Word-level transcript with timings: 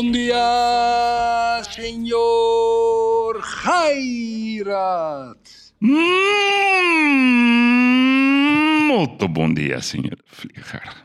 Bom 0.00 0.08
dia, 0.16 1.60
senhor 1.76 3.36
Gairat. 3.60 5.36
Mm, 5.76 5.92
Molto 8.88 9.28
bom 9.28 9.52
dia, 9.52 9.82
senhor 9.84 10.16
Vlieger. 10.24 11.04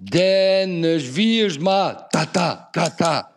Dennis 0.00 1.04
Wiersma, 1.12 2.08
ta 2.08 2.24
ta 2.24 2.72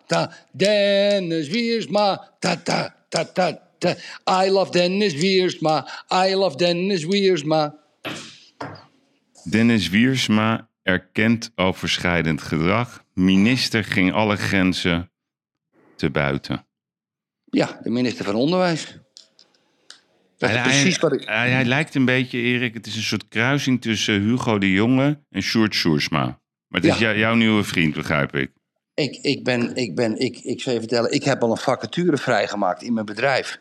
ta. 0.07 0.31
Dennis 0.55 1.51
Wiersma, 1.51 2.15
ta 2.39 2.55
ta 2.55 2.95
ta 3.11 3.25
ta 3.25 3.51
ta. 3.75 3.91
I 4.25 4.47
love 4.47 4.71
Dennis 4.71 5.19
Wiersma, 5.19 5.83
I 6.09 6.33
love 6.35 6.55
Dennis 6.55 7.03
Wiersma. 7.03 7.75
Dennis 9.43 9.89
Wiersma 9.91 10.71
erkent 10.83 11.51
overschrijdend 11.55 12.41
gedrag. 12.41 13.03
Minister 13.13 13.83
ging 13.83 14.13
alle 14.13 14.35
grenzen 14.35 15.11
te 15.95 16.09
buiten. 16.09 16.65
Ja, 17.45 17.79
de 17.83 17.89
minister 17.89 18.25
van 18.25 18.35
Onderwijs. 18.35 18.97
Dat 20.37 20.49
is 20.49 20.55
Hij- 20.55 20.63
precies 20.65 20.97
wat 20.99 21.13
ik... 21.13 21.23
hij, 21.27 21.51
hij 21.51 21.65
lijkt 21.65 21.95
een 21.95 22.05
beetje, 22.05 22.37
Erik, 22.37 22.73
het 22.73 22.85
is 22.87 22.95
een 22.95 23.01
soort 23.01 23.27
kruising 23.27 23.81
tussen 23.81 24.21
Hugo 24.21 24.57
de 24.57 24.71
Jonge 24.71 25.19
en 25.29 25.41
Sjoerd 25.41 25.73
Sjoersma. 25.73 26.23
Maar 26.67 26.81
het 26.81 26.85
is 26.91 26.97
jou- 26.97 27.17
jouw 27.17 27.33
nieuwe 27.35 27.63
vriend, 27.63 27.93
begrijp 27.93 28.35
ik. 28.35 28.51
Ik, 28.93 29.15
ik 29.21 29.43
ben, 29.43 29.75
ik 29.75 29.95
ben, 29.95 30.19
ik, 30.19 30.37
ik 30.39 30.61
zal 30.61 30.73
je 30.73 30.79
vertellen, 30.79 31.11
ik 31.11 31.23
heb 31.23 31.41
al 31.41 31.51
een 31.51 31.57
vacature 31.57 32.17
vrijgemaakt 32.17 32.81
in 32.83 32.93
mijn 32.93 33.05
bedrijf. 33.05 33.57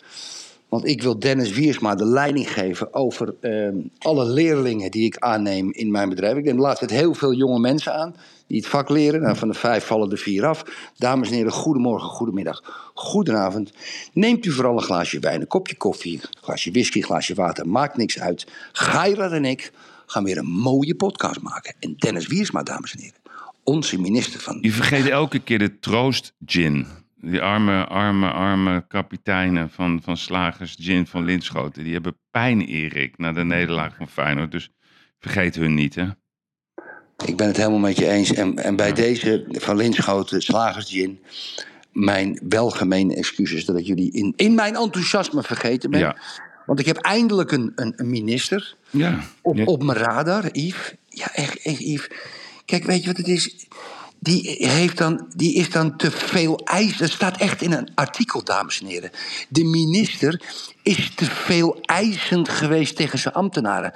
Want 0.73 0.87
ik 0.87 1.03
wil 1.03 1.19
Dennis 1.19 1.53
Wiersma 1.53 1.95
de 1.95 2.07
leiding 2.07 2.53
geven 2.53 2.95
over 2.95 3.35
ehm, 3.41 3.77
alle 3.99 4.25
leerlingen 4.25 4.91
die 4.91 5.05
ik 5.05 5.17
aanneem 5.17 5.73
in 5.73 5.91
mijn 5.91 6.09
bedrijf. 6.09 6.37
Ik 6.37 6.45
neem 6.45 6.57
de 6.57 6.63
laatste 6.63 6.87
tijd 6.87 7.01
heel 7.01 7.15
veel 7.15 7.33
jonge 7.33 7.59
mensen 7.59 7.95
aan 7.95 8.15
die 8.47 8.57
het 8.57 8.67
vak 8.67 8.89
leren. 8.89 9.21
Nou, 9.23 9.37
van 9.37 9.49
de 9.49 9.55
vijf 9.55 9.85
vallen 9.85 10.11
er 10.11 10.19
vier 10.19 10.47
af. 10.47 10.65
Dames 10.97 11.29
en 11.29 11.35
heren, 11.35 11.53
goedemorgen, 11.53 12.09
goedemiddag, 12.09 12.91
goedenavond. 12.95 13.73
Neemt 14.13 14.45
u 14.45 14.51
vooral 14.51 14.77
een 14.77 14.83
glaasje 14.83 15.19
wijn, 15.19 15.41
een 15.41 15.47
kopje 15.47 15.77
koffie, 15.77 16.21
een 16.23 16.43
glaasje 16.43 16.71
whisky, 16.71 16.99
een 16.99 17.05
glaasje 17.05 17.35
water. 17.35 17.69
Maakt 17.69 17.97
niks 17.97 18.21
uit. 18.21 18.47
Geirat 18.73 19.33
en 19.33 19.45
ik 19.45 19.73
gaan 20.07 20.25
weer 20.25 20.39
een 20.39 20.51
mooie 20.51 20.95
podcast 20.95 21.41
maken. 21.41 21.75
En 21.79 21.95
Dennis 21.97 22.27
Wiersma, 22.27 22.63
dames 22.63 22.93
en 22.93 23.01
heren, 23.01 23.21
onze 23.65 24.01
minister 24.01 24.41
van 24.41 24.59
Je 24.61 24.73
vergeet 24.73 25.09
elke 25.09 25.39
keer 25.39 25.59
de 25.59 25.79
troost 25.79 26.33
gin. 26.47 26.87
Die 27.25 27.41
arme, 27.41 27.87
arme, 27.87 28.31
arme 28.31 28.85
kapiteinen 28.89 29.71
van, 29.71 30.01
van 30.05 30.17
Slagers 30.17 30.77
Gin 30.81 31.07
van 31.07 31.25
Linschoten. 31.25 31.85
Die 31.85 31.93
hebben 31.93 32.19
pijn, 32.31 32.61
Erik, 32.61 33.19
na 33.19 33.33
de 33.33 33.45
nederlaag 33.45 33.97
van 33.97 34.09
Feyenoord. 34.09 34.51
Dus 34.51 34.71
vergeet 35.19 35.55
hun 35.55 35.75
niet, 35.75 35.95
hè. 35.95 36.07
Ik 37.27 37.37
ben 37.37 37.47
het 37.47 37.57
helemaal 37.57 37.79
met 37.79 37.97
je 37.97 38.09
eens. 38.09 38.33
En, 38.33 38.59
en 38.59 38.77
bij 38.77 38.93
deze 38.93 39.45
van 39.51 39.77
Linschoten, 39.77 40.43
Slagers 40.43 40.91
Gin, 40.91 41.21
mijn 41.93 42.41
welgemeende 42.49 43.17
excuses 43.17 43.65
dat 43.65 43.79
ik 43.79 43.87
jullie 43.87 44.13
in, 44.13 44.33
in 44.37 44.55
mijn 44.55 44.77
enthousiasme 44.77 45.43
vergeten 45.43 45.91
ben. 45.91 46.01
Ja. 46.01 46.17
Want 46.67 46.81
ik 46.81 46.87
heb 46.87 46.97
eindelijk 46.97 47.53
een, 47.53 47.73
een, 47.75 47.93
een 47.97 48.11
minister 48.11 48.77
Ja. 48.91 49.21
op, 49.43 49.67
op 49.67 49.83
mijn 49.83 49.99
radar, 49.99 50.49
Yves. 50.53 50.95
Ja, 51.09 51.35
echt, 51.35 51.63
echt, 51.63 51.79
Yves. 51.79 52.09
Kijk, 52.65 52.85
weet 52.85 53.01
je 53.01 53.07
wat 53.07 53.17
het 53.17 53.29
is? 53.29 53.67
Die, 54.23 54.69
heeft 54.69 54.99
dan, 54.99 55.27
die 55.37 55.55
is 55.55 55.71
dan 55.71 55.97
te 55.97 56.11
veel 56.11 56.59
eis. 56.65 56.97
Dat 56.97 57.11
staat 57.11 57.37
echt 57.37 57.63
in 57.63 57.73
een 57.73 57.89
artikel, 57.95 58.45
dames 58.45 58.81
en 58.81 58.87
heren. 58.87 59.11
De 59.49 59.65
minister 59.65 60.43
is 60.83 61.15
te 61.15 61.25
veel 61.25 61.79
eisend 61.81 62.49
geweest 62.49 62.97
tegen 62.97 63.19
zijn 63.19 63.35
ambtenaren. 63.35 63.93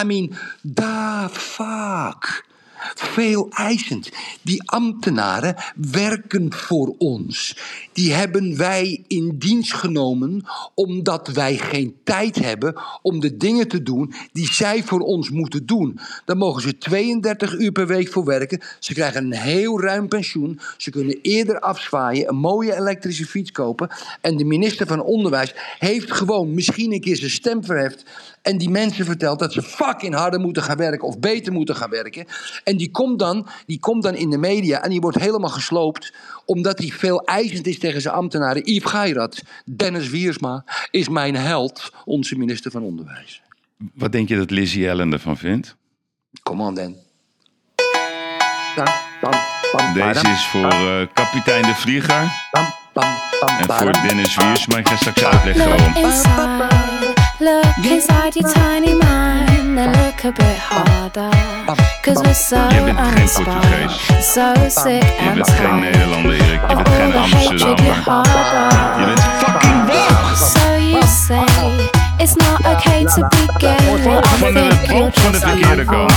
I 0.00 0.04
mean, 0.04 0.34
da 0.62 1.28
fuck. 1.28 2.46
Veel 2.94 3.48
eisend. 3.50 4.10
Die 4.42 4.70
ambtenaren 4.70 5.56
werken 5.74 6.52
voor 6.52 6.94
ons. 6.98 7.58
Die 7.92 8.12
hebben 8.12 8.56
wij 8.56 9.04
in 9.06 9.38
dienst 9.38 9.72
genomen 9.72 10.44
omdat 10.74 11.28
wij 11.28 11.56
geen 11.56 11.96
tijd 12.04 12.36
hebben 12.38 12.74
om 13.02 13.20
de 13.20 13.36
dingen 13.36 13.68
te 13.68 13.82
doen 13.82 14.14
die 14.32 14.52
zij 14.52 14.82
voor 14.82 15.00
ons 15.00 15.30
moeten 15.30 15.66
doen. 15.66 15.98
Daar 16.24 16.36
mogen 16.36 16.62
ze 16.62 16.78
32 16.78 17.58
uur 17.58 17.72
per 17.72 17.86
week 17.86 18.08
voor 18.08 18.24
werken. 18.24 18.60
Ze 18.78 18.94
krijgen 18.94 19.24
een 19.24 19.32
heel 19.32 19.80
ruim 19.80 20.08
pensioen. 20.08 20.60
Ze 20.76 20.90
kunnen 20.90 21.18
eerder 21.22 21.60
afzwaaien, 21.60 22.28
een 22.28 22.36
mooie 22.36 22.74
elektrische 22.74 23.26
fiets 23.26 23.52
kopen. 23.52 23.88
En 24.20 24.36
de 24.36 24.44
minister 24.44 24.86
van 24.86 25.02
Onderwijs 25.02 25.54
heeft 25.78 26.12
gewoon 26.12 26.54
misschien 26.54 26.92
een 26.92 27.00
keer 27.00 27.16
zijn 27.16 27.30
stem 27.30 27.64
verheft. 27.64 28.04
En 28.42 28.58
die 28.58 28.70
mensen 28.70 29.04
vertelt 29.04 29.38
dat 29.38 29.52
ze 29.52 29.62
fucking 29.62 30.14
harder 30.14 30.40
moeten 30.40 30.62
gaan 30.62 30.76
werken 30.76 31.08
of 31.08 31.18
beter 31.18 31.52
moeten 31.52 31.76
gaan 31.76 31.90
werken. 31.90 32.26
En 32.68 32.76
die 32.76 32.90
komt 32.90 33.18
dan, 33.18 33.46
die 33.66 33.80
komt 33.80 34.02
dan 34.02 34.14
in 34.14 34.30
de 34.30 34.38
media 34.38 34.82
en 34.82 34.90
die 34.90 35.00
wordt 35.00 35.18
helemaal 35.18 35.50
gesloopt. 35.50 36.12
Omdat 36.44 36.78
hij 36.78 36.88
veel 36.88 37.24
eisend 37.24 37.66
is 37.66 37.78
tegen 37.78 38.00
zijn 38.00 38.14
ambtenaren. 38.14 38.62
Yves 38.72 38.90
Geirat, 38.90 39.42
Dennis 39.64 40.08
Wiersma 40.08 40.64
is 40.90 41.08
mijn 41.08 41.36
held, 41.36 41.92
onze 42.04 42.36
minister 42.36 42.70
van 42.70 42.82
Onderwijs. 42.82 43.42
Wat 43.94 44.12
denk 44.12 44.28
je 44.28 44.36
dat 44.36 44.50
Lizzie 44.50 44.90
Allen 44.90 45.12
ervan 45.12 45.36
vindt? 45.36 45.76
Kom 46.42 46.60
on, 46.60 46.74
Dan. 46.74 46.96
Deze 49.94 50.28
is 50.28 50.46
voor 50.46 50.70
eh, 50.70 51.06
kapitein 51.14 51.62
de 51.62 51.74
Vlieger 51.74 52.32
en 53.58 53.66
voor 53.66 53.92
Dennis 53.92 54.36
Wiersma. 54.36 54.76
Ik 54.76 54.88
ga 54.88 54.96
straks 54.96 55.24
uitleggen 55.24 55.68
Look 55.68 55.78
waarom. 55.78 56.04
inside, 56.04 57.14
look 57.38 57.92
inside 57.92 58.40
your 58.40 58.52
tiny 58.52 58.92
mind 58.92 59.67
and 59.76 59.96
look 59.96 60.24
a 60.24 60.32
bit 60.32 60.58
harder. 60.58 61.30
Cause 62.02 62.22
we're 62.22 62.34
so 62.34 62.56
Je 62.56 62.82
bent 62.84 62.98
geen 62.98 63.12
uninspired, 63.12 63.60
Portugees. 63.60 64.32
so 64.32 64.54
sick 64.68 65.02
Je 65.02 65.26
and 65.28 65.34
bent 65.34 65.48
geen 65.50 65.56
tired. 65.56 65.80
Nederlander, 65.80 66.32
Erik. 66.32 66.60
Je 66.68 66.76
of 66.76 66.82
bent 66.82 66.88
all 66.88 66.94
geen 66.94 67.10
the 67.12 67.18
hatred 67.18 67.60
you 67.60 67.70
Amsterdammer. 67.70 68.04
harbor. 68.04 69.08
Je 69.60 69.82
bent! 69.86 70.38
So 70.38 70.76
you 70.76 71.02
say 71.02 71.90
it's 72.18 72.34
not 72.36 72.66
okay 72.66 73.04
to 73.04 73.28
be 73.28 73.46
gay. 73.58 73.76
I 73.76 74.52
think 74.52 74.90
you're 74.90 75.10
just 75.10 75.44
verkeerde 75.44 75.84
kant. 75.84 76.12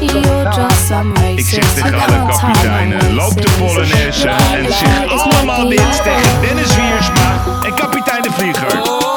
You're 0.00 0.44
just 0.50 0.86
some 0.86 1.12
Ik 1.36 1.46
zeg 1.46 1.58
racist. 1.64 1.74
tegen 1.74 1.94
alle 1.94 2.04
can't 2.06 2.38
tell 2.38 2.52
kapiteinen, 2.52 3.14
loop 3.14 3.34
de. 3.42 3.48
Polonaise 3.58 4.28
en 4.28 4.72
zeg 4.72 5.02
it's 5.04 5.22
allemaal 5.22 5.60
not 5.60 5.68
dit 5.70 6.02
tegen 6.02 6.40
Dennis 6.40 6.74
Wiersma 6.76 7.38
en 7.64 7.74
kapitein 7.74 8.22
de 8.22 8.30
Vlieger. 8.32 9.12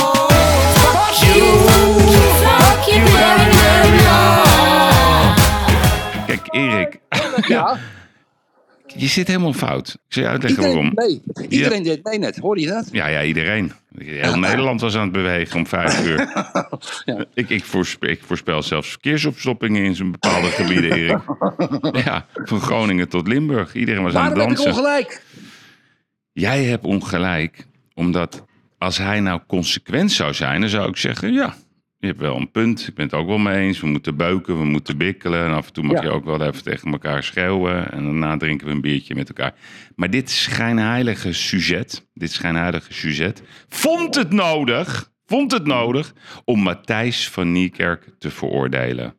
Erik, 6.58 7.00
Ja, 7.48 7.78
je 8.96 9.08
zit 9.08 9.28
helemaal 9.28 9.54
fout. 9.54 9.88
Ik 9.90 10.14
zal 10.14 10.24
je 10.24 10.30
uitleggen 10.30 10.64
iedereen 10.64 10.94
waarom. 10.96 11.22
deed. 11.36 11.52
Iedereen 11.52 11.84
deed 11.84 12.04
mee 12.04 12.20
net, 12.20 12.38
hoorde 12.38 12.62
je 12.62 12.68
dat? 12.68 12.90
Ja, 12.92 13.08
ja, 13.08 13.24
iedereen. 13.24 13.72
Heel 13.98 14.38
Nederland 14.40 14.82
was 14.82 14.96
aan 14.96 15.02
het 15.02 15.12
bewegen 15.12 15.58
om 15.58 15.68
vijf 15.68 16.02
uur. 16.08 16.18
Ja. 17.06 17.26
ik, 17.34 17.50
ik, 17.50 17.64
voorspel, 17.64 18.10
ik 18.10 18.22
voorspel 18.26 18.62
zelfs 18.64 18.90
verkeersopstoppingen 18.90 19.84
in 19.84 19.96
zo'n 19.96 20.12
bepaalde 20.12 20.48
gebieden, 20.48 20.92
Erik. 20.92 21.20
Ja, 22.06 22.26
van 22.34 22.62
Groningen 22.62 23.10
tot 23.10 23.28
Limburg. 23.28 23.74
Iedereen 23.74 24.04
was 24.04 24.14
aan 24.16 24.26
het 24.26 24.34
Waarom 24.34 24.50
heb 24.52 24.60
ik 24.60 24.66
dansen. 24.66 24.84
ongelijk? 24.84 25.22
Jij 26.34 26.64
hebt 26.64 26.86
ongelijk, 26.86 27.66
omdat 27.94 28.44
als 28.78 28.98
hij 28.98 29.20
nou 29.20 29.42
consequent 29.48 30.12
zou 30.12 30.34
zijn, 30.34 30.60
dan 30.62 30.70
zou 30.70 30.90
ik 30.90 30.98
zeggen: 30.98 31.34
ja, 31.34 31.56
je 32.00 32.08
hebt 32.08 32.20
wel 32.20 32.36
een 32.36 32.52
punt. 32.52 32.88
Ik 32.88 32.94
ben 32.94 33.06
het 33.06 33.14
ook 33.14 33.28
wel 33.28 33.38
mee 33.38 33.66
eens. 33.66 33.80
We 33.80 33.88
moeten 33.88 34.16
beuken, 34.16 34.58
we 34.58 34.66
moeten 34.66 34.98
bikkelen. 34.98 35.46
En 35.46 35.52
af 35.54 35.68
en 35.68 35.74
toe 35.74 35.84
mag 35.84 35.96
Ja. 35.98 36.02
je 36.04 36.10
ook 36.10 36.26
wel 36.26 36.42
even 36.42 36.64
tegen 36.64 36.92
elkaar 36.92 37.24
schreeuwen. 37.24 37.92
En 37.92 38.04
daarna 38.04 38.38
drinken 38.38 38.68
we 38.68 38.74
een 38.74 38.82
biertje 38.82 39.16
met 39.16 39.28
elkaar. 39.28 39.54
Maar 39.96 40.10
dit 40.10 40.30
schijnheilige 40.30 41.34
sujet, 41.34 42.08
dit 42.14 42.32
schijnheilige 42.32 42.94
sujet, 42.94 43.44
vond 43.70 44.16
het 44.16 44.32
nodig, 44.32 45.12
vond 45.26 45.52
het 45.52 45.66
nodig 45.66 46.14
om 46.46 46.60
Matthijs 46.60 47.30
van 47.30 47.52
Niekerk 47.52 48.10
te 48.20 48.30
veroordelen. 48.30 49.16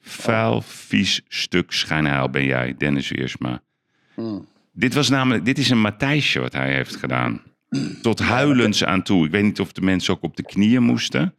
Vuil, 0.00 0.60
vies 0.62 1.20
stuk 1.28 1.72
schijnheil 1.72 2.30
ben 2.30 2.44
jij, 2.44 2.74
Dennis 2.78 3.08
Weersma. 3.10 3.62
Dit, 4.72 4.94
was 4.94 5.08
namelijk, 5.08 5.44
dit 5.44 5.58
is 5.58 5.70
een 5.70 5.80
Matthijsje 5.80 6.40
wat 6.40 6.52
hij 6.52 6.72
heeft 6.74 6.96
gedaan. 6.96 7.42
Tot 8.02 8.18
huilens 8.18 8.84
aan 8.84 9.02
toe. 9.02 9.24
Ik 9.26 9.30
weet 9.30 9.42
niet 9.42 9.60
of 9.60 9.72
de 9.72 9.80
mensen 9.80 10.14
ook 10.14 10.22
op 10.22 10.36
de 10.36 10.42
knieën 10.42 10.82
moesten. 10.82 11.34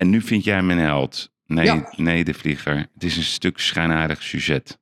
En 0.00 0.10
nu 0.10 0.20
vind 0.20 0.44
jij 0.44 0.54
hem 0.54 0.70
een 0.70 0.78
held. 0.78 1.30
Nee, 1.46 1.64
Ja. 1.64 1.88
nee, 1.96 2.24
de 2.24 2.34
vlieger. 2.34 2.76
Het 2.94 3.04
is 3.04 3.16
een 3.16 3.22
stuk 3.22 3.58
schijnaardig 3.58 4.22
sujet. 4.22 4.78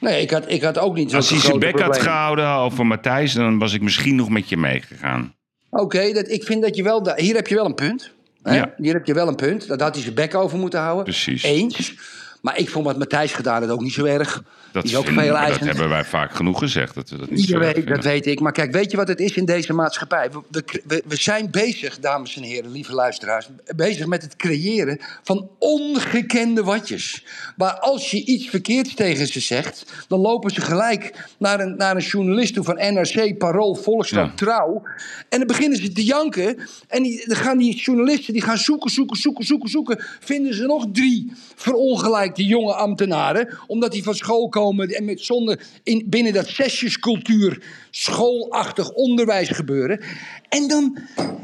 Nee, 0.00 0.22
ik 0.22 0.30
had, 0.30 0.50
ik 0.50 0.62
had 0.62 0.78
ook 0.78 0.94
niet 0.94 1.08
zo'n 1.10 1.18
Als 1.18 1.30
hij 1.30 1.38
zijn 1.38 1.58
bek 1.58 1.80
had 1.80 1.98
gehouden 1.98 2.48
over 2.48 2.86
Matthijs, 2.86 3.32
dan 3.32 3.58
was 3.58 3.72
ik 3.72 3.80
misschien 3.82 4.14
nog 4.14 4.28
met 4.28 4.48
je 4.48 4.56
meegegaan. 4.56 5.34
Oké, 5.70 6.12
dat- 6.12 6.28
ik 6.30 6.44
vind 6.44 6.62
dat 6.62 6.76
je 6.76 6.82
wel... 6.82 7.12
Hier 7.16 7.34
heb 7.34 7.46
je 7.46 7.54
wel 7.54 7.64
een 7.64 7.74
punt. 7.74 8.12
Hè? 8.42 8.54
Ja. 8.56 8.74
Hier 8.76 8.92
heb 8.94 9.06
je 9.06 9.14
wel 9.14 9.28
een 9.28 9.34
punt. 9.36 9.66
Dat 9.68 9.80
had 9.80 9.94
hij 9.94 10.02
zijn 10.02 10.14
bek 10.14 10.34
over 10.34 10.58
moeten 10.58 10.80
houden. 10.80 11.04
Precies. 11.04 11.42
Eens. 11.42 11.94
Maar 12.40 12.58
ik 12.58 12.68
vond 12.70 12.84
wat 12.84 12.98
Matthijs 12.98 13.32
gedaan 13.32 13.62
had 13.62 13.70
ook 13.70 13.80
niet 13.80 13.92
zo 13.92 14.04
erg. 14.04 14.42
Dat, 14.72 14.84
is 14.84 14.96
ook 14.96 15.06
veel 15.06 15.32
dat 15.34 15.58
hebben 15.58 15.88
wij 15.88 16.04
vaak 16.04 16.34
genoeg 16.34 16.58
gezegd. 16.58 16.94
Dat 16.94 17.10
we 17.10 17.16
dat 17.16 17.30
niet 17.30 17.40
zo 17.40 17.46
Ieder 17.46 17.62
erg 17.66 17.74
weet, 17.76 17.86
dat 17.86 18.04
weet 18.04 18.26
ik. 18.26 18.40
Maar 18.40 18.52
kijk, 18.52 18.72
weet 18.72 18.90
je 18.90 18.96
wat 18.96 19.08
het 19.08 19.20
is 19.20 19.34
in 19.34 19.44
deze 19.44 19.72
maatschappij? 19.72 20.30
We, 20.30 20.40
we, 20.50 20.62
we- 20.86 21.02
we 21.06 21.16
zijn 21.16 21.50
bezig, 21.50 21.98
dames 21.98 22.36
en 22.36 22.42
heren, 22.42 22.70
lieve 22.72 22.94
luisteraars, 22.94 23.48
bezig 23.76 24.06
met 24.06 24.22
het 24.22 24.36
creëren 24.36 24.98
van 25.22 25.48
ongekende 25.58 26.62
watjes. 26.64 27.24
Maar 27.56 27.72
als 27.78 28.10
je 28.10 28.24
iets 28.24 28.48
verkeerds 28.48 28.94
tegen 28.94 29.26
ze 29.26 29.40
zegt, 29.40 30.04
dan 30.08 30.20
lopen 30.20 30.50
ze 30.50 30.60
gelijk 30.60 31.28
naar 31.38 31.60
een, 31.60 31.76
naar 31.76 31.96
een 31.96 32.02
journalist 32.02 32.54
toe 32.54 32.64
van 32.64 32.74
NRC, 32.74 33.38
Parool, 33.38 33.74
Volkskrant, 33.74 34.28
Ja. 34.30 34.36
Trouw. 34.36 34.82
En 35.28 35.38
dan 35.38 35.46
beginnen 35.46 35.78
ze 35.78 35.92
te 35.92 36.04
janken. 36.04 36.58
En 36.88 37.02
die, 37.02 37.22
dan 37.28 37.36
gaan 37.36 37.58
die 37.58 37.74
journalisten 37.76 38.32
die 38.32 38.42
gaan 38.42 38.58
zoeken, 38.58 38.90
zoeken, 38.90 39.16
zoeken, 39.16 39.44
zoeken, 39.44 39.68
zoeken. 39.68 40.04
Vinden 40.20 40.54
ze 40.54 40.64
nog 40.66 40.86
drie 40.92 41.32
verongelijkte 41.54 42.28
jonge 42.36 42.74
ambtenaren. 42.74 43.58
Omdat 43.66 43.92
die 43.92 44.02
van 44.02 44.14
school 44.14 44.48
komen 44.48 44.88
en 44.88 45.04
met 45.04 45.20
zonder 45.20 45.60
in, 45.82 46.04
binnen 46.06 46.32
dat 46.32 46.48
zesjescultuur 46.48 47.62
schoolachtig 47.90 48.90
onderwijs 48.90 49.48
gebeuren. 49.48 50.00
En 50.48 50.68
dan, 50.68 50.98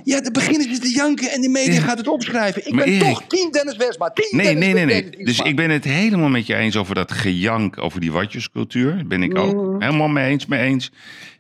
ja, 0.05 0.21
dan 0.21 0.33
beginnen 0.33 0.75
ze 0.75 0.81
te 0.81 0.91
janken 0.91 1.31
en 1.31 1.41
de 1.41 1.49
media 1.49 1.73
Ja. 1.75 1.81
gaat 1.81 1.99
het 1.99 2.09
opschrijven. 2.09 2.67
Ik 2.67 2.73
Maar 2.75 2.85
ben 2.85 2.93
Erik- 2.95 3.03
toch 3.09 3.23
team 3.27 3.51
Dennis 3.51 3.77
Westma. 3.77 4.11
Team 4.11 4.29
Nee, 4.37 4.47
Dennis 4.47 4.65
nee, 4.75 4.85
nee, 4.85 5.03
nee. 5.11 5.25
Dus 5.25 5.39
ik 5.41 5.57
ben 5.57 5.71
het 5.71 5.85
helemaal 5.85 6.29
met 6.29 6.47
je 6.47 6.55
eens 6.55 6.77
over 6.77 6.95
dat 6.95 7.13
gejank, 7.13 7.83
over 7.83 8.01
die 8.01 8.13
watjescultuur. 8.13 9.03
Ben 9.07 9.23
ik 9.23 9.39
ook 9.39 9.55
Mm. 9.55 9.83
helemaal 9.83 10.09
mee 10.09 10.31
eens, 10.31 10.47
mee 10.47 10.61
eens. 10.61 10.91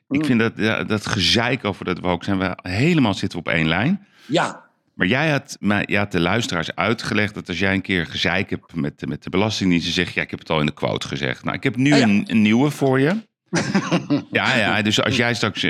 Ik 0.09 0.25
vind 0.25 0.39
dat, 0.41 0.57
dat 0.89 1.07
gezeik 1.07 1.65
over 1.65 1.85
dat 1.85 1.99
woke 1.99 2.25
zijn 2.25 2.39
we 2.39 2.59
helemaal 2.63 3.15
zitten 3.15 3.39
we 3.43 3.45
op 3.49 3.55
één 3.55 3.69
lijn. 3.69 4.07
Ja, 4.27 4.65
Maar 4.97 5.07
jij 5.07 5.31
had, 5.31 5.57
mij- 5.61 5.85
jij 5.87 5.99
had 5.99 6.13
de 6.13 6.21
luisteraars 6.21 6.75
uitgelegd 6.75 7.35
dat 7.35 7.49
als 7.49 7.59
jij 7.59 7.75
een 7.75 7.81
keer 7.81 8.07
gezeik 8.07 8.51
hebt 8.51 8.75
met, 8.75 8.99
de- 8.99 9.07
met 9.07 9.23
de 9.23 9.31
Belastingdienst, 9.31 9.85
dan 9.85 9.95
zeg 9.95 10.07
je, 10.09 10.13
ja, 10.15 10.23
ik 10.23 10.31
heb 10.31 10.39
het 10.39 10.51
al 10.51 10.61
in 10.61 10.67
de 10.67 10.73
quote 10.73 11.09
gezegd. 11.09 11.45
Nou, 11.45 11.57
ik 11.57 11.63
heb 11.63 11.77
nu 11.77 11.95
ja. 11.95 12.03
een, 12.03 12.25
een 12.27 12.43
nieuwe 12.43 12.71
voor 12.71 13.01
je. 13.01 13.17
ja, 14.31 14.57
ja, 14.57 14.83
dus 14.83 15.03
als 15.03 15.17
jij 15.17 15.35
straks 15.35 15.67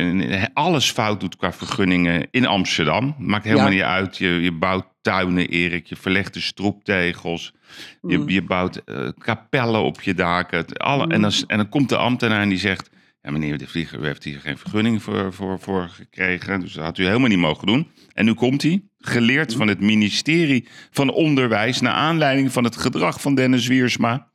alles 0.52 0.90
fout 0.90 1.20
doet 1.20 1.36
qua 1.36 1.52
vergunningen 1.52 2.26
in 2.30 2.46
Amsterdam, 2.46 3.14
maakt 3.18 3.44
helemaal 3.44 3.66
Ja. 3.66 3.72
niet 3.72 3.82
uit. 3.82 4.16
Je, 4.16 4.28
je 4.28 4.52
bouwt 4.52 4.86
tuinen, 5.00 5.48
Erik, 5.48 5.86
je 5.86 5.96
verlegt 5.96 6.34
de 6.34 6.40
stroeptegels, 6.40 7.52
je, 8.00 8.18
Mm. 8.18 8.28
je 8.28 8.42
bouwt 8.42 8.76
eh, 8.76 9.08
kapellen 9.18 9.82
op 9.82 10.02
je 10.02 10.14
daken. 10.14 10.66
Alle, 10.76 11.06
en, 11.08 11.20
dan, 11.20 11.32
en 11.46 11.56
dan 11.56 11.68
komt 11.68 11.88
de 11.88 11.96
ambtenaar 11.96 12.42
en 12.42 12.48
die 12.48 12.58
zegt, 12.58 12.90
ja, 13.22 13.30
meneer 13.30 13.58
de 13.58 13.66
Vlieger, 13.66 14.00
u 14.00 14.06
heeft 14.06 14.24
hier 14.24 14.40
geen 14.40 14.58
vergunning 14.58 15.02
voor, 15.02 15.32
voor, 15.32 15.60
voor 15.60 15.88
gekregen. 15.88 16.60
Dus 16.60 16.72
dat 16.72 16.84
had 16.84 16.98
u 16.98 17.04
helemaal 17.06 17.28
niet 17.28 17.38
mogen 17.38 17.66
doen. 17.66 17.90
En 18.12 18.24
nu 18.24 18.34
komt 18.34 18.62
hij, 18.62 18.82
geleerd 19.06 19.54
van 19.54 19.68
het 19.68 19.80
ministerie 19.80 20.68
van 20.90 21.10
Onderwijs... 21.10 21.80
naar 21.80 21.92
aanleiding 21.92 22.52
van 22.52 22.64
het 22.64 22.76
gedrag 22.76 23.20
van 23.20 23.34
Dennis 23.34 23.66
Wiersma. 23.66 24.30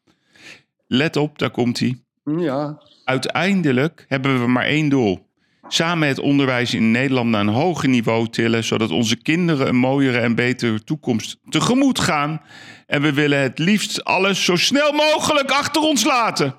Let 0.87 1.15
op, 1.15 1.39
daar 1.39 1.51
komt 1.51 1.79
hij. 1.79 2.01
ja. 2.23 2.81
Uiteindelijk 3.03 4.05
hebben 4.07 4.41
we 4.41 4.47
maar 4.47 4.65
één 4.65 4.89
doel. 4.89 5.29
Samen 5.67 6.07
het 6.07 6.19
onderwijs 6.19 6.73
in 6.73 6.91
Nederland 6.91 7.29
naar 7.29 7.41
een 7.41 7.47
hoger 7.47 7.89
niveau 7.89 8.27
tillen... 8.27 8.63
zodat 8.63 8.91
onze 8.91 9.15
kinderen 9.15 9.67
een 9.67 9.75
mooiere 9.75 10.19
en 10.19 10.35
betere 10.35 10.83
toekomst 10.83 11.37
tegemoet 11.49 11.99
gaan. 11.99 12.41
En 12.87 13.01
we 13.01 13.13
willen 13.13 13.39
het 13.39 13.59
liefst 13.59 14.03
alles 14.03 14.45
zo 14.45 14.55
snel 14.55 14.91
mogelijk 14.91 15.51
achter 15.51 15.81
ons 15.81 16.03
laten. 16.03 16.55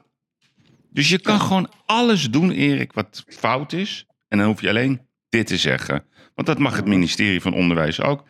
Dus 0.90 1.08
je 1.08 1.18
kan 1.18 1.40
gewoon 1.40 1.70
alles 1.86 2.30
doen, 2.30 2.50
Erik, 2.50 2.92
wat 2.92 3.24
fout 3.28 3.72
is. 3.72 4.06
En 4.28 4.38
dan 4.38 4.46
hoef 4.46 4.60
je 4.60 4.68
alleen 4.68 5.00
dit 5.28 5.46
te 5.46 5.56
zeggen. 5.56 6.04
Want 6.34 6.46
dat 6.46 6.58
mag 6.58 6.76
het 6.76 6.86
ministerie 6.86 7.40
van 7.40 7.54
Onderwijs 7.54 8.00
ook. 8.00 8.24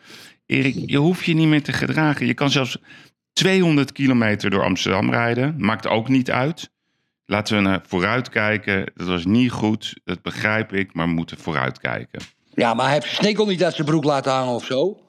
Erik, 0.45 0.75
je 0.85 0.97
hoeft 0.97 1.25
je 1.25 1.33
niet 1.33 1.47
meer 1.47 1.63
te 1.63 1.73
gedragen. 1.73 2.25
Je 2.25 2.33
kan 2.33 2.49
zelfs 2.49 2.77
200 3.33 3.91
kilometer 3.91 4.49
door 4.49 4.63
Amsterdam 4.63 5.11
rijden. 5.11 5.55
Maakt 5.57 5.87
ook 5.87 6.09
niet 6.09 6.31
uit. 6.31 6.71
Laten 7.25 7.55
we 7.55 7.61
naar 7.61 7.81
vooruit 7.87 8.29
kijken. 8.29 8.91
Dat 8.95 9.07
was 9.07 9.25
niet 9.25 9.51
goed, 9.51 9.99
dat 10.03 10.21
begrijp 10.21 10.73
ik, 10.73 10.93
maar 10.93 11.07
we 11.07 11.13
moeten 11.13 11.37
vooruitkijken. 11.37 12.21
ja, 12.53 12.73
maar 12.73 12.85
hij 12.85 12.93
heeft 12.93 13.15
snikkel 13.15 13.45
niet 13.45 13.63
uit 13.63 13.75
zijn 13.75 13.87
broek 13.87 14.03
laten 14.03 14.31
hangen 14.31 14.53
of 14.53 14.65
zo. 14.65 14.99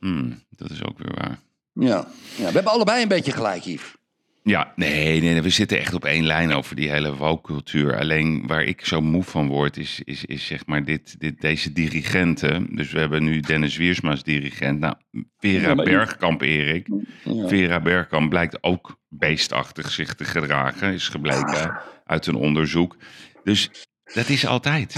Hmm, 0.00 0.42
dat 0.50 0.70
is 0.70 0.84
ook 0.84 0.98
weer 0.98 1.14
waar. 1.14 1.38
Ja. 1.72 2.06
ja, 2.36 2.46
we 2.46 2.52
hebben 2.52 2.72
allebei 2.72 3.02
een 3.02 3.08
beetje 3.08 3.32
gelijk, 3.32 3.64
Yves. 3.64 3.94
Ja, 4.44 4.72
nee, 4.76 5.20
nee, 5.20 5.32
nee, 5.32 5.42
we 5.42 5.50
zitten 5.50 5.78
echt 5.78 5.94
op 5.94 6.04
één 6.04 6.24
lijn 6.24 6.52
over 6.52 6.76
die 6.76 6.90
hele 6.90 7.16
woke-cultuur. 7.16 7.98
Alleen 7.98 8.46
waar 8.46 8.62
ik 8.62 8.84
zo 8.84 9.00
moe 9.00 9.22
van 9.22 9.48
word, 9.48 9.76
is, 9.76 10.00
is, 10.04 10.24
is 10.24 10.46
zeg 10.46 10.66
maar 10.66 10.84
dit, 10.84 11.20
dit, 11.20 11.40
deze 11.40 11.72
dirigenten. 11.72 12.76
Dus 12.76 12.92
we 12.92 12.98
hebben 12.98 13.24
nu 13.24 13.40
Dennis 13.40 13.76
Wiersma 13.76 14.10
als 14.10 14.22
dirigent. 14.22 14.80
Nou, 14.80 14.94
Vera 15.38 15.68
Ja, 15.68 15.74
Bergkamp, 15.74 16.42
Erik. 16.42 16.86
Vera 17.24 17.80
Bergkamp 17.80 18.30
blijkt 18.30 18.62
ook 18.62 18.98
beestachtig 19.08 19.90
zich 19.90 20.14
te 20.14 20.24
gedragen, 20.24 20.92
is 20.92 21.08
gebleken 21.08 21.80
uit 22.04 22.26
een 22.26 22.34
onderzoek. 22.34 22.96
Dus 23.44 23.70
dat 24.14 24.28
is 24.28 24.46
altijd. 24.46 24.92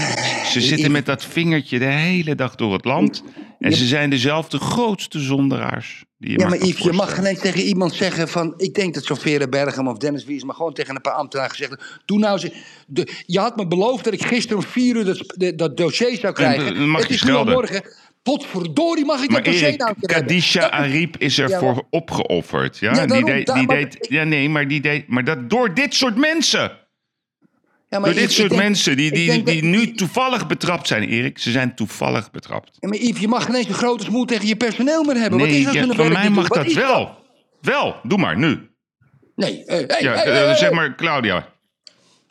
Ze 0.45 0.61
zitten 0.61 0.91
met 0.91 1.05
dat 1.05 1.25
vingertje 1.25 1.79
de 1.79 1.85
hele 1.85 2.35
dag 2.35 2.55
door 2.55 2.73
het 2.73 2.85
land. 2.85 3.23
En 3.59 3.73
ze 3.73 3.85
zijn 3.85 4.09
dezelfde 4.09 4.57
grootste 4.57 5.19
zonderaars. 5.19 6.04
Je 6.17 6.39
Ja, 6.39 6.47
maar 6.47 6.57
Yves, 6.57 6.83
je 6.83 6.91
mag 6.91 7.15
geen 7.15 7.25
eens 7.25 7.39
tegen 7.39 7.61
iemand 7.61 7.93
zeggen 7.93 8.27
van... 8.27 8.53
Ik 8.57 8.73
denk 8.73 8.93
dat 8.93 9.03
zo'n 9.05 9.17
Vera 9.17 9.47
Bergam 9.47 9.87
of 9.87 9.97
Dennis 9.97 10.25
Wies... 10.25 10.43
maar 10.43 10.55
gewoon 10.55 10.73
tegen 10.73 10.95
een 10.95 11.01
paar 11.01 11.13
ambtenaren 11.13 11.51
gezegd... 11.51 12.01
Doe 12.05 12.19
nou. 12.19 12.49
De, 12.87 13.07
je 13.25 13.39
had 13.39 13.55
me 13.55 13.67
beloofd 13.67 14.03
dat 14.03 14.13
ik 14.13 14.25
gisteren 14.25 14.57
om 14.57 14.63
vier 14.69 14.95
uur 14.95 15.05
dat, 15.05 15.33
de- 15.35 15.55
dat 15.55 15.77
dossier 15.77 16.17
zou 16.17 16.33
krijgen. 16.33 16.75
dan 16.75 16.89
mag 16.89 16.99
het 17.01 17.09
je 17.09 17.15
is 17.15 17.23
nu 17.23 17.31
morgen. 17.31 17.81
Potverdorie 18.23 19.05
mag 19.05 19.23
ik 19.23 19.29
Maar 19.29 19.43
dat 19.43 19.51
dossier 19.51 19.67
Erik, 19.67 19.79
nou? 19.79 19.95
Kadisha 19.99 20.69
Ariep 20.69 21.17
is 21.17 21.35
Ja, 21.35 21.43
ervoor 21.43 21.73
maar- 21.73 21.83
opgeofferd. 21.89 22.77
Ja, 22.77 22.93
Ja, 22.95 23.05
die 23.05 23.25
deed, 23.25 23.53
die 23.53 23.67
deed, 23.67 23.97
ja, 24.09 24.23
nee, 24.23 24.49
maar 24.49 24.67
die 24.67 24.81
deed, 24.81 25.07
maar 25.07 25.23
dat 25.23 25.49
door 25.49 25.73
dit 25.73 25.93
soort 25.93 26.15
mensen. 26.17 26.71
Ja, 27.89 27.99
maar 27.99 28.09
Door 28.09 28.13
dit 28.19 28.23
Yves, 28.23 28.35
soort 28.35 28.49
denk- 28.49 28.61
mensen 28.61 28.97
die, 28.97 29.11
die, 29.11 29.43
die 29.43 29.61
dat- 29.61 29.63
nu 29.63 29.91
toevallig 29.91 30.47
betrapt 30.47 30.87
zijn, 30.87 31.03
Erik. 31.03 31.37
Ze 31.39 31.51
zijn 31.51 31.75
toevallig 31.75 32.31
betrapt. 32.31 32.77
Ja, 32.79 32.87
maar 32.87 32.97
Yves, 32.97 33.19
je 33.21 33.27
mag 33.27 33.45
geen 33.45 33.55
eens 33.55 33.67
een 33.67 33.73
grote 33.73 34.03
smoel 34.03 34.25
tegen 34.25 34.47
je 34.47 34.55
personeel 34.55 35.03
meer 35.03 35.15
hebben. 35.15 35.39
Wat 35.39 35.47
Nee, 35.47 35.57
is 35.59 35.65
dat 35.65 35.73
ja, 35.73 35.85
voor 35.85 35.95
van 35.95 36.11
mij 36.11 36.29
mag? 36.29 36.47
Wat 36.47 36.63
dat 36.63 36.73
wel. 36.73 37.17
Wel, 37.61 37.95
doe 38.03 38.17
maar, 38.17 38.37
nu. 38.37 38.69
Nee, 39.35 39.63
hey, 39.65 39.83
hey, 39.87 40.01
Ja, 40.01 40.13
hey, 40.13 40.23
eh, 40.23 40.45
hey, 40.45 40.55
zeg 40.55 40.71
maar, 40.71 40.95
Claudia. 40.95 41.53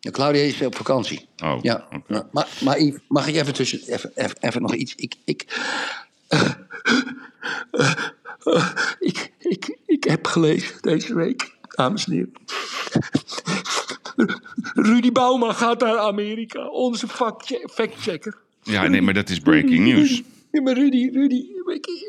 Ja, 0.00 0.10
Claudia 0.10 0.42
is 0.42 0.60
op 0.60 0.76
vakantie. 0.76 1.28
Oh, 1.44 1.58
Ja, 1.62 1.84
maar, 2.30 2.46
maar 2.60 2.80
Yves, 2.80 3.00
mag 3.08 3.26
ik 3.26 3.34
even 3.34 3.52
tussen, 3.54 3.80
even, 3.86 4.10
even, 4.14 4.36
even 4.40 4.62
nog 4.62 4.74
iets? 4.74 4.94
Ik, 4.94 5.14
ik, 5.24 5.44
ik, 9.00 9.32
ik, 9.38 9.76
ik 9.86 10.04
heb 10.04 10.26
gelezen 10.26 10.74
deze 10.80 11.14
week, 11.14 11.56
dames 11.68 12.06
en 12.06 12.12
heren. 12.12 12.32
Rudy 14.74 15.12
Bauma 15.12 15.52
gaat 15.52 15.80
naar 15.80 15.98
Amerika, 15.98 16.68
onze 16.68 17.08
factche- 17.08 17.68
factchecker. 17.72 18.42
Ja, 18.62 18.88
nee, 18.88 19.02
maar 19.02 19.14
dat 19.14 19.28
is 19.28 19.38
breaking 19.40 19.84
news. 19.84 20.22
Ja, 20.50 20.62
maar 20.62 20.74
Rudy, 20.74 21.10
Rudy, 21.12 21.46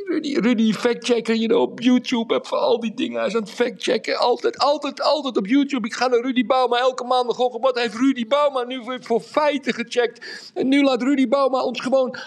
Rudy, 0.06 0.40
Rudy 0.40 0.74
factchecker, 0.74 1.36
je 1.36 1.48
know, 1.48 1.62
op 1.62 1.82
YouTube 1.82 2.34
heb 2.34 2.48
voor 2.48 2.58
al 2.58 2.80
die 2.80 2.94
dingen. 2.94 3.18
Hij 3.18 3.28
is 3.28 3.36
aan 3.36 3.42
het 3.42 3.52
factchecken, 3.52 4.18
altijd, 4.18 4.58
altijd, 4.58 5.02
altijd 5.02 5.38
op 5.38 5.48
YouTube. 5.48 5.88
Ik 5.88 5.94
ga 5.94 6.08
naar 6.08 6.22
Rudy 6.22 6.46
Bauma 6.46 6.78
elke 6.78 7.04
maandagochtend. 7.04 7.64
Wat 7.64 7.80
heeft 7.80 7.96
Rudy 7.96 8.28
Bauma 8.28 8.64
nu 8.64 8.84
voor, 8.84 8.98
voor 9.02 9.22
feiten 9.22 9.74
gecheckt? 9.74 10.52
En 10.54 10.68
nu 10.68 10.84
laat 10.84 11.02
Rudy 11.02 11.28
Bauma 11.28 11.64
ons 11.64 11.80
gewoon 11.80 12.18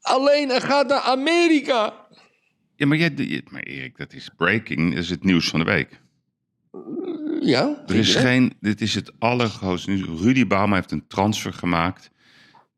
alleen 0.00 0.50
en 0.50 0.60
gaat 0.60 0.88
naar 0.88 1.00
Amerika. 1.00 1.92
Ja, 2.76 2.86
maar, 2.86 2.98
jij, 2.98 3.42
maar 3.50 3.62
Erik, 3.62 3.96
dat 3.96 4.12
is 4.12 4.30
breaking. 4.36 4.94
Dat 4.94 5.02
is 5.02 5.10
het 5.10 5.24
nieuws 5.24 5.48
van 5.48 5.60
de 5.60 5.66
week. 5.66 6.00
Ja, 7.40 7.82
Er 7.86 7.94
is 7.94 8.14
geen, 8.14 8.52
dit 8.60 8.80
is 8.80 8.94
het 8.94 9.12
allergrootste 9.18 9.90
nieuws. 9.90 10.20
Rudy 10.20 10.46
Bauma 10.46 10.74
heeft 10.74 10.90
een 10.90 11.06
transfer 11.06 11.52
gemaakt. 11.52 12.10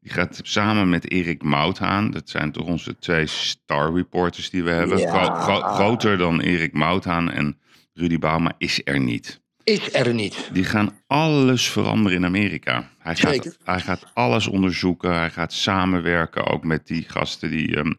Die 0.01 0.13
gaat 0.13 0.41
samen 0.43 0.89
met 0.89 1.11
Erik 1.11 1.43
Mouthaan. 1.43 2.11
Dat 2.11 2.29
zijn 2.29 2.53
toch 2.53 2.67
onze 2.67 2.99
twee 2.99 3.27
star 3.27 3.95
reporters 3.95 4.51
die 4.51 4.63
we 4.65 4.71
hebben. 4.71 4.99
Ja. 4.99 5.11
Gro- 5.25 5.35
gro- 5.35 5.75
groter 5.75 6.19
dan 6.19 6.41
Erik 6.41 6.73
Mouthaan. 6.73 7.31
En 7.31 7.59
Rudy 7.95 8.19
Bauma 8.19 8.53
is 8.59 8.81
er 8.85 9.01
niet. 9.01 9.41
Is 9.65 9.95
er 9.95 10.15
niet. 10.15 10.51
Die 10.53 10.65
gaan 10.65 10.99
alles 11.07 11.71
veranderen 11.71 12.19
in 12.19 12.25
Amerika. 12.25 12.91
Hij 12.99 13.17
gaat, 13.17 13.33
Zeker. 13.33 13.57
hij 13.65 13.81
gaat 13.81 14.05
alles 14.15 14.47
onderzoeken. 14.47 15.15
Hij 15.15 15.31
gaat 15.31 15.53
samenwerken 15.53 16.47
ook 16.47 16.65
met 16.65 16.87
die 16.87 17.05
gasten 17.09 17.51
die 17.51 17.77
ehm, 17.77 17.93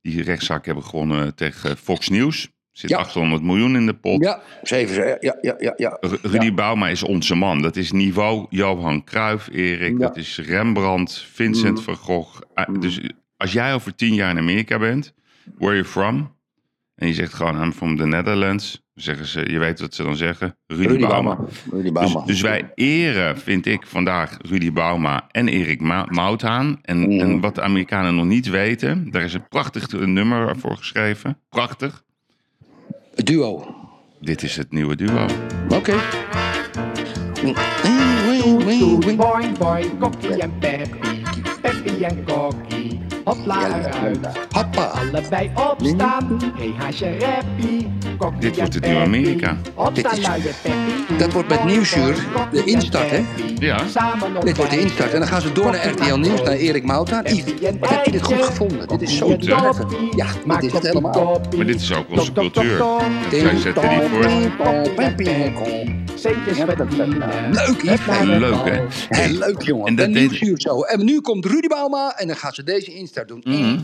die 0.00 0.22
rechtszaak 0.22 0.66
hebben 0.66 0.84
gewonnen 0.84 1.34
tegen 1.34 1.76
Fox 1.76 2.08
News. 2.08 2.48
Er 2.74 2.80
zit 2.80 2.90
Ja. 2.90 2.96
800 2.98 3.42
miljoen 3.42 3.76
in 3.76 3.86
de 3.86 3.94
pot. 3.94 4.22
Ja, 4.24 4.40
zeven, 4.62 5.06
ja, 5.20 5.36
ja, 5.40 5.54
ja, 5.58 5.72
ja. 5.76 5.98
Rudy 6.22 6.54
Bauma 6.54 6.88
is 6.88 7.02
onze 7.02 7.34
man. 7.34 7.62
Dat 7.62 7.76
is 7.76 7.92
niveau 7.92 8.46
Johan 8.50 9.04
Cruijff, 9.04 9.48
Erik. 9.52 9.80
Ja. 9.88 9.94
Mm. 9.94 9.98
Dat 9.98 10.16
is 10.16 10.38
Rembrandt, 10.38 11.26
Vincent 11.32 11.82
van 11.82 11.96
Gogh. 11.96 12.40
Ah, 12.54 12.80
Dus 12.80 13.00
als 13.36 13.52
jij 13.52 13.74
over 13.74 13.94
tien 13.94 14.14
jaar 14.14 14.30
in 14.30 14.38
Amerika 14.38 14.78
bent, 14.78 15.14
where 15.58 15.74
you 15.74 15.84
from? 15.84 16.32
En 16.94 17.06
je 17.08 17.14
zegt 17.14 17.34
gewoon, 17.34 17.62
I'm 17.62 17.72
from 17.72 17.96
the 17.96 18.06
Netherlands. 18.06 18.82
Dan 18.94 19.04
zeggen 19.04 19.26
ze, 19.26 19.50
je 19.50 19.58
weet 19.58 19.80
wat 19.80 19.94
ze 19.94 20.02
dan 20.02 20.16
zeggen. 20.16 20.56
Rudy, 20.66 20.86
Rudy 20.86 21.06
Bauma. 21.06 21.34
Bauma. 21.34 21.48
Rudy 21.70 21.82
Dus, 21.82 21.92
Bauma. 21.92 22.22
dus 22.26 22.40
wij 22.40 22.70
eren, 22.74 23.38
vind 23.38 23.66
ik, 23.66 23.86
vandaag 23.86 24.36
Rudy 24.42 24.72
Bauma 24.72 25.26
en 25.30 25.48
Erik 25.48 25.80
Ma- 25.80 26.06
Mouthaan. 26.08 26.78
En, 26.82 26.98
Mm. 26.98 27.20
en 27.20 27.40
wat 27.40 27.54
de 27.54 27.62
Amerikanen 27.62 28.14
nog 28.14 28.24
niet 28.24 28.48
weten, 28.48 29.10
daar 29.10 29.22
is 29.22 29.34
een 29.34 29.48
prachtig 29.48 29.92
nummer 29.92 30.58
voor 30.58 30.76
geschreven. 30.76 31.38
Prachtig. 31.48 32.03
Het 33.14 33.26
duo. 33.26 33.64
Dit 34.20 34.42
is 34.42 34.56
het 34.56 34.72
nieuwe 34.72 34.96
duo. 34.96 35.26
Oké. 35.68 35.94
Boing, 39.16 39.58
boing, 39.58 39.98
Kokkie 39.98 40.42
en 40.42 40.58
Peppy. 40.58 41.22
Peppy 41.60 42.04
en 42.04 42.24
Kokkie. 42.24 43.00
Hopla 43.24 43.66
eruit. 43.78 44.18
Hoppa. 44.50 44.84
Allebei 44.84 45.50
opstaan. 45.70 46.38
Hey, 46.56 46.74
haasje 46.76 47.16
rappie. 47.18 47.92
Kokkie 48.18 48.40
Dit 48.40 48.56
wordt 48.56 48.74
het 48.74 48.84
nieuwe. 48.84 49.00
Amerika. 49.00 49.56
Dit 49.92 50.12
is- 50.12 50.28
dat 51.18 51.32
wordt 51.32 51.48
met 51.48 51.64
Nieuwsuur 51.64 52.14
de 52.52 52.64
instart, 52.64 53.10
hè? 53.10 53.24
Ja. 53.58 53.80
Dit 54.44 54.56
wordt 54.56 54.70
de 54.72 54.80
instart. 54.80 55.12
En 55.12 55.18
dan 55.18 55.28
gaan 55.28 55.40
ze 55.40 55.52
door 55.52 55.70
naar 55.70 55.88
RTL 55.88 56.14
Nieuws, 56.14 56.42
naar 56.42 56.52
Erik 56.52 56.84
Mouta. 56.84 57.20
Yves, 57.24 57.44
wat 57.80 57.90
heb 57.90 58.04
je 58.04 58.10
dit 58.10 58.22
goed 58.22 58.42
gevonden? 58.42 58.88
Dit 58.88 59.02
is 59.02 59.16
zo 59.16 59.28
hè? 59.28 59.38
treffend. 59.38 59.92
Ja, 60.16 60.26
dit 60.44 60.62
is 60.64 60.72
het 60.72 60.82
helemaal. 60.82 61.40
Maar 61.56 61.66
dit 61.66 61.80
is 61.80 61.94
ook 61.94 62.10
onze 62.10 62.32
cultuur. 62.32 62.84
Zij 63.30 63.56
zetten 63.56 63.88
die 63.88 64.00
voor. 64.00 64.24
Leuk, 67.50 67.82
Yves. 67.82 68.18
De 68.18 68.26
Leuk, 68.38 68.64
hè? 69.08 69.26
leuk, 69.28 69.62
jongen. 69.62 69.86
En 69.86 69.96
dat 69.96 70.06
deed- 70.06 70.16
Nieuwsuur 70.30 70.60
zo. 70.60 70.80
En 70.82 71.04
nu 71.04 71.20
komt 71.20 71.44
Rudy 71.44 71.66
Bauma 71.68 72.14
en 72.16 72.26
dan 72.26 72.36
gaan 72.36 72.52
ze 72.52 72.62
deze 72.62 72.94
instart 72.94 73.12
doen. 73.22 73.40
Mhm. 73.44 73.78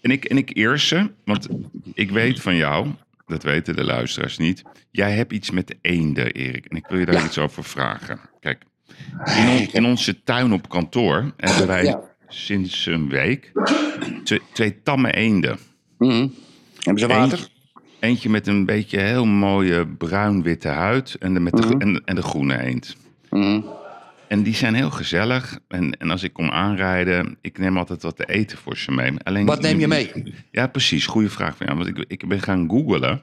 En 0.00 0.10
ik, 0.10 0.24
en 0.24 0.36
ik 0.36 0.56
eer 0.56 0.78
ze, 0.78 1.10
want 1.24 1.48
ik 1.94 2.10
weet 2.10 2.40
van 2.40 2.56
jou, 2.56 2.86
dat 3.26 3.42
weten 3.42 3.76
de 3.76 3.84
luisteraars 3.84 4.38
niet. 4.38 4.62
Jij 4.90 5.12
hebt 5.12 5.32
iets 5.32 5.50
met 5.50 5.66
de 5.66 5.76
eenden, 5.80 6.32
Erik. 6.32 6.64
En 6.66 6.76
ik 6.76 6.86
wil 6.88 6.98
je 6.98 7.04
daar 7.06 7.14
Ja. 7.14 7.24
iets 7.24 7.38
over 7.38 7.64
vragen. 7.64 8.20
Kijk, 8.40 8.62
in, 9.24 9.48
on- 9.48 9.68
in 9.72 9.84
onze 9.84 10.22
tuin 10.22 10.52
op 10.52 10.68
kantoor 10.68 11.32
hebben 11.36 11.66
wij 11.66 11.84
Ja. 11.84 12.00
sinds 12.28 12.86
een 12.86 13.08
week 13.08 13.52
twee, 14.24 14.40
twee 14.52 14.82
tamme 14.82 15.12
eenden. 15.12 15.58
Mhm. 15.98 16.28
Hebben 16.78 16.98
ze 17.02 17.06
water? 17.06 17.38
Eentje, 17.38 17.50
eentje 18.00 18.28
met 18.30 18.46
een 18.46 18.66
beetje 18.66 19.00
heel 19.00 19.24
mooie 19.26 19.86
bruin-witte 19.86 20.68
huid 20.68 21.14
en 21.18 21.34
de, 21.34 21.40
met 21.40 21.52
de, 21.56 21.74
en, 21.78 22.02
en 22.04 22.14
de 22.14 22.22
groene 22.22 22.62
eend. 22.62 22.96
Mhm. 23.30 23.60
En 24.32 24.42
die 24.42 24.54
zijn 24.54 24.74
heel 24.74 24.90
gezellig. 24.90 25.58
En, 25.68 25.96
en 25.98 26.10
als 26.10 26.22
ik 26.22 26.32
kom 26.32 26.50
aanrijden, 26.50 27.36
ik 27.40 27.58
neem 27.58 27.76
altijd 27.78 28.02
wat 28.02 28.16
te 28.16 28.26
eten 28.28 28.58
voor 28.58 28.76
ze 28.76 28.90
mee. 28.90 29.12
Alleen, 29.22 29.46
Wat 29.46 29.60
neem 29.60 29.78
je 29.80 29.88
mee? 29.88 30.12
Ja, 30.50 30.66
precies. 30.66 31.06
Goede 31.06 31.28
vraag 31.28 31.56
van 31.56 31.66
jou. 31.66 31.78
Want 31.78 31.98
ik, 31.98 32.04
ik 32.08 32.28
ben 32.28 32.40
gaan 32.40 32.68
googlen. 32.68 33.22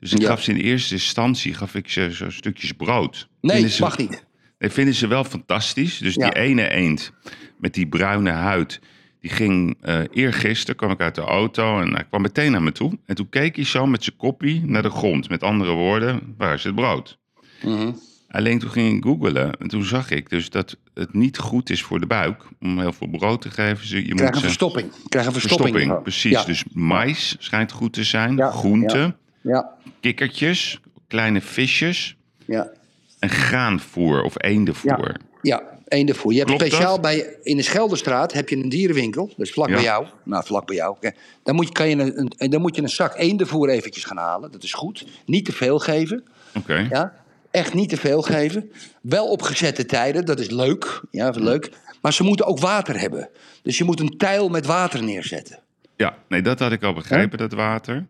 Dus 0.00 0.12
ik 0.12 0.20
Ja. 0.20 0.28
gaf 0.28 0.42
ze 0.42 0.50
in 0.50 0.56
eerste 0.56 0.94
instantie 0.94 1.54
gaf 1.54 1.74
ik 1.74 1.88
ze 1.88 2.12
zo 2.14 2.30
stukjes 2.30 2.72
brood. 2.72 3.28
Nee, 3.40 3.68
ze, 3.68 3.82
mag 3.82 3.98
niet. 3.98 4.24
Nee, 4.58 4.70
vinden 4.70 4.94
ze 4.94 5.06
wel 5.06 5.24
fantastisch. 5.24 5.98
Dus 5.98 6.14
Ja. 6.14 6.30
die 6.30 6.40
ene 6.42 6.68
eend 6.70 7.12
met 7.58 7.74
die 7.74 7.86
bruine 7.88 8.30
huid... 8.30 8.80
die 9.20 9.30
ging 9.30 9.76
eh 9.80 10.00
eergisteren, 10.12 10.76
kwam 10.76 10.90
ik 10.90 11.00
uit 11.00 11.14
de 11.14 11.20
auto... 11.20 11.80
en 11.80 11.94
hij 11.94 12.04
kwam 12.04 12.22
meteen 12.22 12.52
naar 12.52 12.62
me 12.62 12.72
toe. 12.72 12.98
En 13.06 13.14
toen 13.14 13.28
keek 13.28 13.56
hij 13.56 13.64
zo 13.64 13.86
met 13.86 14.04
zijn 14.04 14.16
koppie 14.16 14.62
naar 14.66 14.82
de 14.82 14.90
grond. 14.90 15.28
Met 15.28 15.42
andere 15.42 15.72
woorden, 15.72 16.34
waar 16.36 16.54
is 16.54 16.64
het 16.64 16.74
brood? 16.74 17.18
Mhm. 17.62 17.92
Alleen 18.30 18.58
toen 18.58 18.70
ging 18.70 18.96
ik 18.96 19.02
googlen 19.04 19.52
en 19.56 19.68
toen 19.68 19.84
zag 19.84 20.10
ik 20.10 20.28
dus 20.30 20.50
dat 20.50 20.76
het 20.94 21.14
niet 21.14 21.38
goed 21.38 21.70
is 21.70 21.82
voor 21.82 22.00
de 22.00 22.06
buik 22.06 22.42
om 22.60 22.80
heel 22.80 22.92
veel 22.92 23.06
brood 23.08 23.40
te 23.42 23.50
geven. 23.50 23.86
Ze- 23.86 23.96
Je 23.96 24.02
Krijg 24.02 24.18
moet 24.20 24.28
een 24.28 24.34
ze- 24.34 24.40
verstopping. 24.46 24.92
Krijg 25.08 25.26
een 25.26 25.32
verstopping. 25.32 25.70
verstopping, 25.74 26.02
precies. 26.02 26.30
Ja. 26.32 26.44
Dus 26.44 26.64
mais 26.72 27.36
schijnt 27.38 27.72
goed 27.72 27.92
te 27.92 28.04
zijn, 28.04 28.36
Ja, 28.36 28.50
groenten, 28.50 29.16
Ja, 29.40 29.70
kikkertjes, 30.00 30.80
kleine 31.08 31.40
visjes 31.40 32.16
ja. 32.44 32.70
en 33.18 33.28
graanvoer 33.28 34.22
of 34.22 34.34
eendenvoer. 34.42 35.16
Ja, 35.42 35.62
eendenvoer. 35.88 36.32
Je 36.32 36.38
hebt 36.38 36.50
Klopt 36.50 36.66
speciaal 36.66 36.92
dat? 36.92 37.00
bij, 37.00 37.36
in 37.42 37.56
de 37.56 37.62
Schelderstraat 37.62 38.32
heb 38.32 38.48
je 38.48 38.56
een 38.56 38.68
dierenwinkel. 38.68 39.30
Is 39.36 39.50
vlak 39.50 39.68
bij 39.68 39.82
jou. 39.82 40.06
Nou, 40.24 40.44
vlak 40.44 40.66
bij 40.66 40.76
jou. 40.76 40.96
Dan, 41.42 41.54
moet 41.54 41.66
je, 41.66 41.72
kan 41.72 41.88
je 41.88 41.96
een, 41.96 42.32
een, 42.36 42.50
dan 42.50 42.60
moet 42.60 42.76
je 42.76 42.82
een 42.82 42.88
zak 42.88 43.14
eendenvoer 43.16 43.68
eventjes 43.68 44.04
gaan 44.04 44.16
halen. 44.16 44.50
Dat 44.52 44.62
is 44.62 44.72
goed. 44.72 45.06
Niet 45.26 45.44
te 45.44 45.52
veel 45.52 45.78
geven. 45.78 46.24
Oké. 46.54 46.86
Ja? 46.90 47.14
Echt 47.50 47.74
niet 47.74 47.88
te 47.88 47.96
veel 47.96 48.22
geven. 48.22 48.70
Wel 49.02 49.26
op 49.30 49.42
gezette 49.42 49.84
tijden. 49.86 50.24
Dat 50.24 50.40
is 50.40 50.50
leuk. 50.50 51.00
Ja, 51.10 51.30
leuk. 51.30 51.70
Maar 52.02 52.12
ze 52.12 52.22
moeten 52.22 52.46
ook 52.46 52.58
water 52.58 53.00
hebben. 53.00 53.28
Dus 53.62 53.78
je 53.78 53.84
moet 53.84 54.00
een 54.00 54.16
tijl 54.16 54.48
met 54.48 54.66
water 54.66 55.02
neerzetten. 55.02 55.58
Ja, 55.96 56.16
nee, 56.28 56.42
dat 56.42 56.58
had 56.58 56.72
ik 56.72 56.82
al 56.82 56.92
begrepen, 56.92 57.38
dat 57.38 57.52
water. 57.52 58.06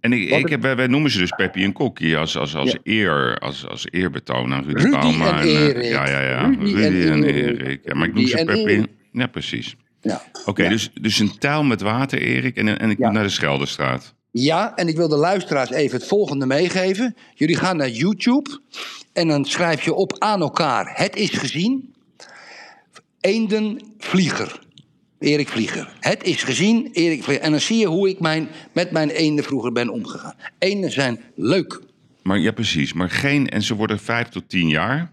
En 0.00 0.12
ik, 0.12 0.30
ik 0.30 0.48
heb, 0.48 0.62
wij 0.62 0.76
wij 0.76 0.86
noemen 0.86 1.10
ze 1.10 1.18
dus 1.18 1.30
Peppy 1.36 1.62
en 1.62 1.72
Kokkie 1.72 2.16
als, 2.16 2.36
als, 2.36 2.54
als, 2.54 2.72
Ja. 2.72 2.78
eer, 2.82 3.38
als, 3.38 3.66
als 3.68 3.86
eerbetoon 3.90 4.52
aan 4.54 4.64
Rudy, 4.64 4.82
Rudy 4.82 4.96
en 4.96 5.20
eh, 5.38 5.44
Erik. 5.66 5.84
ja, 5.84 6.08
ja, 6.08 6.20
ja. 6.22 6.46
Rudy 6.46 6.72
Rudy, 6.74 7.06
en 7.06 7.12
en 7.12 7.24
Erik. 7.24 7.80
Ja, 7.84 7.94
maar 7.94 8.08
ik 8.08 8.14
noem 8.14 8.26
ze 8.26 8.44
Peppy. 8.44 8.84
Ja, 9.12 9.26
precies. 9.26 9.76
Ja. 10.00 10.22
Oké, 10.44 10.62
Ja. 10.62 10.68
dus, 10.68 10.90
dus 11.00 11.18
een 11.18 11.38
tuil 11.38 11.64
met 11.64 11.80
water, 11.80 12.18
Erik. 12.18 12.56
En, 12.56 12.78
en 12.78 12.90
ik 12.90 12.98
moet 12.98 13.12
naar 13.12 13.22
de 13.22 13.28
Schelderstraat. 13.28 14.14
Ja, 14.38 14.76
en 14.76 14.88
ik 14.88 14.96
wil 14.96 15.08
de 15.08 15.16
luisteraars 15.16 15.70
even 15.70 15.98
het 15.98 16.06
volgende 16.06 16.46
meegeven. 16.46 17.16
Jullie 17.34 17.56
gaan 17.56 17.76
naar 17.76 17.88
YouTube 17.88 18.60
en 19.12 19.28
dan 19.28 19.44
schrijf 19.44 19.84
je 19.84 19.94
op 19.94 20.18
aan 20.18 20.40
elkaar. 20.40 20.92
Het 20.94 21.16
is 21.16 21.30
gezien. 21.30 21.94
Eendenvlieger. 23.20 24.60
Erik 25.18 25.48
Vlieger. 25.48 25.92
Het 26.00 26.24
is 26.24 26.42
gezien, 26.42 26.90
Erik 26.92 27.22
Vlieger. 27.24 27.44
En 27.44 27.50
dan 27.50 27.60
zie 27.60 27.78
je 27.78 27.86
hoe 27.86 28.08
ik 28.08 28.20
mijn, 28.20 28.48
met 28.72 28.90
mijn 28.90 29.10
eenden 29.10 29.44
vroeger 29.44 29.72
ben 29.72 29.88
omgegaan. 29.88 30.34
Eenden 30.58 30.90
zijn 30.90 31.20
leuk. 31.34 31.80
Maar 32.22 32.38
ja, 32.38 32.52
precies. 32.52 32.92
Maar 32.92 33.10
geen, 33.10 33.48
en 33.48 33.62
ze 33.62 33.74
worden 33.74 33.98
vijf 33.98 34.28
tot 34.28 34.48
tien 34.48 34.68
jaar. 34.68 35.12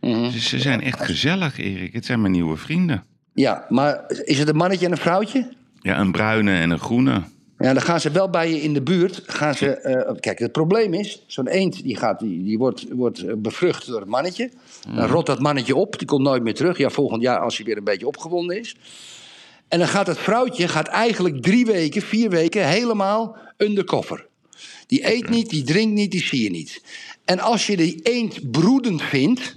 Mhm. 0.00 0.30
Ze, 0.30 0.40
ze 0.40 0.58
zijn 0.58 0.80
echt 0.80 1.04
gezellig, 1.04 1.58
Erik. 1.58 1.92
Het 1.92 2.04
zijn 2.04 2.20
mijn 2.20 2.32
nieuwe 2.32 2.56
vrienden. 2.56 3.04
Ja, 3.34 3.66
maar 3.68 4.04
is 4.24 4.38
het 4.38 4.48
een 4.48 4.56
mannetje 4.56 4.86
en 4.86 4.92
een 4.92 4.98
vrouwtje? 4.98 5.52
Ja, 5.80 5.98
een 5.98 6.12
bruine 6.12 6.52
en 6.52 6.70
een 6.70 6.78
groene. 6.78 7.22
Ja, 7.58 7.72
dan 7.72 7.82
gaan 7.82 8.00
ze 8.00 8.10
wel 8.10 8.30
bij 8.30 8.50
je 8.50 8.60
in 8.60 8.74
de 8.74 8.82
buurt. 8.82 9.22
Gaan 9.26 9.54
ze, 9.54 9.76
eh, 9.76 10.14
kijk, 10.20 10.38
het 10.38 10.52
probleem 10.52 10.94
is, 10.94 11.22
zo'n 11.26 11.48
eend 11.48 11.82
die, 11.82 11.96
gaat, 11.96 12.18
die, 12.18 12.42
die 12.42 12.58
wordt, 12.58 12.86
wordt 12.90 13.18
eh, 13.18 13.34
bevrucht 13.36 13.86
door 13.86 14.00
het 14.00 14.08
mannetje. 14.08 14.50
Dan 14.94 15.06
rot 15.06 15.26
dat 15.26 15.40
mannetje 15.40 15.76
op, 15.76 15.98
die 15.98 16.06
komt 16.06 16.22
nooit 16.22 16.42
meer 16.42 16.54
terug. 16.54 16.78
Ja, 16.78 16.90
volgend 16.90 17.22
jaar 17.22 17.38
als 17.38 17.56
hij 17.56 17.66
weer 17.66 17.76
een 17.76 17.84
beetje 17.84 18.06
opgewonden 18.06 18.58
is. 18.58 18.76
En 19.68 19.78
dan 19.78 19.88
gaat 19.88 20.06
het 20.06 20.18
vrouwtje 20.18 20.68
gaat 20.68 20.88
eigenlijk 20.88 21.42
drie 21.42 21.66
weken, 21.66 22.02
vier 22.02 22.30
weken 22.30 22.68
helemaal 22.68 23.36
undercover. 23.56 24.26
Die 24.86 25.12
eet 25.12 25.28
niet, 25.28 25.50
die 25.50 25.62
drinkt 25.62 25.94
niet, 25.94 26.10
die 26.10 26.24
zie 26.24 26.42
je 26.42 26.50
niet. 26.50 26.82
En 27.24 27.40
als 27.40 27.66
je 27.66 27.76
die 27.76 28.00
eend 28.02 28.50
broedend 28.50 29.02
vindt, 29.02 29.54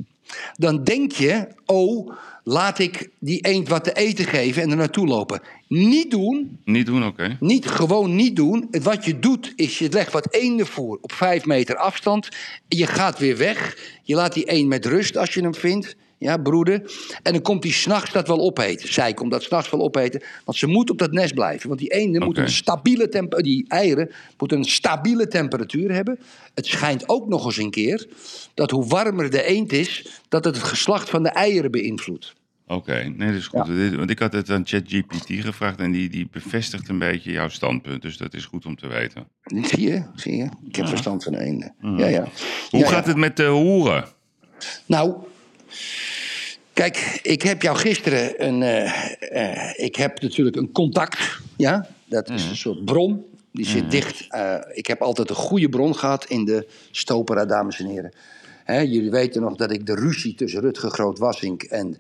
dan 0.56 0.84
denk 0.84 1.12
je, 1.12 1.48
oh, 1.66 2.12
laat 2.48 2.80
ik 2.80 3.10
die 3.20 3.40
eend 3.42 3.68
wat 3.70 3.84
te 3.84 3.94
eten 3.94 4.26
geven 4.26 4.62
en 4.62 4.70
er 4.70 4.76
naartoe 4.78 5.08
lopen. 5.08 5.42
Niet 5.68 6.12
doen, 6.12 6.60
Niet 6.66 6.86
doen, 6.86 7.06
oké. 7.06 7.38
niet, 7.40 7.68
gewoon 7.68 8.16
niet 8.16 8.36
doen. 8.36 8.68
Wat 8.84 9.06
je 9.06 9.20
doet, 9.20 9.54
is 9.56 9.80
je 9.80 9.90
legt 9.90 10.12
wat 10.12 10.34
eendenvoer 10.34 10.98
op 11.02 11.12
vijf 11.12 11.46
meter 11.46 11.76
afstand. 11.76 12.30
Je 12.68 12.86
gaat 12.86 13.20
weer 13.20 13.38
weg. 13.38 13.78
Je 14.04 14.16
laat 14.16 14.34
die 14.34 14.52
een 14.52 14.68
met 14.68 14.86
rust 14.86 15.18
als 15.18 15.34
je 15.34 15.42
hem 15.42 15.56
vindt. 15.56 15.96
Ja, 16.18 16.38
broeder. 16.38 16.92
En 17.24 17.34
dan 17.34 17.42
komt 17.42 17.62
die 17.62 17.74
s'nachts 17.74 18.12
dat 18.12 18.28
wel 18.28 18.40
opeten. 18.40 18.94
Zij 18.94 19.14
komt 19.14 19.32
dat 19.32 19.44
s'nachts 19.44 19.70
wel 19.70 19.82
opeten. 19.82 20.22
Want 20.46 20.58
ze 20.58 20.68
moet 20.68 20.90
op 20.90 20.98
dat 20.98 21.12
nest 21.12 21.34
blijven. 21.34 21.68
Want 21.68 21.80
die 21.80 21.90
eenden 21.94 22.24
moeten 22.24 22.44
een 22.44 22.50
stabiele 22.50 23.10
temper, 23.10 23.44
die 23.44 23.66
eieren 23.68 24.12
moeten 24.38 24.58
een 24.58 24.66
stabiele 24.66 25.28
temperatuur 25.28 25.92
hebben. 25.92 26.20
Het 26.54 26.66
schijnt 26.66 27.10
ook 27.10 27.28
nog 27.28 27.46
eens 27.46 27.58
een 27.58 27.72
keer 27.72 28.08
dat 28.54 28.72
hoe 28.72 28.88
warmer 28.88 29.30
de 29.30 29.44
eend 29.44 29.72
is, 29.72 30.22
dat 30.30 30.46
het 30.46 30.56
het 30.56 30.66
geslacht 30.66 31.10
van 31.10 31.24
de 31.24 31.30
eieren 31.30 31.72
beïnvloedt. 31.72 32.36
Oké, 32.68 33.04
nee, 33.16 33.28
dat 33.28 33.38
is 33.38 33.48
goed. 33.48 33.96
Want 33.96 34.10
ik 34.10 34.20
had 34.20 34.34
het 34.34 34.50
aan 34.50 34.66
ChatGPT 34.66 35.26
gevraagd 35.28 35.80
en 35.80 35.92
die, 35.92 36.10
die 36.10 36.28
bevestigt 36.32 36.90
een 36.90 37.00
beetje 37.00 37.32
jouw 37.32 37.50
standpunt. 37.50 38.02
Dus 38.02 38.18
dat 38.18 38.34
is 38.34 38.46
goed 38.46 38.66
om 38.66 38.76
te 38.76 38.88
weten. 38.88 39.28
Zie 39.44 39.82
je? 39.90 40.04
Zie 40.16 40.36
je? 40.38 40.48
Ik 40.68 40.76
heb 40.76 40.88
verstand 40.88 41.24
van 41.24 41.32
de 41.34 41.40
eenden. 41.40 41.74
Ja, 41.82 42.08
ja. 42.08 42.28
Hoe 42.70 42.80
Ja, 42.80 42.88
gaat 42.88 43.04
ja. 43.04 43.10
het 43.10 43.18
met 43.18 43.38
de 43.38 43.46
hoeren? 43.46 44.06
Nou, 44.86 45.16
kijk, 46.74 47.20
ik 47.24 47.42
heb 47.42 47.62
jou 47.62 47.78
gisteren 47.78 48.46
een. 48.48 48.62
eh, 48.64 49.12
eh, 49.20 49.74
ik 49.86 49.96
heb 49.96 50.22
natuurlijk 50.22 50.56
een 50.56 50.72
contact. 50.72 51.40
Ja, 51.58 51.88
dat 52.06 52.30
is 52.30 52.46
een 52.46 52.56
soort 52.58 52.86
bron. 52.86 53.26
Die 53.52 53.66
zit 53.66 53.92
dicht. 53.92 54.26
eh, 54.30 54.56
ik 54.74 54.88
heb 54.88 55.02
altijd 55.02 55.30
een 55.30 55.36
goede 55.36 55.70
bron 55.70 55.96
gehad 55.96 56.26
in 56.26 56.46
de 56.46 56.68
Stopera, 56.92 57.46
dames 57.46 57.80
en 57.80 57.86
heren. 57.88 58.14
Jullie 58.92 59.12
weten 59.12 59.42
nog 59.42 59.56
dat 59.56 59.72
ik 59.72 59.86
de 59.86 59.96
ruzie 59.96 60.36
tussen 60.36 60.62
Rutger 60.62 60.90
Groot-Wassink 60.90 61.64
en 61.64 61.98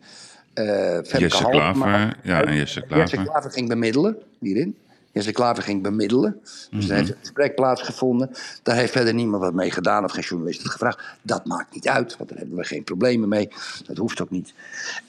Femke 0.63 1.19
Jesse 1.19 1.43
Halsema- 1.43 1.51
Klaver. 1.51 2.17
Ja, 2.23 2.43
en 2.43 2.55
Jesse 2.55 2.83
Jesse 2.89 3.15
Klaver. 3.15 3.23
Klaver 3.31 3.51
ging 3.51 3.67
bemiddelen 3.67 4.17
hierin. 4.39 4.77
Jesse 5.11 5.31
Klaver 5.31 5.63
ging 5.63 5.81
bemiddelen. 5.83 6.39
Dus 6.71 6.83
Mhm. 6.83 6.89
er 6.91 6.97
heeft 6.97 7.09
een 7.09 7.15
gesprek 7.19 7.55
plaatsgevonden. 7.55 8.29
Daar 8.63 8.75
heeft 8.75 8.91
verder 8.91 9.13
niemand 9.13 9.43
wat 9.43 9.53
mee 9.53 9.71
gedaan 9.71 10.03
of 10.03 10.11
geen 10.11 10.23
journalist 10.23 10.61
het 10.63 10.71
gevraagd. 10.71 10.99
Dat 11.21 11.45
maakt 11.45 11.73
niet 11.73 11.87
uit, 11.87 12.17
want 12.17 12.29
daar 12.29 12.37
hebben 12.37 12.57
we 12.57 12.63
geen 12.63 12.83
problemen 12.83 13.29
mee. 13.29 13.47
Dat 13.85 13.97
hoeft 13.97 14.21
ook 14.21 14.29
niet. 14.29 14.53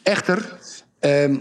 Echter, 0.02 0.58
ehm, 0.98 1.36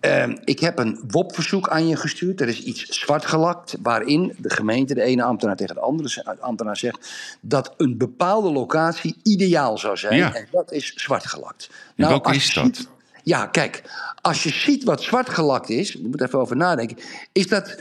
Ehm, 0.00 0.36
ik 0.44 0.60
heb 0.60 0.78
een 0.78 1.00
WOP-verzoek 1.08 1.68
aan 1.68 1.88
je 1.88 1.96
gestuurd. 1.96 2.40
Er 2.40 2.48
is 2.48 2.62
iets 2.62 3.00
zwart 3.00 3.24
gelakt 3.26 3.76
waarin 3.82 4.34
de 4.38 4.50
gemeente, 4.50 4.94
de 4.94 5.02
ene 5.02 5.22
ambtenaar 5.22 5.56
tegen 5.56 5.74
de 5.74 5.80
andere 5.80 6.24
ambtenaar 6.40 6.76
zegt 6.76 7.10
dat 7.40 7.74
een 7.76 7.96
bepaalde 7.98 8.50
locatie 8.50 9.16
ideaal 9.22 9.78
zou 9.78 9.96
zijn. 9.96 10.16
Ja. 10.16 10.34
En 10.34 10.46
dat 10.50 10.72
is 10.72 10.92
zwart 10.94 11.26
gelakt. 11.26 11.70
En 11.96 12.08
welke 12.08 12.34
is 12.34 12.54
dat? 12.54 12.88
Ja, 13.22 13.46
kijk, 13.46 13.82
als 14.20 14.42
je 14.42 14.50
ziet 14.50 14.84
wat 14.84 15.02
zwart 15.02 15.28
gelakt 15.28 15.68
is, 15.70 15.92
je 15.92 16.08
moet 16.08 16.20
even 16.22 16.38
over 16.40 16.56
nadenken, 16.56 16.96
is 17.32 17.46
dat 17.46 17.76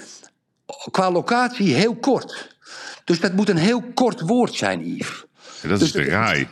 qua 0.92 1.12
locatie 1.12 1.74
heel 1.74 1.96
kort. 1.96 2.56
Dus 3.06 3.20
dat 3.20 3.34
moet 3.34 3.50
een 3.50 3.58
heel 3.58 3.82
kort 3.94 4.22
woord 4.22 4.54
zijn, 4.54 4.86
Yves. 4.96 5.26
Dat 5.62 5.80
Dus 5.80 5.82
is 5.82 5.92
de 5.92 6.00
het- 6.00 6.10
raai. 6.10 6.48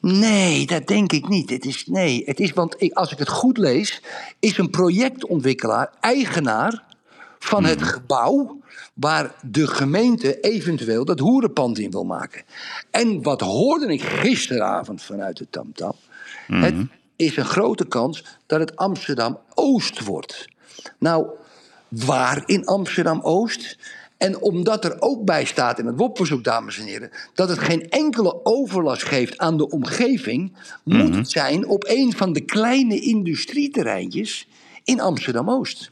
Nee, 0.00 0.66
dat 0.66 0.86
denk 0.86 1.12
ik 1.12 1.28
niet. 1.28 1.50
Het 1.50 1.64
is, 1.64 1.86
nee, 1.86 2.22
het 2.26 2.40
is, 2.40 2.52
want 2.52 2.74
ik, 2.82 2.92
als 2.92 3.12
ik 3.12 3.18
het 3.18 3.28
goed 3.28 3.58
lees, 3.58 4.02
is 4.38 4.58
een 4.58 4.70
projectontwikkelaar 4.70 5.90
eigenaar 6.00 6.82
van 7.38 7.64
het 7.64 7.82
gebouw 7.82 8.58
waar 8.94 9.34
de 9.42 9.66
gemeente 9.66 10.40
eventueel 10.40 11.04
dat 11.04 11.18
hoerenpand 11.18 11.78
in 11.78 11.90
wil 11.90 12.04
maken. 12.04 12.42
En 12.90 13.22
wat 13.22 13.40
hoorde 13.40 13.92
ik 13.92 14.02
gisteravond 14.02 15.02
vanuit 15.02 15.36
de 15.36 15.46
Tamtam? 15.50 15.94
Het 16.46 16.74
is 17.20 17.36
een 17.36 17.44
grote 17.44 17.86
kans 17.86 18.24
dat 18.46 18.60
het 18.60 18.76
Amsterdam 18.76 19.38
Oost 19.54 20.04
wordt. 20.04 20.48
Nou, 20.98 21.26
waar 21.88 22.42
in 22.46 22.66
Amsterdam 22.66 23.20
Oost? 23.20 23.78
En 24.16 24.40
omdat 24.40 24.84
er 24.84 24.96
ook 24.98 25.24
bij 25.24 25.44
staat 25.44 25.78
in 25.78 25.86
het 25.86 25.96
WOP-verzoek, 25.96 26.44
dames 26.44 26.78
en 26.78 26.84
heren, 26.86 27.10
dat 27.34 27.48
het 27.48 27.58
geen 27.58 27.88
enkele 27.88 28.44
overlast 28.44 29.04
geeft 29.04 29.38
aan 29.38 29.56
de 29.56 29.68
omgeving, 29.68 30.52
moet 30.84 31.14
het 31.14 31.30
zijn 31.30 31.66
op 31.66 31.84
een 31.88 32.12
van 32.16 32.32
de 32.32 32.40
kleine 32.40 33.00
industrieterreintjes 33.00 34.48
in 34.84 35.00
Amsterdam 35.00 35.50
Oost. 35.50 35.88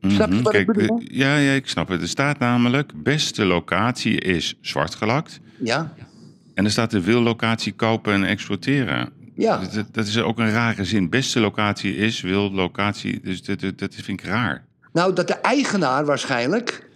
Snap 0.00 0.32
je 0.32 0.42
wat 0.42 0.54
ik 0.54 0.66
bedoel? 0.66 0.98
eh, 0.98 1.16
ja, 1.16 1.36
ja, 1.36 1.52
ik 1.52 1.68
snap 1.68 1.88
het. 1.88 2.02
Er 2.02 2.08
staat 2.08 2.38
namelijk, 2.38 3.02
beste 3.02 3.44
locatie 3.44 4.20
is 4.20 4.54
zwart 4.60 4.94
gelakt. 4.94 5.40
Ja, 5.58 5.94
En 6.54 6.64
er 6.64 6.70
staat 6.70 6.90
de 6.90 7.00
wil 7.00 7.20
locatie 7.20 7.72
kopen 7.72 8.12
en 8.12 8.24
exploiteren. 8.24 9.12
Ja. 9.36 9.56
Dat, 9.72 9.84
dat- 9.92 10.06
is 10.06 10.18
ook 10.18 10.38
een 10.38 10.50
rare 10.50 10.84
zin. 10.84 11.10
Beste 11.10 11.40
locatie 11.40 11.96
is, 11.96 12.20
wil 12.20 12.50
locatie. 12.52 13.20
Dus 13.22 13.42
dat, 13.42 13.60
dat, 13.60 13.78
dat 13.78 13.94
vind 13.94 14.20
ik 14.20 14.26
raar. 14.26 14.64
nou 14.92 15.12
dat 15.12 15.26
de 15.28 15.34
eigenaar 15.34 16.04
waarschijnlijk, 16.04 16.88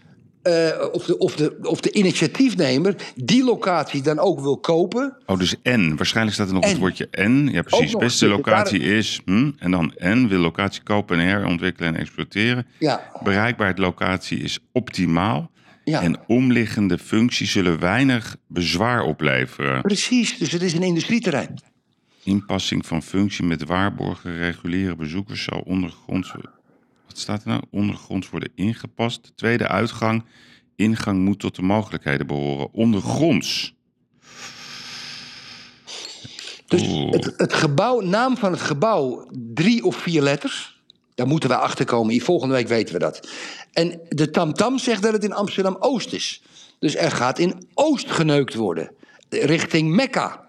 eh, 0.42 0.68
of, 0.92 1.04
de, 1.04 1.18
of, 1.18 1.34
de, 1.36 1.58
of 1.62 1.80
de 1.80 1.92
initiatiefnemer, 1.92 2.94
die 3.14 3.44
locatie 3.44 4.02
dan 4.02 4.18
ook 4.18 4.40
wil 4.40 4.58
kopen. 4.58 5.16
Oh, 5.26 5.38
dus 5.38 5.54
en. 5.62 5.96
Waarschijnlijk 5.96 6.34
staat 6.36 6.48
er 6.48 6.54
nog 6.54 6.62
En. 6.62 6.68
het 6.68 6.78
woordje 6.78 7.08
en. 7.10 7.48
Ja, 7.52 7.62
precies. 7.62 7.96
Beste 7.96 8.26
locatie 8.28 8.80
is. 8.80 9.20
Hm, 9.24 9.50
en 9.58 9.70
dan 9.70 9.94
en. 9.96 10.28
Wil 10.28 10.40
locatie 10.40 10.82
kopen 10.82 11.18
en 11.18 11.26
herontwikkelen 11.26 11.94
en 11.94 12.00
exploiteren. 12.00 12.66
Ja, 12.78 13.10
Bereikbaarheid 13.22 13.78
locatie 13.78 14.38
is 14.38 14.58
optimaal. 14.72 15.50
ja. 15.84 16.02
En 16.02 16.16
omliggende 16.26 16.98
functies 16.98 17.52
zullen 17.52 17.80
weinig 17.80 18.36
bezwaar 18.48 19.02
opleveren. 19.02 19.82
precies. 19.82 20.38
Dus 20.38 20.52
het 20.52 20.62
is 20.62 20.72
een 20.72 20.82
industrieterrein. 20.82 21.54
Inpassing 22.24 22.86
van 22.86 23.02
functie 23.02 23.44
met 23.44 23.64
waarborgen 23.64 24.36
reguliere 24.36 24.96
bezoekers 24.96 25.42
zal 25.42 25.60
ondergronds. 25.60 26.32
Wat 27.06 27.18
staat 27.18 27.42
er 27.42 27.48
nou? 27.48 27.62
Ondergronds 27.70 28.30
worden 28.30 28.52
ingepast. 28.54 29.32
Tweede 29.34 29.68
uitgang. 29.68 30.24
Ingang 30.76 31.18
moet 31.18 31.38
tot 31.38 31.56
de 31.56 31.62
mogelijkheden 31.62 32.26
behoren. 32.26 32.72
Ondergronds. 32.72 33.74
Dus 36.66 36.82
het, 37.10 37.34
het 37.36 37.52
gebouw, 37.52 38.00
naam 38.00 38.36
van 38.36 38.52
het 38.52 38.60
gebouw, 38.60 39.28
drie 39.32 39.84
of 39.84 39.96
vier 39.96 40.22
letters. 40.22 40.80
Daar 41.14 41.26
moeten 41.26 41.48
we 41.48 41.56
achter 41.56 41.84
komen. 41.84 42.20
Volgende 42.20 42.54
week 42.54 42.68
weten 42.68 42.94
we 42.94 43.00
dat. 43.00 43.28
En 43.72 44.00
de 44.08 44.30
Tamtam 44.30 44.78
zegt 44.78 45.02
dat 45.02 45.12
het 45.12 45.24
in 45.24 45.32
Amsterdam 45.32 45.76
Oost 45.78 46.12
is. 46.12 46.42
Dus 46.78 46.96
er 46.96 47.10
gaat 47.10 47.38
in 47.38 47.68
Oost 47.74 48.10
geneukt 48.10 48.54
worden. 48.54 48.90
Richting 49.28 49.94
Mekka. 49.94 50.48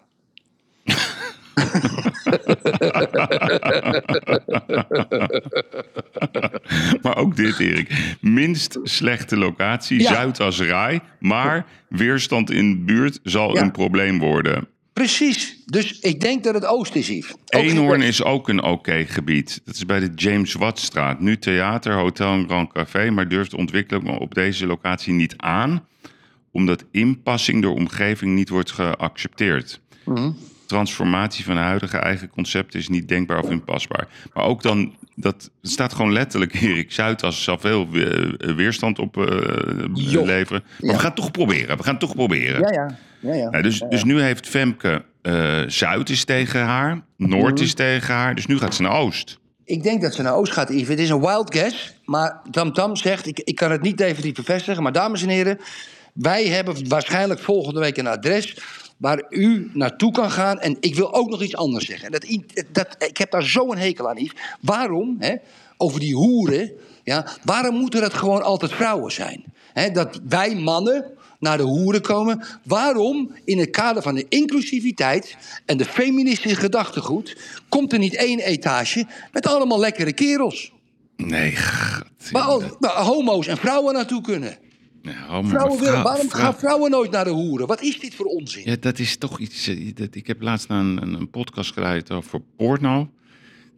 Maar 7.01 7.17
ook 7.17 7.35
dit, 7.35 7.59
Erik. 7.59 8.15
Minst 8.21 8.79
slechte 8.83 9.37
locatie, 9.37 10.01
Ja. 10.01 10.13
Zuid 10.13 10.39
als 10.39 10.59
Rai. 10.61 10.99
Maar 11.19 11.65
weerstand 11.89 12.51
in 12.51 12.69
de 12.71 12.77
buurt 12.77 13.19
zal 13.23 13.53
Ja. 13.55 13.61
een 13.61 13.71
probleem 13.71 14.19
worden. 14.19 14.67
Precies. 14.93 15.61
Dus 15.65 15.99
ik 15.99 16.21
denk 16.21 16.43
dat 16.43 16.53
het 16.53 16.65
Oost 16.65 16.95
is, 16.95 17.07
Yves. 17.07 17.35
Eenhoorn 17.45 18.01
is 18.01 18.23
ook 18.23 18.49
een 18.49 18.63
oké 18.63 19.05
gebied. 19.07 19.61
Dat 19.65 19.75
is 19.75 19.85
bij 19.85 19.99
de 19.99 20.11
James 20.15 20.53
Wattstraat. 20.53 21.19
Nu 21.19 21.37
theater, 21.37 21.93
hotel 21.93 22.33
en 22.33 22.45
grand 22.47 22.73
café, 22.73 23.09
maar 23.09 23.27
durft 23.27 23.51
de 23.51 23.57
ontwikkeling 23.57 24.19
op 24.19 24.33
deze 24.33 24.65
locatie 24.67 25.13
niet 25.13 25.33
aan, 25.37 25.85
omdat 26.51 26.85
inpassing 26.91 27.61
door 27.61 27.75
omgeving 27.75 28.35
niet 28.35 28.49
wordt 28.49 28.71
geaccepteerd. 28.71 29.81
Transformatie 30.71 31.43
van 31.45 31.55
de 31.55 31.62
huidige 31.62 31.97
eigen 31.97 32.29
concept 32.29 32.75
is 32.75 32.88
niet 32.89 33.07
denkbaar 33.07 33.39
of 33.43 33.49
inpasbaar. 33.49 34.07
Maar 34.34 34.43
ook 34.43 34.62
dan, 34.63 34.95
dat 35.15 35.49
staat 35.62 35.93
gewoon 35.93 36.12
letterlijk, 36.13 36.53
Erik 36.62 36.91
Zuidas 36.91 37.43
zal 37.43 37.57
veel 37.60 37.89
we- 37.89 38.53
weerstand 38.55 38.99
op 38.99 39.17
eh, 39.17 39.23
leveren. 40.25 40.63
Maar 40.79 40.89
Ja. 40.89 40.93
we 40.93 40.99
gaan 40.99 41.05
het 41.05 41.15
toch 41.15 41.31
proberen. 41.31 41.77
We 41.77 41.84
gaan 41.84 41.91
het 41.93 42.01
toch 42.01 42.15
proberen. 42.15 42.60
Ja, 42.62 42.71
ja. 42.71 42.97
ja, 43.19 43.34
ja. 43.36 43.47
Ja, 43.51 43.62
dus, 43.62 43.79
dus 43.89 44.03
nu 44.03 44.21
heeft 44.21 44.47
Femke 44.47 45.03
eh, 45.21 45.60
Zuid 45.67 46.10
is 46.10 46.25
tegen 46.25 46.62
haar, 46.62 47.01
Noord 47.17 47.53
Mhm. 47.55 47.63
is 47.63 47.73
tegen 47.73 48.13
haar, 48.13 48.36
dus 48.36 48.45
nu 48.45 48.57
gaat 48.57 48.75
ze 48.75 48.81
naar 48.81 48.91
Oost. 48.99 49.39
Ik 49.65 49.84
denk 49.84 50.01
dat 50.01 50.13
ze 50.13 50.21
naar 50.21 50.36
Oost 50.36 50.53
gaat, 50.53 50.69
Yves. 50.69 50.88
Het 50.88 50.99
is 50.99 51.10
een 51.10 51.19
wild 51.21 51.53
guess. 51.55 51.95
Maar 52.05 52.41
Tam 52.51 52.73
Tam 52.73 52.95
zegt, 52.95 53.27
ik, 53.27 53.39
ik 53.39 53.55
kan 53.55 53.71
het 53.71 53.81
niet 53.81 53.97
definitief 53.97 54.34
bevestigen. 54.45 54.84
Maar 54.84 54.91
dames 54.91 55.21
en 55.23 55.29
heren, 55.29 55.57
wij 56.13 56.47
hebben 56.47 56.88
waarschijnlijk 56.88 57.39
volgende 57.39 57.79
week 57.79 57.97
een 57.97 58.07
adres 58.07 58.57
waar 59.01 59.23
u 59.29 59.71
naartoe 59.73 60.11
kan 60.11 60.31
gaan. 60.31 60.59
En 60.59 60.77
ik 60.79 60.95
wil 60.95 61.13
ook 61.13 61.29
nog 61.29 61.41
iets 61.43 61.55
anders 61.55 61.85
zeggen. 61.85 62.11
Dat, 62.11 62.25
dat, 62.71 62.95
ik 62.97 63.17
heb 63.17 63.31
daar 63.31 63.43
zo'n 63.43 63.77
hekel 63.77 64.09
aan, 64.09 64.17
Yves. 64.17 64.39
Waarom, 64.59 65.15
hè, 65.19 65.35
over 65.77 65.99
die 65.99 66.15
hoeren, 66.15 66.71
ja, 67.03 67.27
waarom 67.43 67.75
moeten 67.75 68.01
dat 68.01 68.13
gewoon 68.13 68.43
altijd 68.43 68.71
vrouwen 68.71 69.11
zijn? 69.11 69.43
Hè, 69.73 69.91
dat 69.91 70.19
wij 70.27 70.55
mannen 70.55 71.05
naar 71.39 71.57
de 71.57 71.63
hoeren 71.63 72.01
komen. 72.01 72.45
Waarom, 72.63 73.35
in 73.45 73.59
het 73.59 73.69
kader 73.69 74.01
van 74.01 74.15
de 74.15 74.25
inclusiviteit 74.29 75.37
en 75.65 75.77
de 75.77 75.85
feministische 75.85 76.57
gedachtegoed, 76.57 77.37
komt 77.69 77.93
er 77.93 77.99
niet 77.99 78.15
één 78.15 78.39
etage 78.39 79.05
met 79.31 79.47
allemaal 79.47 79.79
lekkere 79.79 80.13
kerels? 80.13 80.71
Nee. 81.15 81.57
Waar, 82.31 82.43
al- 82.43 82.77
waar 82.79 83.01
homo's 83.01 83.47
en 83.47 83.57
vrouwen 83.57 83.93
naartoe 83.93 84.21
kunnen. 84.21 84.57
Vrouwen 85.03 85.49
willen, 85.49 85.77
vrouw- 85.77 86.03
waarom 86.03 86.29
vrouw- 86.29 86.41
gaan 86.41 86.55
vrouwen 86.55 86.91
nooit 86.91 87.11
naar 87.11 87.23
de 87.23 87.29
hoeren? 87.29 87.67
Wat 87.67 87.81
is 87.81 87.99
dit 87.99 88.15
voor 88.15 88.25
onzin? 88.25 88.61
Ja, 88.65 88.75
dat 88.79 88.99
is 88.99 89.17
toch 89.17 89.39
iets. 89.39 89.67
eh, 89.67 89.91
Dat, 89.95 90.15
ik 90.15 90.27
heb 90.27 90.41
laatst 90.41 90.67
naar 90.67 90.79
een, 90.79 91.03
een, 91.03 91.29
podcast 91.29 91.73
geluid 91.73 92.11
over 92.11 92.41
porno. 92.57 93.11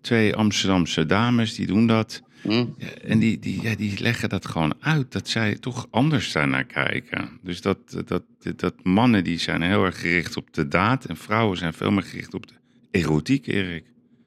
Twee 0.01 0.35
Amsterdamse 0.35 1.05
dames 1.05 1.55
die 1.55 1.65
doen 1.67 1.87
dat. 1.87 2.21
Hm? 2.41 2.51
Ja, 2.77 2.87
en 3.07 3.19
die, 3.19 3.39
die, 3.39 3.61
ja, 3.61 3.75
die 3.75 3.99
leggen 3.99 4.29
dat 4.29 4.45
gewoon 4.45 4.73
uit. 4.79 5.11
Dat 5.11 5.27
zij 5.27 5.55
toch 5.55 5.87
anders 5.89 6.31
daar 6.31 6.47
naar 6.47 6.63
kijken. 6.65 7.29
Dus 7.43 7.61
dat, 7.61 7.77
dat, 8.05 8.23
dat 8.55 8.73
mannen 8.83 9.23
die 9.23 9.39
zijn 9.39 9.61
heel 9.61 9.83
erg 9.85 9.99
gericht 9.99 10.37
op 10.37 10.53
de 10.53 10.67
daad. 10.67 11.05
En 11.05 11.17
vrouwen 11.17 11.57
zijn 11.57 11.73
veel 11.73 11.91
meer 11.91 12.03
gericht 12.03 12.33
op 12.33 12.47
de 12.47 12.53
erotiek, 12.91 13.47
Erik. 13.47 13.85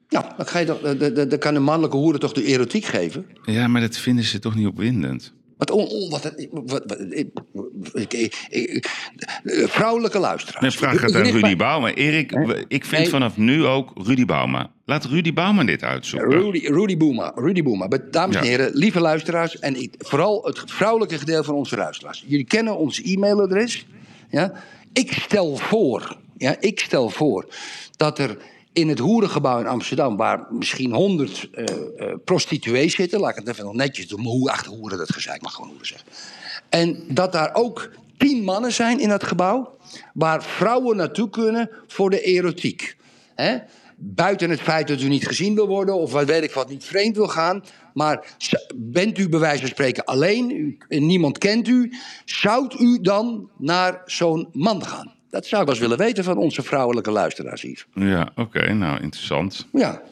Ja, 0.08 0.34
dan, 0.36 0.46
ga 0.46 0.58
je 0.58 0.66
toch, 0.66 0.80
dan, 0.80 0.98
dan- 1.14 1.28
dan 1.28 1.38
kan 1.38 1.54
de 1.54 1.60
mannelijke 1.60 1.96
hoeren 1.96 2.20
toch 2.20 2.32
de 2.32 2.44
erotiek 2.44 2.84
geven? 2.84 3.26
Ja, 3.44 3.68
maar 3.68 3.80
dat 3.80 3.96
vinden 3.98 4.24
ze 4.24 4.38
toch 4.38 4.54
niet 4.54 4.66
opwindend. 4.66 5.34
Wat, 5.56 5.70
on, 5.70 5.86
on- 5.86 6.10
wat, 6.10 6.34
wat, 6.50 6.82
wat- 6.86 7.00
ik- 7.10 7.28
ik- 7.92 8.12
ik- 8.12 8.46
ik- 8.48 8.88
vrouwelijke 9.68 10.18
luisteraars. 10.18 10.60
Nee, 10.60 10.70
vraag 10.70 11.00
het 11.00 11.10
ik 11.10 11.16
aan 11.16 11.22
Rudy 11.22 11.56
Bauma. 11.56 11.92
Erik, 11.94 12.32
ik 12.68 12.84
vind 12.84 13.02
Nee. 13.02 13.10
vanaf 13.10 13.36
nu 13.36 13.64
ook 13.64 13.92
Rudy 13.94 14.24
Bauma. 14.24 14.70
Laat 14.84 15.04
Rudy 15.04 15.32
Bauma 15.32 15.64
dit 15.64 15.82
uitzoeken. 15.82 16.30
Rudy, 16.30 16.66
Rudy 16.66 16.96
Booma, 16.96 17.32
Rudy 17.34 17.62
dames 18.10 18.36
en 18.36 18.42
heren, 18.42 18.70
lieve 18.74 19.00
luisteraars... 19.00 19.58
en 19.58 19.90
vooral 19.98 20.44
het 20.44 20.62
vrouwelijke 20.66 21.18
gedeelte 21.18 21.44
van 21.44 21.54
onze 21.54 21.76
luisteraars. 21.76 22.24
Jullie 22.26 22.46
kennen 22.46 22.76
ons 22.76 23.02
e-mailadres. 23.02 23.86
Ja? 24.30 24.52
Ik 24.92 25.12
stel 25.12 25.56
voor, 25.56 26.16
ja, 26.36 26.56
ik 26.60 26.80
stel 26.80 27.08
voor... 27.10 27.48
dat 27.96 28.18
er 28.18 28.36
in 28.76 28.88
het 28.88 28.98
hoerengebouw 28.98 29.58
in 29.60 29.66
Amsterdam... 29.66 30.16
waar 30.16 30.46
misschien 30.50 30.92
honderd 30.92 31.48
eh, 31.52 31.64
prostituees 32.24 32.94
zitten... 32.94 33.20
laat 33.20 33.30
ik 33.30 33.36
het 33.36 33.48
even 33.48 33.64
nog 33.64 33.74
netjes 33.74 34.08
doen, 34.08 34.22
maar 34.22 34.32
hoe 34.32 34.50
achter 34.50 34.72
hoeren 34.72 34.98
dat 34.98 35.12
gezeik 35.12 35.42
mag 35.42 35.54
gewoon 35.54 35.68
hoeren 35.68 35.86
zeggen. 35.86 36.08
En 36.68 37.04
dat 37.08 37.32
daar 37.32 37.54
ook 37.54 37.90
tien 38.16 38.44
mannen 38.44 38.72
zijn 38.72 39.00
in 39.00 39.08
dat 39.08 39.24
gebouw... 39.24 39.76
waar 40.14 40.42
vrouwen 40.42 40.96
naartoe 40.96 41.30
kunnen 41.30 41.70
voor 41.86 42.10
de 42.10 42.20
erotiek. 42.20 42.96
Buiten 43.96 44.50
het 44.50 44.60
feit 44.60 44.88
dat 44.88 45.00
u 45.00 45.08
niet 45.08 45.26
gezien 45.26 45.54
wil 45.54 45.66
worden 45.66 45.94
of 45.94 46.12
wat 46.12 46.24
weet 46.24 46.42
ik 46.42 46.52
wat, 46.52 46.68
niet 46.68 46.84
vreemd 46.84 47.16
wil 47.16 47.28
gaan. 47.28 47.64
Maar 47.94 48.36
bent 48.74 49.18
u 49.18 49.28
bij 49.28 49.40
wijze 49.40 49.60
van 49.60 49.68
spreken 49.68 50.04
alleen 50.04 50.50
u, 50.50 50.78
niemand 50.88 51.38
kent 51.38 51.68
u, 51.68 51.92
zou 52.24 52.74
u 52.78 53.00
dan 53.00 53.50
naar 53.56 54.02
zo'n 54.06 54.48
man 54.52 54.84
gaan? 54.84 55.15
Dat 55.36 55.46
zou 55.46 55.60
ik 55.62 55.68
wel 55.68 55.76
eens 55.76 55.86
willen 55.88 56.04
weten 56.06 56.24
van 56.24 56.36
onze 56.36 56.62
vrouwelijke 56.62 57.10
luisteraars 57.10 57.62
hier. 57.62 57.86
Ja, 57.94 58.28
oké, 58.34 58.72
nou 58.72 59.02
interessant. 59.02 59.66
Ja, 59.72 60.02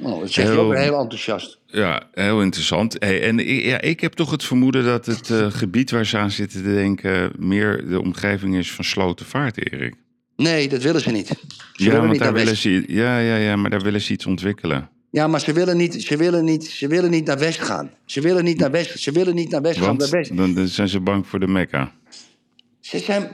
Oh, 0.00 0.20
dat 0.20 0.30
zeg 0.30 0.44
je 0.44 0.50
Heel- 0.50 0.60
ook 0.60 0.72
weer 0.72 0.80
heel 0.82 0.98
enthousiast. 0.98 1.58
Ja, 1.66 2.02
heel 2.12 2.42
interessant. 2.42 2.96
Hey, 2.98 3.22
en 3.22 3.38
ja, 3.38 3.80
ik 3.80 4.00
heb 4.00 4.12
toch 4.12 4.30
het 4.30 4.44
vermoeden 4.44 4.84
dat 4.84 5.06
het 5.06 5.30
eh, 5.30 5.46
gebied 5.50 5.90
waar 5.90 6.06
ze 6.06 6.18
aan 6.18 6.30
zitten 6.30 6.62
te 6.62 6.74
denken... 6.74 7.32
meer 7.38 7.88
de 7.88 8.00
omgeving 8.00 8.56
is 8.56 8.72
van 8.72 8.84
Slotenvaart, 8.84 9.72
Erik. 9.72 9.94
Nee, 10.36 10.68
dat 10.68 10.82
willen 10.82 11.00
ze 11.00 11.10
niet. 11.10 11.26
Ze 11.26 11.36
Ja, 11.84 11.90
willen 11.90 12.10
niet 12.10 12.18
daar 12.18 12.32
willen 12.32 12.56
ze, 12.56 12.84
ja, 12.86 13.18
ja, 13.18 13.36
ja, 13.36 13.56
maar 13.56 13.70
daar 13.70 13.80
willen 13.82 14.00
ze 14.00 14.12
iets 14.12 14.26
ontwikkelen. 14.26 14.88
Ja, 15.10 15.26
maar 15.26 15.40
ze 15.40 15.52
willen, 15.52 15.76
niet, 15.76 16.02
ze, 16.02 16.16
willen 16.16 16.44
niet, 16.44 16.64
ze 16.66 16.86
willen 16.88 17.10
niet 17.10 17.26
naar 17.26 17.38
West 17.38 17.60
gaan. 17.60 17.90
Ze 18.04 18.20
willen 18.20 18.44
niet 18.44 18.58
naar 18.58 18.70
West, 18.70 18.98
ze 18.98 19.12
willen 19.12 19.34
niet 19.34 19.50
naar 19.50 19.62
West 19.62 19.78
gaan. 19.80 19.96
Naar 19.96 20.10
West. 20.10 20.36
dan, 20.36 20.54
dan 20.54 20.66
zijn 20.68 20.88
ze 20.88 21.00
bang 21.00 21.26
voor 21.26 21.40
de 21.40 21.46
Mekka. 21.48 21.92
Ze 22.88 22.98
zijn 22.98 23.30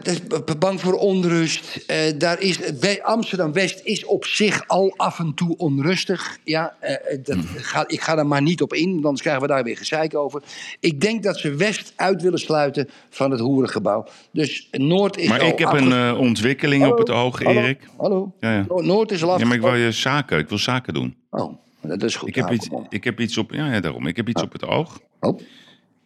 bang 0.58 0.80
voor 0.80 0.92
onrust. 0.92 1.84
Eh, 1.86 1.96
daar 2.18 2.40
is, 2.40 2.58
We- 2.58 3.00
Amsterdam-West 3.02 3.80
is 3.84 4.04
op 4.04 4.24
zich 4.24 4.68
al 4.68 4.94
af 4.96 5.18
en 5.18 5.34
toe 5.34 5.56
onrustig. 5.56 6.38
Ja, 6.44 6.76
eh, 6.80 6.92
eh, 6.94 7.18
dat 7.24 7.36
Mhm. 7.36 7.46
ga, 7.56 7.84
ik 7.88 8.00
ga 8.00 8.18
er 8.18 8.26
maar 8.26 8.42
niet 8.42 8.62
op 8.62 8.72
in, 8.72 8.94
anders 8.94 9.20
krijgen 9.20 9.42
we 9.42 9.48
daar 9.48 9.64
weer 9.64 9.76
gezeik 9.76 10.14
over. 10.16 10.42
Ik 10.80 11.00
denk 11.00 11.22
dat 11.22 11.38
ze 11.38 11.54
West 11.54 11.92
uit 11.96 12.22
willen 12.22 12.38
sluiten 12.38 12.88
van 13.10 13.30
het 13.30 13.40
hoerengebouw. 13.40 14.06
Dus 14.32 14.68
Noord 14.70 15.16
is 15.16 15.28
Maar 15.28 15.40
al 15.40 15.48
ik 15.48 15.58
heb 15.58 15.72
een 15.72 16.14
ontwikkeling 16.16 16.86
op 16.86 16.98
het 16.98 17.10
oog, 17.10 17.42
Hallo? 17.42 17.60
Erik. 17.60 17.80
Hallo? 17.96 18.32
Ja, 18.40 18.54
ja. 18.54 18.64
No- 18.68 18.80
Noord 18.80 19.10
is 19.10 19.22
al 19.22 19.38
Ja, 19.38 19.44
maar 19.46 19.56
ik 19.56 19.62
wil 19.62 19.74
je 19.74 19.92
zaken. 19.92 20.38
Ik 20.38 20.48
wil 20.48 20.58
zaken 20.58 20.94
doen. 20.94 21.16
Oh, 21.30 21.54
dat 21.80 22.02
is 22.02 22.16
goed. 22.16 22.28
Ik 22.28 22.34
heb, 22.34 22.52
iets, 22.52 22.68
ik 22.88 23.04
heb 23.04 23.20
iets 23.20 23.38
op. 23.38 23.52
Ja, 23.52 23.72
ja, 23.72 23.80
daarom. 23.80 24.06
Ik 24.06 24.16
heb 24.16 24.28
iets 24.28 24.42
op 24.42 24.52
het 24.52 24.64
oog. 24.66 25.00
Oh. 25.20 25.40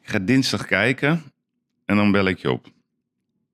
Ik 0.02 0.08
ga 0.08 0.18
dinsdag 0.18 0.66
kijken. 0.66 1.22
En 1.84 1.96
dan 1.96 2.12
bel 2.12 2.26
ik 2.26 2.38
je 2.38 2.50
op. 2.50 2.66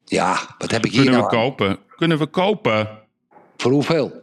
Ja, 0.04 0.38
wat 0.58 0.70
heb 0.70 0.84
ik 0.84 0.92
hier 0.92 1.02
Kunnen 1.02 1.20
we 1.20 1.26
nou 1.26 1.36
aan? 1.36 1.42
kopen? 1.42 1.78
Kunnen 1.96 2.18
we 2.18 2.26
kopen? 2.26 2.88
Voor 3.56 3.72
hoeveel? 3.72 4.22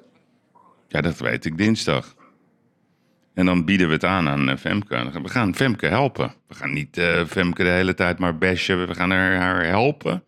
Ja, 0.87 1.01
dat 1.01 1.17
weet 1.17 1.45
ik 1.45 1.57
dinsdag. 1.57 2.15
En 3.33 3.45
dan 3.45 3.65
bieden 3.65 3.87
we 3.87 3.93
het 3.93 4.05
aan 4.05 4.27
aan 4.27 4.49
eh, 4.49 4.57
Femke. 4.57 5.09
We 5.23 5.29
gaan 5.29 5.55
Femke 5.55 5.85
helpen. 5.85 6.33
We 6.47 6.55
gaan 6.55 6.73
niet 6.73 6.97
eh, 6.97 7.25
Femke 7.25 7.63
de 7.63 7.69
hele 7.69 7.93
tijd 7.93 8.19
maar 8.19 8.37
bashen. 8.37 8.87
We 8.87 8.95
gaan 8.95 9.11
haar, 9.11 9.35
haar 9.35 9.65
helpen 9.65 10.23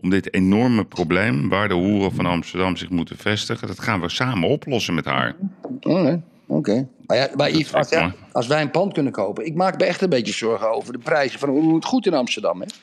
om 0.00 0.10
dit 0.10 0.34
enorme 0.34 0.84
probleem... 0.84 1.48
waar 1.48 1.68
de 1.68 1.74
hoeren 1.74 2.12
van 2.12 2.26
Amsterdam 2.26 2.76
zich 2.76 2.90
moeten 2.90 3.16
vestigen... 3.16 3.66
dat 3.66 3.80
gaan 3.80 4.00
we 4.00 4.08
samen 4.08 4.48
oplossen 4.48 4.94
met 4.94 5.04
haar. 5.04 5.36
Oh, 5.80 6.02
nee. 6.02 6.20
Oké. 6.46 6.88
Maar, 7.06 7.16
ja, 7.16 7.28
maar 7.36 7.50
Yves, 7.50 7.88
ja, 7.88 8.14
als 8.32 8.46
wij 8.46 8.62
een 8.62 8.70
pand 8.70 8.92
kunnen 8.92 9.12
kopen... 9.12 9.46
Ik 9.46 9.54
maak 9.54 9.78
me 9.78 9.84
echt 9.84 10.00
een 10.00 10.08
beetje 10.08 10.32
zorgen 10.32 10.70
over 10.70 10.92
de 10.92 10.98
prijzen 10.98 11.38
van 11.38 11.48
hoe 11.48 11.74
het 11.74 11.84
goed 11.84 12.06
in 12.06 12.14
Amsterdam 12.14 12.62
is. 12.62 12.80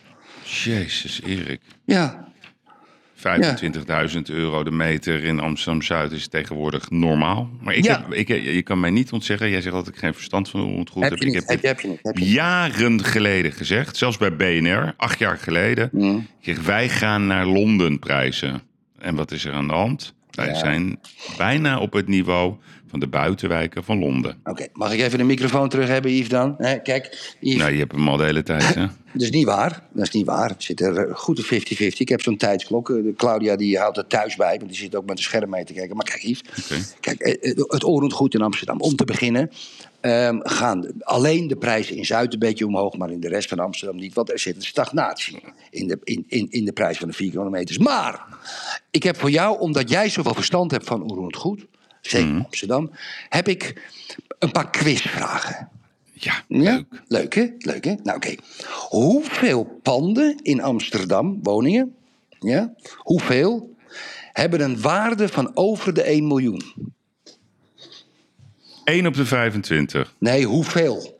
Jezus, 0.63 1.21
Erik. 1.25 1.61
Ja, 1.85 2.27
25.000 3.15 4.21
euro 4.23 4.63
de 4.63 4.71
meter 4.71 5.23
in 5.23 5.39
Amsterdam-Zuid 5.39 6.11
is 6.11 6.27
tegenwoordig 6.27 6.89
normaal. 6.89 7.49
Maar 7.61 7.73
ik 7.73 7.83
Ja. 7.83 7.99
heb, 8.01 8.13
ik, 8.13 8.27
je 8.27 8.61
kan 8.61 8.79
mij 8.79 8.89
niet 8.89 9.11
ontzeggen. 9.11 9.49
Jij 9.49 9.61
zegt 9.61 9.75
dat 9.75 9.87
ik 9.87 9.95
geen 9.95 10.13
verstand 10.13 10.49
van 10.49 10.59
hoe 10.59 10.79
het 10.79 10.89
goed 10.89 11.03
heb 11.03 11.13
Ik 11.13 11.23
niet. 11.23 11.33
heb 11.35 11.47
Heb 11.47 11.61
je, 11.61 11.67
heb 11.67 11.79
je 11.79 11.87
niet. 11.87 11.99
Heb 12.01 12.17
je 12.17 12.23
niet. 12.23 12.33
jaren 12.33 13.03
geleden 13.03 13.51
gezegd. 13.51 13.97
Zelfs 13.97 14.17
bij 14.17 14.35
BNR, 14.35 14.93
acht 14.97 15.19
jaar 15.19 15.37
geleden. 15.37 15.89
Mm. 15.91 16.27
Wij 16.65 16.89
gaan 16.89 17.27
naar 17.27 17.45
Londen 17.45 17.99
prijzen. 17.99 18.61
En 18.99 19.15
wat 19.15 19.31
is 19.31 19.45
er 19.45 19.53
aan 19.53 19.67
de 19.67 19.73
hand? 19.73 20.13
Wij 20.31 20.55
zijn 20.55 20.99
bijna 21.37 21.79
op 21.79 21.93
het 21.93 22.07
niveau 22.07 22.55
van 22.99 23.09
de 23.09 23.17
buitenwijken 23.17 23.83
van 23.83 23.99
Londen. 23.99 24.37
Oké, 24.43 24.67
mag 24.73 24.93
ik 24.93 24.99
even 24.99 25.17
de 25.17 25.23
microfoon 25.23 25.69
terug 25.69 25.87
hebben, 25.87 26.11
Yves, 26.11 26.29
dan? 26.29 26.57
Kijk, 26.83 27.35
Yves, 27.39 27.59
Nou, 27.59 27.71
je 27.71 27.79
hebt 27.79 27.91
hem 27.91 28.07
al 28.07 28.17
de 28.17 28.23
hele 28.23 28.43
tijd, 28.43 28.75
hè? 28.75 28.81
dat 29.13 29.21
is 29.21 29.29
niet 29.29 29.45
waar. 29.45 29.83
Dat 29.93 30.03
is 30.03 30.11
niet 30.11 30.25
waar. 30.25 30.49
Het 30.49 30.63
zit 30.63 30.81
er 30.81 30.97
eh, 30.97 31.15
goed 31.15 31.39
op 31.39 31.45
50-50. 31.45 31.47
Ik 31.97 32.09
heb 32.09 32.21
zo'n 32.21 32.37
tijdsklok. 32.37 32.89
Eh, 32.89 33.15
Claudia 33.17 33.55
die 33.55 33.77
houdt 33.77 33.97
er 33.97 34.07
thuis 34.07 34.35
bij, 34.35 34.57
want 34.57 34.69
die 34.69 34.79
zit 34.79 34.95
ook 34.95 35.05
met 35.05 35.17
een 35.17 35.23
scherm 35.23 35.49
mee 35.49 35.63
te 35.63 35.73
kijken. 35.73 35.95
Maar 35.95 36.05
kijk, 36.05 36.21
Yves, 36.21 36.41
kijk, 36.99 37.19
eh, 37.19 37.55
het 37.67 37.85
oorend 37.85 38.13
goed 38.13 38.33
in 38.33 38.41
Amsterdam. 38.41 38.79
Om 38.79 38.95
te 38.95 39.05
beginnen 39.05 39.51
ehm, 40.01 40.39
gaan 40.41 40.87
alleen 40.99 41.47
de 41.47 41.55
prijzen 41.55 41.95
in 41.95 42.05
Zuid 42.05 42.33
een 42.33 42.39
beetje 42.39 42.67
omhoog, 42.67 42.97
maar 42.97 43.11
in 43.11 43.19
de 43.19 43.29
rest 43.29 43.49
van 43.49 43.59
Amsterdam 43.59 43.99
niet. 43.99 44.13
Want 44.13 44.31
er 44.31 44.39
zit 44.39 44.55
een 44.55 44.61
stagnatie 44.61 45.43
in 45.69 45.87
de, 45.87 45.99
in, 46.03 46.25
in, 46.27 46.47
in 46.49 46.65
de 46.65 46.73
prijs 46.73 46.97
van 46.97 47.07
de 47.07 47.13
vierkante 47.13 47.49
meters. 47.49 47.77
Maar 47.77 48.25
ik 48.91 49.03
heb 49.03 49.17
voor 49.17 49.31
jou, 49.31 49.59
omdat 49.59 49.89
jij 49.89 50.09
zoveel 50.09 50.33
verstand 50.33 50.71
hebt 50.71 50.85
van 50.85 51.11
oorend 51.11 51.35
goed, 51.35 51.65
zeker 52.09 52.27
in 52.27 52.43
Amsterdam, 52.45 52.91
heb 53.29 53.47
ik 53.47 53.89
een 54.39 54.51
paar 54.51 54.69
quizvragen. 54.69 55.69
Ja, 56.13 56.43
Ja? 56.47 56.73
leuk. 56.73 56.85
Leuk, 57.07 57.33
hè? 57.35 57.47
Leuk, 57.59 57.85
hè? 57.85 57.93
Nou, 58.03 58.17
oké. 58.17 58.35
Hoeveel 58.89 59.79
panden 59.83 60.39
in 60.41 60.61
Amsterdam, 60.61 61.39
woningen, 61.43 61.95
ja? 62.39 62.73
hoeveel 62.97 63.73
hebben 64.33 64.61
een 64.61 64.81
waarde 64.81 65.27
van 65.27 65.51
over 65.53 65.93
de 65.93 66.01
1 66.01 66.27
miljoen? 66.27 66.61
1 68.83 69.07
op 69.07 69.13
de 69.13 69.25
25. 69.25 70.15
Nee, 70.19 70.45
hoeveel? 70.45 71.19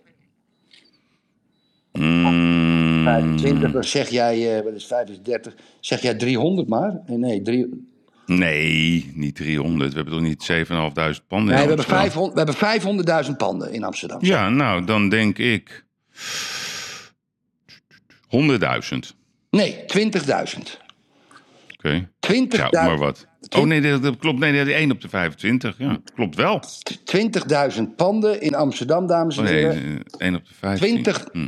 Mm, 1.91 3.03
25, 3.03 3.71
dan 3.71 3.83
zeg 3.83 4.09
jij, 4.09 4.57
eh, 4.57 4.63
wat 4.63 4.73
is 4.73 4.85
35? 4.85 5.55
Zeg 5.79 6.01
jij 6.01 6.13
300 6.15 6.67
maar? 6.67 7.01
Nee, 7.07 7.17
nee, 7.17 7.41
drie, 7.41 7.87
nee, 8.25 9.11
niet 9.13 9.35
300. 9.35 9.89
We 9.89 9.95
hebben 9.95 10.13
toch 10.13 10.23
niet 10.23 10.51
7.500 10.51 10.67
panden 10.67 10.75
nee 11.29 11.39
in 11.39 11.45
we, 11.47 11.53
hebben 11.53 11.77
Amsterdam? 11.77 11.85
500, 11.85 12.33
we 12.33 12.43
hebben 12.43 13.25
500.000 13.31 13.37
panden 13.37 13.73
in 13.73 13.83
Amsterdam. 13.83 14.17
Ja, 14.21 14.49
nou, 14.49 14.85
dan 14.85 15.09
denk 15.09 15.37
ik 15.37 15.85
100.000. 18.25 19.15
Nee, 19.49 19.83
20.000. 19.87 20.83
Oké. 21.77 22.09
20.000 22.33 22.47
Ja, 22.49 22.67
maar 22.71 22.97
wat. 22.97 23.27
Oh 23.55 23.63
nee, 23.65 23.81
dat, 23.81 24.03
dat 24.03 24.17
klopt. 24.17 24.39
Nee, 24.39 24.61
is 24.61 24.73
1 24.73 24.91
op 24.91 25.01
de 25.01 25.09
25. 25.09 25.75
Ja, 25.77 25.87
dat 25.87 26.11
klopt 26.15 26.35
wel. 26.35 26.63
20.000 27.75 27.81
panden 27.95 28.41
in 28.41 28.55
Amsterdam, 28.55 29.07
dames 29.07 29.37
en 29.37 29.43
Oh, 29.43 29.49
nee, 29.49 29.57
heren. 29.59 30.03
eh, 30.17 30.27
1 30.27 30.35
op 30.35 30.45
de 30.47 30.53
15. 30.53 31.03
20 31.03 31.27
Hm. 31.31 31.47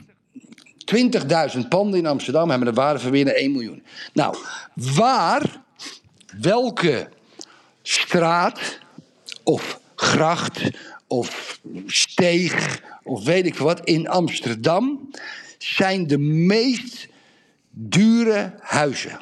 20.000 1.61 1.67
panden 1.69 1.99
in 1.99 2.05
Amsterdam 2.05 2.49
hebben 2.49 2.67
een 2.67 2.73
waarde 2.73 2.99
van 2.99 3.11
binnen 3.11 3.35
1 3.35 3.51
miljoen. 3.51 3.83
Nou, 4.13 4.35
waar, 4.73 5.41
welke 6.41 7.09
straat 7.81 8.79
of 9.43 9.79
gracht 9.95 10.61
of 11.07 11.59
steeg 11.85 12.81
of 13.03 13.23
weet 13.23 13.45
ik 13.45 13.57
wat 13.57 13.79
in 13.85 14.07
Amsterdam 14.07 15.09
zijn 15.57 16.07
de 16.07 16.17
meest 16.17 17.07
dure 17.69 18.53
huizen? 18.59 19.19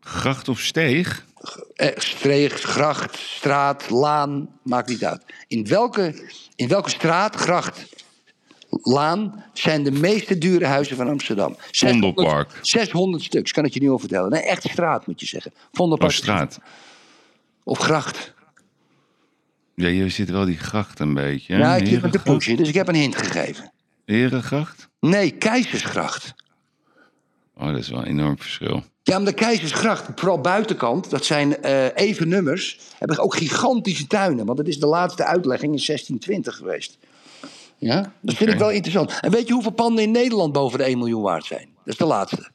Gracht 0.00 0.48
of 0.48 0.60
steeg? 0.60 1.24
Eh, 1.74 1.88
steeg, 1.96 2.60
gracht, 2.60 3.18
straat, 3.18 3.90
laan, 3.90 4.58
maakt 4.62 4.88
niet 4.88 5.04
uit. 5.04 5.22
In 5.48 5.66
welke, 5.66 6.30
in 6.56 6.68
welke 6.68 6.90
straat, 6.90 7.36
gracht, 7.36 7.93
laan 8.82 9.44
zijn 9.52 9.82
de 9.84 9.90
meeste 9.92 10.38
dure 10.38 10.66
huizen 10.66 10.96
van 10.96 11.08
Amsterdam? 11.08 11.56
600 11.70 12.14
Vondelpark. 12.14 12.58
600 12.62 13.22
stuks, 13.22 13.52
kan 13.52 13.64
ik 13.64 13.74
je 13.74 13.80
nu 13.80 13.90
al 13.90 13.98
vertellen. 13.98 14.30
Nee, 14.30 14.42
echt 14.42 14.62
straat 14.68 15.06
moet 15.06 15.20
je 15.20 15.26
zeggen. 15.26 15.52
Vondelpark. 15.72 16.10
Of 16.10 16.16
straat? 16.16 16.58
Of 17.64 17.78
gracht. 17.78 18.32
Ja, 19.74 19.88
je 19.88 20.08
zit 20.08 20.30
wel 20.30 20.44
die 20.44 20.58
gracht 20.58 21.00
een 21.00 21.14
beetje. 21.14 21.52
hè? 21.54 21.58
Ja, 21.58 21.76
ik 21.76 21.86
zit 21.86 22.02
met 22.02 22.12
de 22.12 22.18
pushen, 22.18 22.56
dus 22.56 22.68
ik 22.68 22.74
heb 22.74 22.88
een 22.88 22.94
hint 22.94 23.16
gegeven. 23.16 23.72
Herengracht? 24.04 24.88
Nee, 25.00 25.30
Keizersgracht. 25.30 26.34
Oh, 27.56 27.66
dat 27.66 27.76
is 27.78 27.88
wel 27.88 27.98
een 28.00 28.06
enorm 28.06 28.38
verschil. 28.38 28.84
Ja, 29.02 29.16
maar 29.16 29.26
de 29.26 29.32
Keizersgracht, 29.34 30.08
vooral 30.14 30.40
buitenkant, 30.40 31.10
dat 31.10 31.24
zijn 31.24 31.62
eh, 31.62 31.86
even 31.94 32.28
nummers. 32.28 32.78
Hebben 32.98 33.18
ook 33.18 33.36
gigantische 33.36 34.06
tuinen, 34.06 34.46
want 34.46 34.58
dat 34.58 34.66
is 34.66 34.78
de 34.78 34.86
laatste 34.86 35.24
uitlegging 35.24 35.72
in 35.72 35.82
1620 35.86 36.56
geweest. 36.56 36.98
Ja, 37.84 38.12
dat 38.20 38.34
vind 38.34 38.50
ik 38.50 38.58
wel 38.58 38.70
interessant. 38.70 39.20
En 39.20 39.30
weet 39.30 39.46
je 39.46 39.52
hoeveel 39.52 39.72
panden 39.72 40.04
in 40.04 40.10
Nederland 40.10 40.52
boven 40.52 40.78
de 40.78 40.84
1 40.84 40.98
miljoen 40.98 41.22
waard 41.22 41.44
zijn? 41.44 41.68
Dat 41.84 41.92
is 41.92 41.96
de 41.96 42.04
laatste. 42.04 42.50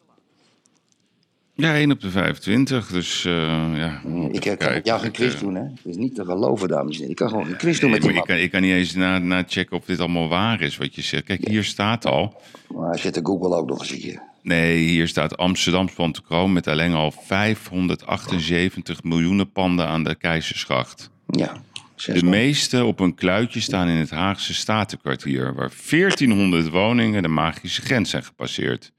Ja, 1.54 1.76
1 1.76 1.92
op 1.92 2.02
de 2.02 2.10
25. 2.10 2.88
Dus 2.88 3.26
eh, 3.26 3.34
ja. 3.76 4.02
Ik 4.32 4.42
kan 4.42 4.58
Kijk, 4.58 4.74
met 4.74 4.86
jou 4.86 5.00
geen 5.02 5.12
quiz 5.12 5.34
eh, 5.34 5.40
doen, 5.40 5.56
hè? 5.56 5.64
Dat 5.64 5.86
is 5.86 5.96
niet 5.96 6.16
te 6.16 6.26
geloven, 6.26 6.68
dames 6.68 6.86
en 6.86 6.98
heren. 6.98 7.10
Ik 7.10 7.16
kan 7.16 7.30
gewoon 7.30 7.48
een 7.48 7.58
quiz 7.58 7.80
doen 7.80 7.90
Nee, 7.90 8.00
met 8.00 8.10
die 8.10 8.20
ik, 8.20 8.26
kan, 8.26 8.36
ik 8.36 8.52
kan 8.52 8.62
niet 8.62 8.72
eens 8.72 8.94
na, 8.94 9.18
na 9.18 9.44
checken 9.48 9.78
of 9.78 9.86
dit 9.86 10.00
allemaal 10.00 10.28
waar 10.28 10.62
is 10.62 10.78
wat 10.78 10.96
je 10.96 11.02
zegt. 11.02 11.24
Kijk, 11.24 11.48
hier 11.48 11.64
staat 11.64 12.06
al. 12.06 12.42
Maar 12.68 13.00
zit 13.00 13.14
de 13.14 13.22
Google 13.24 13.56
ook 13.56 13.70
nog 13.70 13.80
eens 13.80 13.92
hier. 13.92 14.22
Nee, 14.42 14.78
hier 14.78 15.08
staat 15.08 15.38
Amsterdam 15.38 15.88
Kroon 16.28 16.54
met 16.54 16.68
alleen 16.68 16.94
al 16.94 17.12
578 17.12 19.04
miljoenen 19.04 19.52
panden 19.52 19.88
aan 19.88 20.04
de 20.04 20.16
Keizersgracht. 20.16 21.10
Ja. 21.26 21.62
De 22.06 22.26
meeste 22.26 22.84
op 22.86 23.00
een 23.00 23.16
kluitje 23.16 23.60
staan 23.60 23.88
in 23.88 23.98
het 23.98 24.10
Haagse 24.10 24.54
Statenkwartier, 24.54 25.54
waar 25.56 25.72
1400 25.90 26.70
woningen 26.70 27.22
de 27.22 27.28
magische 27.28 27.82
grens 27.82 28.10
zijn 28.10 28.24
gepasseerd. 28.24 28.92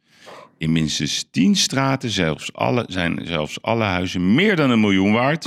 In 0.59 0.73
minstens 0.73 1.29
10 1.31 1.57
straten 1.57 2.11
zelfs 2.11 2.53
alle, 2.53 2.85
zijn 2.89 3.21
zelfs 3.25 3.63
alle 3.63 3.85
huizen 3.85 4.35
meer 4.35 4.57
dan 4.57 4.71
een 4.71 4.81
miljoen 4.81 5.13
waard. 5.13 5.45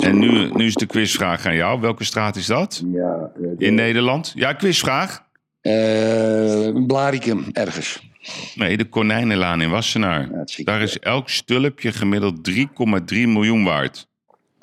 En 0.00 0.18
nu, 0.18 0.50
nu 0.52 0.66
is 0.66 0.74
de 0.74 0.86
quizvraag 0.86 1.46
aan 1.46 1.54
jou. 1.54 1.80
Welke 1.80 2.04
straat 2.04 2.36
is 2.36 2.46
dat 2.46 2.82
Ja, 2.92 3.30
in 3.58 3.74
Nederland? 3.74 4.32
Ja, 4.34 4.52
quizvraag. 4.52 5.24
eh 5.60 6.84
Blaricum, 6.86 7.44
ergens. 7.52 8.06
Nee, 8.54 8.76
de 8.76 8.84
Konijnenlaan 8.84 9.60
in 9.60 9.70
Wassenaar. 9.70 10.28
Ja, 10.30 10.64
Daar 10.64 10.82
is 10.82 10.98
elk 10.98 11.28
stulpje 11.28 11.92
gemiddeld 11.92 12.50
3,3 12.50 12.64
miljoen 13.10 13.64
waard. 13.64 14.06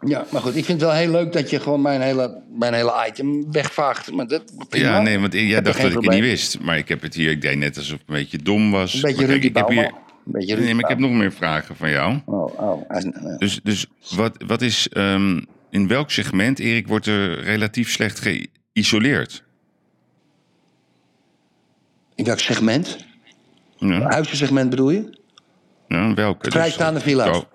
Ja, 0.05 0.25
maar 0.31 0.41
goed, 0.41 0.55
ik 0.55 0.65
vind 0.65 0.81
het 0.81 0.89
wel 0.89 0.99
heel 0.99 1.11
leuk 1.11 1.33
dat 1.33 1.49
je 1.49 1.59
gewoon 1.59 1.81
mijn 1.81 2.01
hele, 2.01 2.41
mijn 2.57 2.73
hele 2.73 3.05
item 3.07 3.51
wegvaagt. 3.51 4.11
Maar 4.11 4.27
dat, 4.27 4.43
prima. 4.69 4.89
Ja, 4.89 5.01
nee, 5.01 5.19
want 5.19 5.33
jij 5.33 5.47
Heb 5.47 5.65
dacht 5.65 5.81
dat 5.81 5.91
ik 5.91 6.01
het 6.01 6.09
niet 6.09 6.21
wist. 6.21 6.59
Maar 6.59 6.77
ik 6.77 6.87
heb 6.87 7.01
het 7.01 7.13
hier, 7.13 7.31
ik 7.31 7.41
deed 7.41 7.57
net 7.57 7.77
alsof 7.77 7.99
het 7.99 8.07
een 8.07 8.15
beetje 8.15 8.37
dom 8.37 8.71
was. 8.71 8.93
Een 8.93 9.01
beetje 9.01 9.25
Rudy 9.25 9.45
ik 9.45 9.55
heb 9.55 9.67
hier, 9.67 9.91
beetje 10.23 10.55
Nee, 10.55 10.73
maar 10.73 10.83
ik 10.83 10.89
heb 10.89 10.99
nog 10.99 11.11
meer 11.11 11.31
vragen 11.31 11.75
van 11.75 11.89
jou. 11.89 12.19
Oh, 12.25 12.59
oh. 12.59 13.37
Dus, 13.37 13.59
dus 13.63 13.85
wat, 14.15 14.43
wat 14.47 14.61
is, 14.61 14.89
ehm, 14.89 15.41
in 15.69 15.87
welk 15.87 16.11
segment, 16.11 16.59
Erik, 16.59 16.87
wordt 16.87 17.05
er 17.05 17.43
relatief 17.43 17.91
slecht 17.91 18.21
geïsoleerd? 18.73 19.43
In 22.15 22.25
welk 22.25 22.39
segment? 22.39 22.97
Ja, 23.77 24.01
Huizensegment 24.01 24.69
bedoel 24.69 24.89
je? 24.89 25.17
ja 25.87 26.13
welke? 26.13 26.51
Vrijstaande 26.51 26.99
villa's. 26.99 27.45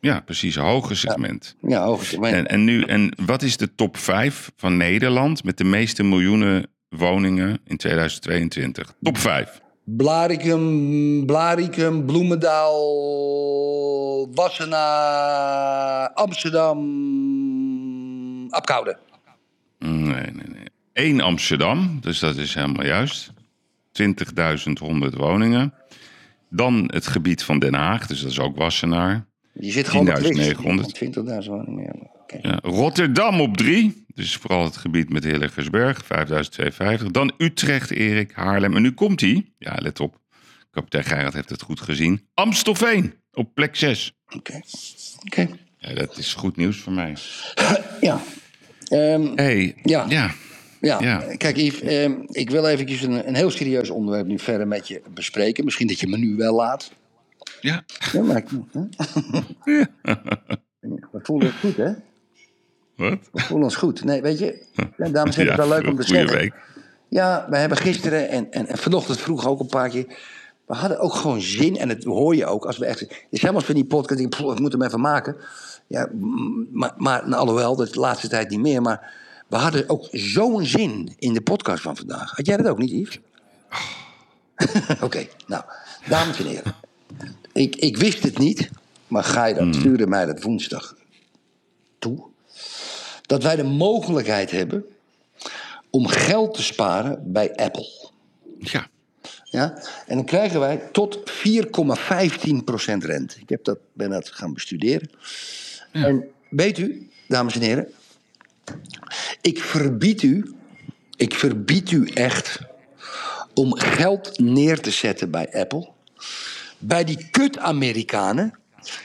Ja, 0.00 0.20
precies, 0.20 0.56
een 0.56 0.62
hoger 0.62 0.96
segment. 0.96 1.56
Ja, 1.60 1.84
hoog 1.84 2.04
segment. 2.04 2.34
En, 2.34 2.46
en, 2.46 2.64
nu, 2.64 2.82
en 2.82 3.12
wat 3.24 3.42
is 3.42 3.56
de 3.56 3.74
top 3.74 3.96
5 3.96 4.52
van 4.56 4.76
Nederland 4.76 5.44
met 5.44 5.58
de 5.58 5.64
meeste 5.64 6.02
miljoenen 6.02 6.66
woningen 6.88 7.60
in 7.64 7.76
2022? 7.76 8.94
Top 9.02 9.18
5. 9.18 9.60
Blaricum, 9.84 11.26
Blaricum, 11.26 12.06
Bloemendaal, 12.06 12.74
Wassenaar, 14.34 16.10
Amsterdam, 16.10 16.78
Apkoude. 18.50 18.98
Nee, 19.78 20.02
nee, 20.02 20.32
nee. 20.32 20.68
Eén 20.92 21.20
Amsterdam, 21.20 21.98
dus 22.00 22.18
dat 22.18 22.36
is 22.36 22.54
helemaal 22.54 22.86
juist. 22.86 23.32
20.100 24.02 24.06
woningen. 25.16 25.74
Dan 26.50 26.90
het 26.92 27.06
gebied 27.06 27.44
van 27.44 27.58
Den 27.58 27.74
Haag, 27.74 28.06
dus 28.06 28.20
dat 28.20 28.30
is 28.30 28.40
ook 28.40 28.56
Wassenaar. 28.56 29.28
Je 29.60 29.70
zit 29.70 29.88
gewoon 29.88 30.08
op 30.08 30.16
10.900. 30.16 31.42
20.000 31.42 31.48
woningen. 31.48 31.84
Ja, 31.84 32.10
oké. 32.22 32.38
Ja, 32.42 32.58
Rotterdam 32.62 33.40
op 33.40 33.56
3, 33.56 34.04
dus 34.14 34.36
vooral 34.36 34.64
het 34.64 34.76
gebied 34.76 35.12
met 35.12 35.24
Hilligersberg, 35.24 36.04
5.250. 36.04 37.06
Dan 37.10 37.32
Utrecht, 37.38 37.90
Erik, 37.90 38.32
Haarlem. 38.34 38.76
En 38.76 38.82
nu 38.82 38.92
komt 38.92 39.20
hij, 39.20 39.52
ja 39.58 39.76
let 39.78 40.00
op, 40.00 40.18
kapitein 40.70 41.04
Gerrit 41.04 41.32
heeft 41.34 41.50
het 41.50 41.62
goed 41.62 41.80
gezien. 41.80 42.26
Amstelveen 42.34 43.14
op 43.32 43.54
plek 43.54 43.76
6. 43.76 44.12
Oké. 44.36 44.60
Oké. 45.24 45.48
Ja, 45.78 45.94
dat 45.94 46.18
is 46.18 46.34
goed 46.34 46.56
nieuws 46.56 46.78
voor 46.78 46.92
mij. 46.92 47.16
Ja. 48.00 48.20
Ehm, 48.88 49.26
hey, 49.34 49.74
Ja. 49.82 50.06
ja. 50.08 50.30
ja. 50.80 51.00
Ja. 51.00 51.24
kijk 51.36 51.56
Yves, 51.56 51.80
ehm, 51.80 52.12
ik 52.26 52.50
wil 52.50 52.66
eventjes 52.66 53.02
een, 53.02 53.28
een 53.28 53.34
heel 53.34 53.50
serieus 53.50 53.90
onderwerp 53.90 54.26
nu 54.26 54.38
verder 54.38 54.68
met 54.68 54.88
je 54.88 55.02
bespreken. 55.14 55.64
Misschien 55.64 55.86
dat 55.86 56.00
je 56.00 56.06
me 56.06 56.16
nu 56.18 56.36
wel 56.36 56.54
laat. 56.54 56.92
Ja, 57.60 57.84
Ja, 58.12 58.22
maar 58.22 58.36
ik, 58.36 58.48
hè? 58.72 58.80
We 61.12 61.18
voelen 61.22 61.46
het 61.46 61.56
goed, 61.60 61.76
hè? 61.76 61.92
wat? 62.96 63.18
We 63.32 63.40
voelen 63.40 63.64
ons 63.64 63.76
goed. 63.76 64.04
Nee, 64.04 64.22
weet 64.22 64.38
je, 64.38 64.64
ja, 64.96 65.08
dames 65.08 65.36
en 65.36 65.42
heren, 65.42 65.44
Ja, 65.44 65.50
het 65.50 65.56
wel 65.56 65.68
leuk 65.68 65.86
om 65.88 65.96
te 65.96 66.02
zeggen. 66.06 66.36
week. 66.38 66.54
Ja, 67.08 67.46
we 67.50 67.56
hebben 67.56 67.78
gisteren 67.78 68.28
en, 68.28 68.52
en, 68.52 68.66
en 68.66 68.78
vanochtend 68.78 69.20
vroeg 69.20 69.46
ook 69.46 69.60
een 69.60 69.66
paar 69.66 69.88
keer. 69.88 70.06
We 70.66 70.74
hadden 70.74 70.98
ook 71.00 71.14
gewoon 71.14 71.40
zin, 71.40 71.76
en 71.76 71.88
dat 71.88 72.04
hoor 72.04 72.36
je 72.36 72.46
ook 72.46 72.64
als 72.64 72.78
we 72.78 72.86
echt. 72.86 73.00
Het 73.00 73.26
is 73.30 73.40
helemaal 73.40 73.62
van 73.62 73.74
die 73.74 73.84
podcast, 73.84 74.20
ik, 74.20 74.30
denk, 74.30 74.42
"Pff, 74.42 74.52
ik 74.52 74.60
moet 74.60 74.72
hem 74.72 74.82
even 74.82 75.00
maken. 75.00 75.36
Ja, 75.86 76.08
maar, 76.70 76.94
maar 76.96 77.28
nou, 77.28 77.40
alhoewel, 77.40 77.76
dat 77.76 77.86
is 77.86 77.92
de 77.92 78.00
laatste 78.00 78.28
tijd 78.28 78.50
niet 78.50 78.60
meer. 78.60 78.82
Maar 78.82 79.12
we 79.48 79.56
hadden 79.56 79.88
ook 79.88 80.08
zo'n 80.10 80.64
zin 80.64 81.14
in 81.18 81.32
de 81.34 81.40
podcast 81.40 81.82
van 81.82 81.96
vandaag. 81.96 82.30
Had 82.36 82.46
jij 82.46 82.56
dat 82.56 82.66
ook 82.66 82.78
niet, 82.78 82.90
Yves? 82.90 83.20
Oké, 85.06 85.26
nou, 85.46 85.62
dames 86.08 86.38
en 86.38 86.46
heren. 86.46 86.74
Ik, 87.52 87.76
ik 87.76 87.96
wist 87.96 88.22
het 88.22 88.38
niet, 88.38 88.70
maar 89.06 89.24
Geirat 89.24 89.74
stuurde 89.74 90.06
mij 90.06 90.26
dat 90.26 90.42
woensdag 90.42 90.96
toe. 91.98 92.22
Dat 93.22 93.42
wij 93.42 93.56
de 93.56 93.62
mogelijkheid 93.62 94.50
hebben 94.50 94.84
om 95.90 96.06
geld 96.06 96.54
te 96.54 96.62
sparen 96.62 97.32
bij 97.32 97.54
Apple. 97.54 97.88
Ja, 98.58 98.88
Ja? 99.44 99.82
En 100.06 100.16
dan 100.16 100.24
krijgen 100.24 100.60
wij 100.60 100.76
tot 100.92 101.18
4,15% 101.18 101.24
rente. 102.98 103.40
Ik 103.40 103.48
heb 103.48 103.64
dat, 103.64 103.78
ben 103.92 104.10
dat 104.10 104.28
gaan 104.28 104.54
bestuderen. 104.54 105.10
En 105.92 106.24
weet 106.50 106.78
u, 106.78 107.08
dames 107.28 107.54
en 107.54 107.60
heren, 107.60 107.88
ik 109.40 109.58
verbied 109.58 110.22
u, 110.22 110.54
ik 111.16 111.34
verbied 111.34 111.90
u 111.90 112.06
echt 112.06 112.58
om 113.54 113.78
geld 113.78 114.38
neer 114.38 114.80
te 114.80 114.90
zetten 114.90 115.30
bij 115.30 115.52
Apple. 115.52 115.88
Bij 116.80 117.04
die 117.04 117.28
kut-Amerikanen 117.30 118.54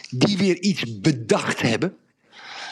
die 0.09 0.37
weer 0.37 0.59
iets 0.59 0.99
bedacht 0.99 1.61
hebben 1.61 1.97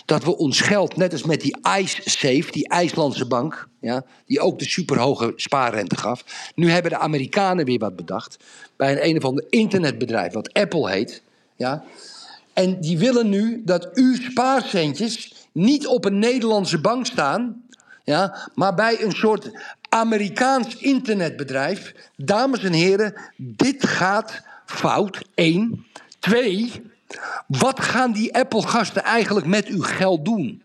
dat 0.06 0.24
we 0.24 0.38
ons 0.38 0.62
geld, 0.62 0.96
net 0.96 1.12
als 1.12 1.24
met 1.24 1.42
die 1.42 1.58
Ice 1.80 2.02
Safe, 2.06 2.52
die 2.52 2.68
IJslandse 2.68 3.28
bank, 3.28 3.68
ja, 3.80 4.04
die 4.26 4.40
ook 4.40 4.60
de 4.60 4.70
superhoge 4.70 5.34
spaarrente 5.36 5.98
gaf. 5.98 6.52
Nu 6.56 6.70
hebben 6.70 6.92
de 6.92 6.98
Amerikanen 6.98 7.66
weer 7.66 7.80
wat 7.80 7.96
bedacht. 7.96 8.38
Bij 8.76 8.92
een, 8.92 9.10
een 9.10 9.18
of 9.18 9.24
ander 9.24 9.46
internetbedrijf, 9.50 10.34
wat 10.34 10.54
Apple 10.54 10.90
heet. 10.90 11.22
Ja, 11.56 11.84
en 12.54 12.82
die 12.82 12.98
willen 12.98 13.30
nu 13.30 13.62
dat 13.66 13.90
uw 13.94 14.16
spaarcentjes 14.16 15.34
niet 15.52 15.88
op 15.88 16.06
een 16.06 16.20
Nederlandse 16.20 16.82
bank 16.82 17.06
staan, 17.06 17.64
ja, 18.04 18.50
maar 18.56 18.76
bij 18.76 19.02
een 19.02 19.12
soort 19.12 19.52
Amerikaans 19.90 20.76
internetbedrijf. 20.78 21.94
Dames 22.16 22.64
en 22.64 22.74
heren, 22.74 23.14
dit 23.38 23.88
gaat 23.88 24.42
fout. 24.74 25.22
Eén. 25.36 25.86
Twee. 26.20 26.72
Wat 27.48 27.80
gaan 27.80 28.12
die 28.12 28.36
Apple-gasten 28.36 29.04
eigenlijk 29.04 29.46
met 29.46 29.66
uw 29.66 29.82
geld 29.82 30.26
doen? 30.26 30.64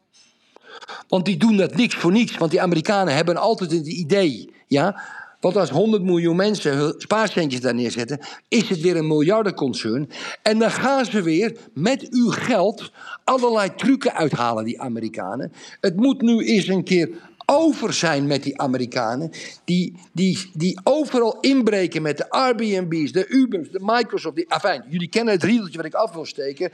Want 1.08 1.24
die 1.24 1.36
doen 1.36 1.56
dat 1.56 1.76
niks 1.76 1.94
voor 1.94 2.12
niets. 2.12 2.36
Want 2.36 2.50
die 2.50 2.62
Amerikanen 2.62 3.14
hebben 3.14 3.36
altijd 3.36 3.70
het 3.70 3.86
idee. 3.86 4.52
Ja, 4.66 5.02
want 5.40 5.56
als 5.56 5.70
100 5.70 6.02
miljoen 6.02 6.36
mensen 6.36 6.76
hun 6.76 6.94
spaarcentjes 6.96 7.60
daar 7.60 7.74
neerzetten, 7.74 8.20
is 8.48 8.68
het 8.68 8.80
weer 8.80 8.96
een 8.96 9.06
miljardenconcern. 9.06 10.10
En 10.42 10.58
dan 10.58 10.70
gaan 10.70 11.04
ze 11.04 11.22
weer 11.22 11.56
met 11.74 12.08
uw 12.10 12.30
geld 12.30 12.90
allerlei 13.24 13.74
trucken 13.74 14.14
uithalen, 14.14 14.64
die 14.64 14.80
Amerikanen. 14.80 15.52
Het 15.80 15.96
moet 15.96 16.20
nu 16.20 16.44
eens 16.44 16.66
een 16.66 16.84
keer 16.84 17.10
over 17.50 17.92
zijn 17.92 18.26
met 18.26 18.42
die 18.42 18.60
Amerikanen. 18.60 19.30
Die, 19.64 19.94
die, 20.12 20.50
die 20.54 20.80
overal 20.82 21.40
inbreken 21.40 22.02
met 22.02 22.16
de 22.16 22.30
Airbnb's, 22.30 23.12
de 23.12 23.28
Ubers, 23.28 23.70
de 23.70 23.80
Microsoft. 23.82 24.36
Die, 24.36 24.50
afijn, 24.50 24.84
jullie 24.88 25.08
kennen 25.08 25.34
het 25.34 25.42
riedeltje 25.42 25.76
wat 25.76 25.86
ik 25.86 25.94
af 25.94 26.12
wil 26.12 26.24
steken. 26.24 26.70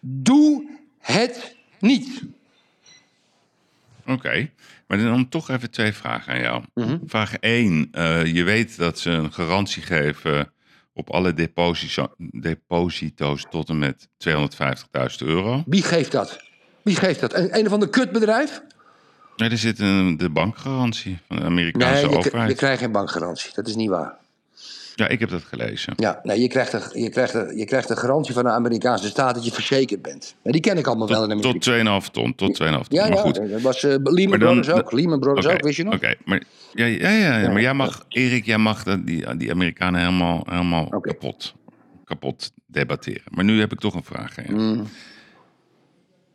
Doe 0.00 0.68
het 0.98 1.56
niet. 1.78 2.22
oké. 4.06 4.50
Maar 4.86 4.98
dan 4.98 5.28
toch 5.28 5.50
even 5.50 5.70
twee 5.70 5.92
vragen 5.92 6.32
aan 6.32 6.40
jou. 6.40 6.62
Mhm. 6.74 6.98
Vraag 7.06 7.36
1. 7.36 7.88
je 8.34 8.42
weet 8.42 8.76
dat 8.76 8.98
ze 8.98 9.10
een 9.10 9.32
garantie 9.32 9.82
geven 9.82 10.52
op 10.92 11.10
alle 11.10 11.34
deposito- 11.34 12.14
deposito's 12.18 13.46
tot 13.50 13.68
en 13.68 13.78
met 13.78 14.08
250.000 14.16 15.26
euro. 15.26 15.62
Wie 15.66 15.82
geeft 15.82 16.12
dat? 16.12 16.42
Wie 16.82 16.96
geeft 16.96 17.20
dat? 17.20 17.34
Een, 17.34 17.58
een 17.58 17.66
of 17.66 17.72
ander 17.72 17.88
kutbedrijf? 17.88 18.62
Nee, 19.36 19.48
er 19.50 19.58
zit 19.58 19.78
een, 19.78 20.16
de 20.16 20.28
bankgarantie 20.30 21.18
van 21.28 21.36
de 21.36 21.42
Amerikaanse 21.42 22.02
Nee, 22.02 22.10
je, 22.10 22.16
overheid. 22.18 22.50
je 22.50 22.56
krijgt 22.56 22.80
geen 22.82 22.92
bankgarantie. 22.92 23.50
Dat 23.54 23.68
is 23.68 23.74
niet 23.76 23.88
waar. 23.88 24.14
Ja, 24.96 25.08
ik 25.08 25.20
heb 25.20 25.28
dat 25.30 25.42
gelezen. 25.42 25.92
Ja, 25.96 26.20
nee, 26.22 26.40
je, 26.40 26.48
krijgt 26.48 26.72
een, 26.72 27.02
je, 27.02 27.10
krijgt 27.10 27.34
een, 27.34 27.56
je 27.56 27.64
krijgt 27.64 27.90
een 27.90 27.96
garantie 27.96 28.34
van 28.34 28.44
de 28.44 28.50
Amerikaanse 28.50 29.08
staat 29.08 29.34
dat 29.34 29.44
je 29.44 29.52
verzekerd 29.52 30.02
bent. 30.02 30.34
Die 30.42 30.60
ken 30.60 30.78
ik 30.78 30.86
allemaal 30.86 31.08
wel 31.08 31.22
in 31.30 31.40
Tot, 31.40 31.68
Amerika. 31.68 31.98
tot 32.00 32.06
2,5 32.08 32.10
ton. 32.12 32.34
Tot 32.34 32.62
2,5 32.62 32.68
ton. 32.70 32.82
ja, 32.88 33.02
maar 33.08 33.16
ja, 33.16 33.20
goed. 33.22 33.34
dat 33.50 33.60
was 33.60 33.82
eh, 33.82 33.90
Lehman 34.02 34.28
Maar 34.28 34.38
dan- 34.38 34.60
Brothers 34.60 34.80
ook. 34.82 34.92
Lehman 34.92 35.20
Brothers 35.20 35.46
ook, 35.46 35.62
wist 35.62 35.76
je 35.76 35.84
nog? 35.84 35.94
Oké, 35.94 36.14
maar, 36.24 36.42
ja, 36.72 36.84
ja, 36.84 37.10
ja, 37.10 37.38
ja, 37.38 37.50
maar 37.50 37.60
jij 37.60 37.74
mag, 37.74 38.04
Erik, 38.08 38.44
jij 38.44 38.58
mag 38.58 38.82
die, 39.04 39.36
die 39.36 39.50
Amerikanen 39.50 40.00
helemaal, 40.00 40.46
helemaal 40.50 40.88
kapot, 41.00 41.54
kapot 42.04 42.52
debatteren. 42.66 43.22
Maar 43.30 43.44
nu 43.44 43.60
heb 43.60 43.72
ik 43.72 43.80
toch 43.80 43.94
een 43.94 44.04
vraag 44.04 44.38
aan 44.38 44.44
jou. 44.48 44.58
Mm. 44.60 44.86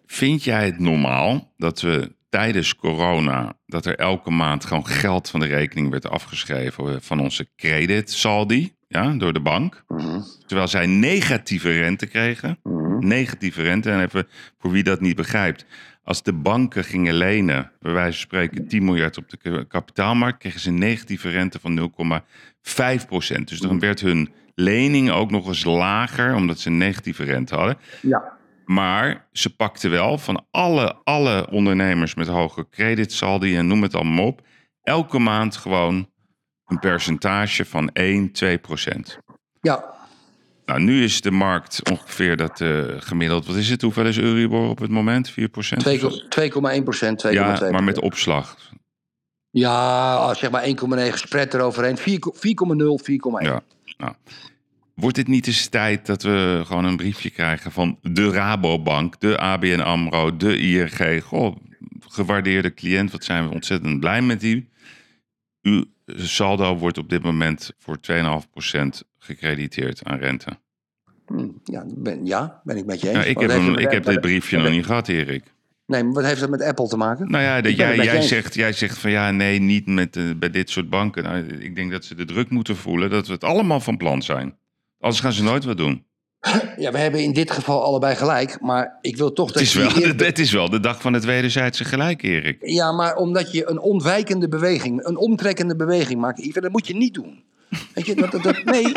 Vind 0.05 0.43
jij 0.43 0.65
het 0.65 0.79
normaal 0.79 1.51
dat 1.57 1.81
we 1.81 2.11
tijdens 2.29 2.75
corona, 2.75 3.53
dat 3.65 3.85
er 3.85 3.95
elke 3.95 4.31
maand 4.31 4.65
gewoon 4.65 4.87
geld 4.87 5.29
van 5.29 5.39
de 5.39 5.45
rekening 5.45 5.89
werd 5.89 6.09
afgeschreven 6.09 7.01
van 7.01 7.19
onze 7.19 7.47
creditsaldi, 7.55 8.73
ja, 8.87 9.13
door 9.13 9.33
de 9.33 9.39
bank, 9.41 9.83
Mhm. 9.87 10.19
terwijl 10.47 10.67
zij 10.67 10.85
negatieve 10.85 11.71
rente 11.71 12.05
kregen, 12.07 12.59
negatieve 12.99 13.61
rente, 13.61 13.91
en 13.91 14.01
even 14.03 14.27
voor 14.59 14.71
wie 14.71 14.83
dat 14.83 15.01
niet 15.01 15.15
begrijpt, 15.15 15.65
als 16.03 16.23
de 16.23 16.33
banken 16.33 16.83
gingen 16.83 17.13
lenen, 17.13 17.71
bij 17.79 17.91
wijze 17.93 18.11
van 18.11 18.19
spreken 18.21 18.67
10 18.67 18.83
miljard 18.85 19.17
op 19.17 19.29
de 19.29 19.37
ka- 19.37 19.63
kapitaalmarkt, 19.67 20.37
kregen 20.39 20.59
ze 20.59 20.69
een 20.69 20.77
negatieve 20.77 21.29
rente 21.29 21.59
van 21.59 21.73
0,5 21.73 23.05
procent. 23.07 23.47
Dus 23.49 23.59
dan 23.59 23.79
werd 23.79 23.99
hun 24.01 24.29
lening 24.55 25.11
ook 25.11 25.31
nog 25.31 25.47
eens 25.47 25.63
lager, 25.63 26.35
omdat 26.35 26.59
ze 26.59 26.69
een 26.69 26.77
negatieve 26.77 27.23
rente 27.23 27.55
hadden. 27.55 27.77
Ja. 28.01 28.37
Maar 28.71 29.27
ze 29.31 29.55
pakten 29.55 29.89
wel 29.89 30.17
van 30.17 30.45
alle, 30.51 30.95
alle 31.03 31.47
ondernemers 31.51 32.15
met 32.15 32.27
hoge 32.27 32.69
creditsaldi 32.69 33.57
en 33.57 33.67
noem 33.67 33.81
het 33.81 33.95
allemaal 33.95 34.25
op, 34.25 34.41
elke 34.81 35.19
maand 35.19 35.57
gewoon 35.57 36.09
een 36.65 36.79
percentage 36.79 37.65
van 37.65 37.89
1, 37.89 38.31
2 38.31 38.57
procent. 38.57 39.17
Ja. 39.61 39.93
Nou, 40.65 40.81
nu 40.81 41.03
is 41.03 41.21
de 41.21 41.31
markt 41.31 41.89
ongeveer 41.89 42.37
dat 42.37 42.61
eh, 42.61 42.83
gemiddeld. 42.97 43.45
Wat 43.45 43.55
is 43.55 43.69
het? 43.69 43.81
Hoeveel 43.81 44.05
is 44.05 44.17
Euribor 44.17 44.69
op 44.69 44.79
het 44.79 44.91
moment? 44.91 45.29
4 45.29 45.49
procent? 45.49 45.83
2,1 45.83 46.83
procent, 46.83 47.25
2,2 47.27 47.33
Ja, 47.33 47.69
maar 47.71 47.83
met 47.83 47.99
opslag. 47.99 48.57
Ja, 49.49 50.33
zeg 50.33 50.51
maar 50.51 50.63
1,9 51.11 51.13
spread 51.13 51.53
eroverheen. 51.53 51.97
4,0, 51.97 52.03
4,1. 52.03 52.07
Ja. 53.39 53.61
Nou. 53.97 54.13
Wordt 54.99 55.17
het 55.17 55.27
niet 55.27 55.47
eens 55.47 55.67
tijd 55.67 56.05
dat 56.05 56.21
we 56.23 56.61
gewoon 56.65 56.85
een 56.85 56.97
briefje 56.97 57.29
krijgen 57.29 57.71
van 57.71 57.99
de 58.01 58.31
Rabobank, 58.31 59.19
de 59.19 59.37
ABN 59.37 59.79
AMRO, 59.79 60.37
de 60.37 60.57
ING? 60.57 61.23
Goh, 61.23 61.55
gewaardeerde 62.07 62.73
cliënt, 62.73 63.11
wat 63.11 63.23
zijn 63.23 63.47
we 63.47 63.53
ontzettend 63.53 63.99
blij 63.99 64.21
met 64.21 64.39
die. 64.39 64.69
Uw 65.61 65.83
saldo 66.05 66.77
wordt 66.77 66.97
op 66.97 67.09
dit 67.09 67.23
moment 67.23 67.71
voor 67.77 67.97
2,5% 68.11 68.79
gecrediteerd 69.19 70.03
aan 70.03 70.17
rente. 70.17 70.47
Hm, 71.25 71.47
Ja, 71.63 71.85
ben, 71.95 72.25
ja, 72.25 72.61
ben 72.63 72.77
ik 72.77 72.85
met 72.85 73.01
je 73.01 73.07
eens. 73.07 73.17
Nou, 73.17 73.29
ik 73.29 73.39
heb, 73.39 73.77
ik 73.77 73.91
heb 73.91 74.05
dit 74.05 74.21
briefje 74.21 74.57
nog 74.57 74.69
niet 74.71 74.85
gehad, 74.85 75.07
Erik. 75.07 75.43
Nee, 75.85 76.03
maar 76.03 76.13
wat 76.13 76.23
heeft 76.25 76.39
dat 76.39 76.49
met 76.49 76.61
Apple 76.61 76.87
te 76.87 76.97
maken? 76.97 77.31
Nou 77.31 77.43
ja, 77.43 77.61
de- 77.61 77.75
jij, 77.75 77.95
jij, 77.95 78.21
zegt, 78.21 78.53
jij 78.53 78.73
zegt 78.73 78.97
van 78.97 79.11
ja, 79.11 79.31
nee, 79.31 79.59
niet 79.59 79.85
met, 79.85 80.15
eh, 80.15 80.23
bij 80.35 80.49
dit 80.49 80.69
soort 80.69 80.89
banken. 80.89 81.23
Nou, 81.23 81.43
ik 81.45 81.75
denk 81.75 81.91
dat 81.91 82.05
ze 82.05 82.15
de 82.15 82.25
druk 82.25 82.49
moeten 82.49 82.75
voelen 82.75 83.09
dat 83.09 83.27
we 83.27 83.33
het 83.33 83.43
allemaal 83.43 83.79
van 83.79 83.97
plan 83.97 84.21
zijn. 84.21 84.57
Anders 84.99 85.21
gaan 85.21 85.33
ze 85.33 85.43
nooit 85.43 85.63
wat 85.65 85.77
doen. 85.77 86.03
Ja, 86.77 86.91
we 86.91 86.97
hebben 86.97 87.23
in 87.23 87.33
dit 87.33 87.51
geval 87.51 87.83
allebei 87.83 88.15
gelijk. 88.15 88.61
Maar 88.61 88.97
ik 89.01 89.17
wil 89.17 89.33
toch 89.33 89.45
Het 89.45 89.53
dat 89.53 89.63
is, 89.63 89.73
je... 89.73 89.79
wel, 89.79 89.95
eerder- 89.97 90.25
het 90.31 90.39
is 90.39 90.51
wel 90.51 90.69
de 90.69 90.79
dag 90.79 91.01
van 91.01 91.13
het 91.13 91.25
wederzijdse 91.25 91.85
gelijk, 91.85 92.23
Erik. 92.23 92.57
Ja, 92.61 92.91
maar 92.91 93.15
omdat 93.15 93.51
je 93.51 93.69
een 93.69 93.79
ontwijkende 93.79 94.47
beweging, 94.49 95.05
een 95.05 95.17
omtrekkende 95.17 95.75
beweging 95.75 96.19
maakt, 96.19 96.39
Ivan, 96.39 96.61
dat 96.61 96.71
moet 96.71 96.87
je 96.87 96.95
niet 96.95 97.13
doen. 97.13 97.43
Weet 97.93 98.05
je, 98.05 98.15
dat, 98.15 98.31
dat, 98.31 98.43
dat- 98.43 98.63
nee, 98.63 98.85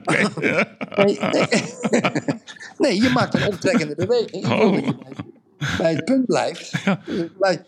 Oké. 0.00 0.28
nee, 0.96 1.18
nee. 1.20 1.62
nee, 2.78 3.02
je 3.02 3.10
maakt 3.14 3.34
een 3.34 3.46
omtrekkende 3.46 3.94
beweging. 3.94 4.44
Ik 4.44 4.46
wil 4.46 4.72
dat 4.72 4.84
je 4.84 4.94
bij, 4.96 5.14
bij 5.78 5.92
het 5.94 6.04
punt 6.04 6.26
blijft. 6.26 6.72
Blijf- 7.38 7.60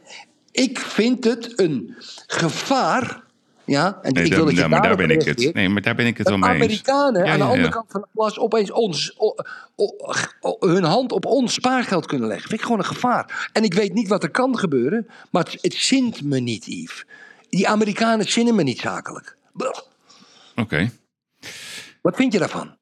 Ik 0.52 0.78
vind 0.78 1.24
het 1.24 1.52
een 1.60 1.94
gevaar. 2.26 3.26
Ja, 3.68 3.98
en 4.02 4.12
Nee, 4.12 4.24
ik 4.24 4.34
wil 4.34 4.44
dat 4.44 4.56
je 4.56 4.68
maar 4.68 4.82
daar 4.82 4.96
ben 4.96 5.10
ik 5.10 5.22
het. 5.22 5.54
Nee, 5.54 5.68
maar 5.68 5.82
daar 5.82 5.94
ben 5.94 6.06
ik 6.06 6.18
het 6.18 6.28
wel 6.28 6.38
mee 6.38 6.50
eens. 6.50 6.62
Amerikanen 6.62 7.24
Ja, 7.24 7.32
aan 7.32 7.38
de 7.38 7.44
andere 7.44 7.68
kant 7.68 7.90
van 7.90 8.00
de 8.00 8.06
plas 8.12 8.38
opeens 8.38 8.70
ons, 8.70 9.14
o- 9.16 9.34
o- 9.76 9.94
o- 10.40 10.56
hun 10.68 10.84
hand 10.84 11.12
op 11.12 11.24
ons 11.24 11.54
spaargeld 11.54 12.06
kunnen 12.06 12.28
leggen. 12.28 12.48
Vind 12.48 12.60
ik 12.60 12.66
gewoon 12.66 12.80
een 12.82 12.86
gevaar. 12.88 13.50
En 13.52 13.62
ik 13.62 13.74
weet 13.74 13.92
niet 13.94 14.08
wat 14.08 14.22
er 14.22 14.30
kan 14.30 14.58
gebeuren, 14.58 15.06
maar 15.30 15.44
het, 15.44 15.58
het 15.62 15.74
zint 15.74 16.22
me 16.22 16.38
niet, 16.40 16.66
Yves. 16.66 17.04
Die 17.48 17.68
Amerikanen 17.68 18.28
zinnen 18.30 18.54
me 18.54 18.62
niet 18.62 18.80
zakelijk. 18.80 19.36
Oké. 20.56 20.90
Wat 22.02 22.16
vind 22.16 22.32
je 22.32 22.38
daarvan? 22.38 22.76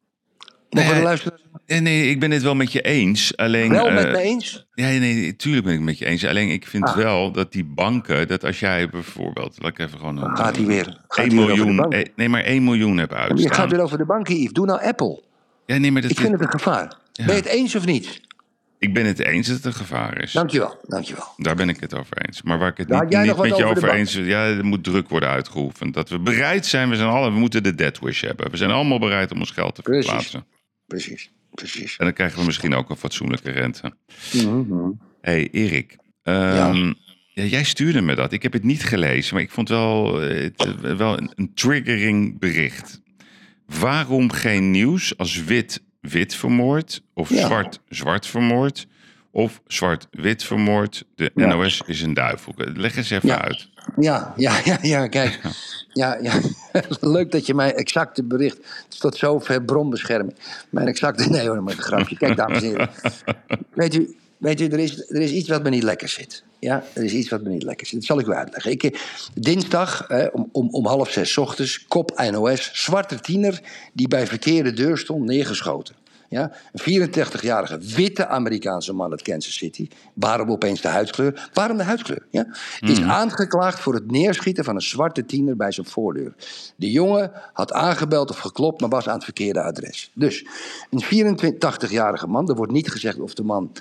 Mogen 0.84 1.02
Nee? 1.02 1.18
Nee, 1.66 1.80
nee, 1.80 2.10
ik 2.10 2.20
ben 2.20 2.30
het 2.30 2.42
wel 2.42 2.54
met 2.54 2.72
je 2.72 2.80
eens. 2.82 3.36
Alleen, 3.36 3.70
Wel 3.70 3.90
met 3.90 4.04
eh, 4.04 4.10
me 4.12 4.18
eens? 4.20 4.66
Ja, 4.74 4.86
nee, 4.88 5.36
tuurlijk 5.36 5.64
ben 5.64 5.72
ik 5.72 5.78
het 5.78 5.88
met 5.88 5.98
je 5.98 6.06
eens. 6.06 6.24
Alleen 6.24 6.48
ik 6.48 6.66
vind 6.66 6.84
Ah. 6.84 6.96
wel 6.96 7.32
dat 7.32 7.52
die 7.52 7.64
banken, 7.64 8.28
dat 8.28 8.44
als 8.44 8.60
jij 8.60 8.88
bijvoorbeeld, 8.88 9.56
laat 9.62 9.70
ik 9.70 9.78
even 9.78 9.98
gewoon 9.98 10.22
een, 10.22 10.36
Gaat 10.36 10.56
hij 10.56 10.64
weer? 10.66 10.84
Gaat 11.08 11.26
1 11.26 11.36
hij 11.36 11.36
weer 11.36 11.40
over 11.52 11.66
de 11.66 11.72
miljoen, 11.72 11.92
eh, 11.92 12.04
nee, 12.16 12.28
maar 12.28 12.42
1 12.44 12.64
miljoen 12.64 12.96
hebben 12.98 13.16
Je 13.16 13.22
gaat 13.22 13.38
uitstaan. 13.38 13.68
weer 13.68 13.80
over 13.80 13.98
de 13.98 14.04
banken, 14.04 14.36
Yves. 14.36 14.52
Doe 14.52 14.66
nou 14.66 14.82
Apple. 14.82 15.22
Ja, 15.66 15.76
nee, 15.76 15.92
maar 15.92 16.02
dat 16.02 16.10
Ik 16.10 16.18
vind 16.20 16.32
het 16.32 16.40
een 16.40 16.50
gevaar. 16.50 16.94
Ja. 17.12 17.24
Ben 17.24 17.34
je 17.34 17.40
het 17.40 17.50
eens 17.50 17.74
of 17.74 17.86
niet? 17.86 18.24
ik 18.78 18.94
ben 18.94 19.06
het 19.06 19.18
eens 19.18 19.46
dat 19.46 19.56
het 19.56 19.64
een 19.64 19.74
gevaar 19.74 20.22
is. 20.22 20.32
Dankjewel, 20.32 20.78
dankjewel. 20.86 21.24
Daar 21.36 21.54
ben 21.54 21.68
ik 21.68 21.80
het 21.80 21.94
over 21.94 22.26
eens. 22.26 22.42
Maar 22.42 22.58
waar 22.58 22.68
ik 22.68 22.76
het 22.76 22.88
niet, 22.88 23.00
niet 23.24 23.36
met 23.36 23.56
je 23.56 23.64
over 23.64 23.90
eens 23.90 24.12
ja, 24.14 24.44
er 24.46 24.64
moet 24.64 24.84
druk 24.84 25.08
worden 25.08 25.28
uitgeoefend. 25.28 25.94
Dat 25.94 26.08
we 26.08 26.18
bereid 26.18 26.66
zijn, 26.66 26.88
we 26.88 26.96
zijn 26.96 27.08
alle, 27.08 27.30
we 27.32 27.38
moeten 27.38 27.62
de 27.62 27.74
dead 27.74 27.98
wish 27.98 28.20
hebben. 28.20 28.50
We 28.50 28.56
zijn 28.56 28.70
allemaal 28.70 28.98
bereid 28.98 29.32
om 29.32 29.38
ons 29.38 29.50
geld 29.50 29.74
te 29.74 29.82
Precies. 29.82 30.04
verplaatsen. 30.06 30.44
Precies, 30.86 31.30
precies. 31.50 31.96
En 31.96 32.04
dan 32.04 32.14
krijgen 32.14 32.38
we 32.38 32.44
misschien 32.44 32.74
ook 32.74 32.90
een 32.90 32.96
fatsoenlijke 32.96 33.50
rente. 33.50 33.92
Mhm. 34.32 34.90
hey, 35.20 35.48
Erik. 35.50 35.96
ehm, 36.22 36.92
ja, 37.32 37.42
jij 37.42 37.64
stuurde 37.64 38.00
me 38.00 38.14
dat. 38.14 38.32
Ik 38.32 38.42
heb 38.42 38.52
het 38.52 38.62
niet 38.64 38.84
gelezen, 38.84 39.34
maar 39.34 39.42
ik 39.42 39.50
vond 39.50 39.68
wel, 39.68 40.22
eh, 40.22 40.42
het, 40.42 40.64
eh, 40.84 40.96
wel 40.96 41.18
een, 41.18 41.32
een 41.34 41.54
triggering 41.54 42.38
bericht. 42.38 43.00
Waarom 43.66 44.30
geen 44.32 44.70
nieuws 44.70 45.16
als 45.18 45.44
wit 45.44 45.84
wit 46.00 46.34
vermoord 46.34 47.02
of 47.14 47.30
Ja. 47.30 47.46
zwart 47.46 47.80
zwart 47.88 48.26
vermoord 48.26 48.86
of 49.30 49.60
zwart 49.66 50.08
wit 50.10 50.44
vermoord? 50.44 51.04
De 51.14 51.30
Ja. 51.34 51.46
NOS 51.46 51.82
is 51.86 52.02
een 52.02 52.14
duivel. 52.14 52.54
Leg 52.56 52.96
eens 52.96 53.10
even 53.10 53.40
uit. 53.42 53.68
Ja, 54.00 54.32
ja, 54.36 54.60
ja, 54.64 54.78
ja, 54.82 55.06
kijk. 55.06 55.40
Ja, 55.92 56.18
ja. 56.22 56.40
Leuk 57.00 57.30
dat 57.32 57.46
je 57.46 57.54
mij 57.54 57.74
exacte 57.74 58.22
bericht. 58.22 58.56
Het 58.56 58.86
is 58.92 58.98
tot 58.98 59.16
zover 59.16 59.62
bronbescherming. 59.62 60.36
Mijn 60.70 60.86
exacte. 60.86 61.28
Nee 61.30 61.48
hoor, 61.48 61.62
maar 61.62 61.72
een 61.72 61.82
grapje. 61.82 62.16
Kijk, 62.16 62.36
dames 62.36 62.62
en 62.62 62.68
heren. 62.68 62.90
Weet 63.74 63.94
u, 63.94 64.16
weet 64.36 64.60
u 64.60 64.68
er, 64.68 64.78
is, 64.78 65.10
er 65.10 65.20
is 65.20 65.30
iets 65.30 65.48
wat 65.48 65.62
me 65.62 65.70
niet 65.70 65.82
lekker 65.82 66.08
zit. 66.08 66.44
Ja, 66.58 66.84
er 66.92 67.04
is 67.04 67.12
iets 67.12 67.28
wat 67.28 67.42
me 67.42 67.48
niet 67.48 67.62
lekker 67.62 67.86
zit. 67.86 67.96
Dat 67.98 68.04
zal 68.04 68.18
ik 68.18 68.26
u 68.26 68.32
uitleggen. 68.32 68.70
Ik, 68.70 68.82
eh, 68.82 69.00
dinsdag 69.34 70.06
eh, 70.06 70.26
om, 70.32 70.48
om, 70.52 70.68
om 70.70 70.86
half 70.86 71.10
zes 71.10 71.38
ochtends, 71.38 71.86
kop 71.88 72.28
NOS, 72.30 72.70
zwarte 72.72 73.20
tiener 73.20 73.60
die 73.92 74.08
bij 74.08 74.26
verkeerde 74.26 74.72
deur 74.72 74.98
stond, 74.98 75.24
neergeschoten. 75.24 75.94
Ja, 76.28 76.52
een 76.72 77.08
84-jarige 77.08 77.78
witte 77.78 78.26
Amerikaanse 78.26 78.92
man 78.92 79.10
uit 79.10 79.22
Kansas 79.22 79.54
City. 79.54 79.88
Waarom 80.14 80.50
opeens 80.50 80.80
de 80.80 80.88
huidskleur? 80.88 81.50
Waarom 81.52 81.76
de 81.76 81.82
huidskleur? 81.82 82.26
Ja? 82.30 82.46
Is 82.80 83.00
aangeklaagd 83.00 83.80
voor 83.80 83.94
het 83.94 84.10
neerschieten 84.10 84.64
van 84.64 84.74
een 84.74 84.80
zwarte 84.80 85.24
tiener 85.26 85.56
bij 85.56 85.72
zijn 85.72 85.86
voordeur. 85.86 86.34
De 86.76 86.90
jongen 86.90 87.32
had 87.52 87.72
aangebeld 87.72 88.30
of 88.30 88.38
geklopt, 88.38 88.80
maar 88.80 88.90
was 88.90 89.08
aan 89.08 89.14
het 89.14 89.24
verkeerde 89.24 89.62
adres. 89.62 90.10
Dus 90.14 90.46
een 90.90 91.04
84-jarige 91.04 92.26
man, 92.26 92.48
er 92.48 92.54
wordt 92.54 92.72
niet 92.72 92.90
gezegd 92.90 93.18
of 93.18 93.34
de 93.34 93.42
man 93.42 93.72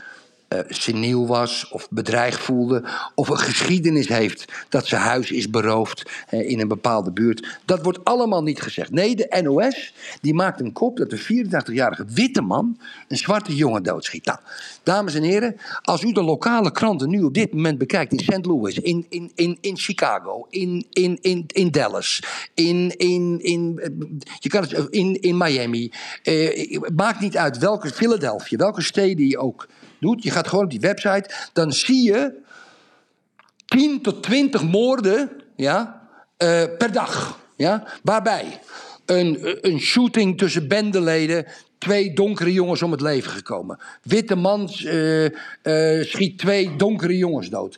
eh 0.60 0.66
seniel 0.68 1.28
was 1.28 1.70
of 1.70 1.88
bedreigd 1.90 2.42
voelde 2.42 2.84
of 3.16 3.30
een 3.30 3.38
geschiedenis 3.38 4.08
heeft 4.08 4.46
dat 4.70 4.88
zijn 4.88 5.02
huis 5.02 5.32
is 5.32 5.50
beroofd 5.50 6.12
eh, 6.28 6.50
in 6.50 6.60
een 6.60 6.68
bepaalde 6.68 7.12
buurt. 7.12 7.60
Dat 7.66 7.84
wordt 7.84 8.04
allemaal 8.04 8.44
niet 8.44 8.62
gezegd. 8.62 8.92
Nee, 8.92 9.16
de 9.16 9.40
NOS 9.44 9.94
die 10.22 10.34
maakt 10.34 10.60
een 10.60 10.74
kop 10.74 10.98
dat 10.98 11.10
de 11.10 11.20
84-jarige 11.20 12.06
witte 12.08 12.42
man 12.42 12.80
een 13.08 13.18
zwarte 13.18 13.56
jongen 13.56 13.84
doodschiet. 13.84 14.26
Nou, 14.26 14.40
dames 14.84 15.14
en 15.16 15.24
heren, 15.24 15.56
als 15.82 16.04
u 16.04 16.12
de 16.12 16.24
lokale 16.24 16.72
kranten 16.72 17.10
nu 17.10 17.24
op 17.24 17.34
dit 17.34 17.54
moment 17.54 17.78
bekijkt 17.78 18.12
in 18.12 18.20
St. 18.20 18.46
Louis, 18.46 18.80
in, 18.80 19.06
in, 19.10 19.32
in, 19.36 19.58
in 19.62 19.78
Chicago, 19.78 20.48
in, 20.50 20.86
in, 20.90 21.18
in, 21.22 21.44
in 21.48 21.72
Dallas, 21.72 22.24
in, 22.54 22.98
in, 22.98 23.40
in, 23.42 23.80
eh, 23.80 23.90
je 24.40 24.50
kan 24.50 24.62
het, 24.62 24.88
in, 24.90 25.22
in 25.22 25.38
Miami, 25.38 25.92
eh, 26.24 26.80
maakt 26.96 27.20
niet 27.20 27.38
uit 27.38 27.58
welke, 27.58 27.90
Philadelphia, 27.90 28.58
welke 28.58 28.82
steden 28.82 29.28
je 29.28 29.38
ook 29.38 29.68
Je 30.14 30.32
gaat 30.32 30.48
gewoon 30.48 30.64
op 30.64 30.72
die 30.72 30.80
website, 30.80 31.30
dan 31.54 31.72
zie 31.72 32.04
je 32.04 32.44
10 33.66 34.02
tot 34.02 34.24
20 34.24 34.64
moorden 34.64 35.30
ja, 35.56 36.08
eh, 36.38 36.64
per 36.78 36.92
dag. 36.92 37.40
Ja, 37.58 37.88
waarbij 38.04 38.60
een, 39.06 39.58
een 39.62 39.80
shooting 39.80 40.38
tussen 40.38 40.68
bendeleden. 40.68 41.46
Twee 41.78 42.14
donkere 42.14 42.54
jongens 42.54 42.82
om 42.82 42.92
het 42.92 43.02
leven 43.02 43.32
gekomen. 43.32 43.80
Witte 44.02 44.36
man 44.36 44.70
eh, 44.70 45.26
eh, 45.26 46.06
schiet 46.06 46.38
twee 46.38 46.76
donkere 46.76 47.18
jongens 47.18 47.50
dood. 47.50 47.78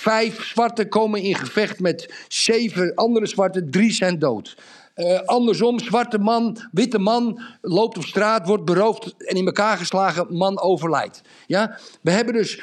Vijf 0.00 0.44
zwarte 0.44 0.88
komen 0.88 1.22
in 1.22 1.34
gevecht 1.34 1.80
met 1.80 2.14
zeven 2.28 2.94
andere 2.94 3.26
zwarte. 3.26 3.68
Drie 3.68 3.92
zijn 3.92 4.18
dood. 4.18 4.56
Eh, 5.00 5.20
andersom, 5.24 5.78
zwarte 5.78 6.18
man, 6.18 6.68
witte 6.72 6.98
man 6.98 7.40
loopt 7.60 7.96
op 7.96 8.04
straat, 8.04 8.46
wordt 8.46 8.64
beroofd 8.64 9.14
en 9.18 9.36
in 9.36 9.46
elkaar 9.46 9.76
geslagen, 9.76 10.36
man 10.36 10.60
overlijdt. 10.60 11.22
Ja? 11.46 11.78
We 12.00 12.10
hebben 12.10 12.34
dus 12.34 12.62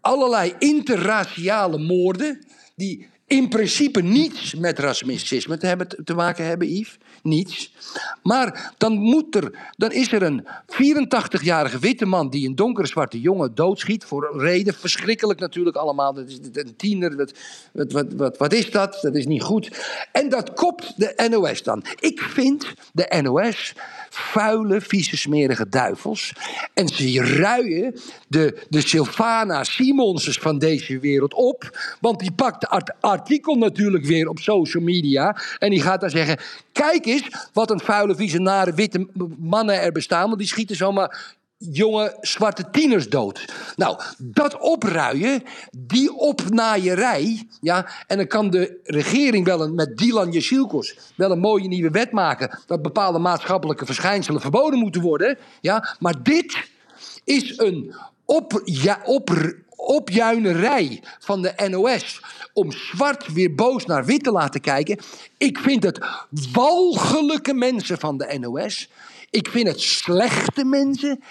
allerlei, 0.00 0.54
interraciale 0.58 1.78
moorden 1.78 2.46
die 2.76 3.08
in 3.26 3.48
principe 3.48 4.02
niets 4.02 4.54
met 4.54 4.78
racisme 4.78 5.56
te, 5.56 5.66
hebben, 5.66 6.04
te 6.04 6.14
maken 6.14 6.44
hebben, 6.44 6.68
Yves. 6.68 6.98
Niets. 7.22 7.72
Maar 8.22 8.74
dan, 8.78 8.92
moet 8.92 9.34
er, 9.34 9.70
dan 9.76 9.92
is 9.92 10.12
er 10.12 10.22
een 10.22 10.46
84-jarige 10.66 11.78
witte 11.78 12.06
man 12.06 12.30
die 12.30 12.48
een 12.48 12.54
donkere 12.54 12.86
zwarte 12.86 13.20
jongen 13.20 13.54
doodschiet. 13.54 14.04
Voor 14.04 14.30
een 14.32 14.40
reden, 14.40 14.74
verschrikkelijk 14.74 15.40
natuurlijk 15.40 15.76
allemaal. 15.76 16.14
Dat 16.14 16.28
is 16.28 16.38
een 16.52 16.76
tiener, 16.76 17.16
dat, 17.16 17.32
wat, 17.72 17.92
wat, 17.92 18.12
wat, 18.12 18.36
wat 18.36 18.52
is 18.52 18.70
dat? 18.70 18.98
Dat 19.02 19.14
is 19.14 19.26
niet 19.26 19.42
goed. 19.42 19.70
En 20.12 20.28
dat 20.28 20.52
kopt 20.52 20.92
de 20.96 21.28
NOS 21.30 21.62
dan. 21.62 21.84
Ik 22.00 22.20
vind 22.20 22.72
de 22.92 23.20
NOS 23.22 23.74
vuile, 24.14 24.80
vieze, 24.80 25.16
smerige 25.16 25.68
duivels. 25.68 26.32
En 26.74 26.88
ze 26.88 27.22
ruien 27.24 27.94
de, 28.28 28.66
de 28.68 28.80
Sylvana 28.80 29.64
Simonses 29.64 30.38
van 30.38 30.58
deze 30.58 30.98
wereld 30.98 31.34
op. 31.34 31.78
Want 32.00 32.18
die 32.20 32.32
pakt 32.32 32.62
het 32.62 32.70
art- 32.70 32.92
artikel 33.00 33.54
natuurlijk 33.54 34.04
weer 34.04 34.28
op 34.28 34.38
social 34.38 34.82
media. 34.82 35.36
En 35.58 35.70
die 35.70 35.82
gaat 35.82 36.00
dan 36.00 36.10
zeggen... 36.10 36.38
Kijk 36.72 37.06
eens 37.06 37.28
wat 37.52 37.70
een 37.70 37.80
vuile, 37.80 38.14
vieze, 38.14 38.38
nare 38.38 38.74
witte 38.74 39.06
mannen 39.38 39.80
er 39.80 39.92
bestaan. 39.92 40.26
Want 40.26 40.38
die 40.38 40.48
schieten 40.48 40.76
zomaar 40.76 41.36
jonge 41.70 42.16
zwarte 42.20 42.70
tieners 42.70 43.08
dood. 43.08 43.52
Nou, 43.76 44.00
dat 44.18 44.58
opruien, 44.58 45.42
die 45.70 46.14
opnaaierij, 46.14 47.46
ja, 47.60 47.86
en 48.06 48.16
dan 48.16 48.26
kan 48.26 48.50
de 48.50 48.80
regering 48.84 49.44
wel 49.44 49.62
een, 49.62 49.74
met 49.74 49.96
Dylan 49.96 50.30
Jezielkos 50.30 50.96
wel 51.14 51.30
een 51.30 51.38
mooie 51.38 51.68
nieuwe 51.68 51.90
wet 51.90 52.12
maken 52.12 52.58
dat 52.66 52.82
bepaalde 52.82 53.18
maatschappelijke 53.18 53.86
verschijnselen 53.86 54.40
verboden 54.40 54.78
moeten 54.78 55.00
worden, 55.00 55.38
ja, 55.60 55.96
maar 55.98 56.22
dit 56.22 56.70
is 57.24 57.58
een 57.58 57.94
op, 58.24 58.62
ja, 58.64 59.00
op, 59.04 59.30
opjuinerij 59.76 61.02
van 61.18 61.42
de 61.42 61.68
NOS 61.68 62.20
om 62.52 62.72
zwart 62.72 63.32
weer 63.32 63.54
boos 63.54 63.86
naar 63.86 64.04
wit 64.04 64.24
te 64.24 64.30
laten 64.30 64.60
kijken. 64.60 64.98
Ik 65.36 65.58
vind 65.58 65.82
het 65.82 65.98
walgelijke 66.52 67.54
mensen 67.54 67.98
van 67.98 68.18
de 68.18 68.38
NOS. 68.38 68.88
Ik 69.30 69.48
vind 69.48 69.68
het 69.68 69.80
slechte 69.80 70.64
mensen. 70.64 71.22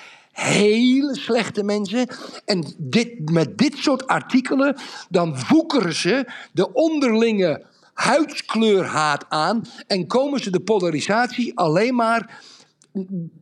Hele 0.41 1.15
slechte 1.15 1.63
mensen. 1.63 2.07
En 2.45 2.73
dit, 2.77 3.29
met 3.29 3.57
dit 3.57 3.77
soort 3.77 4.07
artikelen, 4.07 4.77
dan 5.09 5.35
woekeren 5.49 5.93
ze 5.93 6.31
de 6.53 6.73
onderlinge 6.73 7.65
huidskleurhaat 7.93 9.25
aan. 9.29 9.61
En 9.87 10.07
komen 10.07 10.39
ze 10.39 10.51
de 10.51 10.59
polarisatie 10.59 11.57
alleen 11.57 11.95
maar, 11.95 12.43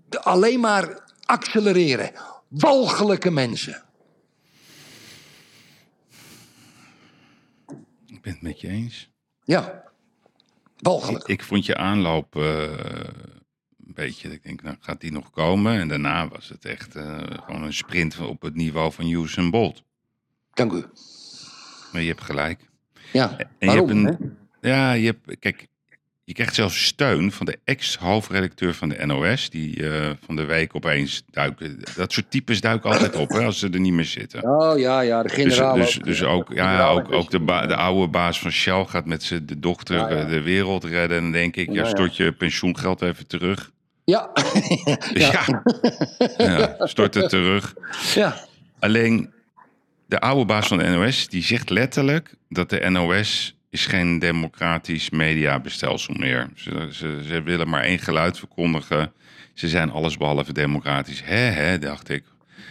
alleen 0.10 0.60
maar 0.60 1.04
accelereren. 1.26 2.12
Walgelijke 2.48 3.32
mensen. 3.32 3.84
Ik 8.06 8.22
ben 8.22 8.34
het 8.34 8.42
met 8.42 8.62
je 8.62 8.68
eens. 8.68 9.10
Ja, 9.44 9.84
walgelijk. 10.78 11.28
Ik 11.28 11.44
vond 11.44 11.66
je 11.66 11.76
aanloop 11.76 12.36
eh, 12.36 12.64
beetje, 14.00 14.30
ik 14.32 14.44
denk, 14.44 14.62
nou 14.62 14.76
gaat 14.80 15.02
die 15.02 15.12
nog 15.12 15.32
komen? 15.32 15.80
En 15.80 15.88
daarna 15.88 16.28
was 16.28 16.50
het 16.50 16.66
echt 16.66 16.96
eh, 16.96 17.18
gewoon 17.46 17.64
een 17.64 17.74
sprint 17.74 18.20
op 18.20 18.42
het 18.42 18.56
niveau 18.56 18.92
van 18.92 19.10
Usain 19.10 19.50
Bolt. 19.52 19.84
Dank 20.54 20.72
u. 20.72 20.84
Maar 21.92 22.02
je 22.02 22.08
hebt 22.08 22.22
gelijk. 22.24 22.60
Ja, 23.14 23.38
En 23.38 23.48
je 23.60 23.66
waarom? 23.66 24.06
hebt 24.06 24.20
een, 24.22 24.38
ja, 24.62 24.92
je 24.92 25.06
hebt, 25.06 25.40
kijk, 25.40 25.68
je 26.24 26.34
krijgt 26.34 26.56
zelfs 26.56 26.86
steun 26.86 27.32
van 27.32 27.46
de 27.46 27.60
ex-hoofdredacteur 27.64 28.74
van 28.74 28.90
de 28.90 29.06
NOS, 29.06 29.50
die 29.50 29.90
eh, 29.90 30.10
van 30.26 30.36
de 30.36 30.46
week 30.46 30.76
opeens 30.76 31.24
duiken. 31.32 31.80
Dat 31.96 32.12
soort 32.12 32.32
types 32.32 32.62
duiken 32.62 32.90
altijd 32.92 33.16
op, 33.16 33.30
hè, 33.30 33.44
als 33.46 33.60
ze 33.60 33.70
er 33.70 33.80
niet 33.80 33.94
meer 33.94 34.06
zitten. 34.06 34.44
Oh 34.44 34.78
ja, 34.80 35.00
ja, 35.02 35.24
de 35.24 35.28
Dus, 35.28 35.38
generaal. 35.38 35.76
dus, 35.76 35.98
ook. 36.00 36.06
dus 36.06 36.24
ook, 36.24 36.54
ja, 36.54 36.88
ook, 36.88 37.12
ook 37.12 37.32
de, 37.32 37.46
de 37.46 37.76
oude 37.76 38.08
baas 38.08 38.40
van 38.40 38.52
Shell 38.52 38.86
gaat 38.86 39.06
met 39.06 39.24
zijn 39.24 39.46
dochter 39.58 39.98
Ja, 39.98 40.10
ja. 40.10 40.16
eh, 40.16 40.30
de 40.30 40.42
wereld 40.42 40.84
redden. 40.84 41.18
En 41.18 41.24
dan 41.24 41.32
denk 41.32 41.56
ik, 41.56 41.72
ja. 41.72 41.86
stort 41.86 42.16
je 42.16 42.32
pensioengeld 42.32 43.02
even 43.02 43.28
terug. 43.28 43.72
Ja. 44.14 44.30
Ja. 45.14 45.46
Ja. 46.38 46.76
stort 46.88 47.14
het 47.14 47.30
terug. 47.30 47.74
ja. 48.16 48.36
Alleen 48.80 49.34
de 50.06 50.20
oude 50.20 50.46
baas 50.46 50.68
van 50.68 50.78
de 50.78 50.88
NOS, 50.88 51.28
die 51.28 51.44
zegt 51.44 51.70
letterlijk 51.70 52.34
dat 52.50 52.70
de 52.70 52.90
NOS 52.90 53.56
is 53.70 53.86
geen 53.86 54.20
democratisch 54.20 55.10
mediabestelsel 55.10 56.14
meer. 56.14 56.50
Ze, 56.56 56.88
ze, 56.92 57.22
ze 57.28 57.42
willen 57.42 57.70
maar 57.70 57.84
één 57.84 58.00
geluid 58.00 58.38
verkondigen. 58.38 59.12
Ze 59.54 59.68
zijn 59.68 59.92
allesbehalve 59.92 60.54
democratisch. 60.54 61.22
Hè, 61.24 61.36
hè, 61.36 61.80
dacht 61.80 62.10
ik. 62.10 62.24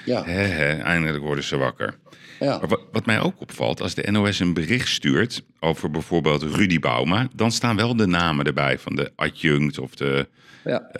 Ja. 0.04 0.24
Hè, 0.24 0.42
hè, 0.42 0.82
eindelijk 0.82 1.22
worden 1.22 1.44
ze 1.44 1.56
wakker. 1.56 1.98
Ja. 2.40 2.58
Maar 2.58 2.68
wat, 2.68 2.80
wat 2.92 3.06
mij 3.06 3.20
ook 3.20 3.40
opvalt, 3.40 3.80
als 3.80 3.94
de 3.94 4.10
NOS 4.10 4.40
een 4.40 4.54
bericht 4.54 4.88
stuurt 4.88 5.42
over 5.60 5.90
bijvoorbeeld 5.90 6.42
Rudy 6.42 6.78
Bauma, 6.78 7.28
dan 7.34 7.52
staan 7.52 7.76
wel 7.76 7.96
de 7.96 8.06
namen 8.06 8.46
erbij 8.46 8.78
van 8.78 8.96
de 8.96 9.12
adjunct 9.16 9.78
of 9.78 9.94
de, 9.94 10.28
Ja. 10.68 10.90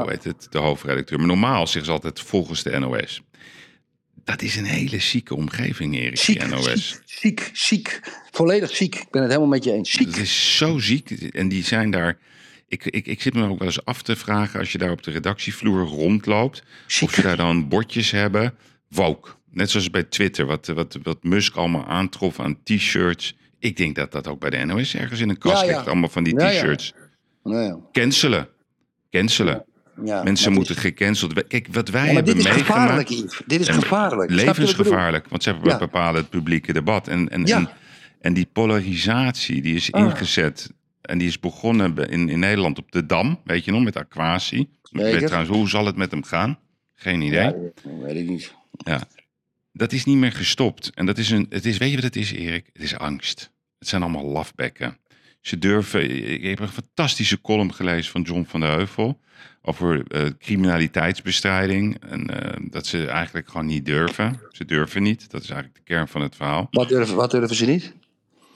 hoe 0.00 0.10
heet 0.10 0.24
het, 0.24 0.46
de 0.50 0.58
hoofdredacteur. 0.58 1.18
Maar 1.18 1.26
normaal 1.26 1.66
zeggen 1.66 1.84
ze 1.84 1.90
altijd 1.90 2.20
volgens 2.20 2.62
de 2.62 2.78
NOS. 2.78 3.22
Dat 4.24 4.42
is 4.42 4.56
een 4.56 4.64
hele 4.64 4.98
zieke 4.98 5.34
omgeving, 5.34 5.94
Erik, 5.96 6.16
Ziek, 6.18 6.46
NOS. 6.48 7.00
ziek, 7.04 7.50
ziek. 7.52 8.00
Volledig 8.30 8.76
ziek. 8.76 8.94
Ik 8.94 9.10
ben 9.10 9.20
het 9.22 9.30
helemaal 9.30 9.52
met 9.52 9.64
je 9.64 9.72
eens. 9.72 9.92
Het 9.92 10.16
is 10.16 10.56
zo 10.56 10.78
ziek. 10.78 11.10
En 11.10 11.48
die 11.48 11.64
zijn 11.64 11.90
daar. 11.90 12.18
Ik, 12.68 12.84
ik, 12.84 13.06
ik 13.06 13.22
zit 13.22 13.34
me 13.34 13.48
ook 13.48 13.58
wel 13.58 13.68
eens 13.68 13.84
af 13.84 14.02
te 14.02 14.16
vragen 14.16 14.60
als 14.60 14.72
je 14.72 14.78
daar 14.78 14.90
op 14.90 15.02
de 15.02 15.10
redactievloer 15.10 15.86
rondloopt. 15.86 16.62
Ziek. 16.86 17.08
Of 17.08 17.14
ze 17.14 17.22
daar 17.22 17.36
dan 17.36 17.68
bordjes 17.68 18.10
hebben. 18.10 18.54
Woke. 18.88 19.30
Net 19.50 19.70
zoals 19.70 19.90
bij 19.90 20.02
Twitter, 20.02 20.46
wat, 20.46 20.66
wat, 20.66 20.98
wat 21.02 21.22
Musk 21.24 21.56
allemaal 21.56 21.86
aantrof 21.86 22.40
aan 22.40 22.62
t-shirts. 22.62 23.36
Ik 23.58 23.76
denk 23.76 23.94
dat 23.96 24.12
dat 24.12 24.28
ook 24.28 24.40
bij 24.40 24.50
de 24.50 24.64
NOS 24.64 24.94
ergens 24.94 25.20
in 25.20 25.28
een 25.28 25.38
kast 25.38 25.60
Ja, 25.62 25.68
ja. 25.68 25.74
ligt. 25.76 25.86
Allemaal 25.88 26.08
van 26.08 26.24
die 26.24 26.38
Ja, 26.38 26.48
ja. 26.48 26.60
t-shirts. 26.60 26.92
Ja. 27.44 27.78
Cancelen. 27.92 28.48
Cancelen. 29.18 29.64
Ja, 30.04 30.22
Mensen 30.22 30.52
moeten 30.52 30.76
gecanceld 30.76 31.32
worden. 31.32 31.50
Kijk, 31.50 31.66
wat 31.70 31.88
wij 31.88 32.06
Ja, 32.06 32.12
maar 32.12 32.24
dit 32.24 32.34
hebben 32.34 32.52
is 32.52 32.58
gevaarlijk, 32.60 33.08
meegemaakt... 33.08 33.34
Yves. 33.34 33.46
Dit 33.46 33.60
is 33.60 33.66
Ja, 33.66 33.72
gevaarlijk. 33.72 34.30
Levensgevaarlijk, 34.30 35.28
want 35.28 35.42
ze 35.42 35.54
Ja. 35.62 35.78
bepalen 35.78 36.20
het 36.20 36.30
publieke 36.30 36.72
debat. 36.72 37.08
En, 37.08 37.28
en, 37.28 37.46
Ja. 37.46 37.56
en, 37.56 37.68
en 38.20 38.32
die 38.34 38.46
polarisatie 38.52 39.62
die 39.62 39.74
is 39.74 39.92
Ah. 39.92 40.04
ingezet. 40.04 40.70
En 41.00 41.18
die 41.18 41.28
is 41.28 41.40
begonnen 41.40 41.94
be- 41.94 42.06
in, 42.06 42.28
in 42.28 42.38
Nederland 42.38 42.78
op 42.78 42.92
de 42.92 43.06
Dam, 43.06 43.40
weet 43.44 43.64
je 43.64 43.70
nog, 43.72 43.82
met 43.84 43.96
Aquasi. 43.96 44.58
Ik 44.58 44.68
weet 44.90 45.26
trouwens, 45.26 45.56
hoe 45.56 45.68
zal 45.68 45.86
het 45.86 45.96
met 45.96 46.10
hem 46.10 46.22
gaan? 46.24 46.58
Geen 46.94 47.20
idee. 47.22 47.40
Ja, 47.40 47.54
Ja, 47.84 48.04
weet 48.06 48.16
ik 48.16 48.28
niet. 48.28 48.54
Dat 49.72 49.92
is 49.92 50.04
niet 50.04 50.16
meer 50.16 50.32
gestopt. 50.32 50.90
En 50.94 51.06
dat 51.06 51.18
is 51.18 51.30
een, 51.30 51.46
het 51.48 51.64
is, 51.66 51.76
weet 51.76 51.88
je 51.90 51.94
wat 51.94 52.04
het 52.04 52.16
is, 52.16 52.32
Erik? 52.32 52.70
Het 52.72 52.82
is 52.82 52.96
angst. 52.96 53.50
Het 53.78 53.88
zijn 53.88 54.02
allemaal 54.02 54.24
lafbekken. 54.24 54.96
Ze 55.44 55.58
durven. 55.58 56.10
Ik 56.30 56.42
heb 56.42 56.58
een 56.58 56.68
fantastische 56.68 57.40
column 57.40 57.74
gelezen 57.74 58.12
van 58.12 58.22
John 58.22 58.44
van 58.48 58.60
der 58.60 58.70
Heuvel. 58.70 59.20
Over 59.62 60.04
eh, 60.08 60.26
criminaliteitsbestrijding. 60.38 61.96
En 62.08 62.26
eh, 62.26 62.60
dat 62.70 62.86
ze 62.86 63.06
eigenlijk 63.06 63.48
gewoon 63.48 63.66
niet 63.66 63.86
durven. 63.86 64.40
Ze 64.50 64.64
durven 64.64 65.02
niet. 65.02 65.30
Dat 65.30 65.42
is 65.42 65.50
eigenlijk 65.50 65.78
de 65.78 65.92
kern 65.92 66.08
van 66.08 66.20
het 66.20 66.36
verhaal. 66.36 66.68
Wat 66.70 66.88
durven, 66.88 67.16
wat 67.16 67.30
durven 67.30 67.56
ze 67.56 67.66
niet? 67.66 67.94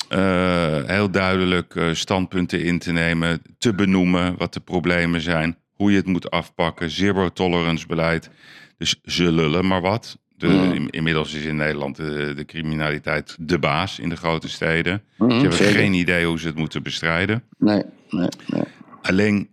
Eh, 0.08 0.84
heel 0.84 1.10
duidelijk 1.10 1.80
standpunten 1.92 2.62
in 2.62 2.78
te 2.78 2.92
nemen. 2.92 3.42
Te 3.58 3.74
benoemen 3.74 4.36
wat 4.36 4.52
de 4.52 4.60
problemen 4.60 5.20
zijn. 5.20 5.56
Hoe 5.72 5.90
je 5.90 5.96
het 5.96 6.06
moet 6.06 6.30
afpakken. 6.30 6.90
Zero 6.90 7.28
tolerance 7.28 7.86
beleid. 7.86 8.30
Dus 8.78 9.00
ze 9.04 9.32
lullen 9.32 9.66
maar 9.66 9.80
wat. 9.80 10.18
De, 10.38 10.46
Mm. 10.46 10.72
in- 10.72 10.90
inmiddels 10.90 11.34
is 11.34 11.44
in 11.44 11.56
Nederland 11.56 11.96
de, 11.96 12.32
de 12.36 12.44
criminaliteit 12.44 13.36
de 13.40 13.58
baas 13.58 13.98
in 13.98 14.08
de 14.08 14.16
grote 14.16 14.48
steden. 14.48 15.02
Mhm, 15.18 15.30
Ze 15.30 15.36
hebben 15.38 15.56
zeker. 15.58 15.74
geen 15.74 15.92
idee 15.92 16.26
hoe 16.26 16.38
ze 16.38 16.46
het 16.46 16.56
moeten 16.56 16.82
bestrijden. 16.82 17.42
Nee, 17.58 17.82
nee, 18.10 18.28
nee. 18.46 18.62
Alleen 19.02 19.48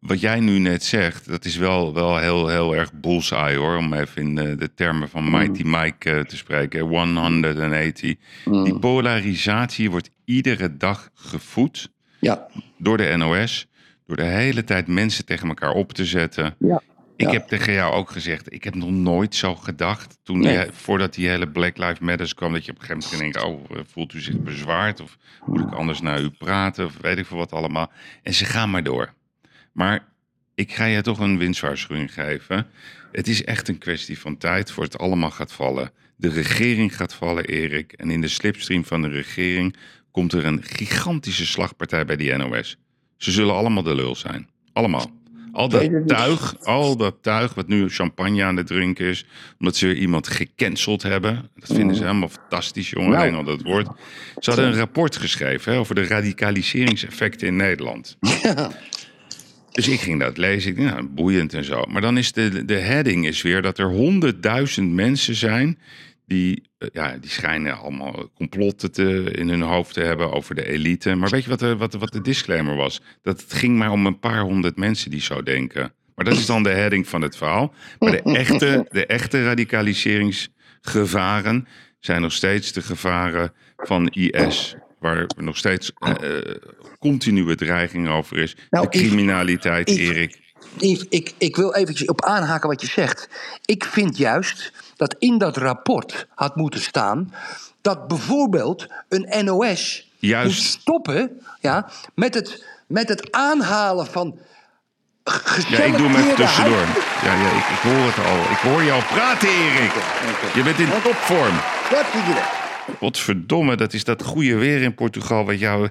wat 0.00 0.20
jij 0.20 0.40
nu 0.40 0.58
net 0.58 0.84
zegt, 0.84 1.28
dat 1.28 1.44
is 1.44 1.56
wel, 1.56 1.94
wel 1.94 2.18
heel, 2.18 2.48
heel 2.48 2.76
erg 2.76 2.92
bullseye 2.92 3.56
hoor. 3.56 3.76
Om 3.76 3.92
even 3.92 4.22
in 4.22 4.38
eh, 4.38 4.58
de 4.58 4.74
termen 4.74 5.08
van 5.08 5.30
Mighty 5.30 5.62
Mike 5.66 6.10
eh, 6.10 6.20
te 6.20 6.36
spreken. 6.36 6.80
180. 6.80 8.14
Mm. 8.44 8.64
Die 8.64 8.78
polarisatie 8.78 9.90
wordt 9.90 10.10
iedere 10.24 10.76
dag 10.76 11.10
gevoed 11.14 11.90
Ja, 12.20 12.46
door 12.78 12.96
de 12.96 13.14
NOS. 13.16 13.66
Door 14.06 14.16
de 14.16 14.22
hele 14.22 14.64
tijd 14.64 14.86
mensen 14.86 15.24
tegen 15.24 15.48
elkaar 15.48 15.72
op 15.72 15.92
te 15.92 16.04
zetten. 16.04 16.54
ja. 16.58 16.82
Ik 17.16 17.26
Ja. 17.26 17.32
heb 17.32 17.46
tegen 17.48 17.72
jou 17.72 17.94
ook 17.94 18.10
gezegd, 18.10 18.52
ik 18.52 18.64
heb 18.64 18.74
nog 18.74 18.90
nooit 18.90 19.34
zo 19.34 19.54
gedacht. 19.54 20.18
Toen 20.22 20.38
Nee. 20.40 20.52
je- 20.52 20.68
voordat 20.72 21.14
die 21.14 21.28
hele 21.28 21.48
Black 21.48 21.76
Lives 21.78 21.98
Matter 21.98 22.34
kwam, 22.34 22.52
dat 22.52 22.64
je 22.64 22.70
op 22.72 22.80
een 22.80 22.84
gegeven 22.86 23.10
moment 23.18 23.34
denkt, 23.34 23.48
oh, 23.48 23.76
eh, 23.78 23.84
voelt 23.86 24.12
u 24.12 24.20
zich 24.20 24.38
bezwaard? 24.40 25.00
Of 25.00 25.18
moet 25.46 25.60
ik 25.60 25.72
anders 25.72 26.00
naar 26.00 26.20
u 26.20 26.30
praten? 26.30 26.84
Of 26.84 26.96
weet 27.00 27.18
ik 27.18 27.26
veel 27.26 27.36
wat 27.36 27.52
allemaal. 27.52 27.92
En 28.22 28.34
ze 28.34 28.44
gaan 28.44 28.70
maar 28.70 28.82
door. 28.82 29.12
Maar 29.72 30.06
ik 30.54 30.72
ga 30.74 30.84
je 30.84 31.02
toch 31.02 31.18
een 31.18 31.38
winstwaarschuwing 31.38 32.12
geven. 32.14 32.66
Het 33.12 33.28
is 33.28 33.44
echt 33.44 33.68
een 33.68 33.78
kwestie 33.78 34.18
van 34.18 34.36
tijd 34.36 34.70
voor 34.70 34.84
het 34.84 34.98
allemaal 34.98 35.30
gaat 35.30 35.52
vallen. 35.52 35.90
De 36.16 36.28
regering 36.28 36.96
gaat 36.96 37.14
vallen, 37.14 37.44
Erik. 37.44 37.92
En 37.92 38.10
in 38.10 38.20
de 38.20 38.28
slipstream 38.28 38.84
van 38.84 39.02
de 39.02 39.08
regering 39.08 39.76
komt 40.10 40.32
er 40.32 40.44
een 40.44 40.62
gigantische 40.62 41.46
slagpartij 41.46 42.04
bij 42.04 42.16
die 42.16 42.36
NOS. 42.36 42.76
Ze 43.16 43.30
zullen 43.30 43.54
allemaal 43.54 43.82
de 43.82 43.94
lul 43.94 44.16
zijn. 44.16 44.48
Allemaal. 44.72 45.10
Al 45.54 45.68
dat 45.68 45.90
tuig, 46.06 46.56
al 46.64 46.96
dat 46.96 47.14
tuig 47.20 47.54
wat 47.54 47.68
nu 47.68 47.88
champagne 47.88 48.44
aan 48.44 48.56
het 48.56 48.66
drinken 48.66 49.06
is, 49.06 49.26
omdat 49.58 49.76
ze 49.76 49.86
weer 49.86 49.96
iemand 49.96 50.28
gecanceld 50.28 51.02
hebben. 51.02 51.48
Dat 51.56 51.76
vinden 51.76 51.96
ze 51.96 52.02
helemaal 52.02 52.28
fantastisch, 52.28 52.90
jongen, 52.90 53.10
Nou. 53.10 53.22
alleen 53.22 53.34
al 53.34 53.44
dat 53.44 53.62
woord. 53.62 53.86
Ze 54.38 54.50
hadden 54.50 54.68
een 54.68 54.78
rapport 54.78 55.16
geschreven 55.16 55.72
hè, 55.72 55.78
over 55.78 55.94
de 55.94 56.06
radicaliseringseffecten 56.06 57.46
in 57.46 57.56
Nederland. 57.56 58.16
Dus 59.74 59.88
ik 59.88 60.00
ging 60.00 60.20
dat 60.20 60.36
lezen. 60.36 60.70
Ik 60.70 60.76
dacht, 60.76 60.94
nou, 60.94 61.06
boeiend 61.06 61.54
en 61.54 61.64
zo. 61.64 61.84
Maar 61.88 62.00
dan 62.00 62.18
is 62.18 62.32
de, 62.32 62.64
de 62.64 62.78
heading 62.78 63.26
is 63.26 63.42
weer 63.42 63.62
dat 63.62 63.78
er 63.78 63.90
honderdduizend 63.90 64.92
mensen 64.92 65.34
zijn... 65.34 65.78
die, 66.26 66.62
eh, 66.78 66.88
ja, 66.92 67.16
die 67.16 67.30
schijnen 67.30 67.78
allemaal 67.78 68.30
complotten 68.34 68.92
te, 68.92 69.30
in 69.30 69.48
hun 69.48 69.62
hoofd 69.62 69.94
te 69.94 70.00
hebben 70.00 70.32
over 70.32 70.54
de 70.54 70.66
elite. 70.66 71.14
Maar 71.14 71.30
weet 71.30 71.44
je 71.44 71.50
wat 71.50 71.58
de, 71.58 71.76
wat, 71.76 71.94
wat 71.94 72.12
de 72.12 72.20
disclaimer 72.20 72.76
was? 72.76 73.00
Dat 73.22 73.40
het 73.40 73.52
ging 73.52 73.76
maar 73.76 73.90
om 73.90 74.06
een 74.06 74.18
paar 74.18 74.40
honderd 74.40 74.76
mensen 74.76 75.10
die 75.10 75.20
zo 75.20 75.42
denken. 75.42 75.92
Maar 76.14 76.24
dat 76.24 76.36
is 76.36 76.46
dan 76.46 76.62
de 76.62 76.70
heading 76.70 77.08
van 77.08 77.22
het 77.22 77.36
verhaal. 77.36 77.74
Maar 77.98 78.10
de 78.10 78.22
echte, 78.22 78.86
de 78.88 79.06
echte 79.06 79.44
radicaliseringsgevaren 79.44 81.66
zijn 81.98 82.20
nog 82.20 82.32
steeds 82.32 82.72
de 82.72 82.82
gevaren 82.82 83.52
van 83.76 84.08
IS. 84.08 84.76
Waar 84.98 85.26
nog 85.36 85.56
steeds 85.56 85.92
eh, 85.98 86.14
continue 86.98 87.54
dreiging 87.54 88.08
over 88.08 88.38
is. 88.38 88.56
Nou, 88.70 88.88
de 88.90 88.98
Yves, 88.98 89.08
criminaliteit, 89.08 89.90
Yves, 89.90 90.08
Erik. 90.08 90.40
Yves, 90.78 91.06
ik, 91.08 91.34
ik 91.38 91.56
wil 91.56 91.74
eventjes 91.74 92.08
op 92.08 92.24
aanhaken 92.24 92.68
wat 92.68 92.80
je 92.80 92.86
zegt. 92.86 93.28
Ik 93.64 93.84
vind 93.84 94.16
juist 94.16 94.72
dat 94.96 95.16
in 95.18 95.38
dat 95.38 95.56
rapport 95.56 96.26
had 96.34 96.56
moeten 96.56 96.80
staan... 96.80 97.34
dat 97.80 98.08
bijvoorbeeld 98.08 98.86
een 99.08 99.44
NOS 99.44 100.10
Juist. 100.18 100.46
moet 100.46 100.64
stoppen 100.64 101.40
ja, 101.60 101.88
met, 102.14 102.34
het, 102.34 102.64
met 102.86 103.08
het 103.08 103.32
aanhalen 103.32 104.06
van 104.06 104.38
Ja, 105.68 105.82
ik 105.82 105.96
doe 105.96 106.08
hem 106.08 106.36
tussendoor. 106.36 106.86
Ja, 107.22 107.34
ja 107.34 107.48
ik, 107.50 107.66
ik 107.76 107.82
hoor 107.82 108.06
het 108.06 108.24
al. 108.26 108.38
Ik 108.50 108.58
hoor 108.58 108.82
je 108.82 108.92
al 108.92 109.02
praten, 109.02 109.48
Erik. 109.48 109.92
Je 110.54 110.62
bent 110.62 110.78
in 110.78 110.88
topvorm. 111.02 111.54
Wat 111.90 112.36
er? 112.36 112.62
Godverdomme, 112.98 113.76
dat 113.76 113.92
is 113.92 114.04
dat 114.04 114.22
goede 114.22 114.54
weer 114.54 114.82
in 114.82 114.94
Portugal. 114.94 115.44
Wat 115.44 115.58
jou, 115.58 115.88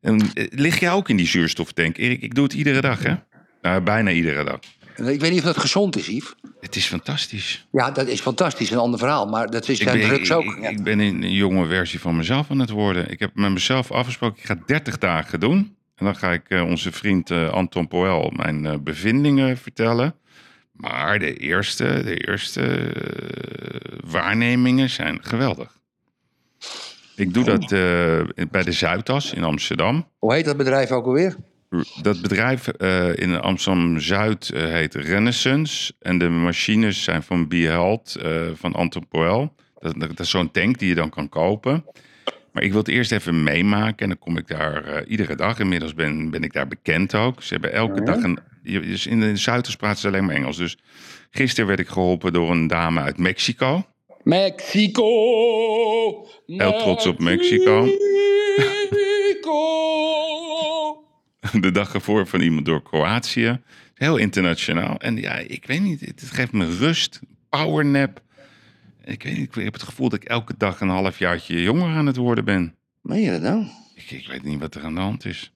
en, 0.00 0.20
eh, 0.34 0.46
lig 0.50 0.80
jij 0.80 0.90
ook 0.90 1.08
in 1.08 1.16
die 1.16 1.26
zuurstoftank? 1.26 1.96
Erik, 1.96 2.22
ik 2.22 2.34
doe 2.34 2.44
het 2.44 2.52
iedere 2.52 2.80
dag, 2.80 3.02
hè? 3.02 3.14
Nou, 3.62 3.80
bijna 3.80 4.10
iedere 4.10 4.44
dag. 4.44 4.58
Ik 4.96 5.20
weet 5.20 5.30
niet 5.30 5.38
of 5.38 5.44
dat 5.44 5.58
gezond 5.58 5.96
is, 5.96 6.06
Yves. 6.06 6.34
Het 6.60 6.76
is 6.76 6.86
fantastisch. 6.86 7.66
Ja, 7.70 7.90
dat 7.90 8.06
is 8.06 8.20
fantastisch, 8.20 8.70
een 8.70 8.78
ander 8.78 8.98
verhaal. 8.98 9.26
Maar 9.26 9.50
dat 9.50 9.68
is 9.68 9.78
zijn 9.78 9.98
ben, 9.98 10.08
drugs 10.08 10.32
ook. 10.32 10.44
ik, 10.44 10.60
ja. 10.60 10.68
ik 10.68 10.82
ben 10.82 10.98
een 10.98 11.32
jonge 11.32 11.66
versie 11.66 12.00
van 12.00 12.16
mezelf 12.16 12.50
aan 12.50 12.58
het 12.58 12.70
worden. 12.70 13.10
Ik 13.10 13.18
heb 13.18 13.30
met 13.34 13.52
mezelf 13.52 13.90
afgesproken, 13.90 14.38
ik 14.38 14.46
ga 14.46 14.58
30 14.66 14.98
dagen 14.98 15.40
doen. 15.40 15.76
En 15.94 16.04
dan 16.04 16.16
ga 16.16 16.32
ik 16.32 16.48
eh, 16.48 16.62
onze 16.62 16.92
vriend 16.92 17.30
eh, 17.30 17.48
Anton 17.48 17.88
Poel 17.88 18.30
mijn 18.30 18.66
eh, 18.66 18.78
bevindingen 18.78 19.56
vertellen. 19.58 20.14
Maar 20.72 21.18
de 21.18 21.36
eerste, 21.36 22.02
de 22.04 22.16
eerste 22.26 22.92
waarnemingen 24.04 24.90
zijn 24.90 25.18
geweldig. 25.22 25.76
Ik 27.16 27.34
doe 27.34 27.44
dat 27.44 27.62
eh, 27.62 28.46
bij 28.50 28.62
de 28.62 28.72
Zuidas 28.72 29.32
in 29.32 29.44
Amsterdam. 29.44 30.08
Hoe 30.18 30.34
heet 30.34 30.44
dat 30.44 30.56
bedrijf 30.56 30.90
ook 30.90 31.06
alweer? 31.06 31.36
Dat 32.02 32.22
bedrijf 32.22 32.68
eh, 32.68 33.16
in 33.16 33.40
Amsterdam-Zuid 33.40 34.50
eh, 34.50 34.62
heet 34.62 34.94
Renaissance. 34.94 35.92
En 36.00 36.18
de 36.18 36.28
machines 36.28 37.02
zijn 37.02 37.22
van 37.22 37.48
Beheld, 37.48 38.16
eh 38.22 38.42
van 38.54 38.72
Anton 38.72 39.08
Poel. 39.08 39.54
Dat, 39.78 40.00
dat, 40.00 40.20
is 40.20 40.30
zo'n 40.30 40.50
tank 40.50 40.78
die 40.78 40.88
je 40.88 40.94
dan 40.94 41.10
kan 41.10 41.28
kopen. 41.28 41.84
Maar 42.52 42.62
ik 42.62 42.70
wil 42.70 42.78
het 42.78 42.88
eerst 42.88 43.12
even 43.12 43.42
meemaken. 43.42 43.98
En 43.98 44.08
dan 44.08 44.18
kom 44.18 44.36
ik 44.36 44.48
daar 44.48 45.04
iedere 45.04 45.34
dag. 45.34 45.58
Inmiddels 45.58 45.94
ben, 45.94 46.30
ben 46.30 46.42
ik 46.42 46.52
daar 46.52 46.68
bekend 46.68 47.14
ook. 47.14 47.42
Ze 47.42 47.52
hebben 47.52 47.72
elke 47.72 48.02
dag 48.02 48.22
een... 48.22 48.38
dus 48.62 49.06
in 49.06 49.20
de 49.20 49.36
Zuiders 49.36 49.76
praten 49.76 50.00
ze 50.00 50.06
alleen 50.06 50.24
maar 50.24 50.34
Engels. 50.34 50.56
Dus 50.56 50.78
gisteren 51.30 51.66
werd 51.66 51.80
ik 51.80 51.88
geholpen 51.88 52.32
door 52.32 52.50
een 52.50 52.66
dame 52.66 53.00
uit 53.00 53.18
Mexico. 53.18 53.86
Mexico! 54.22 55.06
Heel 56.46 56.78
trots 56.78 57.06
op 57.06 57.18
Mexico. 57.18 57.88
De 61.60 61.70
dag 61.70 61.94
ervoor 61.94 62.26
van 62.26 62.40
iemand 62.40 62.66
door 62.66 62.82
Kroatië. 62.82 63.60
Heel 63.94 64.16
internationaal. 64.16 64.98
En 64.98 65.16
ja, 65.16 65.34
ik 65.34 65.66
weet 65.66 65.80
niet. 65.80 66.00
Het 66.00 66.22
geeft 66.32 66.52
me 66.52 66.76
rust. 66.76 67.20
Powernap. 67.48 68.22
Ik 69.04 69.22
weet 69.22 69.36
niet. 69.36 69.56
Ik 69.56 69.64
heb 69.64 69.72
het 69.72 69.82
gevoel 69.82 70.08
dat 70.08 70.22
ik 70.22 70.28
elke 70.28 70.54
dag 70.58 70.80
een 70.80 70.88
halfjaartje 70.88 71.62
jonger 71.62 71.96
aan 71.96 72.06
het 72.06 72.16
worden 72.16 72.44
ben. 72.44 72.74
Meen 73.02 73.20
je 73.20 73.30
dat 73.30 73.40
nou? 73.40 73.66
Ik, 73.94 74.10
ik 74.10 74.26
weet 74.26 74.42
niet 74.42 74.60
wat 74.60 74.74
er 74.74 74.84
aan 74.84 74.94
de 74.94 75.00
hand 75.00 75.24
is. 75.24 75.52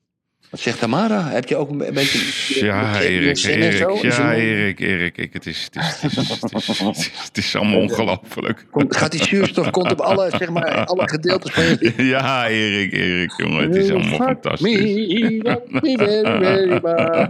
Wat 0.50 0.60
zegt 0.60 0.78
Tamara? 0.78 1.28
Heb 1.28 1.48
je 1.48 1.56
ook 1.56 1.70
een 1.70 1.78
be- 1.78 1.92
beetje... 1.92 2.64
Ja, 2.64 3.00
Erik? 3.00 3.44
Erik, 3.44 4.02
ja, 4.02 4.32
er- 4.32 4.38
Erik, 4.38 4.80
Erik. 4.80 5.16
Ik, 5.16 5.32
het, 5.32 5.46
is, 5.46 5.64
het, 5.72 5.76
is, 5.76 5.86
het, 6.00 6.02
is, 6.02 6.28
het, 6.28 6.54
is, 6.54 6.78
het, 6.78 6.96
is, 6.96 7.10
het 7.26 7.36
is 7.38 7.56
allemaal 7.56 7.80
ongelooflijk. 7.80 8.66
Komt- 8.70 8.96
Gaat 8.96 9.10
die 9.10 9.24
zuurstof 9.24 9.70
komt 9.70 9.92
op 9.92 10.00
alle, 10.00 10.30
zeg 10.38 10.50
maar, 10.50 10.84
alle 10.84 11.08
gedeeltes 11.08 11.52
van 11.52 11.64
je 11.64 11.94
Ja, 12.14 12.48
Erik, 12.48 12.92
Erik, 12.92 13.32
jongen. 13.36 13.62
Het 13.62 13.74
is 13.76 13.90
allemaal 13.90 14.18
fantastisch. 14.18 14.60
Me, 14.78 15.38
love 15.42 15.62
me 15.68 15.94
very, 15.98 16.42
very 16.42 16.68
much. 16.82 17.28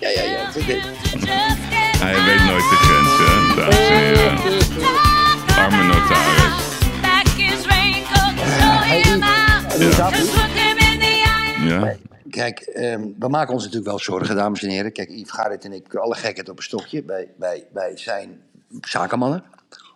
Ja, 0.00 0.08
ja, 0.08 0.22
ja. 0.22 0.50
Hij 1.98 2.24
weet 2.24 2.44
nooit 2.44 2.68
de 2.70 2.76
grenzen, 2.76 3.56
dames 3.56 3.78
en 3.88 3.96
heren. 3.96 4.38
Arme 5.56 5.82
notaris. 5.82 6.64
Ja, 9.78 10.10
Kijk, 12.30 12.60
ehm, 12.60 13.02
we 13.18 13.28
maken 13.28 13.52
ons 13.54 13.62
natuurlijk 13.62 13.90
wel 13.90 13.98
zorgen, 13.98 14.36
dames 14.36 14.62
en 14.62 14.68
heren. 14.68 14.92
Kijk, 14.92 15.10
Yves 15.10 15.30
Garrit 15.30 15.64
en 15.64 15.72
ik, 15.72 15.94
alle 15.94 16.14
gekheid 16.14 16.48
op 16.48 16.56
een 16.56 16.62
stokje. 16.62 17.02
Wij, 17.06 17.28
wij, 17.36 17.64
wij 17.72 17.96
zijn 17.96 18.40
zakenmannen. 18.80 19.44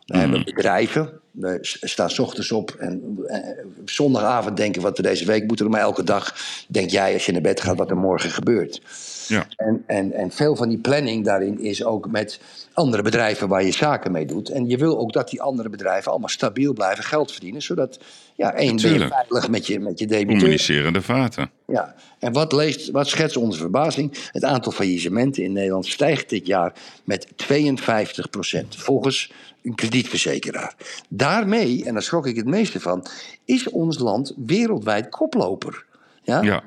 We 0.07 0.17
hebben 0.17 0.45
bedrijven. 0.45 1.21
We 1.31 1.59
staan 1.81 2.11
's 2.11 2.19
ochtends 2.19 2.53
op 2.53 2.71
en 2.79 3.19
eh, 3.27 3.39
zondagavond 3.85 4.57
denken 4.57 4.83
wat 4.83 4.97
we 4.97 5.03
deze 5.03 5.27
week 5.27 5.47
moeten 5.47 5.65
doen. 5.65 5.75
Maar 5.75 5.85
elke 5.85 6.05
dag 6.05 6.35
denk 6.69 6.91
jij 6.91 7.13
als 7.13 7.27
je 7.27 7.33
naar 7.33 7.41
bed 7.41 7.61
gaat 7.61 7.77
wat 7.77 7.91
er 7.91 7.97
morgen 7.97 8.31
gebeurt. 8.31 8.81
ja. 9.29 9.47
En, 9.57 9.85
en, 9.87 10.13
en 10.13 10.31
veel 10.31 10.57
van 10.57 10.69
die 10.69 10.79
planning 10.79 11.25
daarin 11.25 11.61
is 11.61 11.85
ook 11.85 12.11
met 12.11 12.41
andere 12.73 13.03
bedrijven 13.03 13.49
waar 13.49 13.65
je 13.65 13.73
zaken 13.73 14.13
mee 14.13 14.27
doet. 14.27 14.49
En 14.51 14.69
je 14.69 14.77
wil 14.77 14.99
ook 14.99 15.13
dat 15.13 15.31
die 15.31 15.43
andere 15.43 15.69
bedrijven 15.69 16.11
allemaal 16.11 16.29
stabiel 16.29 16.73
blijven 16.73 17.05
geld 17.05 17.33
verdienen. 17.33 17.63
Zodat, 17.63 17.99
ja, 18.35 18.55
één, 18.55 18.77
ben 18.77 19.09
veilig 19.09 19.49
met 19.49 19.67
je, 19.67 19.81
met 19.81 19.99
je 19.99 20.07
debiteur. 20.07 20.39
Communicerende 20.39 21.03
vaten. 21.03 21.51
Ja, 21.67 21.95
en 22.19 22.33
wat, 22.33 22.53
leest, 22.53 22.91
wat 22.91 23.09
schetst 23.09 23.37
onze 23.37 23.59
verbazing? 23.59 24.29
Het 24.33 24.45
aantal 24.45 24.73
faillissementen 24.73 25.43
in 25.43 25.53
Nederland 25.53 25.87
stijgt 25.87 26.29
dit 26.29 26.47
jaar 26.47 26.73
met 27.05 27.27
52% 27.53 28.67
volgens 28.69 29.33
een 29.63 29.75
kredietverzekeraar. 29.75 30.75
Daarmee, 31.09 31.85
en 31.85 31.93
daar 31.93 32.03
schrok 32.03 32.27
ik 32.27 32.37
het 32.37 32.47
meeste 32.47 32.81
van, 32.81 33.07
is 33.45 33.69
ons 33.69 33.99
land 33.99 34.35
wereldwijd 34.37 35.09
koploper. 35.09 35.85
Ja? 36.23 36.43
Ja. 36.43 36.63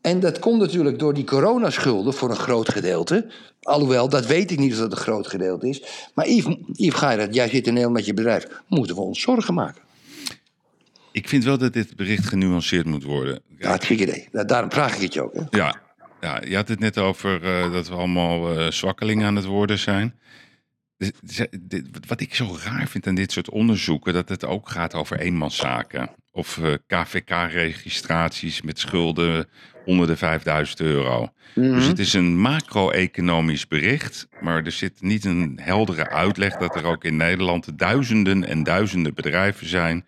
En 0.00 0.20
dat 0.20 0.38
komt 0.38 0.60
natuurlijk 0.60 0.98
door 0.98 1.14
die 1.14 1.24
coronaschulden 1.24 2.14
voor 2.14 2.30
een 2.30 2.36
groot 2.36 2.68
gedeelte. 2.68 3.30
Alhoewel, 3.62 4.08
dat 4.08 4.26
weet 4.26 4.50
ik 4.50 4.58
niet 4.58 4.72
of 4.72 4.78
dat 4.78 4.90
een 4.92 4.98
groot 4.98 5.26
gedeelte 5.26 5.68
is. 5.68 5.82
Maar 6.14 6.28
Yves, 6.28 6.56
Yves 6.72 6.98
Geirat, 6.98 7.34
jij 7.34 7.48
zit 7.48 7.66
in 7.66 7.72
Nederland 7.72 7.94
met 7.96 8.06
je 8.06 8.14
bedrijf. 8.14 8.46
Moeten 8.68 8.94
we 8.96 9.00
ons 9.02 9.20
zorgen 9.20 9.54
maken? 9.54 9.82
Ik 11.12 11.28
vind 11.28 11.44
wel 11.44 11.58
dat 11.58 11.72
dit 11.72 11.96
bericht 11.96 12.26
genuanceerd 12.26 12.86
moet 12.86 13.02
worden. 13.04 13.40
Ja, 13.58 13.68
hartstikke 13.68 14.02
idee. 14.02 14.28
Da- 14.32 14.44
Daarom 14.44 14.72
vraag 14.72 14.94
ik 14.96 15.00
het 15.02 15.14
je 15.14 15.22
ook. 15.22 15.34
Hè? 15.34 15.42
Ja, 15.58 15.80
ja 16.20 16.42
je 16.44 16.56
had 16.56 16.68
het 16.68 16.78
net 16.80 16.98
over 16.98 17.42
eh, 17.44 17.72
dat 17.72 17.88
we 17.88 17.94
allemaal 17.94 18.58
eh, 18.58 18.70
zwakkelingen 18.70 19.26
aan 19.26 19.36
het 19.36 19.44
worden 19.44 19.78
zijn. 19.78 20.18
Dus, 20.96 21.10
ze- 21.28 21.48
dit- 21.60 21.86
wat 22.06 22.20
ik 22.20 22.34
zo 22.34 22.56
raar 22.64 22.88
vind 22.88 23.06
aan 23.06 23.14
dit 23.14 23.32
soort 23.32 23.50
onderzoeken, 23.50 24.12
dat 24.12 24.28
het 24.28 24.44
ook 24.44 24.68
gaat 24.68 24.94
over 24.94 25.20
eenmanszaken. 25.20 26.10
Of 26.32 26.58
eh, 26.58 26.72
KVK-registraties 26.86 28.62
met 28.62 28.78
schulden 28.78 29.48
onder 29.84 30.06
de 30.06 30.16
5000 30.16 30.80
euro. 30.80 31.32
Dus 31.54 31.86
het 31.86 31.98
is 31.98 32.12
een 32.12 32.38
macro-economisch 32.38 33.68
bericht, 33.68 34.28
maar 34.40 34.64
er 34.64 34.72
zit 34.72 35.02
niet 35.02 35.24
een 35.24 35.58
heldere 35.62 36.08
uitleg 36.08 36.56
dat 36.56 36.74
er 36.74 36.84
ook 36.84 37.04
in 37.04 37.16
Nederland 37.16 37.78
duizenden 37.78 38.44
en 38.44 38.62
duizenden 38.62 39.14
bedrijven 39.14 39.68
zijn 39.68 40.04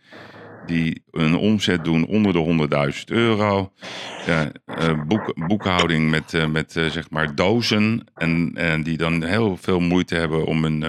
die 0.66 1.02
een 1.10 1.36
omzet 1.36 1.84
doen 1.84 2.06
onder 2.06 2.32
de 2.32 2.68
100.000 2.98 3.04
euro. 3.04 3.72
Ja, 4.26 4.52
eh, 4.66 5.02
boek, 5.06 5.46
boekhouding 5.48 6.10
met, 6.10 6.34
eh, 6.34 6.46
met 6.46 6.76
eh, 6.76 6.86
zeg 6.86 7.10
maar 7.10 7.34
dozen. 7.34 8.04
En, 8.14 8.50
en 8.54 8.82
die 8.82 8.96
dan 8.96 9.24
heel 9.24 9.56
veel 9.56 9.80
moeite 9.80 10.14
hebben 10.14 10.44
om 10.44 10.64
hun 10.64 10.84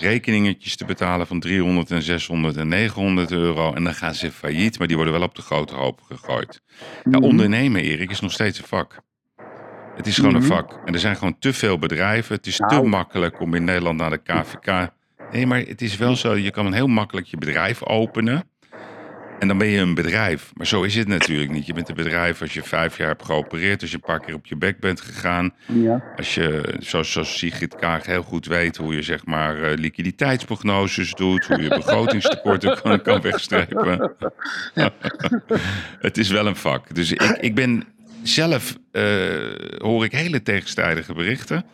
rekeningetjes 0.00 0.76
te 0.76 0.84
betalen 0.84 1.26
van 1.26 1.40
300 1.40 1.90
en 1.90 2.02
600 2.02 2.56
en 2.56 2.68
900 2.68 3.32
euro. 3.32 3.72
En 3.72 3.84
dan 3.84 3.94
gaan 3.94 4.14
ze 4.14 4.32
failliet, 4.32 4.78
maar 4.78 4.86
die 4.86 4.96
worden 4.96 5.14
wel 5.14 5.22
op 5.22 5.34
de 5.34 5.42
grote 5.42 5.74
hoop 5.74 6.00
gegooid. 6.02 6.62
Ja, 7.10 7.18
ondernemen, 7.18 7.82
Erik, 7.82 8.10
is 8.10 8.20
nog 8.20 8.32
steeds 8.32 8.58
een 8.58 8.64
vak. 8.64 9.02
Het 9.96 10.06
is 10.06 10.16
gewoon 10.16 10.34
een 10.34 10.42
vak. 10.42 10.80
En 10.84 10.92
er 10.92 11.00
zijn 11.00 11.16
gewoon 11.16 11.38
te 11.38 11.52
veel 11.52 11.78
bedrijven. 11.78 12.36
Het 12.36 12.46
is 12.46 12.56
te 12.56 12.82
makkelijk 12.82 13.40
om 13.40 13.54
in 13.54 13.64
Nederland 13.64 13.98
naar 13.98 14.10
de 14.10 14.22
KVK. 14.22 14.92
Nee, 15.32 15.46
maar 15.46 15.58
het 15.58 15.82
is 15.82 15.96
wel 15.96 16.16
zo. 16.16 16.36
Je 16.36 16.50
kan 16.50 16.72
heel 16.72 16.86
makkelijk 16.86 17.26
je 17.26 17.36
bedrijf 17.36 17.84
openen. 17.84 18.48
En 19.38 19.48
dan 19.48 19.58
ben 19.58 19.68
je 19.68 19.78
een 19.78 19.94
bedrijf. 19.94 20.52
Maar 20.54 20.66
zo 20.66 20.82
is 20.82 20.94
het 20.94 21.08
natuurlijk 21.08 21.50
niet. 21.50 21.66
Je 21.66 21.72
bent 21.72 21.88
een 21.88 21.94
bedrijf 21.94 22.40
als 22.40 22.54
je 22.54 22.62
vijf 22.62 22.98
jaar 22.98 23.08
hebt 23.08 23.24
geopereerd. 23.24 23.80
Als 23.80 23.90
je 23.90 23.96
een 23.96 24.02
paar 24.02 24.20
keer 24.20 24.34
op 24.34 24.46
je 24.46 24.56
bek 24.56 24.80
bent 24.80 25.00
gegaan. 25.00 25.54
Als 26.16 26.34
je, 26.34 26.74
zoals, 26.78 27.12
zoals 27.12 27.38
Sigrid 27.38 27.74
Kaag 27.74 28.06
heel 28.06 28.22
goed 28.22 28.46
weet, 28.46 28.76
hoe 28.76 28.94
je 28.94 29.02
zeg 29.02 29.26
maar 29.26 29.62
eh, 29.62 29.76
liquiditeitsprognoses 29.76 31.12
doet. 31.12 31.46
Hoe 31.46 31.62
je 31.62 31.68
begrotingstekorten 31.68 32.78
kan, 32.82 33.02
kan 33.02 33.20
wegstrepen. 33.20 34.12
het 36.00 36.18
is 36.18 36.28
wel 36.30 36.46
een 36.46 36.56
vak. 36.56 36.94
Dus 36.94 37.12
ik, 37.12 37.22
ik 37.22 37.54
ben 37.54 37.84
zelf, 38.22 38.76
eh, 38.90 39.02
hoor 39.78 40.04
ik 40.04 40.12
hele 40.12 40.42
tegenstrijdige 40.42 41.14
berichten. 41.14 41.64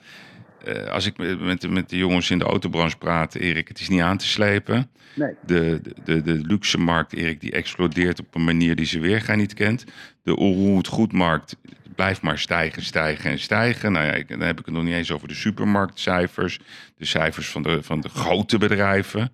Eh, 0.65 0.85
als 0.93 1.07
ik 1.07 1.17
met, 1.17 1.41
met, 1.41 1.61
de- 1.61 1.69
met 1.69 1.89
de 1.91 1.97
jongens 1.97 2.31
in 2.31 2.39
de 2.39 2.45
autobranche 2.45 2.97
praat, 2.97 3.35
Erik, 3.35 3.69
het 3.69 3.81
is 3.81 3.89
niet 3.89 4.01
aan 4.01 4.17
te 4.17 4.27
slepen. 4.27 4.91
Nee. 5.15 5.35
De, 5.47 5.81
de, 6.05 6.23
de, 6.23 6.35
luxe 6.35 6.79
markt, 6.79 7.13
Erik, 7.13 7.41
die 7.41 7.53
explodeert 7.53 8.21
op 8.21 8.35
een 8.35 8.45
manier 8.45 8.77
die 8.77 8.87
ze 8.87 8.99
weerga 8.99 9.35
niet 9.35 9.55
kent. 9.55 9.85
De 10.23 10.37
onroerend 10.37 10.87
goedmarkt 10.87 11.57
blijft 11.95 12.23
maar 12.23 12.39
stijgen, 12.39 12.83
stijgen 12.83 13.31
en 13.31 13.39
stijgen. 13.39 13.93
Nou 13.93 14.07
ja, 14.07 14.13
ik, 14.13 14.29
dan 14.29 14.41
heb 14.41 14.59
ik 14.59 14.65
het 14.65 14.75
nog 14.75 14.85
niet 14.85 14.95
eens 14.95 15.11
over 15.11 15.29
de 15.29 15.35
supermarktcijfers. 15.35 16.59
De 16.97 17.05
cijfers 17.05 17.49
van 17.49 17.63
de, 17.63 17.83
van 17.83 18.01
de 18.01 18.09
grote 18.09 18.59
bedrijven. 18.59 19.33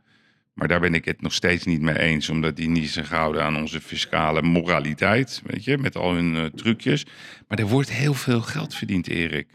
Maar 0.54 0.68
daar 0.68 0.80
ben 0.80 0.94
ik 0.94 1.04
het 1.04 1.20
nog 1.22 1.32
steeds 1.32 1.64
niet 1.64 1.80
mee 1.80 1.98
eens, 1.98 2.28
omdat 2.28 2.56
die 2.56 2.68
niet 2.68 2.90
zich 2.90 3.08
houden 3.08 3.42
aan 3.42 3.56
onze 3.56 3.80
fiscale 3.80 4.42
moraliteit, 4.42 5.42
weet 5.46 5.64
je, 5.64 5.78
met 5.78 5.96
al 5.96 6.14
hun 6.14 6.36
eh, 6.36 6.44
trucjes. 6.44 7.06
Maar 7.48 7.58
er 7.58 7.66
wordt 7.66 7.90
heel 7.92 8.14
veel 8.14 8.40
geld 8.40 8.74
verdiend, 8.74 9.08
Erik. 9.08 9.46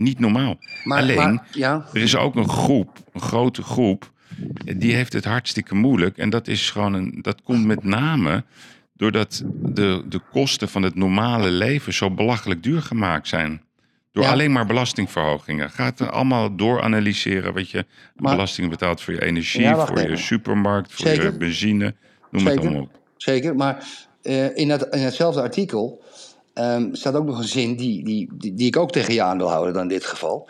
Niet 0.00 0.18
normaal. 0.18 0.58
Maar- 0.84 0.98
Alleen, 0.98 1.16
maar- 1.16 1.46
ja. 1.52 1.86
er 1.92 2.00
is 2.00 2.16
ook 2.16 2.34
een 2.34 2.48
groep, 2.48 2.98
een 3.12 3.20
grote 3.20 3.62
groep, 3.62 4.10
die 4.76 4.94
heeft 4.94 5.12
het 5.12 5.24
hartstikke 5.24 5.74
moeilijk. 5.74 6.16
En 6.18 6.30
dat 6.30 6.48
is 6.48 6.70
gewoon 6.70 6.92
een, 6.92 7.18
dat 7.22 7.42
komt 7.42 7.64
met 7.66 7.84
name 7.84 8.44
doordat 8.94 9.42
de, 9.62 10.02
de 10.08 10.20
kosten 10.32 10.68
van 10.68 10.82
het 10.82 10.94
normale 10.94 11.50
leven 11.50 11.92
zo 11.94 12.10
belachelijk 12.10 12.62
duur 12.62 12.82
gemaakt 12.82 13.28
zijn. 13.28 13.62
Door 14.12 14.24
Ja. 14.24 14.30
alleen 14.30 14.52
maar 14.52 14.66
belastingverhogingen. 14.66 15.70
Gaat 15.70 16.00
er 16.00 16.10
allemaal 16.10 16.56
dooranalyseren 16.56 17.54
wat 17.54 17.70
je 17.70 17.84
Maar- 18.16 18.32
belasting 18.34 18.70
betaalt 18.70 19.00
voor 19.02 19.14
je 19.14 19.24
energie, 19.24 19.60
Ja, 19.62 19.86
voor 19.86 20.00
je 20.00 20.16
supermarkt, 20.16 20.92
voor 20.92 21.08
je 21.08 21.32
benzine. 21.32 21.94
Noem 22.30 22.46
het 22.46 22.58
allemaal 22.58 22.80
op. 22.80 22.98
Zeker, 23.16 23.56
maar 23.56 23.84
eh, 24.22 24.56
in, 24.56 24.68
dat, 24.68 24.94
in 24.94 25.00
hetzelfde 25.02 25.40
artikel 25.42 26.02
ehm, 26.60 26.94
staat 26.94 27.14
ook 27.14 27.26
nog 27.26 27.38
een 27.38 27.44
zin 27.44 27.76
die, 27.76 28.04
die, 28.04 28.28
die, 28.32 28.54
die 28.54 28.66
ik 28.66 28.76
ook 28.76 28.90
tegen 28.90 29.14
je 29.14 29.22
aan 29.22 29.38
wil 29.38 29.50
houden 29.50 29.72
dan 29.72 29.82
in 29.82 29.88
dit 29.88 30.04
geval. 30.04 30.48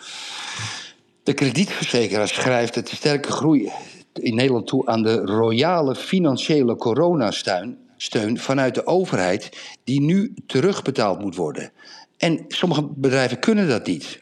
De 1.23 1.33
kredietverzekeraar 1.33 2.29
schrijft 2.29 2.75
het 2.75 2.89
sterke 2.89 3.33
groei 3.33 3.71
in 4.13 4.35
Nederland 4.35 4.67
toe 4.67 4.87
aan 4.87 5.03
de 5.03 5.17
royale 5.17 5.95
financiële 5.95 6.77
coronasteun 6.77 7.79
steun 7.97 8.39
vanuit 8.39 8.75
de 8.75 8.87
overheid 8.87 9.49
die 9.85 10.01
nu 10.01 10.35
terugbetaald 10.47 11.21
moet 11.21 11.37
worden. 11.37 11.73
En 12.17 12.45
sommige 12.49 12.83
bedrijven 12.95 13.39
kunnen 13.39 13.69
dat 13.69 13.87
niet. 13.87 14.21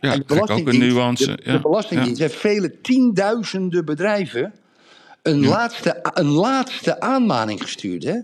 Ja, 0.00 0.12
En 0.12 0.18
de 0.18 0.24
ook 0.24 0.30
een 0.30 0.46
Belastingdienst- 0.46 0.94
nuance. 0.94 1.26
De, 1.26 1.42
de 1.42 1.50
ja, 1.50 1.60
Belastingdienst 1.60 2.18
ja. 2.18 2.24
heeft 2.26 2.38
vele 2.38 2.80
tienduizenden 2.80 3.84
bedrijven 3.84 4.52
een, 5.22 5.46
laatste, 5.46 5.98
een 6.14 6.30
laatste 6.30 7.00
aanmaning 7.00 7.62
gestuurd. 7.62 8.04
Hè? 8.04 8.18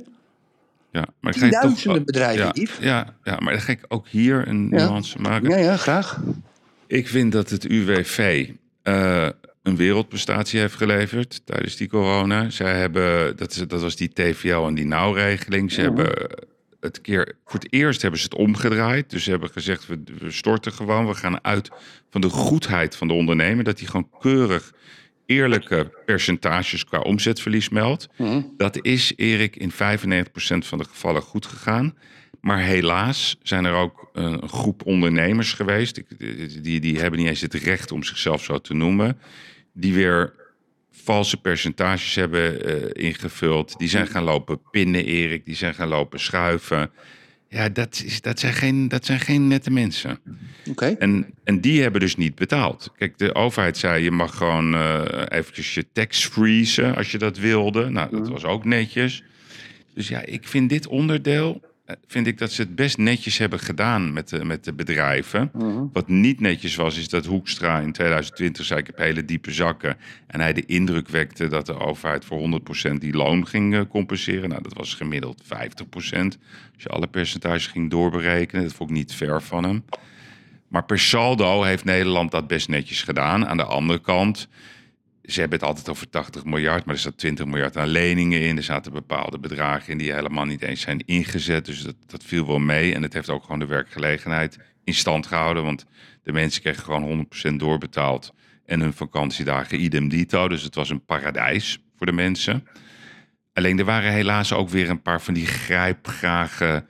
Ja, 0.93 1.07
maar 1.21 1.33
dan 1.33 1.41
ga 1.43 1.49
toch- 1.49 1.51
Tienduizenden 1.61 2.05
bedrijven, 2.05 2.45
ja, 2.45 2.51
Yves. 2.55 2.77
ja, 2.81 3.17
ja, 3.25 3.37
maar 3.41 3.53
dan 3.53 3.63
ga 3.63 3.73
ik 3.73 3.85
ook 3.89 4.09
hier 4.09 4.49
een 4.49 4.69
nuance 4.69 5.19
maken. 5.21 5.51
Ja, 5.51 5.57
ja, 5.57 5.77
graag. 5.77 6.21
Ik 6.87 7.09
vind 7.09 7.33
dat 7.33 7.51
het 7.51 7.65
UWV 7.65 8.49
eh, 8.83 9.29
een 9.63 9.77
wereldprestatie 9.77 10.61
heeft 10.61 10.75
geleverd 10.75 11.41
tijdens 11.47 11.77
die 11.77 11.89
corona. 11.89 12.51
Zij 12.51 12.79
hebben, 12.79 13.37
dat, 13.37 13.51
is- 13.51 13.67
dat 13.67 13.81
was 13.81 13.97
die 13.97 14.13
TVL 14.13 14.67
en 14.67 14.75
die 14.75 14.87
nauwregeling. 14.87 15.73
Ze 15.73 15.81
hebben 15.81 16.29
het 16.81 17.01
keer, 17.01 17.35
voor 17.45 17.61
het 17.61 17.73
eerst 17.73 18.03
hebben 18.03 18.21
ze 18.21 18.27
het 18.27 18.35
omgedraaid. 18.39 19.11
Dus 19.11 19.25
ze 19.25 19.31
hebben 19.31 19.51
gezegd, 19.51 19.87
we, 19.87 20.01
we 20.19 20.31
storten 20.31 20.73
gewoon. 20.73 21.07
We 21.07 21.15
gaan 21.15 21.45
uit 21.45 21.71
van 22.11 22.21
de 22.21 22.29
goedheid 22.29 22.97
van 22.97 23.09
de 23.09 23.15
ondernemer. 23.15 23.65
Dat 23.65 23.79
hij 23.79 23.89
gewoon 23.89 24.11
keurig 24.21 24.73
eerlijke 25.29 25.91
percentages 26.05 26.85
qua 26.85 26.99
omzetverlies 26.99 27.69
meldt. 27.69 28.09
Dat 28.57 28.85
is, 28.85 29.13
Erik, 29.17 29.57
in 29.57 29.73
95% 29.73 29.75
van 30.59 30.79
de 30.79 30.85
gevallen 30.85 31.23
goed 31.23 31.47
gegaan. 31.47 31.97
Maar 32.41 32.59
helaas 32.59 33.37
zijn 33.43 33.65
er 33.65 33.75
ook 33.75 34.11
eh, 34.13 34.23
een 34.25 34.49
groep 34.49 34.87
ondernemers 34.87 35.53
geweest. 35.53 36.03
Die, 36.63 36.81
die 36.81 37.01
hebben 37.01 37.19
niet 37.19 37.29
eens 37.29 37.41
het 37.41 37.55
recht 37.55 37.93
om 37.93 38.03
zichzelf 38.03 38.45
zo 38.45 38.59
te 38.59 38.75
noemen. 38.75 39.19
Die 39.73 39.95
weer 39.95 40.35
valse 40.91 41.37
percentages 41.37 42.15
hebben 42.15 42.65
eh, 42.65 43.05
ingevuld. 43.05 43.79
Die 43.79 43.89
zijn 43.89 44.07
gaan 44.07 44.25
lopen 44.25 44.61
pinnen, 44.71 45.05
Erik. 45.05 45.45
Die 45.45 45.57
zijn 45.57 45.75
gaan 45.75 45.89
lopen 45.89 46.21
schuiven. 46.21 46.91
Ja, 47.49 47.69
dat, 47.69 48.03
is, 48.05 48.21
dat, 48.21 48.39
zijn, 48.39 48.53
geen, 48.53 48.89
dat 48.89 49.05
zijn 49.05 49.21
geen 49.21 49.49
nette 49.49 49.71
mensen. 49.71 50.19
Oké. 50.71 50.87
En, 50.87 51.27
en 51.45 51.61
die 51.61 51.83
hebben 51.83 52.01
dus 52.01 52.17
niet 52.17 52.35
betaald. 52.35 52.93
Kijk, 52.97 53.19
de 53.19 53.35
overheid 53.35 53.77
zei 53.77 54.03
je 54.05 54.11
mag 54.11 54.37
gewoon 54.37 54.75
eh 54.75 55.23
eventjes 55.29 55.75
je 55.75 55.87
tax 55.93 56.27
freezen 56.27 56.97
als 56.97 57.11
je 57.11 57.19
dat 57.19 57.39
wilde. 57.39 57.89
Nou, 57.91 58.11
dat 58.11 58.29
was 58.29 58.45
ook 58.45 58.65
netjes. 58.65 59.23
Dus 59.95 60.09
ja, 60.09 60.25
ik 60.25 60.49
vind 60.49 60.69
dit 60.69 60.87
onderdeel, 60.87 61.61
vind 62.07 62.27
ik 62.27 62.39
dat 62.39 62.53
ze 62.53 62.63
het 62.63 62.75
best 62.75 62.99
netjes 62.99 63.39
hebben 63.39 63.61
gedaan 63.61 64.13
met 64.13 64.29
de, 64.29 64.45
met 64.45 64.65
de 64.65 64.73
bedrijven. 64.73 65.51
Wat 65.93 66.09
niet 66.09 66.41
netjes 66.41 66.77
was, 66.77 66.99
is 66.99 67.09
dat 67.09 67.27
Hoekstra 67.27 67.81
in 67.81 67.93
2020 67.93 68.65
zei 68.65 68.81
ik 68.81 68.87
heb 68.87 68.99
hele 68.99 69.25
diepe 69.25 69.53
zakken. 69.53 69.97
En 70.27 70.41
hij 70.41 70.53
de 70.53 70.67
indruk 70.67 71.09
wekte 71.09 71.49
dat 71.49 71.67
de 71.67 71.79
overheid 71.79 72.25
voor 72.25 72.61
100% 72.91 72.93
die 72.99 73.13
loon 73.13 73.47
ging 73.47 73.75
eh, 73.75 73.81
compenseren. 73.89 74.49
Nou, 74.49 74.63
dat 74.63 74.73
was 74.73 74.95
gemiddeld 74.95 75.43
50%. 75.43 75.47
Als 75.89 76.83
je 76.83 76.89
alle 76.89 77.07
percentages 77.07 77.67
ging 77.67 77.91
doorberekenen, 77.91 78.63
dat 78.65 78.73
vond 78.73 78.91
ik 78.91 78.97
niet 78.97 79.15
ver 79.15 79.43
van 79.43 79.65
hem. 79.65 79.85
Maar 80.69 80.85
per 80.85 80.99
saldo 80.99 81.63
heeft 81.63 81.85
Nederland 81.85 82.31
dat 82.31 82.47
best 82.47 82.69
netjes 82.69 83.03
gedaan. 83.03 83.47
Aan 83.47 83.57
de 83.57 83.65
andere 83.65 84.01
kant, 84.01 84.49
ze 85.33 85.41
hebben 85.41 85.59
het 85.59 85.69
altijd 85.69 85.89
over 85.89 86.11
80 86.11 86.45
miljard, 86.45 86.85
maar 86.85 86.95
er 86.95 87.01
staat 87.01 87.19
20 87.19 87.47
miljard 87.47 87.77
aan 87.77 87.89
leningen 87.89 88.41
in. 88.41 88.57
Er 88.57 88.63
zaten 88.63 88.93
bepaalde 88.93 89.39
bedragen 89.39 89.93
in 89.93 89.99
die 89.99 90.13
helemaal 90.13 90.45
niet 90.45 90.63
eens 90.63 90.81
zijn 90.81 91.03
ingezet. 91.07 91.65
Dus 91.65 91.83
dat, 91.83 91.95
dat 92.07 92.25
viel 92.25 92.47
wel 92.47 92.59
mee. 92.59 92.95
En 92.95 93.03
het 93.03 93.13
heeft 93.13 93.31
ook 93.31 93.43
gewoon 93.43 93.59
de 93.59 93.67
werkgelegenheid 93.67 94.59
in 94.85 94.95
stand 94.95 95.27
gehouden. 95.27 95.65
Want 95.65 95.87
de 96.23 96.33
mensen 96.33 96.63
kregen 96.63 96.83
gewoon 96.83 97.29
100% 97.51 97.55
doorbetaald. 97.55 98.33
En 98.65 98.81
hun 98.81 98.93
vakantiedagen 98.93 99.83
idem 99.83 100.09
dito. 100.09 100.49
Dus 100.49 100.63
het 100.63 100.75
was 100.75 100.91
een 100.91 101.05
paradijs 101.05 101.83
voor 101.97 102.07
de 102.07 102.13
mensen. 102.13 102.67
Alleen 103.53 103.79
er 103.79 103.85
waren 103.85 104.13
helaas 104.13 104.53
ook 104.53 104.69
weer 104.69 104.91
een 104.91 105.03
paar 105.03 105.21
van 105.21 105.35
die 105.35 105.47
grijpgrage 105.47 106.85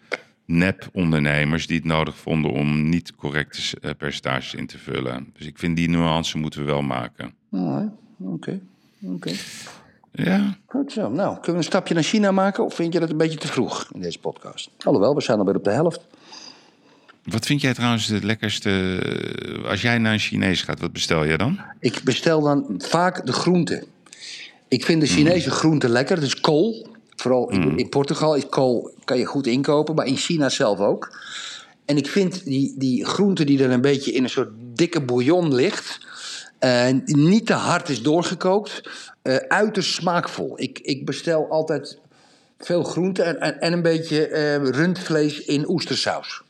nep-ondernemers 0.46 1.66
die 1.66 1.76
het 1.76 1.86
nodig 1.86 2.16
vonden 2.16 2.50
om 2.50 2.88
niet 2.88 3.14
correcte 3.14 3.80
eh, 3.80 3.90
percentages 3.98 4.54
in 4.54 4.66
te 4.66 4.78
vullen. 4.78 5.30
Dus 5.32 5.46
ik 5.46 5.58
vind 5.58 5.76
die 5.76 5.90
nuance 5.90 6.38
moeten 6.38 6.60
we 6.60 6.66
wel 6.66 6.82
maken. 6.82 7.34
Oké. 8.18 8.60
Oké. 9.02 9.30
Ja, 10.12 10.56
Goed 10.66 10.92
zo. 10.92 11.10
Nou, 11.10 11.34
kunnen 11.34 11.50
we 11.50 11.56
een 11.56 11.62
stapje 11.62 11.94
naar 11.94 12.02
China 12.02 12.30
maken? 12.30 12.64
Of 12.64 12.74
vind 12.74 12.92
je 12.92 13.00
dat 13.00 13.10
een 13.10 13.16
beetje 13.16 13.38
te 13.38 13.46
vroeg 13.46 13.88
in 13.92 14.00
deze 14.00 14.18
podcast? 14.18 14.70
Alhoewel, 14.84 15.14
we 15.14 15.20
zijn 15.20 15.38
alweer 15.38 15.56
op 15.56 15.64
de 15.64 15.70
helft. 15.70 16.00
wat 17.24 17.46
vind 17.46 17.60
jij 17.60 17.74
trouwens 17.74 18.06
het 18.06 18.24
lekkerste? 18.24 19.00
Als 19.68 19.82
jij 19.82 19.98
naar 19.98 20.12
een 20.12 20.18
Chinees 20.18 20.62
gaat, 20.62 20.80
wat 20.80 20.92
bestel 20.92 21.24
je 21.24 21.38
dan? 21.38 21.60
Ik 21.80 22.00
bestel 22.04 22.40
dan 22.40 22.74
vaak 22.78 23.26
de 23.26 23.32
groenten. 23.32 23.84
Ik 24.68 24.84
vind 24.84 25.00
de 25.00 25.06
Chinese 25.06 25.50
groenten 25.50 25.90
lekker. 25.90 26.20
Dus 26.20 26.40
kool. 26.40 26.86
Vooral 27.16 27.50
in, 27.50 27.78
in 27.78 27.88
Portugal 27.88 28.34
is 28.34 28.48
kool 28.48 28.94
kan 29.04 29.18
je 29.18 29.24
goed 29.24 29.46
inkopen, 29.46 29.94
maar 29.94 30.06
in 30.06 30.16
China 30.16 30.48
zelf 30.48 30.78
ook. 30.78 31.18
En 31.84 31.96
ik 31.96 32.06
vind 32.06 32.44
die, 32.44 32.74
die 32.76 33.04
groente 33.04 33.44
die 33.44 33.62
er 33.64 33.70
een 33.70 33.80
beetje 33.80 34.12
in 34.12 34.22
een 34.22 34.30
soort 34.30 34.50
dikke 34.74 35.00
bouillon 35.00 35.54
ligt, 35.54 36.00
eh, 36.58 36.88
niet 37.04 37.46
te 37.46 37.52
hard 37.52 37.88
is 37.88 38.02
doorgekookt, 38.02 38.90
eh, 39.22 39.36
uiterst 39.36 39.94
smaakvol. 39.94 40.60
Ik, 40.60 40.78
ik 40.78 41.06
bestel 41.06 41.50
altijd 41.50 41.98
veel 42.58 42.82
groente 42.82 43.22
en, 43.22 43.40
en, 43.40 43.60
en 43.60 43.72
een 43.72 43.82
beetje 43.82 44.28
eh, 44.28 44.56
rundvlees 44.56 45.44
in 45.44 45.68
oestersaus. 45.68 46.42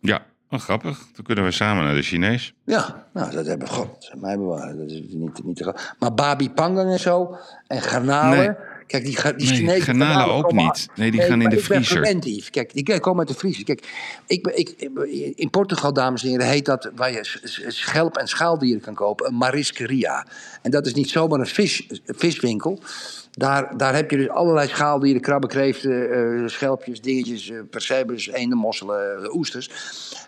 Ja, 0.00 0.24
oh, 0.50 0.60
grappig. 0.60 0.98
Dan 1.14 1.24
kunnen 1.24 1.44
we 1.44 1.50
samen 1.50 1.84
naar 1.84 1.94
de 1.94 2.02
Chinees. 2.02 2.54
Ja, 2.64 3.06
nou, 3.12 3.32
dat 3.32 3.46
hebben 3.46 3.68
we 3.68 3.74
God, 3.74 4.10
mij 4.20 4.36
bewaren. 4.36 4.78
Dat 4.78 4.90
is 4.90 5.00
niet, 5.08 5.44
niet 5.44 5.56
te. 5.56 5.74
Maar 5.98 6.14
babi 6.14 6.50
pangang 6.50 6.90
en 6.90 7.00
zo, 7.00 7.36
en 7.66 7.82
garnalen. 7.82 8.38
Nee. 8.38 8.72
Kijk, 8.86 9.04
die, 9.04 9.36
die 9.36 9.62
Nee, 9.62 9.80
garnalen 9.80 10.34
ook 10.34 10.42
komen- 10.44 10.64
niet. 10.64 10.88
Nee, 10.94 11.10
die 11.10 11.20
gaan 11.20 11.42
in 11.42 11.48
de 11.48 11.58
vriezer. 11.58 12.00
preventief. 12.00 12.50
Kijk, 12.50 12.72
die 12.72 13.00
komen 13.00 13.18
uit 13.18 13.28
de 13.28 13.34
vriezer. 13.34 13.64
Kijk, 13.64 13.86
ik, 14.26 14.46
ik, 14.46 14.70
in 15.36 15.50
Portugal, 15.50 15.92
dames 15.92 16.22
en 16.22 16.28
heren, 16.28 16.46
heet 16.46 16.64
dat 16.64 16.90
waar 16.94 17.12
je 17.12 17.40
schelp- 17.68 18.16
en 18.16 18.26
schaaldieren 18.28 18.80
kan 18.82 18.94
kopen, 18.94 19.26
een 19.26 19.34
marisqueria. 19.34 20.26
En 20.62 20.70
dat 20.70 20.86
is 20.86 20.94
niet 20.94 21.10
zomaar 21.10 21.40
een 21.40 21.46
vis, 21.46 21.86
viswinkel. 22.06 22.80
Daar, 23.30 23.76
daar 23.76 23.94
heb 23.94 24.10
je 24.10 24.16
dus 24.16 24.28
allerlei 24.28 24.68
schaaldieren, 24.68 25.20
krabben, 25.22 25.48
kreeften, 25.50 26.10
eh, 26.10 26.48
schelpjes, 26.48 27.00
dingetjes, 27.00 27.50
eh 27.50 27.56
percebes, 27.70 28.28
eenden, 28.28 28.58
mosselen, 28.58 29.22
eh, 29.24 29.34
oesters. 29.34 29.70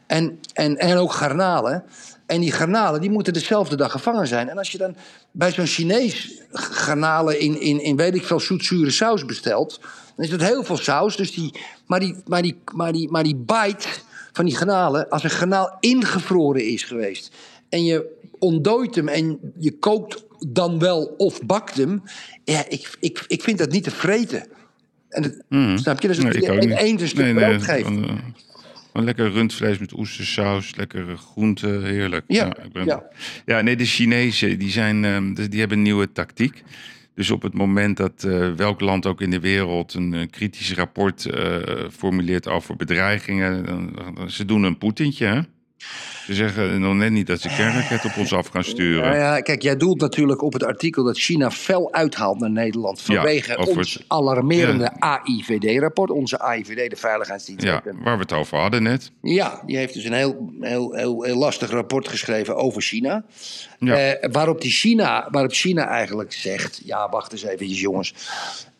En, 0.06 0.38
en, 0.52 0.76
en 0.76 0.96
ook 0.96 1.12
garnalen. 1.12 1.84
En 2.26 2.40
die 2.40 2.52
garnalen 2.52 3.00
die 3.00 3.10
moeten 3.10 3.32
dezelfde 3.32 3.76
dag 3.76 3.92
gevangen 3.92 4.26
zijn. 4.26 4.48
En 4.48 4.58
als 4.58 4.72
je 4.72 4.78
dan 4.78 4.96
bij 5.36 5.52
zo'n 5.52 5.66
Chinees 5.66 6.42
garnalen 6.52 7.40
in, 7.40 7.60
in, 7.60 7.82
in 7.82 7.96
weet 7.96 8.14
ik 8.14 8.24
veel 8.24 8.40
zoetzure 8.40 8.90
saus 8.90 9.24
bestelt, 9.24 9.80
dan 10.16 10.24
is 10.24 10.30
dat 10.30 10.40
heel 10.40 10.64
veel 10.64 10.76
saus. 10.76 11.16
Dus 11.16 11.32
die, 11.32 11.52
maar, 11.86 12.00
die, 12.00 12.16
maar, 12.26 12.42
die, 12.42 12.56
maar, 12.74 12.92
die, 12.92 13.10
maar 13.10 13.22
die 13.22 13.36
bite 13.36 13.88
van 14.32 14.44
die 14.44 14.56
garnalen, 14.56 15.08
als 15.08 15.24
een 15.24 15.30
garnaal 15.30 15.76
ingevroren 15.80 16.64
is 16.64 16.82
geweest 16.82 17.30
en 17.68 17.84
je 17.84 18.14
ontdooit 18.38 18.94
hem 18.94 19.08
en 19.08 19.38
je 19.58 19.78
kookt 19.78 20.24
dan 20.48 20.78
wel 20.78 21.14
of 21.16 21.42
bakt 21.42 21.76
hem, 21.76 22.02
ja, 22.44 22.64
ik, 22.68 22.96
ik, 23.00 23.24
ik 23.26 23.42
vind 23.42 23.58
dat 23.58 23.70
niet 23.70 23.84
te 23.84 23.90
vreten. 23.90 24.46
En 25.08 25.22
het, 25.22 25.44
Snap 25.80 26.00
je? 26.00 26.08
Dus 26.08 26.18
Mhm. 26.18 26.26
Nee, 26.26 26.42
ik 26.42 26.50
ook 26.50 27.00
een 27.00 27.08
stuk 27.08 27.24
Nee, 27.24 27.34
brood 27.34 27.50
nee, 27.50 27.60
geeft. 27.60 27.88
Lekker 29.04 29.30
rundvlees 29.30 29.78
met 29.78 29.92
oestersaus, 29.98 30.76
lekkere 30.76 31.16
groenten, 31.16 31.84
heerlijk. 31.84 32.24
Ja, 32.28 32.56
ik 32.64 32.72
ben- 32.72 32.84
ja. 32.86 33.02
ja, 33.46 33.60
nee, 33.60 33.76
de 33.76 33.84
Chinezen 33.84 34.58
die, 34.58 34.70
zijn, 34.70 35.04
ehm, 35.04 35.34
die 35.34 35.48
die 35.48 35.58
hebben 35.60 35.76
een 35.78 35.82
nieuwe 35.84 36.12
tactiek. 36.12 36.62
Dus 37.14 37.30
op 37.30 37.42
het 37.42 37.54
moment 37.54 37.96
dat 37.96 38.24
eh, 38.24 38.52
welk 38.52 38.80
land 38.80 39.06
ook 39.06 39.20
in 39.20 39.30
de 39.30 39.40
wereld 39.40 39.94
een, 39.94 40.14
eh, 40.14 40.26
kritisch 40.30 40.74
rapport 40.74 41.24
eh, 41.26 41.56
formuleert 41.92 42.48
over 42.48 42.76
bedreigingen, 42.76 43.64
dan, 43.66 43.92
dan- 44.14 44.30
ze 44.30 44.44
doen 44.44 44.62
een 44.62 44.78
Poetintje. 44.78 45.26
Hè? 45.26 45.40
Ze 46.26 46.34
zeggen 46.34 46.80
nog 46.80 46.94
net 46.94 47.10
niet 47.10 47.26
dat 47.26 47.40
ze 47.40 47.48
kernraketten 47.48 48.10
op 48.10 48.16
ons 48.16 48.32
af 48.32 48.46
gaan 48.48 48.64
sturen. 48.64 49.02
Nou 49.02 49.16
ja, 49.16 49.40
kijk, 49.40 49.62
jij 49.62 49.76
doelt 49.76 50.00
natuurlijk 50.00 50.42
op 50.42 50.52
het 50.52 50.64
artikel 50.64 51.04
dat 51.04 51.18
China 51.18 51.50
fel 51.50 51.92
uithaalt 51.92 52.38
naar 52.40 52.50
Nederland. 52.50 53.00
Vanwege 53.02 53.58
ons 53.58 53.94
het- 53.94 54.04
alarmerende 54.06 54.90
AIVD-rapport. 55.00 56.10
Onze 56.10 56.38
AIVD, 56.38 56.90
de 56.90 56.96
Veiligheidsdienst. 56.96 57.64
Ja, 57.64 57.82
waar 58.02 58.16
we 58.16 58.22
het 58.22 58.32
over 58.32 58.58
hadden 58.58 58.82
net. 58.82 59.10
Ja, 59.22 59.62
die 59.66 59.76
heeft 59.76 59.94
dus 59.94 60.04
een 60.04 60.12
heel, 60.12 60.52
heel, 60.60 60.92
heel, 60.94 61.22
heel 61.22 61.36
lastig 61.36 61.70
rapport 61.70 62.08
geschreven 62.08 62.56
over 62.56 62.82
China. 62.82 63.24
Ja. 63.78 63.96
Eh, 63.96 64.30
waarop, 64.32 64.60
die 64.60 64.70
China. 64.70 65.28
waarop 65.30 65.52
China 65.52 65.86
eigenlijk 65.88 66.32
zegt: 66.32 66.80
ja, 66.84 67.08
wacht 67.08 67.32
eens 67.32 67.44
eventjes, 67.44 67.80
jongens. 67.80 68.14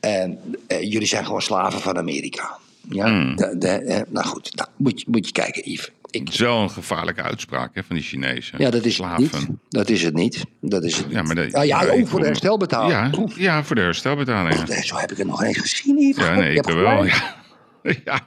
En, 0.00 0.38
eh, 0.66 0.82
jullie 0.82 1.08
zijn 1.08 1.24
gewoon 1.24 1.42
slaven 1.42 1.80
van 1.80 1.96
Amerika. 1.98 2.56
Ja, 2.90 3.06
Hmm. 3.06 3.36
de, 3.36 3.54
de, 3.58 3.68
eh, 3.68 4.00
nou 4.08 4.26
goed, 4.26 4.50
nou, 4.56 4.68
moet, 4.76 5.00
je, 5.00 5.06
moet 5.10 5.26
je 5.26 5.32
kijken, 5.32 5.70
Yves. 5.70 5.90
Ik, 6.20 6.38
een 6.38 6.70
gevaarlijke 6.70 7.22
uitspraak 7.22 7.74
hè, 7.74 7.82
van 7.84 7.96
die 7.96 8.04
Chinezen. 8.04 8.58
ja, 8.58 8.70
dat 8.70 8.84
is 8.84 8.94
Slaven. 8.94 9.22
niet. 9.22 9.46
Dat 9.68 9.88
is 9.88 10.02
het 10.02 10.14
niet. 10.14 10.44
Dat 10.60 10.84
is 10.84 10.96
het 10.96 11.06
niet. 11.06 11.14
Ja, 11.14 11.22
maar 11.22 11.34
de- 11.34 11.48
Ah, 11.52 11.64
ja, 11.64 11.82
ja, 11.82 11.92
ook 11.92 12.08
voor 12.08 12.20
de 12.20 12.26
herstelbetaling. 12.26 13.16
Ja, 13.16 13.34
ja, 13.36 13.64
voor 13.64 13.76
de 13.76 13.82
herstelbetalingen. 13.82 14.68
nee, 14.68 14.82
zo 14.84 14.96
heb 14.96 15.10
ik 15.12 15.16
het 15.18 15.26
nog 15.26 15.42
eens 15.42 15.58
gezien, 15.58 15.96
Yves. 15.98 16.24
Ja, 16.24 16.34
nee, 16.34 16.54
ik 16.54 16.64
wel. 16.64 17.04
Ja. 17.04 17.34
ja, 18.04 18.20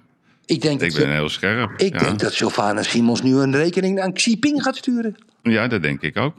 Ik 0.45 0.61
denk, 0.61 0.81
ik 0.81 0.91
dat, 0.91 0.99
ben 1.01 1.11
heel 1.13 1.29
scherp. 1.29 1.71
ik 1.79 1.93
ja. 1.93 1.99
denk 1.99 2.19
dat 2.19 2.33
Sylvana 2.33 2.83
Simons 2.83 3.21
nu 3.21 3.35
een 3.35 3.55
rekening 3.55 3.99
aan 4.01 4.13
Xi 4.13 4.29
Jinping 4.29 4.63
gaat 4.63 4.75
sturen. 4.75 5.15
ja, 5.43 5.67
dat 5.67 5.81
denk 5.81 6.01
ik 6.01 6.17
ook. 6.17 6.35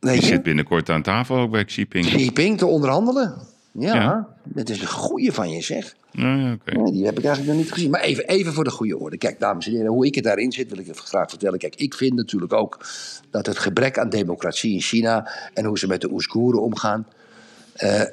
Weet 0.00 0.12
Die 0.12 0.22
je? 0.22 0.26
zit 0.28 0.42
binnenkort 0.42 0.90
aan 0.90 1.02
tafel 1.02 1.36
ook 1.38 1.50
bij 1.50 1.64
Xi 1.64 1.76
Jinping. 1.76 2.06
Xi 2.06 2.16
Jinping 2.18 2.58
te 2.58 2.66
onderhandelen. 2.66 3.52
Ja, 3.78 3.94
Ja. 3.94 4.28
dat 4.44 4.68
is 4.68 4.80
een 4.80 4.86
goeie 4.88 5.32
van 5.32 5.50
je, 5.50 5.62
zeg. 5.62 5.94
Nou 6.12 6.58
ja, 6.64 6.90
die 6.90 7.04
heb 7.04 7.18
ik 7.18 7.24
eigenlijk 7.24 7.46
nog 7.56 7.64
niet 7.64 7.72
gezien. 7.72 7.90
Maar 7.90 8.00
even, 8.00 8.26
even 8.28 8.52
voor 8.52 8.64
de 8.64 8.70
goede 8.70 8.98
orde. 8.98 9.16
Kijk, 9.18 9.40
dames 9.40 9.66
en 9.66 9.72
heren, 9.72 9.86
hoe 9.90 10.06
ik 10.06 10.14
het 10.14 10.24
daarin 10.24 10.52
zit, 10.52 10.68
wil 10.70 10.78
ik 10.78 10.88
even 10.88 11.02
graag 11.04 11.28
vertellen. 11.28 11.58
Kijk, 11.58 11.74
ik 11.74 11.94
vind 11.94 12.14
natuurlijk 12.14 12.52
ook 12.52 12.78
dat 13.30 13.46
het 13.46 13.58
gebrek 13.58 13.98
aan 13.98 14.08
democratie 14.08 14.72
in 14.72 14.80
China 14.80 15.28
en 15.54 15.64
hoe 15.64 15.78
ze 15.78 15.86
met 15.86 16.00
de 16.00 16.10
Oeigoeren 16.12 16.62
omgaan. 16.62 17.06
eh, 17.74 18.00
eh, 18.00 18.06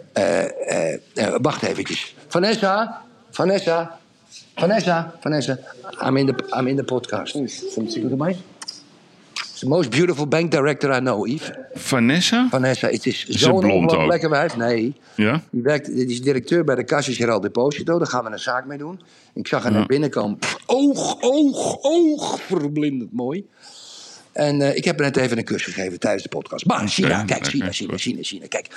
eh, 0.93 0.99
eh, 1.13 1.35
wacht 1.41 1.63
eventjes. 1.63 2.15
Vanessa, 2.27 3.01
Vanessa, 3.29 3.99
Vanessa, 4.55 5.15
Vanessa. 5.19 5.57
I'm 6.05 6.17
in 6.17 6.25
the, 6.25 6.55
I'm 6.57 6.67
in 6.67 6.75
the 6.75 6.83
podcast. 6.83 7.35
Erbij? 7.95 8.37
The 9.61 9.67
most 9.67 9.89
beautiful 9.89 10.27
bank 10.27 10.51
director 10.51 10.91
I 10.95 10.99
know, 10.99 11.27
Yves. 11.27 11.51
Vanessa? 11.73 12.47
Vanessa, 12.49 12.87
het 12.87 13.05
is 13.05 13.25
zo'n 13.27 13.51
ongelooflijk 13.53 14.01
ook? 14.01 14.09
lekker 14.09 14.29
wijf. 14.29 14.57
Nee, 14.57 14.93
Ja? 15.15 15.41
die, 15.51 15.61
werkt, 15.61 15.85
die 15.85 16.05
is 16.05 16.21
directeur 16.21 16.63
bij 16.63 16.75
de 16.75 16.83
Cassis 16.83 17.15
Gerald 17.17 17.41
Deposito. 17.41 17.97
Daar 17.97 18.07
gaan 18.07 18.23
we 18.23 18.31
een 18.31 18.39
zaak 18.39 18.65
mee 18.65 18.77
doen. 18.77 18.99
Ik 19.33 19.47
zag 19.47 19.63
haar 19.63 19.71
naar 19.71 19.85
binnen 19.85 20.09
komen. 20.09 20.37
Oog, 20.65 21.17
oog, 21.21 21.77
oog. 21.81 22.41
Verblindend 22.41 23.11
mooi. 23.13 23.45
En 24.31 24.61
eh, 24.61 24.75
ik 24.75 24.85
heb 24.85 24.99
haar 24.99 25.07
net 25.11 25.17
even 25.17 25.37
een 25.37 25.43
kus 25.43 25.63
gegeven 25.63 25.99
tijdens 25.99 26.23
de 26.23 26.29
podcast. 26.29 26.65
Maar 26.65 26.87
China, 26.87 27.07
Ja, 27.07 27.23
kijk, 27.23 27.45
China, 27.47 27.71
China. 27.71 27.97
China, 27.97 28.21
China. 28.21 28.47
Kijk, 28.47 28.67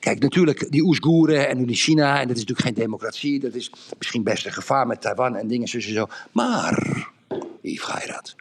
kijk, 0.00 0.18
natuurlijk, 0.18 0.66
die 0.70 0.82
Oeigoeren 0.84 1.48
en 1.48 1.56
nu 1.56 1.64
die 1.64 1.76
China. 1.76 2.20
En 2.20 2.28
dat 2.28 2.36
is 2.36 2.44
natuurlijk 2.44 2.60
geen 2.76 2.84
democratie. 2.84 3.40
Dat 3.40 3.54
is 3.54 3.70
misschien 3.98 4.22
best 4.22 4.46
een 4.46 4.52
gevaar 4.52 4.86
met 4.86 5.00
Taiwan 5.00 5.36
en 5.36 5.46
dingen 5.46 5.68
zo 5.68 5.76
en 5.76 5.82
zo. 5.92 6.06
Maar, 6.32 7.06
Yves 7.62 7.84
Geirat, 7.84 8.34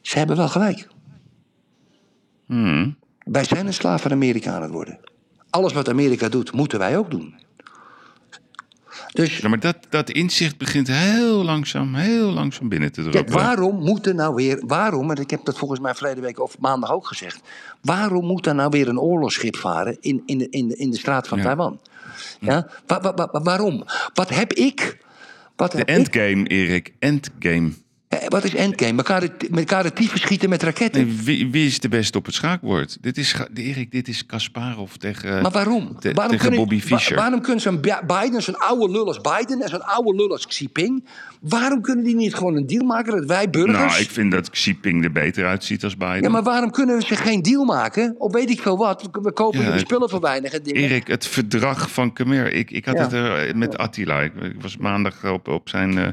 ze 0.00 0.18
hebben 0.18 0.36
wel 0.36 0.48
gelijk. 0.48 0.88
Hmm. 2.46 2.96
Wij 3.18 3.44
zijn 3.44 3.66
een 3.66 3.74
slaaf 3.74 4.02
van 4.02 4.10
Amerika 4.12 4.52
aan 4.54 4.62
het 4.62 4.70
worden. 4.70 4.98
Alles 5.50 5.72
wat 5.72 5.88
Amerika 5.88 6.28
doet, 6.28 6.52
moeten 6.52 6.78
wij 6.78 6.96
ook 6.98 7.10
doen. 7.10 7.34
Dus 9.12 9.38
Ja, 9.38 9.48
maar 9.48 9.60
dat, 9.60 9.76
dat 9.90 10.10
inzicht 10.10 10.58
begint 10.58 10.86
heel 10.88 11.44
langzaam, 11.44 11.94
heel 11.94 12.30
langzaam 12.32 12.68
binnen 12.68 12.92
te 12.92 13.00
kijk, 13.00 13.12
druppelen. 13.12 13.42
waarom 13.44 13.78
moet 13.84 14.06
er 14.06 14.14
nou 14.14 14.34
weer... 14.34 14.62
Waarom, 14.66 15.10
en 15.10 15.16
ik 15.16 15.30
heb 15.30 15.44
dat 15.44 15.58
volgens 15.58 15.80
mij 15.80 15.94
verleden 15.94 16.22
week 16.22 16.40
of 16.40 16.58
maandag 16.58 16.90
ook 16.92 17.06
gezegd... 17.06 17.40
waarom 17.82 18.24
moet 18.26 18.46
er 18.46 18.54
nou 18.54 18.70
weer 18.70 18.88
een 18.88 18.98
oorlogsschip 18.98 19.56
varen 19.56 19.96
in, 20.00 20.22
in, 20.26 20.38
de, 20.38 20.48
in, 20.48 20.68
de, 20.68 20.76
in 20.76 20.90
de 20.90 20.96
straat 20.98 21.28
van 21.28 21.38
Ja. 21.38 21.44
Taiwan? 21.44 21.80
Ja? 22.40 22.66
Wa- 22.86 23.00
wa- 23.00 23.14
wa- 23.14 23.40
waarom? 23.42 23.84
Wat 24.14 24.28
heb 24.28 24.52
ik... 24.52 24.98
Wat, 25.56 25.70
De 25.72 25.78
heb 25.78 25.88
ik 25.88 25.94
endgame, 25.96 26.46
Erik, 26.46 26.92
endgame. 26.98 27.72
Eh, 28.08 28.18
wat 28.28 28.44
is 28.44 28.54
endgame? 28.54 28.96
Elkaar 28.96 29.20
de, 29.20 29.30
elkaar 29.54 29.82
de 29.82 29.92
tyfus 29.92 30.20
schieten 30.20 30.48
met 30.48 30.62
raketten. 30.62 31.06
Nee, 31.06 31.16
wie, 31.24 31.50
wie 31.50 31.66
is 31.66 31.80
de 31.80 31.88
beste 31.88 32.18
op 32.18 32.26
het 32.26 32.34
schaakbord? 32.34 32.98
Dit 33.00 33.16
is, 33.18 33.34
Erik, 33.54 33.90
dit 33.92 34.08
is 34.08 34.26
Kasparov 34.26 34.92
tegen, 34.92 35.42
Maar 35.42 35.50
waarom? 35.50 35.96
te- 35.98 36.12
waarom 36.12 36.32
tegen 36.36 36.38
kunnen- 36.38 36.58
Bobby 36.68 36.80
Fischer. 36.80 37.16
waarom 37.16 37.40
kunnen 37.40 37.60
zo'n 37.60 37.80
Bi- 37.80 38.00
Biden, 38.06 38.42
zo'n 38.42 38.56
oude 38.58 38.92
lul 38.92 39.06
als 39.06 39.20
Biden 39.20 39.62
en 39.62 39.68
zo'n 39.68 39.82
oude 39.86 40.14
lul 40.14 40.30
als 40.30 40.46
Xi 40.46 40.62
Jinping... 40.64 41.04
waarom 41.40 41.80
kunnen 41.82 42.04
die 42.04 42.14
niet 42.14 42.34
gewoon 42.34 42.56
een 42.56 42.66
deal 42.66 42.84
maken 42.84 43.16
dat 43.16 43.24
wij 43.24 43.50
burgers... 43.50 43.78
nou, 43.92 44.00
ik 44.02 44.10
vind 44.10 44.32
dat 44.32 44.50
Xi 44.50 44.70
Jinping 44.70 45.04
er 45.04 45.12
beter 45.12 45.46
uitziet 45.46 45.84
als 45.84 45.96
Biden. 45.96 46.22
Ja, 46.22 46.28
maar 46.28 46.42
waarom 46.42 46.70
kunnen 46.70 47.02
ze 47.02 47.16
geen 47.16 47.42
deal 47.42 47.64
maken? 47.64 48.14
Of 48.18 48.32
weet 48.32 48.50
ik 48.50 48.60
veel 48.60 48.76
wat. 48.76 49.08
We 49.22 49.32
kopen 49.32 49.60
Ja, 49.60 49.70
het- 49.70 49.80
spullen 49.80 50.08
voor 50.10 50.20
weinig 50.20 50.52
en 50.52 50.62
dingen. 50.62 50.82
Erik, 50.82 51.06
het 51.06 51.26
verdrag 51.26 51.90
van 51.90 52.12
Khmer. 52.12 52.52
Ik, 52.52 52.70
ik 52.70 52.84
had 52.84 52.96
Ja. 52.96 53.02
het 53.02 53.12
er 53.12 53.56
met 53.56 53.78
Attila. 53.78 54.20
Ik, 54.20 54.32
ik 54.34 54.60
was 54.62 54.76
maandag 54.76 55.24
op, 55.24 55.48
op 55.48 55.68
zijn 55.68 55.98
eh 55.98 56.06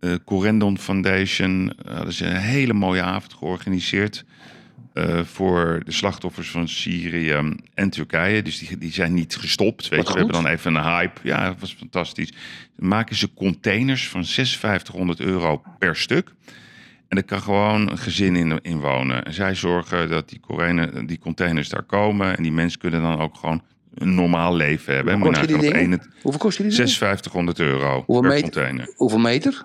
eh, 0.00 0.14
Corendon 0.24 0.78
Foundation. 0.78 1.72
Hadden 1.86 2.12
ze 2.12 2.26
een 2.26 2.36
hele 2.36 2.72
mooie 2.72 3.02
avond 3.02 3.32
georganiseerd. 3.34 4.24
eh, 4.92 5.20
voor 5.24 5.82
de 5.84 5.92
slachtoffers 5.92 6.50
van 6.50 6.68
Syrië 6.68 7.54
en 7.74 7.90
Turkije. 7.90 8.42
Dus 8.42 8.58
die, 8.58 8.78
die 8.78 8.92
zijn 8.92 9.14
niet 9.14 9.36
gestopt. 9.36 9.88
Weet 9.88 9.98
Wat 9.98 10.08
je, 10.08 10.12
we 10.14 10.18
hebben 10.18 10.42
dan 10.42 10.52
even 10.52 10.74
een 10.74 10.82
hype. 10.82 11.20
Ja, 11.22 11.46
dat 11.48 11.60
was 11.60 11.74
fantastisch. 11.74 12.32
Dan 12.76 12.88
maken 12.88 13.16
ze 13.16 13.34
containers 13.34 14.08
van 14.08 14.24
5600 14.24 15.20
euro 15.20 15.62
per 15.78 15.96
stuk. 15.96 16.32
En 17.08 17.16
er 17.16 17.24
kan 17.24 17.40
gewoon 17.42 17.90
een 17.90 17.98
gezin 17.98 18.36
in, 18.36 18.58
in 18.62 18.80
wonen. 18.80 19.24
En 19.24 19.34
zij 19.34 19.54
zorgen 19.54 20.08
dat 20.08 20.28
die, 20.28 20.40
Koreanen, 20.40 21.06
die 21.06 21.18
containers 21.18 21.68
daar 21.68 21.82
komen. 21.82 22.36
En 22.36 22.42
die 22.42 22.52
mensen 22.52 22.80
kunnen 22.80 23.02
dan 23.02 23.20
ook 23.20 23.36
gewoon 23.36 23.62
een 23.94 24.14
normaal 24.14 24.56
leven 24.56 24.94
hebben. 24.94 25.14
Hoeveel 25.14 25.30
Moet 25.40 25.50
je 25.50 25.58
die 25.58 25.72
dingen? 25.72 26.02
Hoeveel 26.22 26.40
kosten 26.40 26.68
die 26.68 26.76
dingen? 26.76 26.92
5600 26.92 27.58
euro 27.58 28.02
Hoeveel 28.06 28.20
per 28.20 28.30
meter? 28.30 28.42
container. 28.42 28.92
Hoeveel 28.96 29.18
meter? 29.18 29.62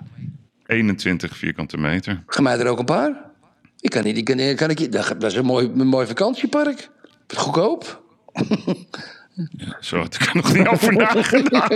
21 0.65 1.38
vierkante 1.38 1.78
meter. 1.78 2.23
Ga 2.28 2.41
mij 2.41 2.59
er 2.59 2.67
ook 2.67 2.80
een 2.80 2.86
paar? 2.86 3.32
Ik 3.80 3.89
kan 3.89 4.03
niet, 4.03 4.17
ik 4.17 4.26
kan, 4.26 4.55
kan 4.55 4.69
ik, 4.69 4.91
dat 4.91 5.23
is 5.23 5.36
een 5.36 5.45
mooi, 5.45 5.71
een 5.76 5.88
mooi 5.88 6.07
vakantiepark. 6.07 6.89
Goedkoop. 7.28 8.03
Zo 9.80 9.97
had 9.97 10.15
ik 10.15 10.21
er 10.21 10.36
nog 10.36 10.53
niet 10.53 10.67
over 10.67 10.93
nagedacht. 10.93 11.76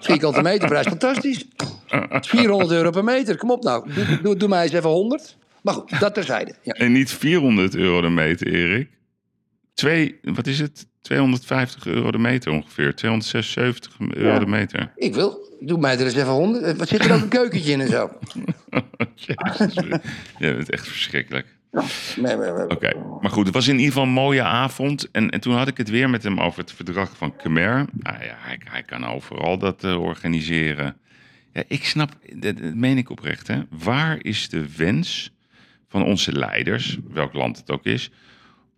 Vierkante 0.06 0.42
meterprijs, 0.42 0.86
fantastisch. 0.86 1.44
Het 1.86 2.24
is 2.24 2.30
400 2.30 2.70
euro 2.70 2.90
per 2.90 3.04
meter. 3.04 3.36
Kom 3.36 3.50
op 3.50 3.62
nou. 3.62 3.92
Doe, 3.92 4.20
doe, 4.22 4.36
doe 4.36 4.48
mij 4.48 4.62
eens 4.62 4.72
even 4.72 4.90
100. 4.90 5.36
Maar 5.62 5.74
goed, 5.74 6.00
dat 6.00 6.14
terzijde. 6.14 6.54
Ja. 6.62 6.72
En 6.72 6.92
niet 6.92 7.10
400 7.10 7.74
euro 7.74 8.00
de 8.00 8.08
meter, 8.08 8.46
Erik. 8.46 8.88
Twee, 9.74 10.18
wat 10.22 10.46
is 10.46 10.58
het? 10.58 10.86
250 11.04 11.86
euro 11.86 12.10
de 12.10 12.18
meter 12.18 12.52
ongeveer. 12.52 12.94
276 12.94 13.96
euro 14.10 14.32
Ja. 14.32 14.38
de 14.38 14.46
meter. 14.46 14.92
Ik 14.96 15.14
wil. 15.14 15.56
Doe 15.60 15.78
mij 15.78 15.98
er 15.98 16.04
eens 16.04 16.14
even 16.14 16.32
100. 16.32 16.64
Eh, 16.64 16.74
Wat 16.74 16.88
zit 16.88 17.04
er 17.04 17.12
ook 17.14 17.20
een 17.22 17.28
keukentje 17.28 17.72
in 17.72 17.80
en 17.80 17.88
zo? 17.88 18.10
Jezus, 19.14 19.74
Je 20.38 20.54
bent 20.54 20.70
echt 20.70 20.88
verschrikkelijk. 20.88 21.46
Nee, 22.16 22.36
nee, 22.36 22.36
nee. 22.52 22.68
Oké, 22.68 22.92
maar 23.20 23.30
goed, 23.30 23.44
het 23.46 23.54
was 23.54 23.66
in 23.68 23.72
ieder 23.74 23.86
geval 23.86 24.02
een 24.02 24.10
mooie 24.12 24.42
avond. 24.42 25.10
En, 25.10 25.30
en 25.30 25.40
toen 25.40 25.54
had 25.54 25.68
ik 25.68 25.76
het 25.76 25.90
weer 25.90 26.10
met 26.10 26.22
hem 26.22 26.40
over 26.40 26.60
het 26.60 26.72
verdrag 26.72 27.16
van 27.16 27.36
Khmer. 27.36 27.84
Nou 27.92 28.24
ja, 28.24 28.34
hij, 28.38 28.60
hij 28.64 28.82
kan 28.82 29.06
overal 29.06 29.58
dat 29.58 29.84
eh, 29.84 30.00
organiseren. 30.02 30.96
Ja, 31.52 31.62
ik 31.68 31.84
snap, 31.84 32.10
dat, 32.34 32.58
dat 32.58 32.74
meen 32.74 32.98
ik 32.98 33.10
oprecht, 33.10 33.46
hè. 33.46 33.60
Waar 33.70 34.18
is 34.20 34.48
de 34.48 34.76
wens 34.76 35.32
van 35.88 36.04
onze 36.04 36.32
leiders, 36.32 36.98
welk 37.10 37.32
land 37.32 37.56
het 37.56 37.70
ook 37.70 37.84
is... 37.84 38.10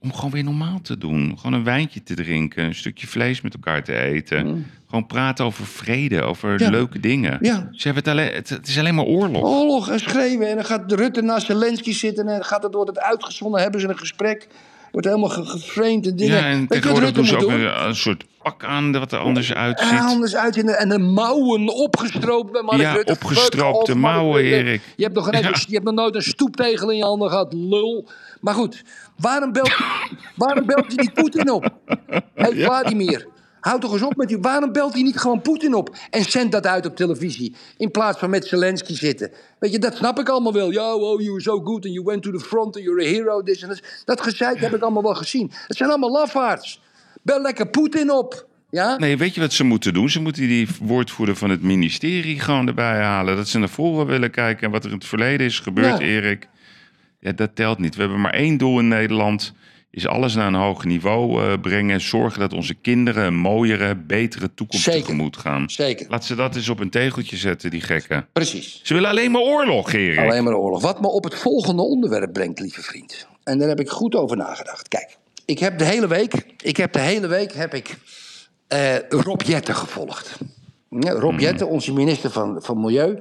om 0.06 0.14
gewoon 0.14 0.30
weer 0.30 0.44
normaal 0.44 0.80
te 0.82 0.98
doen? 0.98 1.34
Gewoon 1.36 1.52
een 1.52 1.64
wijntje 1.64 2.02
te 2.02 2.14
drinken, 2.14 2.64
een 2.64 2.74
stukje 2.74 3.06
vlees 3.06 3.40
met 3.40 3.54
elkaar 3.54 3.84
te 3.84 3.96
eten. 3.98 4.66
Gewoon 4.88 5.06
praten 5.06 5.44
over 5.44 5.66
vrede, 5.66 6.22
over 6.22 6.50
Mm. 6.52 6.58
Ja. 6.58 6.70
leuke 6.70 7.00
dingen. 7.00 7.38
Ja. 7.40 7.68
Ze 7.72 7.88
hebben 7.88 8.02
het, 8.04 8.12
alleen, 8.12 8.32
het, 8.34 8.48
het 8.48 8.66
is 8.68 8.78
alleen 8.78 8.94
maar 8.94 9.04
oorlog. 9.04 9.42
Oorlog 9.42 9.88
en 9.90 10.00
schreeuwen. 10.00 10.48
En 10.48 10.54
dan 10.56 10.64
gaat 10.64 10.92
Rutte 10.92 11.22
naast 11.22 11.46
Zelensky 11.46 11.92
zitten. 11.92 12.26
En 12.28 12.34
dan 12.34 12.44
gaat 12.44 12.62
het, 12.62 12.74
wordt 12.74 12.90
het 12.90 13.00
uitgezonden. 13.00 13.60
Hebben 13.60 13.80
ze 13.80 13.88
een 13.88 13.98
gesprek. 13.98 14.46
Wordt 14.92 15.06
helemaal 15.06 15.28
ge- 15.28 15.44
geframed 15.44 16.06
en 16.06 16.16
dingen. 16.16 16.36
Ja, 16.36 16.44
en 16.46 16.66
tegenwoordig 16.66 17.12
doen 17.12 17.24
ze 17.24 17.34
ook 17.34 17.40
doen? 17.40 17.52
een, 17.60 17.86
een 17.86 17.94
soort 17.96 18.24
pak 18.42 18.64
aan 18.64 18.92
wat 18.92 19.12
er 19.12 19.18
anders 19.18 19.48
Ja, 19.48 19.54
uitziet. 19.54 19.98
anders 20.00 20.36
uit 20.36 20.56
in 20.56 20.66
de, 20.66 20.72
en 20.76 20.88
de 20.88 20.98
mouwen 20.98 21.68
opgestroopt 21.74 22.52
bij 22.52 22.62
Mark 22.62 22.80
Ja, 22.80 22.92
Rutte. 22.92 23.12
opgestroopte 23.12 23.92
Fuck 23.92 24.00
mouwen. 24.00 24.42
Erik. 24.42 24.80
Je 24.96 25.02
hebt, 25.02 25.14
nog, 25.14 25.32
Ja. 25.32 25.38
je 25.40 25.72
hebt 25.74 25.84
nog 25.84 25.94
nooit 25.94 26.14
een 26.14 26.22
stoeptegel 26.22 26.90
in 26.90 26.96
je 26.96 27.02
handen 27.04 27.28
gehad, 27.30 27.52
lul. 27.52 28.08
Maar 28.40 28.54
goed, 28.54 28.82
waarom 29.16 29.52
belt, 29.52 29.76
waarom 30.36 30.66
belt 30.66 30.86
hij 30.86 30.96
niet 30.96 31.12
Poetin 31.12 31.50
op? 31.50 31.74
Hé, 32.06 32.20
hey, 32.34 32.64
Vladimir. 32.64 33.26
Houd 33.60 33.80
toch 33.80 33.92
eens 33.92 34.02
op 34.02 34.16
met 34.16 34.28
die. 34.28 34.38
Waarom 34.38 34.72
belt 34.72 34.92
hij 34.92 35.02
niet 35.02 35.18
gewoon 35.18 35.42
Poetin 35.42 35.74
op 35.74 35.96
en 36.10 36.24
zendt 36.24 36.52
dat 36.52 36.66
uit 36.66 36.86
op 36.86 36.96
televisie? 36.96 37.54
In 37.76 37.90
plaats 37.90 38.18
van 38.18 38.30
met 38.30 38.46
Zelensky 38.46 38.94
zitten. 38.94 39.30
Weet 39.58 39.72
je, 39.72 39.78
dat 39.78 39.96
snap 39.96 40.18
ik 40.18 40.28
allemaal 40.28 40.52
wel. 40.52 40.70
Ja, 40.70 40.94
oh, 40.94 41.20
you 41.20 41.30
were 41.30 41.40
so 41.40 41.60
good 41.60 41.84
and 41.84 41.94
you 41.94 42.04
went 42.04 42.22
to 42.22 42.30
the 42.30 42.40
front 42.40 42.76
and 42.76 42.84
you're 42.84 43.02
a 43.02 43.06
hero. 43.06 43.42
This 43.42 43.64
and. 43.64 43.82
Dat 44.04 44.20
gezeik 44.20 44.60
heb 44.60 44.74
ik 44.74 44.82
allemaal 44.82 45.02
wel 45.02 45.14
gezien. 45.14 45.52
Het 45.66 45.76
zijn 45.76 45.88
allemaal 45.88 46.10
lafaards. 46.12 46.82
Bel 47.22 47.40
lekker 47.40 47.68
Poetin 47.68 48.10
op. 48.10 48.46
Ja? 48.70 48.96
Nee, 48.96 49.16
weet 49.16 49.34
je 49.34 49.40
wat 49.40 49.52
ze 49.52 49.64
moeten 49.64 49.94
doen? 49.94 50.10
Ze 50.10 50.20
moeten 50.20 50.48
die 50.48 50.68
woordvoerder 50.80 51.36
van 51.36 51.50
het 51.50 51.62
ministerie 51.62 52.40
gewoon 52.40 52.66
erbij 52.66 53.00
halen. 53.00 53.36
Dat 53.36 53.48
ze 53.48 53.58
naar 53.58 53.68
voren 53.68 54.06
willen 54.06 54.30
kijken 54.30 54.66
en 54.66 54.70
wat 54.70 54.84
er 54.84 54.90
in 54.90 54.96
het 54.96 55.06
verleden 55.06 55.46
is 55.46 55.60
gebeurd, 55.60 55.98
Ja. 55.98 56.04
Erik. 56.06 56.48
Ja, 57.20 57.32
dat 57.32 57.56
telt 57.56 57.78
niet. 57.78 57.94
We 57.94 58.00
hebben 58.00 58.20
maar 58.20 58.34
één 58.34 58.56
doel 58.56 58.78
in 58.78 58.88
Nederland. 58.88 59.54
Is 59.90 60.06
alles 60.06 60.34
naar 60.34 60.46
een 60.46 60.54
hoger 60.54 60.86
niveau 60.86 61.42
eh, 61.42 61.60
brengen. 61.60 62.00
Zorgen 62.00 62.40
dat 62.40 62.52
onze 62.52 62.74
kinderen 62.74 63.24
een 63.26 63.36
mooiere, 63.36 63.94
betere 63.94 64.54
toekomst 64.54 64.84
Zeker. 64.84 65.00
tegemoot 65.00 65.36
gaan. 65.36 65.70
Zeker. 65.70 66.06
Laat 66.08 66.24
ze 66.24 66.34
dat 66.34 66.56
eens 66.56 66.68
op 66.68 66.80
een 66.80 66.90
tegeltje 66.90 67.36
zetten, 67.36 67.70
die 67.70 67.80
gekken. 67.80 68.26
Precies. 68.32 68.80
Ze 68.82 68.94
willen 68.94 69.10
alleen 69.10 69.30
maar 69.30 69.40
oorlog, 69.40 69.92
Erik. 69.92 70.18
Alleen 70.18 70.44
maar 70.44 70.54
oorlog. 70.54 70.82
Wat 70.82 71.00
me 71.00 71.08
op 71.08 71.24
het 71.24 71.34
volgende 71.34 71.82
onderwerp 71.82 72.32
brengt, 72.32 72.60
lieve 72.60 72.82
vriend. 72.82 73.26
En 73.44 73.58
daar 73.58 73.68
heb 73.68 73.80
ik 73.80 73.88
goed 73.88 74.14
over 74.14 74.36
nagedacht. 74.36 74.88
Kijk, 74.88 75.16
ik 75.44 75.58
heb 75.58 75.78
de 75.78 75.84
hele 75.84 76.08
week, 76.08 76.32
ik 76.62 76.76
heb 76.76 76.92
de 76.92 77.00
hele 77.00 77.26
week 77.26 77.52
heb 77.52 77.74
ik 77.74 77.96
eh, 78.68 78.94
Rob 79.08 79.42
Jetten 79.42 79.74
gevolgd. 79.74 80.38
Rob 81.00 81.40
Jetten, 81.40 81.68
onze 81.68 81.92
minister 81.92 82.30
van, 82.30 82.62
van 82.62 82.80
Milieu. 82.80 83.18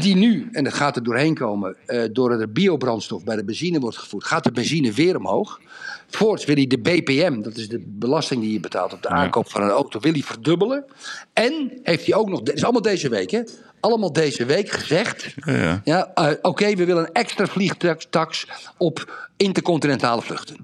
Die 0.00 0.16
nu, 0.16 0.48
en 0.52 0.64
dat 0.64 0.74
gaat 0.74 0.96
er 0.96 1.02
doorheen 1.02 1.34
komen, 1.34 1.76
eh 1.86 2.02
door 2.12 2.38
de 2.38 2.48
biobrandstof 2.48 3.24
bij 3.24 3.36
de 3.36 3.44
benzine 3.44 3.78
wordt 3.78 3.96
gevoerd, 3.96 4.24
gaat 4.24 4.44
de 4.44 4.52
benzine 4.52 4.92
weer 4.92 5.16
omhoog. 5.16 5.60
Voorts 6.08 6.44
wil 6.44 6.54
hij 6.54 6.66
de 6.66 6.78
BPM, 6.78 7.42
dat 7.42 7.56
is 7.56 7.68
de 7.68 7.82
belasting 7.86 8.40
die 8.40 8.52
je 8.52 8.60
betaalt 8.60 8.92
op 8.92 9.02
de 9.02 9.08
aankoop 9.08 9.50
van 9.50 9.62
een 9.62 9.68
auto, 9.68 10.00
wil 10.00 10.12
hij 10.12 10.22
verdubbelen. 10.22 10.84
En 11.32 11.80
heeft 11.82 12.06
hij 12.06 12.14
ook 12.14 12.28
nog, 12.28 12.42
dit 12.42 12.54
is 12.54 12.62
allemaal 12.62 12.82
deze 12.82 13.08
week 13.08 13.30
hè, 13.30 13.42
allemaal 13.80 14.12
deze 14.12 14.44
week 14.44 14.70
gezegd. 14.70 15.34
Ja. 15.34 15.80
Ja, 15.84 16.10
eh, 16.14 16.32
oké, 16.42 16.74
we 16.74 16.84
willen 16.84 17.04
een 17.04 17.12
extra 17.12 17.46
vliegtax 17.46 18.46
op 18.76 19.28
intercontinentale 19.36 20.22
vluchten. 20.22 20.56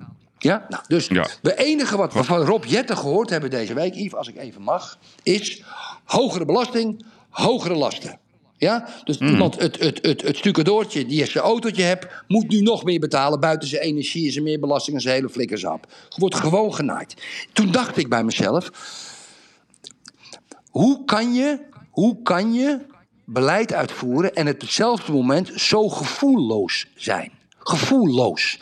Ja, 0.42 0.66
nou, 0.68 0.82
dus 0.86 1.06
Ja. 1.06 1.26
het 1.42 1.56
enige 1.56 1.96
wat 1.96 2.12
we 2.12 2.24
van 2.24 2.40
Rob 2.44 2.64
Jetten 2.64 2.96
gehoord 2.96 3.30
hebben 3.30 3.50
deze 3.50 3.74
week, 3.74 3.94
Yves, 3.94 4.14
als 4.14 4.28
ik 4.28 4.36
even 4.36 4.62
mag, 4.62 4.98
is 5.22 5.62
hogere 6.04 6.44
belasting, 6.44 7.04
hogere 7.30 7.74
lasten. 7.74 8.18
Ja, 8.56 8.88
dus 9.04 9.18
iemand, 9.18 9.58
het, 9.58 9.78
het, 9.80 9.98
het, 10.02 10.22
het 10.22 10.36
stucadoortje 10.36 11.06
die 11.06 11.26
zijn 11.26 11.44
autootje 11.44 11.82
hebt, 11.82 12.06
moet 12.28 12.48
nu 12.48 12.60
nog 12.60 12.84
meer 12.84 13.00
betalen. 13.00 13.40
Buiten 13.40 13.68
zijn 13.68 13.82
energie 13.82 14.26
en 14.26 14.32
zijn 14.32 14.44
meer 14.44 14.60
belasting 14.60 14.96
en 14.96 15.02
zijn 15.02 15.14
hele 15.14 15.28
flikkersap. 15.28 15.86
Wordt 16.16 16.34
gewoon 16.34 16.74
genaaid. 16.74 17.14
Toen 17.52 17.70
dacht 17.70 17.96
ik 17.96 18.08
bij 18.08 18.24
mezelf, 18.24 18.70
hoe 20.70 21.04
kan 21.04 21.32
je, 21.34 21.58
hoe 21.90 22.22
kan 22.22 22.52
je 22.52 22.78
beleid 23.24 23.72
uitvoeren 23.72 24.34
en 24.34 24.48
op 24.48 24.60
hetzelfde 24.60 25.12
moment 25.12 25.50
zo 25.56 25.88
gevoelloos 25.88 26.86
zijn? 26.94 27.32
Gevoelloos. 27.58 28.58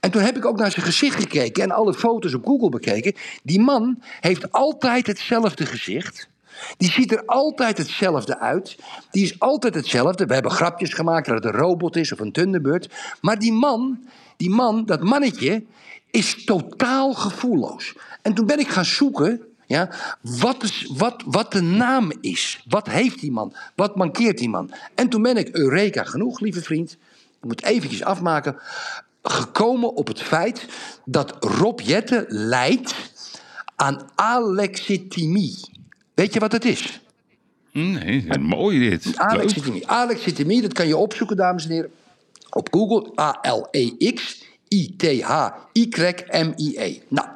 En 0.00 0.10
toen 0.10 0.22
heb 0.22 0.36
ik 0.36 0.44
ook 0.44 0.58
naar 0.58 0.70
zijn 0.70 0.86
gezicht 0.86 1.20
gekeken 1.20 1.62
en 1.62 1.70
alle 1.70 1.94
foto's 1.94 2.34
op 2.34 2.46
Google 2.46 2.68
bekeken. 2.68 3.14
Die 3.42 3.60
man 3.60 4.02
heeft 4.20 4.52
altijd 4.52 5.06
hetzelfde 5.06 5.66
gezicht. 5.66 6.28
Die 6.76 6.90
ziet 6.90 7.12
er 7.12 7.22
altijd 7.26 7.78
hetzelfde 7.78 8.38
uit. 8.38 8.76
Die 9.10 9.24
is 9.24 9.40
altijd 9.40 9.74
hetzelfde. 9.74 10.26
We 10.26 10.34
hebben 10.34 10.52
grapjes 10.52 10.92
gemaakt 10.92 11.26
dat 11.26 11.34
het 11.34 11.44
een 11.44 11.60
robot 11.60 11.96
is 11.96 12.12
of 12.12 12.20
een 12.20 12.32
Thunderbird. 12.32 12.88
Maar 13.20 13.38
die 13.38 13.52
man, 13.52 13.98
die 14.36 14.50
man, 14.50 14.84
dat 14.84 15.02
mannetje, 15.02 15.64
is 16.10 16.44
totaal 16.44 17.14
gevoelloos. 17.14 17.94
En 18.22 18.34
toen 18.34 18.46
ben 18.46 18.58
ik 18.58 18.68
gaan 18.68 18.84
zoeken 18.84 19.40
ja, 19.66 19.90
wat, 20.20 20.62
is, 20.62 20.90
wat, 20.96 21.22
wat 21.26 21.52
de 21.52 21.60
naam 21.60 22.12
is. 22.20 22.64
Wat 22.68 22.88
heeft 22.88 23.20
die 23.20 23.32
man? 23.32 23.54
Wat 23.74 23.96
mankeert 23.96 24.38
die 24.38 24.48
man? 24.48 24.70
En 24.94 25.08
toen 25.08 25.22
ben 25.22 25.36
ik, 25.36 25.56
Eureka 25.56 26.04
genoeg, 26.04 26.40
lieve 26.40 26.62
vriend. 26.62 26.92
Ik 27.40 27.44
moet 27.44 27.64
eventjes 27.64 28.04
afmaken. 28.04 28.56
Gekomen 29.28 29.94
op 29.94 30.06
het 30.06 30.22
feit 30.22 30.66
dat 31.04 31.36
Rob 31.40 31.80
Jetten 31.80 32.24
lijdt 32.28 32.94
aan 33.76 34.10
alexithymie. 34.14 35.58
Weet 36.14 36.32
je 36.32 36.40
wat 36.40 36.52
het 36.52 36.64
is? 36.64 37.00
Nee, 37.72 38.38
mooi 38.38 38.88
dit. 38.88 39.12
Alexithymie. 39.16 39.88
Alexithymie, 39.88 40.62
dat 40.62 40.72
kan 40.72 40.86
je 40.86 40.96
opzoeken, 40.96 41.36
dames 41.36 41.64
en 41.64 41.70
heren. 41.70 41.90
Op 42.50 42.68
Google. 42.70 43.10
E 43.14 43.20
A-L-E-X-I-T-H-Y-M-I-E. 43.20 44.20
Nou. 47.08 47.28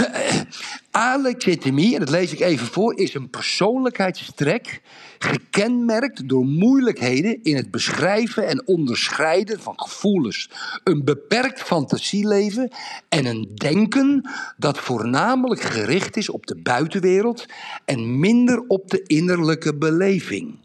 Alexithymie, 0.90 1.94
en 1.94 2.00
dat 2.00 2.10
lees 2.10 2.32
ik 2.32 2.40
even 2.40 2.66
voor, 2.66 2.98
is 2.98 3.14
een 3.14 3.30
persoonlijkheidstrek 3.30 4.80
gekenmerkt 5.22 6.28
door 6.28 6.44
moeilijkheden 6.44 7.38
in 7.42 7.56
het 7.56 7.70
beschrijven 7.70 8.46
en 8.46 8.66
onderscheiden 8.66 9.60
van 9.60 9.74
gevoelens, 9.76 10.50
een 10.84 11.04
beperkt 11.04 11.62
fantasieleven 11.62 12.70
en 13.08 13.26
een 13.26 13.50
denken 13.54 14.30
dat 14.56 14.78
voornamelijk 14.78 15.60
gericht 15.60 16.16
is 16.16 16.30
op 16.30 16.46
de 16.46 16.56
buitenwereld 16.56 17.46
en 17.84 18.18
minder 18.20 18.64
op 18.68 18.90
de 18.90 19.02
innerlijke 19.02 19.74
beleving. 19.74 20.60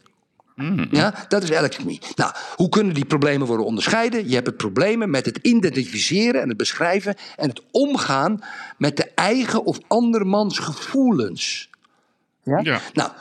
Ja, 0.91 1.25
dat 1.27 1.43
is 1.43 1.53
alexithymie. 1.53 2.01
Nou, 2.15 2.33
hoe 2.55 2.69
kunnen 2.69 2.93
die 2.93 3.05
problemen 3.05 3.47
worden 3.47 3.65
onderscheiden? 3.65 4.27
Je 4.27 4.35
hebt 4.35 4.47
het 4.47 4.57
problemen 4.57 5.09
met 5.09 5.25
het 5.25 5.37
identificeren 5.41 6.41
en 6.41 6.47
het 6.47 6.57
beschrijven 6.57 7.15
en 7.35 7.49
het 7.49 7.61
omgaan 7.71 8.39
met 8.77 8.97
de 8.97 9.11
eigen 9.15 9.65
of 9.65 9.79
andermans 9.87 10.59
gevoelens. 10.59 11.69
Ja? 12.43 12.59
Ja. 12.63 12.81
Nou, 12.93 13.11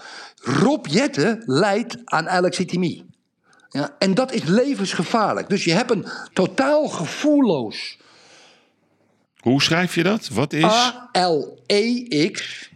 Rob 0.46 0.86
Jetten 0.86 1.42
lijdt 1.44 1.96
aan 2.04 2.28
alexithymie. 2.28 3.04
Ja, 3.68 3.94
en 3.98 4.14
dat 4.14 4.32
is 4.32 4.44
levensgevaarlijk. 4.44 5.48
Dus 5.48 5.64
je 5.64 5.72
hebt 5.72 5.90
een 5.90 6.06
totaal 6.32 6.88
gevoelloos 6.88 7.98
Hoe 9.38 9.62
schrijf 9.62 9.94
je 9.94 10.02
dat? 10.02 10.28
Wat 10.28 10.52
is... 10.52 10.64
A-L-E-X 11.16 12.70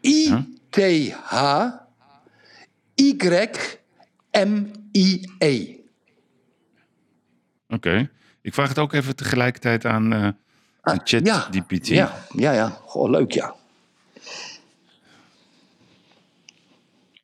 I-T-H 0.00 1.34
Y-M-I-E. 4.32 5.76
Oké. 7.68 8.10
Ik 8.42 8.54
vraag 8.54 8.68
het 8.68 8.78
ook 8.78 8.92
even 8.92 9.16
tegelijkertijd 9.16 9.84
aan, 9.84 10.12
eh 10.12 10.18
aan 10.22 10.34
Ah, 10.80 10.98
ja. 11.04 11.46
Ja, 11.94 12.14
ja, 12.36 12.52
ja. 12.52 12.78
Goh, 12.84 13.10
leuk, 13.10 13.32
ja. 13.32 13.54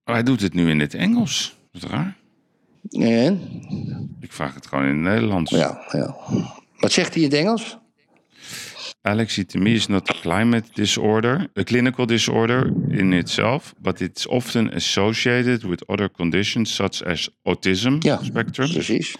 Oh, 0.09 0.15
hij 0.15 0.23
doet 0.23 0.41
het 0.41 0.55
nu 0.55 0.71
in 0.71 0.81
het 0.81 0.95
Engels. 0.95 1.57
Dat 1.73 1.83
is 1.83 1.89
raar. 1.89 2.17
En? 2.91 3.41
Ik 4.21 4.33
vraag 4.33 4.55
het 4.55 4.67
gewoon 4.67 4.85
in 4.85 4.91
het 4.91 5.15
Nederlands. 5.15 5.51
Ja, 5.51 5.85
ja. 5.93 6.17
Wat 6.79 6.93
zegt 6.93 7.15
hij 7.15 7.23
in 7.23 7.29
het 7.31 7.39
Engels? 7.39 7.79
Alexithymia 9.03 9.75
is 9.75 9.87
not 9.87 10.11
a 10.11 10.15
climate 10.21 10.69
disorder, 10.73 11.51
a 11.59 11.63
clinical 11.63 12.07
disorder 12.07 12.73
in 12.89 13.13
itself, 13.13 13.75
but 13.79 14.01
it's 14.01 14.27
often 14.27 14.75
associated 14.75 15.63
with 15.63 15.87
other 15.87 16.11
conditions 16.11 16.75
such 16.75 17.05
as 17.05 17.31
autism 17.43 17.97
Ja, 17.99 18.19
spectrum 18.23 18.73
precies. 18.73 19.17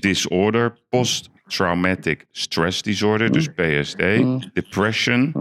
disorder, 0.00 0.78
post-traumatic 0.88 2.26
stress 2.30 2.82
disorder, 2.82 3.32
dus 3.32 3.48
PSD, 3.48 3.98
depression 4.52 5.32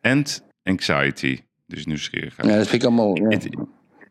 and 0.00 0.42
anxiety, 0.62 1.38
dus 1.66 1.86
nieuwsgierigheid. 1.86 2.48
Ja, 2.48 2.56
dat 2.56 2.68
vind 2.68 2.82
ik 2.82 2.88
allemaal... 2.88 3.16
Ja. 3.16 3.28
It, 3.28 3.48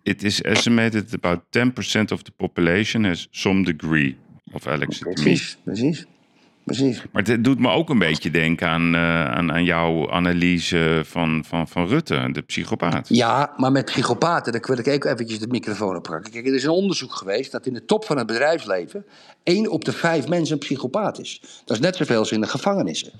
it 0.10 0.24
is 0.24 0.41
estimated 0.41 1.10
that 1.10 1.24
about 1.24 1.41
10% 1.51 2.12
of 2.12 2.24
the 2.24 2.32
population 2.32 3.03
has 3.03 3.28
some 3.32 3.64
degree 3.64 4.18
of 4.53 4.68
alexithymia. 4.68 5.14
Precies, 5.14 5.57
precies. 5.64 6.05
Precies. 6.64 7.01
Maar 7.12 7.24
het 7.24 7.43
doet 7.43 7.60
me 7.60 7.70
ook 7.70 7.89
een 7.89 7.99
beetje 7.99 8.32
denken 8.32 8.68
aan, 8.68 8.95
eh, 8.95 9.26
aan, 9.26 9.51
aan 9.51 9.64
jouw 9.64 10.12
analyse 10.12 11.01
van, 11.05 11.43
van, 11.45 11.68
van 11.68 11.88
Rutte, 11.88 12.30
de 12.32 12.41
psychopaat. 12.41 13.07
Ja, 13.07 13.53
maar 13.57 13.72
met 13.72 13.86
psychopaten, 13.86 14.51
daar 14.51 14.64
wil 14.66 14.78
ik 14.78 14.88
ook 14.88 15.05
eventjes 15.05 15.39
de 15.39 15.47
microfoon 15.47 15.95
op 15.95 16.03
pakken. 16.03 16.32
Kijk, 16.32 16.47
er 16.47 16.55
is 16.55 16.64
een 16.64 16.70
onderzoek 16.70 17.14
geweest 17.14 17.51
dat 17.51 17.66
in 17.66 17.74
de 17.74 17.86
top 17.86 18.05
van 18.05 18.18
het 18.18 18.28
bedrijfsleven... 18.28 19.05
één 19.43 19.68
op 19.68 19.86
de 19.86 19.91
vijf 19.91 20.28
mensen 20.28 20.53
een 20.53 20.60
psychopaat 20.60 21.20
is. 21.20 21.41
Dat 21.66 21.78
is 21.78 21.84
net 21.84 21.95
zoveel 21.95 22.20
als 22.20 22.32
in 22.32 22.41
de 22.41 22.47
gevangenissen. 22.47 23.12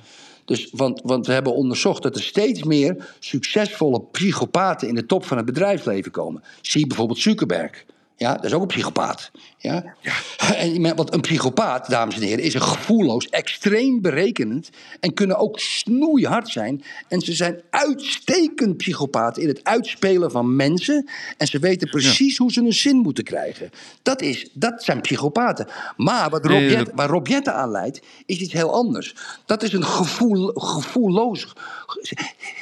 Dus, 0.46 0.70
want, 0.72 1.02
want 1.04 1.28
we 1.28 1.34
hebben 1.34 1.56
onderzocht 1.56 2.04
dat 2.04 2.16
er 2.16 2.24
steeds 2.24 2.64
meer 2.64 3.16
succesvolle 3.20 4.02
psychopaten... 4.02 4.88
in 4.88 4.96
de 4.96 5.06
top 5.06 5.26
van 5.26 5.38
het 5.38 5.46
bedrijfsleven 5.46 6.12
komen. 6.12 6.44
Zie 6.62 6.88
bijvoorbeeld 6.88 7.20
Zuckerberg. 7.20 7.86
Ja, 8.20 8.34
dat 8.36 8.46
is 8.46 8.54
ook 8.54 8.62
een 8.62 8.68
psychopaat. 8.68 9.32
Ja? 9.58 9.84
En, 10.56 10.82
maar- 10.82 10.96
want 10.96 11.14
een 11.14 11.22
psychopaat, 11.22 11.90
dames 11.90 12.16
en 12.16 12.22
heren, 12.22 12.44
is 12.44 12.54
een 12.54 12.62
gevoelloos, 12.62 13.30
extreem 13.30 14.02
berekenend. 14.02 14.70
En 15.00 15.14
kunnen 15.14 15.38
ook 15.38 15.60
snoeihard 15.60 16.50
zijn. 16.50 16.84
En 17.08 17.22
ze 17.22 17.34
zijn 17.34 17.62
uitstekend 17.70 18.78
psychopaten 18.78 19.42
in 19.42 19.48
het 19.48 19.60
uitspelen 19.64 20.32
van 20.32 20.56
mensen. 20.56 21.10
En 21.38 21.48
ze 21.48 21.60
weten 21.60 21.90
precies 21.90 22.38
hoe 22.38 22.52
ze 22.52 22.62
een 22.62 22.74
zin 22.74 22.96
moeten 22.98 23.24
krijgen. 23.24 23.70
Dat, 24.02 24.22
is, 24.22 24.50
dat 24.54 24.84
zijn 24.84 25.02
psychopaten. 25.02 25.68
Maar 25.98 26.30
wat 26.30 26.46
Rob 26.46 26.54
Nee, 26.60 26.70
Jette- 26.70 26.84
dat- 26.84 26.94
waar 26.96 27.10
Rob 27.10 27.28
Jette 27.28 27.52
aan 27.52 27.72
leidt, 27.72 28.02
is 28.26 28.38
iets 28.38 28.54
heel 28.54 28.74
anders. 28.74 29.16
Dat 29.46 29.64
is 29.64 29.74
een 29.74 29.86
gevoel, 29.86 30.52
gevoelloos, 30.54 31.48
ge- 31.86 32.16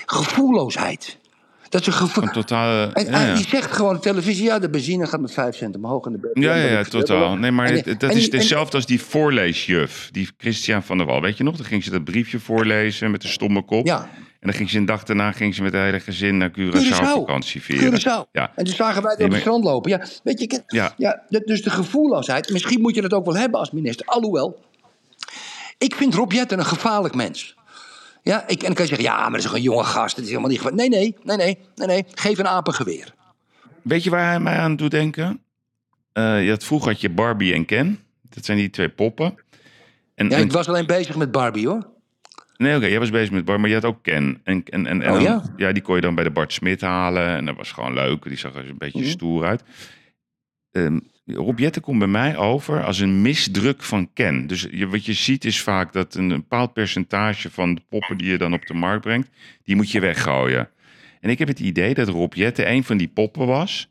gevoelloosheid. 0.06 1.18
Dat 1.70 1.82
is 1.82 1.88
een 1.88 1.94
gevoel. 1.94 2.24
Een 2.24 2.32
totale... 2.32 2.92
En 2.94 3.06
ja, 3.06 3.12
hij- 3.12 3.28
ja. 3.28 3.36
die 3.36 3.48
zegt 3.48 3.72
gewoon 3.72 3.96
op 3.96 4.02
televisie, 4.02 4.44
ja, 4.44 4.60
de 4.60 4.70
benzine 4.70 5.08
gaat 5.08 5.20
met 5.22 5.32
5 5.34 5.56
cent 5.56 5.76
omhoog 5.76 6.06
en 6.06 6.12
de 6.12 6.30
Ja, 6.34 6.56
ja, 6.56 6.66
ja, 6.70 6.84
totaal. 6.84 7.36
Nee, 7.36 7.52
maar 7.52 7.66
En- 7.70 7.98
dat 7.98 8.10
en 8.12 8.18
is 8.18 8.32
hetzelfde 8.32 8.76
als 8.78 8.86
die 8.86 9.02
voorleesjuf, 9.02 10.10
die 10.12 10.30
Christian 10.38 10.84
van 10.84 10.98
der 10.98 11.06
Wal. 11.08 11.22
Weet 11.22 11.38
je 11.38 11.44
nog? 11.44 11.56
Dan 11.58 11.66
ging 11.66 11.84
ze 11.84 11.90
dat 11.90 12.04
briefje 12.04 12.40
voorlezen 12.40 13.12
met 13.12 13.22
de 13.22 13.28
stomme 13.28 13.62
kop. 13.66 13.86
Ja. 13.86 14.10
En 14.40 14.48
dan 14.48 14.54
ging 14.54 14.70
ze 14.70 14.78
een 14.78 14.86
dag 14.86 15.04
daarna 15.04 15.32
ging 15.32 15.56
ze 15.56 15.62
met 15.62 15.74
het 15.74 15.82
hele 15.82 16.00
gezin 16.00 16.38
naar 16.38 16.50
Curaçao, 16.52 16.94
Curaçao. 16.94 17.14
vakantie 17.14 17.62
vieren. 17.62 17.92
Curaçao. 18.00 18.32
Ja. 18.32 18.52
En 18.56 18.66
toen 18.66 18.74
zagen 18.76 19.02
wij 19.02 19.10
het 19.12 19.20
Nee, 19.20 19.28
op 19.28 19.34
het 19.34 19.42
strand 19.42 19.64
lopen. 19.64 19.92
Ja, 19.92 20.06
weet 20.24 20.40
je, 20.42 20.64
Ja. 20.68 20.94
ja. 20.98 21.24
dus 21.46 21.62
de 21.64 21.70
gevoelloosheid. 21.70 22.50
Misschien 22.52 22.82
moet 22.82 22.96
je 22.96 23.02
dat 23.02 23.14
ook 23.14 23.26
wel 23.26 23.36
hebben 23.36 23.60
als 23.60 23.72
minister. 23.72 24.06
Alhoewel, 24.06 24.60
ik 25.78 25.96
vind 25.96 26.14
Rob 26.14 26.32
Jetten 26.32 26.60
een 26.60 26.66
gevaarlijk 26.66 27.16
mens. 27.16 27.56
Ja, 28.28 28.48
ik, 28.48 28.60
en 28.60 28.66
dan 28.66 28.74
kan 28.74 28.84
je 28.86 28.96
zeggen, 28.96 29.08
ja, 29.08 29.18
maar 29.22 29.30
dat 29.32 29.40
is 29.40 29.44
toch 29.46 29.54
een 29.56 29.62
jonge 29.62 29.84
gast. 29.84 30.16
Dat 30.16 30.24
is 30.24 30.30
helemaal 30.30 30.50
niet 30.50 30.60
gevaarlijk. 30.62 30.90
Nee, 30.90 31.00
nee, 31.00 31.16
nee, 31.24 31.38
nee, 31.38 31.58
nee, 31.76 31.88
nee. 31.88 32.06
Geef 32.14 32.38
een 32.38 32.48
aap 32.48 32.68
een 32.68 32.74
geweer. 32.74 33.14
Weet 33.84 34.04
je 34.04 34.10
waar 34.10 34.26
hij 34.30 34.40
mij 34.40 34.58
aan 34.58 34.76
doet 34.76 34.92
denken? 34.92 35.42
Eh, 36.14 36.44
je 36.44 36.50
had, 36.50 36.64
vroeger 36.64 36.92
had 36.92 37.02
je 37.02 37.10
Barbie 37.10 37.54
en 37.54 37.66
Ken. 37.66 38.00
Dat 38.30 38.46
zijn 38.46 38.58
die 38.58 38.70
twee 38.70 38.90
poppen. 38.90 39.36
En, 40.16 40.30
Ja, 40.30 40.36
en- 40.38 40.44
ik 40.44 40.52
was 40.52 40.68
alleen 40.68 40.86
bezig 40.86 41.16
met 41.16 41.32
Barbie, 41.32 41.68
hoor. 41.68 41.88
Nee, 42.58 42.76
oké, 42.76 42.86
jij 42.86 43.00
was 43.00 43.10
bezig 43.10 43.32
met 43.32 43.46
Barbie, 43.46 43.62
maar 43.62 43.70
je 43.76 43.82
had 43.82 43.96
ook 43.96 44.04
Ken. 44.04 44.42
En, 44.44 44.64
en, 44.66 44.86
en, 44.88 45.02
en 45.02 45.12
Oh, 45.12 45.24
dan- 45.24 45.52
ja? 45.58 45.72
die 45.72 45.82
kon 45.82 45.96
je 45.96 46.02
dan 46.02 46.16
bij 46.16 46.24
de 46.24 46.32
Bart 46.32 46.54
Smit 46.54 46.82
halen. 46.82 47.28
En 47.36 47.46
dat 47.46 47.56
was 47.56 47.72
gewoon 47.72 47.94
leuk. 47.94 48.24
Die 48.24 48.38
zag 48.38 48.56
er 48.56 48.70
een 48.70 48.78
beetje 48.78 49.00
Mhm. 49.00 49.10
stoer 49.10 49.46
uit. 49.46 49.64
Ehm 50.72 51.00
Rob 51.28 51.60
Jetten 51.60 51.82
komt 51.82 52.00
bij 52.00 52.08
mij 52.08 52.38
over 52.38 52.84
als 52.84 53.00
een 53.00 53.22
misdruk 53.22 53.84
van 53.84 54.10
Ken. 54.14 54.48
Dus 54.48 54.68
je, 54.72 54.88
wat 54.88 55.06
je 55.06 55.14
ziet 55.14 55.46
is 55.46 55.62
vaak 55.62 55.94
dat 55.94 56.16
een 56.16 56.28
bepaald 56.28 56.74
percentage 56.74 57.52
van 57.52 57.76
de 57.76 57.82
poppen 57.90 58.18
die 58.18 58.28
je 58.28 58.38
dan 58.38 58.54
op 58.54 58.66
de 58.66 58.74
markt 58.74 59.02
brengt, 59.04 59.30
die 59.64 59.76
moet 59.76 59.92
je 59.92 60.00
weggooien. 60.00 60.70
En 61.22 61.30
ik 61.30 61.40
heb 61.40 61.48
het 61.48 61.60
idee 61.60 61.94
dat 61.94 62.08
Rob 62.08 62.34
Jetten 62.34 62.72
een 62.72 62.84
van 62.84 62.98
die 62.98 63.08
poppen 63.08 63.48
was, 63.48 63.90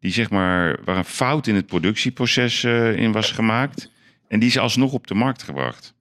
die 0.00 0.12
zeg 0.12 0.30
maar, 0.30 0.78
waar 0.84 0.96
een 0.96 1.04
fout 1.04 1.46
in 1.46 1.54
het 1.54 1.66
productieproces 1.66 2.64
eh, 2.64 2.96
in 2.96 3.12
was 3.12 3.32
gemaakt. 3.32 3.90
En 4.28 4.38
die 4.38 4.48
is 4.48 4.58
alsnog 4.58 4.92
op 4.92 5.06
de 5.06 5.14
markt 5.14 5.42
gebracht. 5.42 5.94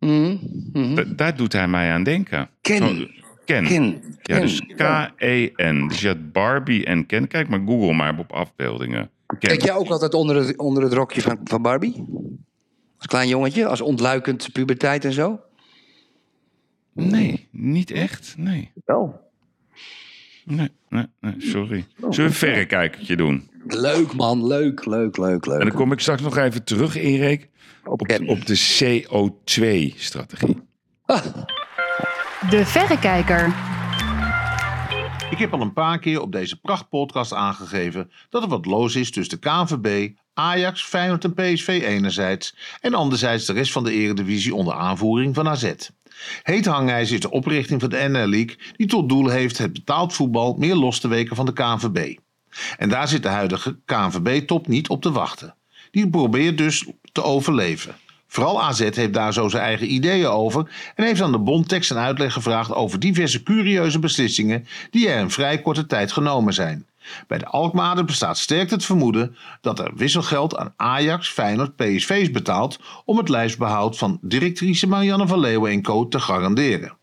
Mhm, 0.00 0.36
mhm. 0.72 0.94
Da- 0.94 1.04
daar 1.16 1.36
doet 1.36 1.52
hij 1.52 1.68
mij 1.68 1.92
aan 1.92 2.02
denken. 2.02 2.48
Ken. 2.60 2.76
Zo- 2.78 3.06
Ken. 3.44 3.66
Ken. 3.66 4.02
Ja, 4.22 4.40
dus 4.40 4.60
Ken. 4.76 4.76
K-E-N. 5.16 5.88
Dus 5.88 6.00
je 6.00 6.06
had 6.08 6.32
Barbie 6.32 6.84
en 6.84 7.06
Ken. 7.06 7.26
Kijk 7.28 7.48
maar 7.48 7.60
Google 7.66 7.92
maar 7.92 8.18
op 8.18 8.32
afbeeldingen. 8.32 9.10
Kijk 9.38 9.62
jij 9.62 9.74
ook 9.74 9.88
altijd 9.88 10.14
onder 10.14 10.36
het, 10.36 10.58
onder 10.58 10.82
het 10.82 10.92
rokje 10.92 11.20
van, 11.22 11.38
van 11.44 11.62
Barbie? 11.62 12.04
Als 12.96 13.06
klein 13.06 13.28
jongetje, 13.28 13.66
als 13.66 13.80
ontluikend 13.80 14.52
puberteit 14.52 15.04
en 15.04 15.12
zo? 15.12 15.40
Nee, 16.92 17.48
niet 17.50 17.90
echt. 17.90 18.34
Nee. 18.36 18.70
Wel. 18.84 19.20
Nee, 20.44 20.70
nee, 20.88 21.06
nee 21.20 21.34
sorry. 21.38 21.78
Oh, 21.78 21.84
Zullen 21.98 22.16
we 22.16 22.22
een 22.22 22.32
verrekijkertje 22.32 23.16
doen? 23.16 23.50
Leuk 23.66 24.12
man, 24.14 24.46
leuk, 24.46 24.84
leuk, 24.84 25.16
leuk, 25.16 25.46
leuk. 25.46 25.60
En 25.60 25.66
dan 25.66 25.76
kom 25.76 25.92
ik 25.92 26.00
straks 26.00 26.22
nog 26.22 26.36
even 26.36 26.64
terug, 26.64 26.96
Erik, 26.96 27.48
op, 27.84 28.00
Ken. 28.02 28.28
op 28.28 28.46
de 28.46 28.56
CO2-strategie. 28.78 30.62
Ah, 31.04 31.24
De 32.50 32.66
Verrekijker. 32.66 33.54
Ik 35.30 35.38
heb 35.38 35.52
al 35.52 35.60
een 35.60 35.72
paar 35.72 35.98
keer 35.98 36.20
op 36.20 36.32
deze 36.32 36.60
prachtpodcast 36.60 37.32
aangegeven 37.32 38.10
dat 38.28 38.42
er 38.42 38.48
wat 38.48 38.66
los 38.66 38.94
is 38.94 39.10
tussen 39.10 39.40
de 39.40 39.48
KNVB, 39.48 40.12
Ajax, 40.34 40.84
Feyenoord 40.84 41.24
en 41.24 41.34
PSV 41.34 41.82
enerzijds 41.84 42.56
en 42.80 42.94
anderzijds 42.94 43.44
de 43.44 43.52
rest 43.52 43.72
van 43.72 43.84
de 43.84 43.92
eredivisie 43.92 44.54
onder 44.54 44.74
aanvoering 44.74 45.34
van 45.34 45.48
AZ. 45.48 45.72
Heet 46.42 46.66
hangijzer 46.66 47.14
is 47.14 47.20
de 47.20 47.30
oprichting 47.30 47.80
van 47.80 47.90
de 47.90 48.08
NL 48.08 48.26
League 48.26 48.58
die 48.76 48.86
tot 48.86 49.08
doel 49.08 49.28
heeft 49.28 49.58
het 49.58 49.72
betaald 49.72 50.12
voetbal 50.14 50.54
meer 50.58 50.74
los 50.74 51.00
te 51.00 51.08
weken 51.08 51.36
van 51.36 51.46
de 51.46 51.52
KNVB. 51.52 52.16
En 52.78 52.88
daar 52.88 53.08
zit 53.08 53.22
de 53.22 53.28
huidige 53.28 53.78
KNVB-top 53.84 54.66
niet 54.66 54.88
op 54.88 55.02
te 55.02 55.12
wachten. 55.12 55.54
Die 55.90 56.10
probeert 56.10 56.58
dus 56.58 56.86
te 57.12 57.22
overleven. 57.22 57.94
Vooral 58.26 58.62
AZ 58.62 58.78
heeft 58.78 59.12
daar 59.12 59.32
zo 59.32 59.48
zijn 59.48 59.62
eigen 59.62 59.92
ideeën 59.92 60.26
over 60.26 60.70
en 60.94 61.04
heeft 61.04 61.20
aan 61.20 61.32
de 61.32 61.38
bond 61.38 61.68
tekst 61.68 61.90
en 61.90 61.96
uitleg 61.96 62.32
gevraagd 62.32 62.72
over 62.72 62.98
diverse 62.98 63.42
curieuze 63.42 63.98
beslissingen 63.98 64.66
die 64.90 65.08
er 65.08 65.20
in 65.20 65.30
vrij 65.30 65.60
korte 65.60 65.86
tijd 65.86 66.12
genomen 66.12 66.54
zijn. 66.54 66.86
Bij 67.26 67.38
de 67.38 67.46
Alkmaarder 67.46 68.04
bestaat 68.04 68.38
sterk 68.38 68.70
het 68.70 68.84
vermoeden 68.84 69.36
dat 69.60 69.78
er 69.78 69.90
wisselgeld 69.94 70.56
aan 70.56 70.72
Ajax, 70.76 71.28
Feyenoord, 71.28 71.76
PSV 71.76 72.10
is 72.10 72.30
betaald 72.30 72.78
om 73.04 73.16
het 73.16 73.28
lijfsbehoud 73.28 73.98
van 73.98 74.18
directrice 74.22 74.86
Marianne 74.86 75.26
van 75.26 75.40
Leeuwen 75.40 75.70
en 75.70 75.82
Co. 75.82 76.08
te 76.08 76.20
garanderen. 76.20 76.96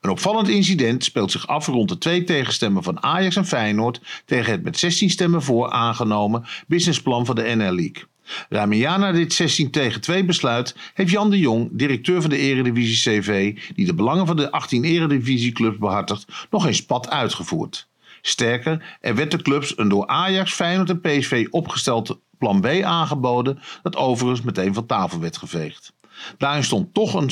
Een 0.00 0.10
opvallend 0.10 0.48
incident 0.48 1.04
speelt 1.04 1.30
zich 1.30 1.46
af 1.46 1.66
rond 1.66 1.88
de 1.88 1.98
twee 1.98 2.24
tegenstemmen 2.24 2.82
van 2.82 3.02
Ajax 3.02 3.36
en 3.36 3.46
Feyenoord 3.46 4.00
tegen 4.24 4.52
het 4.52 4.62
met 4.62 4.78
16 4.78 5.10
stemmen 5.10 5.42
voor 5.42 5.70
aangenomen 5.70 6.44
businessplan 6.66 7.26
van 7.26 7.34
de 7.34 7.42
NL 7.42 7.74
League. 7.74 8.04
Ruim 8.48 8.72
een 8.72 8.78
jaar 8.78 8.98
na 8.98 9.12
dit 9.12 9.32
16 9.32 9.70
tegen 9.70 10.00
2 10.00 10.24
besluit 10.24 10.76
heeft 10.94 11.10
Jan 11.10 11.30
de 11.30 11.38
Jong, 11.38 11.68
directeur 11.72 12.20
van 12.20 12.30
de 12.30 12.38
Eredivisie 12.38 13.20
CV, 13.20 13.58
die 13.74 13.86
de 13.86 13.94
belangen 13.94 14.26
van 14.26 14.36
de 14.36 14.50
18 14.50 14.84
Eredivisieclubs 14.84 15.78
behartigt, 15.78 16.46
nog 16.50 16.66
eens 16.66 16.84
pad 16.84 17.10
uitgevoerd. 17.10 17.88
Sterker, 18.22 18.96
er 19.00 19.14
werd 19.14 19.30
de 19.30 19.42
clubs 19.42 19.78
een 19.78 19.88
door 19.88 20.06
Ajax, 20.06 20.52
Feyenoord 20.52 20.90
en 20.90 21.00
PSV 21.00 21.46
opgesteld 21.50 22.20
plan 22.38 22.60
B 22.60 22.66
aangeboden, 22.66 23.58
dat 23.82 23.96
overigens 23.96 24.42
meteen 24.42 24.74
van 24.74 24.86
tafel 24.86 25.20
werd 25.20 25.36
geveegd. 25.36 25.94
Daarin 26.38 26.64
stond 26.64 26.94
toch 26.94 27.14
een 27.14 27.30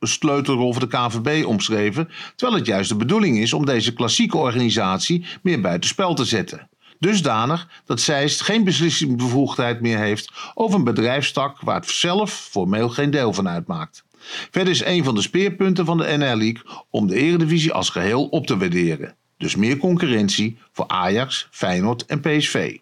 sleutelrol 0.00 0.72
voor 0.72 0.88
de 0.88 0.96
KVB 0.96 1.46
omschreven, 1.46 2.08
terwijl 2.36 2.58
het 2.58 2.68
juist 2.68 2.88
de 2.88 2.96
bedoeling 2.96 3.38
is 3.38 3.52
om 3.52 3.66
deze 3.66 3.92
klassieke 3.92 4.36
organisatie 4.36 5.24
meer 5.42 5.60
buitenspel 5.60 6.14
te 6.14 6.24
zetten. 6.24 6.68
Dusdanig 6.98 7.68
dat 7.84 8.00
Zeist 8.00 8.40
geen 8.40 8.64
beslissingsbevoegdheid 8.64 9.80
meer 9.80 9.98
heeft 9.98 10.32
over 10.54 10.78
een 10.78 10.84
bedrijfstak 10.84 11.60
waar 11.60 11.80
het 11.80 11.90
zelf 11.90 12.32
formeel 12.32 12.88
geen 12.88 13.10
deel 13.10 13.32
van 13.32 13.48
uitmaakt. 13.48 14.04
Verder 14.50 14.72
is 14.72 14.84
een 14.84 15.04
van 15.04 15.14
de 15.14 15.22
speerpunten 15.22 15.84
van 15.84 15.96
de 15.96 16.16
NL 16.16 16.36
League 16.36 16.62
om 16.90 17.06
de 17.06 17.14
Eredivisie 17.14 17.72
als 17.72 17.90
geheel 17.90 18.26
op 18.26 18.46
te 18.46 18.56
waarderen. 18.56 19.14
Dus 19.36 19.56
meer 19.56 19.76
concurrentie 19.76 20.58
voor 20.72 20.84
Ajax, 20.88 21.48
Feyenoord 21.50 22.06
en 22.06 22.20
PSV. 22.20 22.76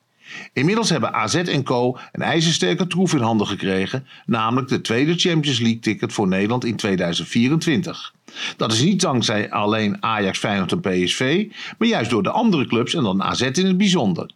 Inmiddels 0.53 0.91
hebben 0.91 1.13
AZ 1.13 1.35
en 1.35 1.63
Co. 1.63 1.99
een 2.13 2.23
ijzersterke 2.23 2.87
troef 2.87 3.15
in 3.15 3.21
handen 3.21 3.47
gekregen, 3.47 4.07
namelijk 4.27 4.69
de 4.69 4.81
tweede 4.81 5.15
Champions 5.15 5.59
League 5.59 5.79
ticket 5.79 6.13
voor 6.13 6.29
Nederland 6.29 6.65
in 6.65 6.77
2024. 6.77 8.15
Dat 8.57 8.73
is 8.73 8.83
niet 8.83 9.01
dankzij 9.01 9.51
alleen 9.51 10.03
Ajax, 10.03 10.39
Feyenoord 10.39 10.73
en 10.73 10.81
PSV, 10.81 11.47
maar 11.79 11.89
juist 11.89 12.11
door 12.11 12.23
de 12.23 12.31
andere 12.31 12.67
clubs 12.67 12.95
en 12.95 13.03
dan 13.03 13.23
AZ 13.23 13.41
in 13.41 13.67
het 13.67 13.77
bijzonder. 13.77 14.31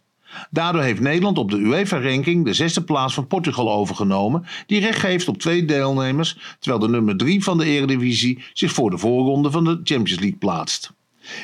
Daardoor 0.49 0.81
heeft 0.81 0.99
Nederland 0.99 1.37
op 1.37 1.51
de 1.51 1.57
UEFA-ranking 1.57 2.45
de 2.45 2.53
zesde 2.53 2.83
plaats 2.83 3.13
van 3.13 3.27
Portugal 3.27 3.71
overgenomen, 3.71 4.45
die 4.65 4.79
recht 4.79 4.99
geeft 4.99 5.27
op 5.27 5.37
twee 5.37 5.65
deelnemers, 5.65 6.37
terwijl 6.59 6.81
de 6.81 6.89
nummer 6.89 7.17
drie 7.17 7.43
van 7.43 7.57
de 7.57 7.65
Eredivisie 7.65 8.43
zich 8.53 8.71
voor 8.71 8.89
de 8.89 8.97
voorronde 8.97 9.51
van 9.51 9.63
de 9.63 9.79
Champions 9.83 10.19
League 10.19 10.37
plaatst. 10.37 10.91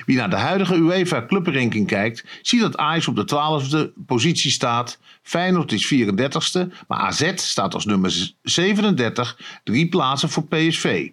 Wie 0.05 0.17
naar 0.17 0.29
de 0.29 0.35
huidige 0.35 0.75
UEFA 0.75 1.25
clubranking 1.25 1.87
kijkt, 1.87 2.25
ziet 2.41 2.61
dat 2.61 2.77
Ajax 2.77 3.07
op 3.07 3.15
de 3.15 3.89
12e 3.91 4.03
positie 4.05 4.51
staat. 4.51 4.99
Feyenoord 5.21 5.71
is 5.71 5.93
34e, 5.93 6.67
maar 6.87 6.99
AZ 6.99 7.31
staat 7.35 7.73
als 7.73 7.85
nummer 7.85 8.33
37, 8.41 9.59
drie 9.63 9.87
plaatsen 9.87 10.29
voor 10.29 10.47
PSV. 10.47 11.09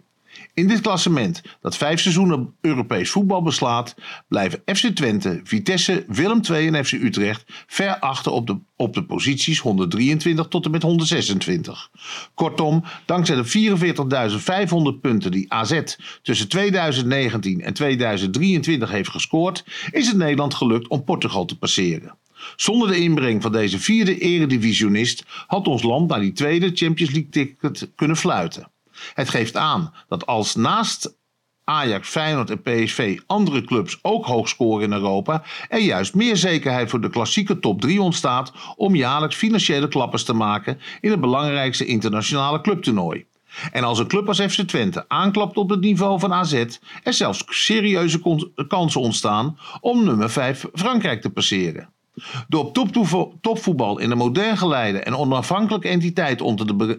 In 0.55 0.69
dit 0.69 0.81
klassement, 0.81 1.43
dat 1.61 1.77
vijf 1.77 2.01
seizoenen 2.01 2.55
Europees 2.61 3.11
voetbal 3.11 3.43
beslaat, 3.43 3.95
blijven 4.29 4.63
FC 4.65 4.87
Twente, 4.87 5.41
Vitesse, 5.45 6.05
Willem 6.09 6.41
II 6.51 6.67
en 6.67 6.85
FC 6.85 6.93
Utrecht 6.93 7.45
ver 7.67 7.99
achter 7.99 8.33
op 8.33 8.47
de, 8.47 8.59
op 8.77 8.95
de 8.95 9.05
posities 9.05 9.59
123 9.59 10.47
tot 10.49 10.65
en 10.65 10.71
met 10.71 10.83
126. 10.83 11.91
Kortom, 12.35 12.85
dankzij 13.05 13.37
de 13.37 13.75
44.500 14.95 15.01
punten 15.01 15.31
die 15.31 15.53
AZ 15.53 15.81
tussen 16.23 16.49
2019 16.49 17.61
en 17.61 17.75
2023 17.75 18.91
heeft 18.91 19.11
gescoord, 19.11 19.65
is 19.91 20.07
het 20.07 20.17
Nederland 20.17 20.55
gelukt 20.55 20.89
om 20.89 21.05
Portugal 21.05 21.45
te 21.45 21.59
passeren. 21.59 22.19
Zonder 22.57 22.89
de 22.89 22.99
inbreng 22.99 23.43
van 23.43 23.53
deze 23.53 23.79
vierde 23.79 24.19
eredivisionist 24.19 25.25
had 25.47 25.67
ons 25.67 25.83
land 25.83 26.09
naar 26.09 26.21
die 26.21 26.33
tweede 26.33 26.71
Champions 26.75 27.13
League 27.13 27.31
ticket 27.31 27.91
kunnen 27.95 28.17
fluiten. 28.17 28.73
Het 29.15 29.29
geeft 29.29 29.57
aan 29.57 29.95
dat 30.09 30.27
als 30.27 30.55
naast 30.55 31.17
Ajax, 31.65 32.09
Feyenoord 32.09 32.51
en 32.51 32.63
PSV 32.63 33.19
andere 33.27 33.63
clubs 33.63 33.99
ook 34.03 34.27
hoog 34.27 34.49
scoren 34.49 34.85
in 34.85 34.93
Europa, 34.93 35.43
er 35.69 35.81
juist 35.81 36.15
meer 36.15 36.37
zekerheid 36.37 36.91
voor 36.91 37.01
de 37.01 37.11
klassieke 37.11 37.59
top 37.59 37.81
3 37.81 38.03
ontstaat 38.03 38.53
om 38.77 38.95
jaarlijks 38.95 39.37
financiële 39.37 39.89
klappers 39.89 40.25
te 40.25 40.33
maken 40.33 40.81
in 41.01 41.11
het 41.11 41.21
belangrijkste 41.21 41.85
internationale 41.85 42.61
clubtoernooi. 42.61 43.27
En 43.73 43.85
als 43.85 43.99
een 43.99 44.07
club 44.07 44.29
als 44.29 44.41
FC 44.41 44.61
Twente 44.61 45.05
aanklapt 45.09 45.57
op 45.57 45.71
het 45.71 45.81
niveau 45.81 46.19
van 46.19 46.33
AZ, 46.33 46.65
er 47.03 47.13
zelfs 47.13 47.45
serieuze 47.49 48.51
kansen 48.69 49.01
ontstaan 49.01 49.59
om 49.81 50.05
nummer 50.05 50.31
5 50.31 50.67
Frankrijk 50.73 51.21
te 51.21 51.31
passeren. 51.31 51.94
Door 52.49 52.73
topvoetbal 53.41 53.99
in 53.99 54.11
een 54.11 54.17
modern 54.17 54.57
geleide 54.57 54.99
en 54.99 55.17
onafhankelijke 55.17 55.89
entiteit 55.89 56.41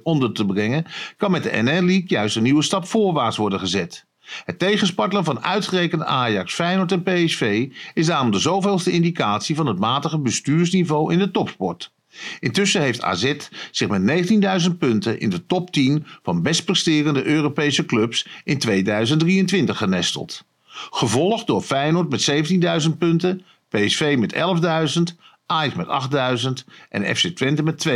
onder 0.03 0.34
te 0.34 0.45
brengen, 0.45 0.86
kan 1.18 1.32
met 1.32 1.43
de 1.43 1.61
NL 1.61 1.82
League 1.82 2.07
juist 2.07 2.36
een 2.36 2.43
nieuwe 2.43 2.63
stap 2.63 2.86
voorwaarts 2.86 3.38
worden 3.38 3.59
gezet. 3.59 4.05
Het 4.45 4.59
tegenspartelen 4.59 5.24
van 5.24 5.43
uitgerekend 5.43 6.03
Ajax, 6.03 6.53
Feyenoord 6.53 6.91
en 6.91 7.03
PSV 7.03 7.70
is 7.93 8.05
daarom 8.05 8.32
de 8.32 8.39
zoveelste 8.39 8.91
indicatie 8.91 9.55
van 9.55 9.68
het 9.68 9.80
matige 9.80 10.20
bestuursniveau 10.20 11.13
in 11.13 11.20
de 11.20 11.32
topsport. 11.32 11.93
Intussen 12.39 12.82
heeft 12.82 13.01
AZ 13.01 13.36
zich 13.72 13.88
met 13.88 14.30
19.000 14.70 14.78
punten 14.80 15.20
in 15.20 15.30
de 15.30 15.45
top 15.45 15.72
10 15.72 16.05
van 16.24 16.41
best 16.41 16.66
presterende 16.66 17.26
Europese 17.26 17.86
clubs 17.86 18.28
in 18.43 18.57
2023 18.57 19.78
genesteld. 19.78 20.43
Gevolgd 20.89 21.47
door 21.47 21.61
Feyenoord 21.61 22.09
met 22.09 22.49
17.000 22.89 22.97
punten, 22.97 23.41
PSV 23.76 24.15
met 24.19 24.34
11.000, 24.34 25.17
Ajax 25.45 25.76
met 25.76 25.88
8.000 26.45 26.73
en 26.89 27.15
FC 27.15 27.28
Twente 27.28 27.63
met 27.63 27.88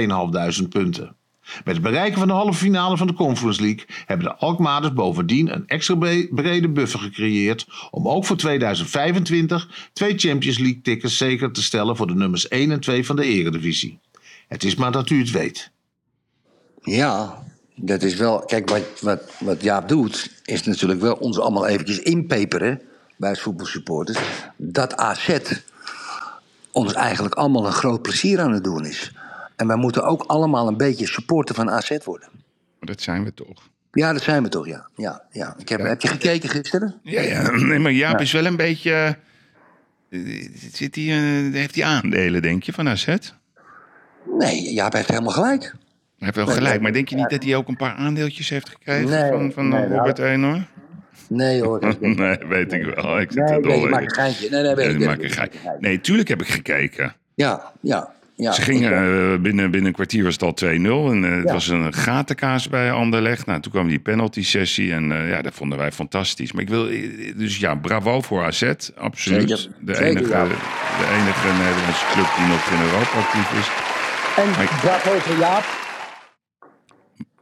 2.500 0.61 0.67
punten. 0.69 1.15
Met 1.63 1.73
het 1.73 1.84
bereiken 1.84 2.19
van 2.19 2.27
de 2.27 2.34
halve 2.34 2.59
finale 2.59 2.97
van 2.97 3.07
de 3.07 3.13
Conference 3.13 3.61
League 3.61 3.86
hebben 4.05 4.27
de 4.27 4.36
Alkmaarders 4.36 4.93
bovendien 4.93 5.53
een 5.53 5.67
extra 5.67 5.95
bre- 5.95 6.27
brede 6.32 6.69
buffer 6.69 6.99
gecreëerd 6.99 7.67
om 7.91 8.07
ook 8.07 8.25
voor 8.25 8.38
2025 8.38 9.89
twee 9.93 10.17
Champions 10.17 10.57
League 10.57 10.82
tickets 10.82 11.17
zeker 11.17 11.51
te 11.51 11.63
stellen 11.63 11.95
voor 11.95 12.07
de 12.07 12.15
nummers 12.15 12.47
1 12.47 12.71
en 12.71 12.80
2 12.80 13.05
van 13.05 13.15
de 13.15 13.25
Eredivisie. 13.25 13.99
Het 14.47 14.63
is 14.63 14.75
maar 14.75 14.91
dat 14.91 15.09
u 15.09 15.19
het 15.19 15.32
weet. 15.32 15.71
Ja, 16.82 17.43
dat 17.75 18.03
is 18.03 18.15
wel. 18.15 18.39
Kijk, 18.39 18.69
wat, 18.69 18.84
wat, 19.01 19.21
wat 19.39 19.61
Jaap 19.61 19.88
doet, 19.88 20.41
is 20.45 20.63
natuurlijk 20.63 21.01
wel 21.01 21.13
ons 21.13 21.39
allemaal 21.39 21.67
eventjes 21.67 21.99
inpeperen 21.99 22.82
bij 23.20 23.36
voetbalsupporters. 23.36 24.20
Dat 24.55 24.97
AZ 24.97 25.38
ons 26.72 26.93
eigenlijk 26.93 27.36
allemaal 27.36 27.65
een 27.65 27.72
groot 27.72 28.01
plezier 28.01 28.39
aan 28.39 28.51
het 28.53 28.63
doen 28.63 28.86
is. 28.86 29.11
En 29.55 29.67
wij 29.67 29.76
moeten 29.76 30.03
ook 30.03 30.24
allemaal 30.24 30.67
een 30.67 30.78
beetje 30.78 31.07
supporter 31.07 31.55
van 31.55 31.70
AZ 31.70 31.97
worden. 32.03 32.30
Maar 32.80 32.89
dat 32.89 33.01
zijn 33.01 33.24
we 33.24 33.34
toch. 33.34 33.70
Ja, 33.91 34.13
dat 34.13 34.22
zijn 34.22 34.43
we 34.43 34.49
toch, 34.49 34.67
ja. 34.67 34.88
ja, 34.95 35.24
ja. 35.32 35.55
Ik 35.57 35.70
heb, 35.70 35.80
heb 35.80 36.01
je 36.01 36.07
gekeken 36.07 36.49
gisteren? 36.49 36.99
Ja, 37.03 37.22
ja. 37.22 37.49
Nee, 37.70 37.80
maar 37.80 37.91
Jaap 37.91 38.20
is 38.20 38.32
wel 38.32 38.45
een 38.45 38.55
beetje... 38.55 39.17
eh, 40.09 40.20
Zit 40.74 40.95
hij, 40.95 41.03
eh, 41.05 41.53
heeft 41.53 41.76
hij 41.76 41.84
aandelen, 41.84 42.41
denk 42.41 42.63
je, 42.63 42.74
van 42.74 42.88
AZ? 42.89 43.05
Hij 43.05 43.20
Nee, 44.38 44.74
Jaap 44.74 44.93
heeft 44.93 45.09
helemaal 45.09 45.32
gelijk. 45.34 45.76
heeft 46.17 46.36
wel 46.36 46.47
gelijk, 46.47 46.82
maar 46.82 46.93
denk 46.93 47.07
je 47.09 47.15
niet 47.15 47.30
dat 47.30 47.43
hij 47.43 47.55
ook 47.55 47.67
een 47.67 47.78
paar 47.78 47.93
aandeeltjes 47.95 48.49
heeft 48.49 48.70
gekregen 48.70 49.09
Nee, 49.09 49.32
van, 49.32 49.51
van 49.51 49.67
nee, 49.67 49.88
Robert 49.88 50.20
Eenhoorn? 50.20 50.67
Nee 51.30 51.61
hoor. 51.63 51.80
dat 51.80 51.97
is- 51.99 52.15
Nee, 52.17 52.38
weet 52.47 52.73
ik 52.73 52.86
wel. 52.95 53.19
Ik 53.19 53.32
zit 53.32 53.43
Nee, 53.49 53.59
nee, 53.59 53.82
in. 53.82 53.93
een 53.93 54.11
geintje. 54.13 54.49
Nee, 54.49 54.61
nee, 54.61 54.75
weet 54.75 54.93
ik. 54.93 55.05
maak 55.05 55.21
een 55.21 55.30
geintje. 55.30 55.59
Nee, 55.80 56.01
tuurlijk 56.01 56.27
heb 56.27 56.41
ik 56.41 56.47
gekeken. 56.47 57.15
Ja, 57.36 57.71
ja, 57.82 58.11
ja. 58.36 58.51
Ze 58.51 58.61
gingen, 58.61 58.91
eh, 58.93 59.39
binnen, 59.41 59.71
binnen 59.71 59.86
een 59.86 59.93
kwartier 59.93 60.23
was 60.23 60.34
het 60.34 60.41
al 60.43 60.53
2-0. 60.53 61.11
En 61.11 61.23
eh, 61.25 61.32
het 61.36 61.47
Ja. 61.47 61.53
was 61.53 61.67
een 61.67 61.93
gatenkaas 61.93 62.69
bij 62.69 62.91
Anderlecht. 62.91 63.45
Nou, 63.45 63.59
toen 63.61 63.71
kwam 63.71 63.88
die 63.88 63.99
penalty 63.99 64.43
sessie. 64.43 64.93
En 64.93 65.11
eh, 65.11 65.30
ja, 65.30 65.41
dat 65.41 65.53
vonden 65.53 65.77
wij 65.77 65.91
fantastisch. 65.91 66.51
Maar 66.51 66.61
ik 66.61 66.69
wil, 66.69 66.86
dus 67.36 67.57
ja, 67.57 67.75
bravo 67.75 68.21
voor 68.21 68.43
AZ. 68.43 68.63
Absoluut. 68.95 69.49
Zeker. 69.49 69.67
De, 69.80 69.93
Zeker, 69.95 70.07
enige, 70.09 70.30
ja. 70.30 70.43
de 70.43 71.07
enige 71.13 71.47
Nederlandse 71.63 72.05
club 72.13 72.27
die 72.38 72.47
nog 72.47 72.71
in 72.71 72.82
Europa 72.82 73.17
actief 73.19 73.59
is. 73.59 73.69
En 74.43 74.49
Maar- 74.49 74.80
bravo 74.82 75.19
voor 75.19 75.38
Jaap. 75.39 75.63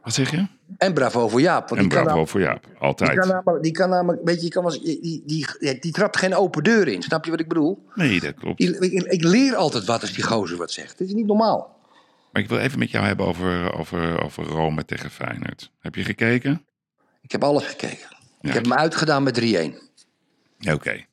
Wat 0.02 0.14
zeg 0.14 0.30
je? 0.30 0.46
En 0.76 0.94
bravo 0.94 1.28
voor 1.28 1.40
Jaap. 1.40 1.68
Want 1.68 1.80
En 1.80 1.88
die 1.88 1.88
kan 1.96 2.02
bravo 2.02 2.16
nou- 2.16 2.28
voor 2.28 2.40
Jaap. 2.40 2.64
Die 2.64 2.76
Altijd. 2.78 3.18
kan 3.18 3.28
namelijk, 3.28 3.62
die 3.62 3.72
kan 3.72 3.88
namelijk 3.88 4.22
weet 4.24 4.34
je, 4.34 4.40
die, 4.40 4.50
kan 4.50 4.64
eens- 4.64 4.80
die, 4.82 5.00
die, 5.00 5.22
die, 5.26 5.46
die, 5.58 5.78
die 5.78 5.92
trapt 5.92 6.16
geen 6.16 6.34
open 6.34 6.62
deur 6.64 6.88
in. 6.88 7.02
Snap 7.02 7.24
je 7.24 7.30
wat 7.30 7.40
ik 7.40 7.48
bedoel? 7.48 7.86
Nee, 7.94 8.20
dat 8.20 8.34
klopt. 8.34 8.60
Ik, 8.60 8.76
ik, 8.78 9.02
ik 9.02 9.22
leer 9.22 9.54
altijd 9.56 9.84
wat 9.84 10.00
als 10.00 10.12
die 10.12 10.24
gozer 10.24 10.56
wat 10.56 10.70
zegt. 10.70 10.98
Dit 10.98 11.08
is 11.08 11.14
niet 11.14 11.26
normaal. 11.26 11.76
Maar 12.32 12.42
ik 12.42 12.48
wil 12.48 12.58
even 12.58 12.78
met 12.78 12.90
jou 12.90 13.06
hebben 13.06 13.26
over, 13.26 13.72
over, 13.78 14.22
over 14.22 14.44
Rome 14.44 14.84
tegen 14.84 15.10
Feyenoord. 15.10 15.70
Heb 15.80 15.94
je 15.94 16.04
gekeken? 16.04 16.66
Ik 17.20 17.32
heb 17.32 17.44
alles 17.44 17.64
gekeken. 17.64 18.06
Ja. 18.40 18.48
Ik 18.48 18.54
heb 18.54 18.64
hem 18.64 18.72
uitgedaan 18.74 19.22
met 19.22 19.40
3-1. 19.40 19.44
Ja, 20.58 20.74
Oké. 20.74 21.04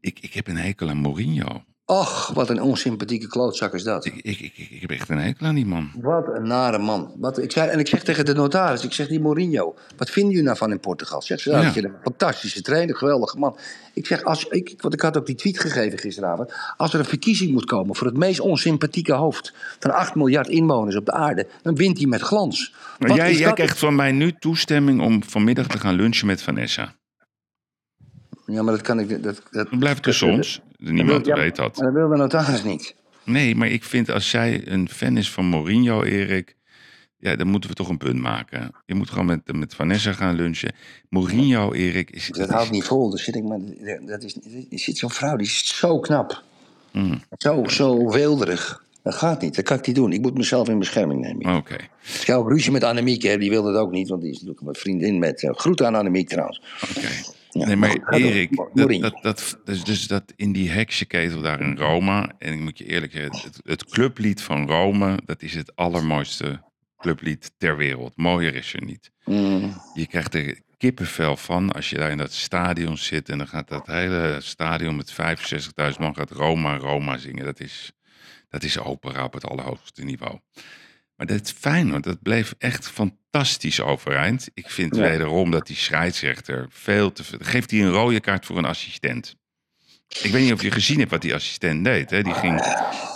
Ik, 0.00 0.18
ik 0.20 0.32
heb 0.34 0.46
een 0.48 0.56
hekel 0.56 0.88
aan 0.88 0.96
Mourinho. 0.96 1.64
Och, 1.90 2.30
wat 2.34 2.50
een 2.50 2.62
onsympathieke 2.62 3.26
klootzak 3.26 3.74
is 3.74 3.82
dat. 3.82 4.04
Ik, 4.04 4.14
ik, 4.14 4.40
ik, 4.40 4.52
ik 4.70 4.80
heb 4.80 4.90
echt 4.90 5.08
een 5.08 5.18
hekel 5.18 5.46
aan 5.46 5.54
die 5.54 5.66
man. 5.66 5.90
Wat 6.00 6.28
een 6.34 6.46
nare 6.46 6.78
man. 6.78 7.12
Wat, 7.16 7.38
ik 7.38 7.52
zei, 7.52 7.70
en 7.70 7.78
ik 7.78 7.86
zeg 7.86 8.02
tegen 8.02 8.24
de 8.24 8.34
notaris, 8.34 8.84
ik 8.84 8.92
zeg 8.92 9.08
die 9.08 9.20
Mourinho, 9.20 9.74
wat 9.96 10.10
vinden 10.10 10.30
jullie 10.30 10.46
nou 10.46 10.56
van 10.56 10.70
in 10.70 10.80
Portugal? 10.80 11.22
Zegt 11.22 11.40
ze, 11.40 11.50
Ja. 11.50 11.76
een 11.76 11.92
fantastische 12.02 12.62
trainer, 12.62 12.96
geweldige 12.96 13.38
man. 13.38 13.56
Ik 13.94 14.06
zeg, 14.06 14.22
als, 14.24 14.44
ik, 14.44 14.74
want 14.76 14.94
ik 14.94 15.00
had 15.00 15.16
ook 15.16 15.26
die 15.26 15.34
tweet 15.34 15.60
gegeven 15.60 15.98
gisteravond. 15.98 16.52
Als 16.76 16.92
er 16.92 16.98
een 16.98 17.04
verkiezing 17.04 17.52
moet 17.52 17.64
komen 17.64 17.96
voor 17.96 18.06
het 18.06 18.16
meest 18.16 18.40
onsympathieke 18.40 19.12
hoofd 19.12 19.52
van 19.78 19.90
8 19.90 20.14
miljard 20.14 20.48
inwoners 20.48 20.96
op 20.96 21.04
de 21.06 21.12
aarde, 21.12 21.46
dan 21.62 21.74
wint 21.74 21.98
hij 21.98 22.06
met 22.06 22.20
glans. 22.20 22.74
Maar 22.98 23.14
jij, 23.14 23.34
jij 23.34 23.52
krijgt 23.52 23.78
van 23.78 23.94
mij 23.94 24.12
nu 24.12 24.32
toestemming 24.32 25.00
om 25.00 25.22
vanmiddag 25.24 25.66
te 25.66 25.78
gaan 25.78 25.94
lunchen 25.94 26.26
met 26.26 26.42
Vanessa. 26.42 26.94
Ja, 28.46 28.62
maar 28.62 28.74
dat 28.74 28.82
kan 28.82 29.00
ik. 29.00 29.22
Dat, 29.22 29.78
blijft 29.78 30.02
tussen 30.02 30.28
ons. 30.28 30.60
Niemand 30.80 31.26
Ja, 31.26 31.34
weet 31.34 31.56
dat. 31.56 31.76
Maar 31.76 31.84
dat 31.84 31.94
wil 31.94 32.08
de 32.08 32.16
notaris 32.16 32.62
niet. 32.62 32.94
Nee, 33.24 33.54
maar 33.54 33.68
ik 33.68 33.84
vind 33.84 34.10
als 34.10 34.30
zij 34.30 34.62
een 34.64 34.88
fan 34.88 35.16
is 35.16 35.30
van 35.30 35.44
Mourinho, 35.44 36.02
Erik... 36.02 36.56
Ja, 37.18 37.36
dan 37.36 37.46
moeten 37.46 37.70
we 37.70 37.76
toch 37.76 37.88
een 37.88 37.98
punt 37.98 38.20
maken. 38.20 38.70
Je 38.86 38.94
moet 38.94 39.10
gewoon 39.10 39.26
met, 39.26 39.52
met 39.52 39.74
Vanessa 39.74 40.12
gaan 40.12 40.34
lunchen. 40.34 40.72
Mourinho, 41.08 41.72
Erik... 41.72 42.10
Is, 42.10 42.28
Dat 42.28 42.48
houdt 42.48 42.70
niet 42.70 42.84
vol. 42.84 43.10
Dus 43.10 43.24
zit 43.24 43.36
ik 43.36 43.44
maar, 43.44 43.58
dat 44.06 44.22
is, 44.22 44.34
er 44.70 44.78
zit 44.78 44.98
zo'n 44.98 45.10
vrouw, 45.10 45.36
die 45.36 45.46
is 45.46 45.78
zo 45.78 45.98
knap. 45.98 46.42
Mm. 46.92 47.22
Zo, 47.38 47.64
zo 47.66 48.10
weelderig. 48.10 48.84
Dat 49.02 49.14
gaat 49.14 49.40
niet, 49.40 49.54
dat 49.56 49.64
kan 49.64 49.78
ik 49.78 49.86
niet 49.86 49.96
doen. 49.96 50.12
Ik 50.12 50.20
moet 50.20 50.34
mezelf 50.36 50.68
in 50.68 50.78
bescherming 50.78 51.20
nemen. 51.20 51.56
Oké. 51.56 51.74
Ik 52.20 52.26
heb 52.26 52.36
ook 52.36 52.50
ruzie 52.50 52.72
met 52.72 52.84
Annemiek, 52.84 53.22
hè. 53.22 53.38
die 53.38 53.50
wilde 53.50 53.72
dat 53.72 53.80
ook 53.82 53.90
niet, 53.90 54.08
want 54.08 54.22
die 54.22 54.30
is 54.30 54.40
natuurlijk 54.40 54.66
een 54.66 54.74
vriendin 54.74 55.18
met. 55.18 55.42
uh, 55.42 55.50
groeten 55.54 55.86
aan 55.86 55.94
Annemiek 55.94 56.28
trouwens. 56.28 56.62
Oké. 56.96 57.08
Ja, 57.52 57.66
nee, 57.66 57.76
maar. 57.76 58.08
Erik, 58.08 58.56
dat, 58.74 59.00
dat, 59.00 59.18
dat, 59.22 59.58
dus, 59.64 59.84
dus 59.84 60.06
dat 60.06 60.32
in 60.36 60.52
die 60.52 60.70
heksenketel 60.70 61.40
daar 61.40 61.60
in 61.60 61.76
Rome... 61.76 62.32
en 62.38 62.52
ik 62.52 62.60
moet 62.60 62.78
je 62.78 62.86
eerlijk 62.86 63.12
zeggen, 63.12 63.40
het, 63.42 63.60
het 63.64 63.84
clublied 63.84 64.42
van 64.42 64.66
Rome... 64.66 65.18
dat 65.24 65.42
is 65.42 65.54
het 65.54 65.76
allermooiste 65.76 66.62
clublied 66.98 67.52
ter 67.58 67.76
wereld. 67.76 68.16
Mooier 68.16 68.54
is 68.54 68.74
er 68.74 68.84
niet. 68.84 69.10
Mm, 69.24 69.80
Je 69.94 70.06
krijgt 70.06 70.34
er 70.34 70.60
kippenvel 70.76 71.36
van 71.36 71.72
als 71.72 71.90
je 71.90 71.96
daar 71.96 72.10
in 72.10 72.18
dat 72.18 72.32
stadion 72.32 72.98
zit... 72.98 73.28
en 73.28 73.38
dan 73.38 73.48
gaat 73.48 73.68
dat 73.68 73.86
hele 73.86 74.36
stadion 74.40 74.96
met 74.96 75.12
65.000 75.12 75.98
man 75.98 76.14
gaat 76.14 76.30
Roma, 76.30 76.76
Roma 76.76 77.18
zingen. 77.18 77.44
Dat 77.44 77.60
is, 77.60 77.92
dat 78.48 78.62
is 78.62 78.78
opera 78.78 79.24
op 79.24 79.32
het 79.32 79.46
allerhoogste 79.46 80.04
niveau. 80.04 80.38
Maar 81.20 81.28
dat 81.28 81.52
Feyenoord, 81.58 82.04
dat 82.04 82.22
bleef 82.22 82.54
echt 82.58 82.88
fantastisch 82.90 83.80
overeind. 83.80 84.48
Ik 84.54 84.70
vind 84.70 84.96
Ja. 84.96 85.02
wederom 85.02 85.50
dat 85.50 85.66
die 85.66 85.76
scheidsrechter 85.76 86.66
veel 86.70 87.12
te 87.12 87.24
veel... 87.24 87.38
Geeft 87.42 87.70
hij 87.70 87.80
een 87.80 87.90
rode 87.90 88.20
kaart 88.20 88.46
voor 88.46 88.58
een 88.58 88.64
assistent. 88.64 89.36
Ik 90.22 90.30
weet 90.30 90.42
niet 90.42 90.52
of 90.52 90.62
je 90.62 90.70
gezien 90.70 90.98
hebt 90.98 91.10
wat 91.10 91.22
die 91.22 91.34
assistent 91.34 91.84
deed. 91.84 92.10
Hè? 92.10 92.22
Die 92.22 92.34
ging, 92.34 92.62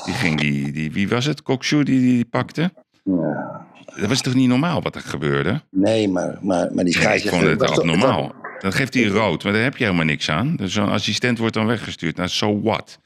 die, 0.04 0.14
ging 0.14 0.40
die, 0.40 0.72
die... 0.72 0.92
Wie 0.92 1.08
was 1.08 1.24
het? 1.24 1.42
Kokshoe 1.42 1.84
die 1.84 2.00
die 2.00 2.24
pakte? 2.24 2.72
ja. 3.04 3.66
Dat 3.96 4.08
was 4.08 4.20
toch 4.20 4.34
niet 4.34 4.48
normaal 4.48 4.82
wat 4.82 4.94
er 4.94 5.00
gebeurde? 5.00 5.62
Nee, 5.70 6.08
maar, 6.08 6.38
maar, 6.42 6.42
maar 6.42 6.66
die 6.66 6.74
Nee, 6.74 6.86
ik 6.86 6.92
scheidsrechter... 6.92 7.48
vond 7.48 7.60
het 7.60 7.78
abnormaal. 7.78 8.34
Dan 8.58 8.72
geeft 8.72 8.94
hij 8.94 9.04
rood, 9.04 9.44
maar 9.44 9.52
daar 9.52 9.62
heb 9.62 9.76
je 9.76 9.84
helemaal 9.84 10.04
niks 10.06 10.30
aan. 10.30 10.56
Dus 10.56 10.72
zo'n 10.72 10.88
assistent 10.88 11.38
wordt 11.38 11.54
dan 11.54 11.66
weggestuurd. 11.66 12.16
Nou, 12.16 12.28
so 12.28 12.60
what? 12.62 12.98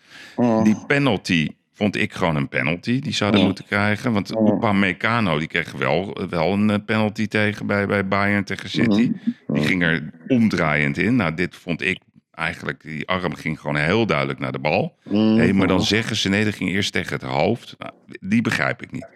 Die 0.65 0.77
penalty 0.87 1.49
vond 1.79 1.97
ik 1.97 2.13
gewoon 2.13 2.37
een 2.37 2.49
penalty. 2.49 3.01
Die 3.01 3.13
zouden 3.13 3.41
Ja. 3.41 3.47
moeten 3.47 3.65
krijgen. 3.65 4.13
Want 4.13 4.31
Upamecano, 4.31 5.39
die 5.39 5.49
kreeg 5.49 5.73
wel, 5.73 6.27
wel 6.31 6.53
een 6.53 6.71
eh, 6.71 6.77
penalty 6.87 7.27
tegen 7.27 7.67
bij, 7.67 7.87
bij 7.87 8.09
Bayern 8.09 8.45
tegen 8.45 8.71
City. 8.71 9.13
Die 9.47 9.63
ging 9.65 9.83
er 9.83 10.11
omdraaiend 10.29 10.99
in. 10.99 11.17
Nou, 11.17 11.35
dit 11.35 11.57
vond 11.57 11.83
ik 11.83 11.99
eigenlijk... 12.31 12.83
Die 12.83 13.09
arm 13.09 13.35
ging 13.35 13.61
gewoon 13.61 13.77
heel 13.77 14.07
duidelijk 14.07 14.39
naar 14.39 14.53
de 14.53 14.59
bal. 14.59 14.99
Nee, 15.05 15.53
maar 15.55 15.67
dan 15.67 15.83
zeggen 15.83 16.17
ze 16.17 16.29
nee, 16.29 16.45
dat 16.45 16.55
ging 16.55 16.71
eerst 16.71 16.93
tegen 16.93 17.13
het 17.13 17.23
hoofd. 17.23 17.75
Nou, 17.79 17.93
die 18.21 18.43
begrijp 18.43 18.83
ik 18.83 18.93
niet. 18.93 19.09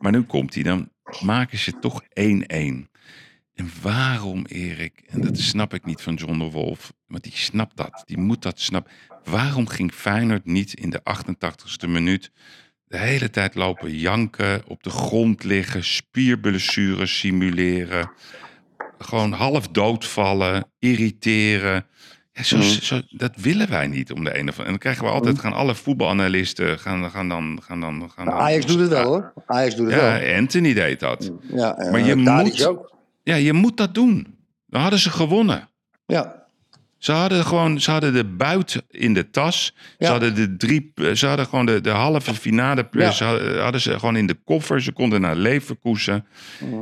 Maar 0.00 0.12
nu 0.12 0.22
komt 0.22 0.54
hij, 0.54 0.62
dan 0.62 0.88
maken 1.24 1.58
ze 1.58 1.78
toch 1.78 2.02
1-1. 2.02 2.06
En 3.54 3.70
waarom, 3.82 4.44
Erik, 4.46 5.02
en 5.06 5.20
dat 5.20 5.38
snap 5.38 5.74
ik 5.74 5.84
niet 5.84 6.00
van 6.00 6.14
John 6.14 6.38
de 6.38 6.50
Wolf, 6.50 6.92
want 7.06 7.22
die 7.22 7.32
snapt 7.32 7.76
dat, 7.76 8.02
die 8.06 8.18
moet 8.18 8.42
dat 8.42 8.60
snappen. 8.60 8.92
Waarom 9.30 9.68
ging 9.68 9.92
Feyenoord 9.92 10.44
niet 10.44 10.74
in 10.74 10.90
de 10.90 11.00
88ste 11.00 11.88
minuut 11.88 12.30
de 12.88 12.98
hele 12.98 13.30
tijd 13.30 13.54
lopen 13.54 13.96
janken, 13.96 14.62
op 14.66 14.82
de 14.82 14.90
grond 14.90 15.44
liggen, 15.44 15.84
spierblessures 15.84 17.18
simuleren, 17.18 18.10
gewoon 18.98 19.32
half 19.32 19.68
doodvallen, 19.68 20.66
irriteren? 20.78 21.86
Ja, 22.32 22.42
zo, 22.42 22.60
zo, 22.60 23.00
dat 23.10 23.32
willen 23.36 23.70
wij 23.70 23.86
niet 23.86 24.12
om 24.12 24.24
de 24.24 24.38
een 24.38 24.48
of 24.48 24.58
andere. 24.58 24.62
En 24.64 24.70
dan 24.70 24.78
krijgen 24.78 25.04
we 25.04 25.10
altijd, 25.10 25.38
gaan 25.38 25.52
alle 25.52 25.74
voetbalanalisten 25.74 26.78
gaan, 26.78 27.10
gaan 27.10 27.28
dan. 27.28 27.58
Gaan 27.62 27.80
dan, 27.80 28.10
gaan 28.14 28.24
dan 28.24 28.34
Ajax 28.34 28.66
doet 28.66 28.80
het 28.80 28.88
wel 28.88 29.04
hoor. 29.04 29.32
Ajax 29.46 29.74
doet 29.76 29.86
het 29.86 29.94
Ja, 30.00 30.18
wel. 30.20 30.36
Anthony 30.38 30.72
deed 30.74 31.00
dat. 31.00 31.30
Ja, 31.54 31.76
en, 31.76 31.90
Maar 31.90 32.00
je 32.00 32.14
eh, 32.14 32.24
Tadic 32.24 32.52
moet- 32.52 32.66
ook. 32.66 32.94
Ja, 33.22 33.34
je 33.34 33.52
moet 33.52 33.76
dat 33.76 33.94
doen. 33.94 34.36
Dan 34.66 34.80
hadden 34.80 34.98
ze 34.98 35.10
gewonnen. 35.10 35.68
Ja. 36.06 36.35
Ze 37.06 37.12
hadden 37.12 37.44
gewoon, 37.44 37.80
ze 37.80 37.90
hadden 37.90 38.12
de 38.12 38.24
buit 38.24 38.82
in 38.90 39.14
de 39.14 39.30
tas. 39.30 39.64
Ze 39.76 40.04
Ja. 40.04 40.10
hadden 40.10 40.34
de 40.34 40.56
drie, 40.56 40.92
ze 41.16 41.26
hadden 41.26 41.46
gewoon 41.46 41.66
de, 41.66 41.80
de 41.80 41.90
halve 41.90 42.34
finale. 42.34 42.88
Ja. 42.90 43.10
Ze 43.10 43.24
hadden, 43.24 43.62
hadden 43.62 43.80
ze 43.80 43.98
gewoon 43.98 44.16
in 44.16 44.26
de 44.26 44.36
koffer. 44.44 44.82
Ze 44.82 44.92
konden 44.92 45.20
naar 45.20 45.36
Leverkusen. 45.36 46.26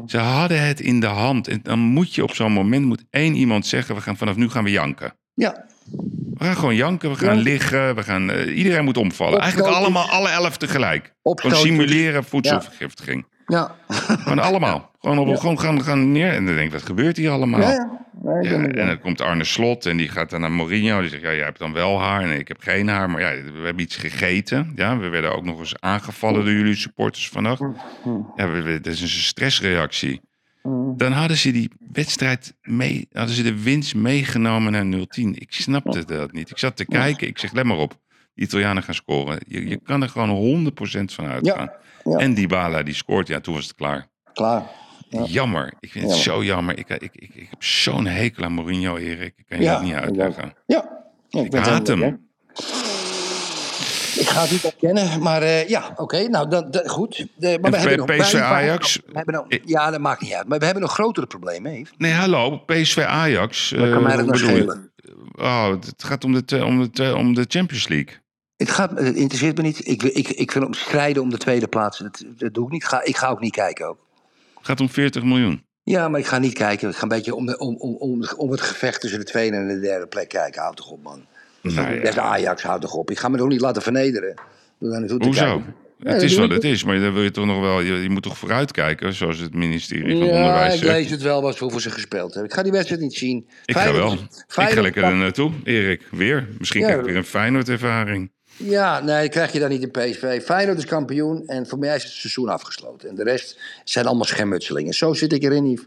Ze 0.06 0.18
hadden 0.18 0.66
het 0.66 0.80
in 0.80 1.00
de 1.00 1.06
hand. 1.06 1.48
En 1.48 1.60
dan 1.62 1.78
moet 1.78 2.14
je 2.14 2.22
op 2.22 2.34
zo'n 2.34 2.52
moment 2.52 2.84
moet 2.86 3.04
één 3.10 3.34
iemand 3.34 3.66
zeggen: 3.66 3.94
we 3.94 4.00
gaan 4.00 4.16
vanaf 4.16 4.36
nu 4.36 4.48
gaan 4.50 4.64
we 4.64 4.70
janken. 4.70 5.14
Ja. 5.34 5.64
We 6.34 6.44
gaan 6.44 6.56
gewoon 6.56 6.74
janken, 6.76 7.10
we 7.10 7.16
gaan 7.16 7.36
Ja. 7.36 7.42
liggen, 7.42 7.94
we 7.94 8.02
gaan, 8.02 8.30
eh, 8.30 8.56
iedereen 8.56 8.84
moet 8.84 8.96
omvallen. 8.96 9.40
Eigenlijk 9.40 9.74
allemaal, 9.74 10.08
alle 10.10 10.28
elf 10.28 10.56
tegelijk. 10.56 11.14
Gewoon 11.22 11.56
simuleren 11.56 12.24
voedselvergiftiging. 12.24 13.26
Ja. 13.46 13.74
Gewoon 13.88 14.38
allemaal. 14.38 14.90
Gewoon, 15.00 15.18
op, 15.18 15.28
Ja. 15.28 15.36
gewoon 15.36 15.60
gaan, 15.60 15.82
gaan 15.82 16.12
neer. 16.12 16.32
En 16.32 16.44
dan 16.46 16.54
denk 16.54 16.66
ik, 16.66 16.72
wat 16.72 16.82
gebeurt 16.82 17.16
hier 17.16 17.30
allemaal? 17.30 17.60
Ja, 17.60 17.70
ja. 17.70 18.02
Nee, 18.24 18.42
Ja, 18.42 18.62
en 18.66 18.86
dan 18.86 19.00
komt 19.00 19.20
Arne 19.20 19.44
Slot 19.44 19.86
en 19.86 19.96
die 19.96 20.08
gaat 20.08 20.30
dan 20.30 20.40
naar 20.40 20.52
Mourinho. 20.52 21.00
Die 21.00 21.08
zegt, 21.10 21.22
ja, 21.22 21.34
jij 21.34 21.44
hebt 21.44 21.58
dan 21.58 21.72
wel 21.72 22.00
haar 22.00 22.22
en 22.22 22.38
ik 22.38 22.48
heb 22.48 22.60
geen 22.60 22.88
haar. 22.88 23.10
Maar 23.10 23.20
ja, 23.20 23.42
we 23.52 23.60
hebben 23.64 23.82
iets 23.82 23.96
gegeten. 23.96 24.72
Ja, 24.74 24.98
we 24.98 25.08
werden 25.08 25.34
ook 25.36 25.44
nog 25.44 25.58
eens 25.58 25.80
aangevallen 25.80 26.44
door 26.44 26.52
jullie 26.54 26.74
supporters 26.74 27.28
vannacht. 27.28 27.60
Ja, 28.36 28.48
we, 28.50 28.62
we- 28.62 28.80
dat 28.80 28.92
is 28.92 29.00
een 29.00 29.08
stressreactie. 29.08 30.20
Dan 30.96 31.12
hadden 31.12 31.36
ze 31.36 31.50
die 31.52 31.70
wedstrijd 31.92 32.54
mee, 32.62 33.08
hadden 33.12 33.34
ze 33.34 33.42
de 33.42 33.62
winst 33.62 33.94
meegenomen 33.94 34.72
naar 34.72 35.00
0-10. 35.00 35.04
Ik 35.34 35.52
snapte 35.52 36.04
dat 36.04 36.32
niet. 36.32 36.50
Ik 36.50 36.58
zat 36.58 36.76
te 36.76 36.86
kijken, 36.86 37.26
ik 37.28 37.38
zeg, 37.38 37.52
let 37.52 37.64
maar 37.64 37.76
op. 37.76 37.98
De 38.34 38.42
Italianen 38.42 38.82
gaan 38.82 38.94
scoren. 38.94 39.38
Je, 39.48 39.68
je 39.68 39.80
kan 39.82 40.02
er 40.02 40.08
gewoon 40.08 40.72
100% 40.72 41.04
van 41.04 41.26
uitgaan. 41.26 41.70
ja. 42.04 42.16
En 42.18 42.34
Dybala 42.34 42.82
die 42.82 42.94
scoort, 42.94 43.28
ja, 43.28 43.40
toen 43.40 43.54
was 43.54 43.64
het 43.66 43.74
klaar. 43.74 44.06
Klaar. 44.32 44.62
Jammer. 45.26 45.72
Ik 45.80 45.90
vind 45.90 46.04
het 46.10 46.14
zo 46.20 46.44
jammer. 46.44 46.78
Ik, 46.78 46.88
ik, 46.88 47.02
ik, 47.02 47.34
ik 47.34 47.46
heb 47.50 47.62
zo'n 47.62 48.06
hekel 48.06 48.44
aan 48.44 48.52
Mourinho, 48.52 48.96
Erik. 48.96 49.34
Ik 49.36 49.44
kan 49.48 49.58
je 49.60 49.66
dat 49.66 49.82
niet 49.82 49.92
ik 49.92 49.98
uitleggen. 49.98 50.52
Ja. 50.66 50.88
ja 51.28 51.40
ik, 51.40 51.54
Ik 51.54 51.64
haat 51.64 51.86
hem. 51.86 52.02
Ik 54.16 54.28
ga 54.28 54.40
het 54.42 54.50
niet 54.50 54.64
ontkennen, 54.64 55.22
maar 55.22 55.42
eh, 55.42 55.68
ja, 55.68 55.92
oké. 55.96 56.28
nou, 56.28 56.48
dat, 56.50 56.72
dat- 56.72 56.88
goed. 56.88 57.16
De, 57.36 57.58
maar 57.60 57.72
En 57.72 57.80
we 57.82 57.88
hebben 57.88 58.06
nog 58.06 58.16
PSV 58.16 58.32
wij- 58.32 58.40
wij- 58.40 58.50
Ajax? 58.50 58.96
we 59.06 59.12
hebben 59.12 59.34
nog- 59.34 59.46
ja, 59.64 59.90
dat 59.90 60.00
maakt 60.00 60.20
niet 60.20 60.32
uit. 60.32 60.48
Maar 60.48 60.58
we 60.58 60.64
hebben 60.64 60.82
nog 60.82 60.92
grotere 60.92 61.26
problemen? 61.26 61.86
Nee, 61.96 62.12
hallo. 62.12 62.58
PSV 62.58 62.98
Ajax. 62.98 63.70
Wat 63.70 63.80
kan 63.90 63.96
eh, 63.98 64.02
mij 64.02 64.16
dat 64.16 64.38
je? 64.38 64.44
schelen? 64.46 64.92
Oh, 65.36 65.68
het 65.70 66.04
gaat 66.04 66.24
om 66.24 66.32
de, 66.46 66.64
om 66.64 66.88
de, 66.92 67.14
om 67.16 67.34
de 67.34 67.44
Champions 67.48 67.88
League. 67.88 68.16
Het, 68.56 68.70
gaat, 68.70 68.90
het 68.98 69.16
interesseert 69.16 69.56
me 69.56 69.62
niet. 69.62 69.88
Ik, 69.88 70.02
ik, 70.02 70.28
ik 70.28 70.50
wil 70.50 70.66
strijden 70.70 71.22
om 71.22 71.30
de 71.30 71.38
tweede 71.38 71.68
plaats. 71.68 71.98
Dat, 71.98 72.24
dat 72.36 72.54
doe 72.54 72.66
ik 72.66 72.72
niet. 72.72 72.84
Ga, 72.84 73.02
ik 73.04 73.16
ga 73.16 73.28
ook 73.28 73.40
niet 73.40 73.52
kijken. 73.52 73.88
Ook. 73.88 73.98
Het 74.64 74.72
gaat 74.72 74.80
om 74.80 74.88
40 74.94 75.22
miljoen. 75.22 75.62
Ja, 75.82 76.08
maar 76.08 76.20
ik 76.20 76.26
ga 76.26 76.38
niet 76.38 76.52
kijken. 76.52 76.88
Ik 76.88 76.94
ga 76.96 77.02
een 77.02 77.08
beetje 77.08 77.34
om, 77.34 77.46
de, 77.46 77.58
om, 77.58 77.76
om, 77.76 77.94
om, 77.96 78.24
om 78.36 78.50
het 78.50 78.60
gevecht 78.60 79.00
tussen 79.00 79.18
de 79.18 79.24
tweede 79.24 79.56
en 79.56 79.68
de 79.68 79.80
derde 79.80 80.06
plek 80.06 80.28
kijken. 80.28 80.62
Houd 80.62 80.76
toch 80.76 80.90
op, 80.90 81.02
man. 81.02 81.24
Nou 81.62 82.00
ja. 82.04 82.12
Ajax, 82.16 82.62
houd 82.62 82.80
toch 82.80 82.94
op. 82.94 83.10
Ik 83.10 83.18
ga 83.18 83.28
me 83.28 83.36
toch 83.38 83.48
niet 83.48 83.60
laten 83.60 83.82
vernederen. 83.82 84.34
Hoezo? 85.18 85.62
Ja, 85.98 86.12
Het 86.12 86.22
is 86.22 86.34
wat 86.36 86.44
ik 86.44 86.52
het 86.52 86.64
is, 86.64 86.84
maar 86.84 87.00
dan 87.00 87.12
wil 87.12 87.22
je 87.22 87.30
toch 87.30 87.46
nog 87.46 87.60
wel. 87.60 87.80
Je, 87.80 87.94
je 87.94 88.10
moet 88.10 88.22
toch 88.22 88.38
vooruitkijken, 88.38 89.12
zoals 89.14 89.38
het 89.38 89.54
ministerie 89.54 90.16
van 90.18 90.26
Ja, 90.26 90.32
Onderwijs 90.34 90.74
ik 90.74 90.80
zegt. 90.80 90.92
lees 90.92 91.10
het 91.10 91.22
wel 91.22 91.42
wat 91.42 91.58
hoeveel 91.58 91.80
ze 91.80 91.90
gespeeld 91.90 92.32
hebben. 92.32 92.50
Ik 92.50 92.56
ga 92.56 92.62
die 92.62 92.72
wedstrijd 92.72 93.00
niet 93.00 93.14
zien. 93.14 93.46
Ik 93.64 93.74
ga 93.74 93.80
Feyenoord- 93.80 94.04
wel. 94.04 94.66
Ik 94.66 94.74
ga 94.74 94.80
lekker 94.82 95.02
er 95.04 95.16
naartoe, 95.16 95.52
Erik. 95.64 96.02
Weer. 96.10 96.48
Misschien 96.58 96.80
Ja. 96.80 96.86
krijg 96.86 97.00
ik 97.00 97.06
weer 97.06 97.16
een 97.16 97.24
Feyenoord-ervaring. 97.24 98.32
Ja, 98.56 99.00
nee, 99.00 99.28
krijg 99.28 99.52
je 99.52 99.58
dan 99.58 99.68
niet 99.68 99.82
in 99.82 99.90
PSV. 99.90 100.42
Feyenoord 100.44 100.78
is 100.78 100.84
kampioen 100.86 101.46
en 101.46 101.66
voor 101.66 101.78
mij 101.78 101.96
is 101.96 102.02
het 102.02 102.12
seizoen 102.12 102.48
afgesloten. 102.48 103.08
En 103.08 103.14
de 103.14 103.22
rest 103.22 103.58
zijn 103.84 104.06
allemaal 104.06 104.24
schermutselingen. 104.24 104.94
Zo 104.94 105.12
zit 105.14 105.32
ik 105.32 105.42
erin, 105.42 105.70
Yves. 105.70 105.86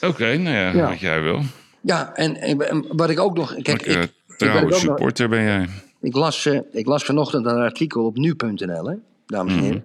Oké, 0.00 0.36
nou 0.36 0.56
ja, 0.56 0.72
Ja. 0.72 0.88
wat 0.88 1.00
jij 1.00 1.22
wil. 1.22 1.40
Ja, 1.80 2.14
en, 2.14 2.84
wat 2.96 3.10
ik 3.10 3.20
ook 3.20 3.36
nog... 3.36 3.54
Kijk, 3.62 3.82
ik, 3.82 4.02
ik, 4.02 4.12
trouwe 4.36 4.58
ben 4.58 4.64
ook 4.64 4.70
nog- 4.70 4.80
supporter 4.80 5.28
ben 5.28 5.42
jij. 5.42 5.68
ik, 6.00 6.14
las, 6.14 6.46
eh, 6.46 6.58
ik 6.72 6.86
las 6.86 7.04
vanochtend 7.04 7.46
een 7.46 7.56
artikel 7.56 8.04
op 8.04 8.16
nu.nl, 8.16 8.86
hè, 8.88 8.94
dames 9.26 9.52
en 9.52 9.60
heren. 9.60 9.84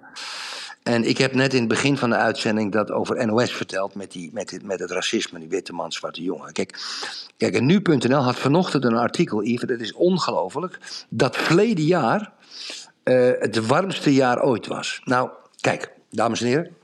En 0.84 1.04
ik 1.04 1.18
heb 1.18 1.34
net 1.34 1.54
in 1.54 1.60
het 1.60 1.70
begin 1.70 1.98
van 1.98 2.10
de 2.10 2.16
uitzending 2.16 2.72
dat 2.72 2.92
over 2.92 3.26
NOS 3.26 3.52
verteld 3.52 3.96
met, 3.96 4.12
die, 4.12 4.30
met, 4.34 4.60
met 4.64 4.80
het 4.80 4.92
racisme, 4.92 5.40
die 5.40 5.50
witte 5.50 5.74
man, 5.74 5.92
zwarte 5.92 6.22
jongen. 6.24 6.54
Kijk, 6.54 6.80
kijk 7.38 7.62
nu.nl 7.62 8.22
had 8.22 8.36
vanochtend 8.36 8.86
een 8.86 8.96
artikel, 8.96 9.44
Yves, 9.44 9.70
dat 9.70 9.80
is 9.80 9.94
ongelooflijk, 9.94 10.78
dat 11.10 11.38
verleden 11.38 11.86
jaar 11.86 12.32
eh, 13.04 13.32
het 13.40 13.68
warmste 13.68 14.14
jaar 14.14 14.44
ooit 14.44 14.68
was. 14.68 15.02
Nou, 15.04 15.30
kijk, 15.60 15.92
dames 16.10 16.42
en 16.42 16.48
heren, 16.48 16.76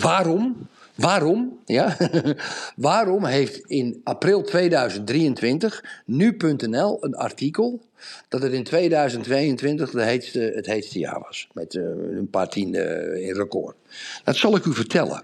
waarom, 0.00 0.68
waarom, 0.94 1.58
ja, 1.64 1.96
waarom 2.76 3.24
heeft 3.24 3.58
in 3.58 4.00
april 4.04 4.42
2023 4.42 5.84
nu.nl 6.04 7.04
een 7.04 7.16
artikel 7.16 7.80
dat 8.28 8.42
het 8.42 8.52
in 8.52 8.64
2022 8.64 9.90
de 9.90 10.02
heetste, 10.02 10.52
het 10.54 10.66
heetste 10.66 10.98
jaar 10.98 11.20
was. 11.20 11.48
Met 11.52 11.74
eh, 11.74 11.82
een 11.82 12.28
paar 12.30 12.48
tiende 12.48 13.12
in 13.20 13.34
record. 13.34 13.76
Dat 14.24 14.36
zal 14.36 14.56
ik 14.56 14.64
u 14.64 14.74
vertellen. 14.74 15.22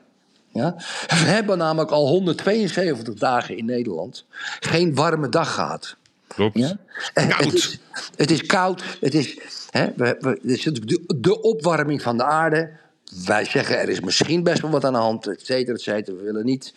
Ja? 0.52 0.74
We 1.06 1.14
hebben 1.14 1.58
namelijk 1.58 1.90
al 1.90 2.08
172 2.08 3.14
dagen 3.14 3.56
in 3.56 3.64
Nederland 3.64 4.24
geen 4.60 4.94
warme 4.94 5.28
dag 5.28 5.54
gehad. 5.54 5.96
Klopt. 6.26 6.58
Ja? 6.58 6.76
Het 7.14 7.54
is, 7.54 7.78
het 8.16 8.30
is 8.30 8.46
koud. 8.46 8.82
Het 9.00 9.14
is, 9.14 9.38
hè, 9.70 9.92
we, 9.96 10.16
we, 10.20 10.28
het 10.28 10.42
is 10.42 10.62
de, 10.62 11.04
de 11.20 11.40
opwarming 11.40 12.02
van 12.02 12.16
de 12.16 12.24
aarde. 12.24 12.70
Wij 13.24 13.44
zeggen 13.44 13.78
er 13.78 13.88
is 13.88 14.00
misschien 14.00 14.42
best 14.42 14.60
wel 14.60 14.70
wat 14.70 14.84
aan 14.84 14.92
de 14.92 14.98
hand, 14.98 15.26
et 15.26 15.46
cetera, 15.46 15.74
et 15.74 15.80
cetera. 15.80 16.16
We 16.16 16.22
willen 16.22 16.44
niet, 16.44 16.74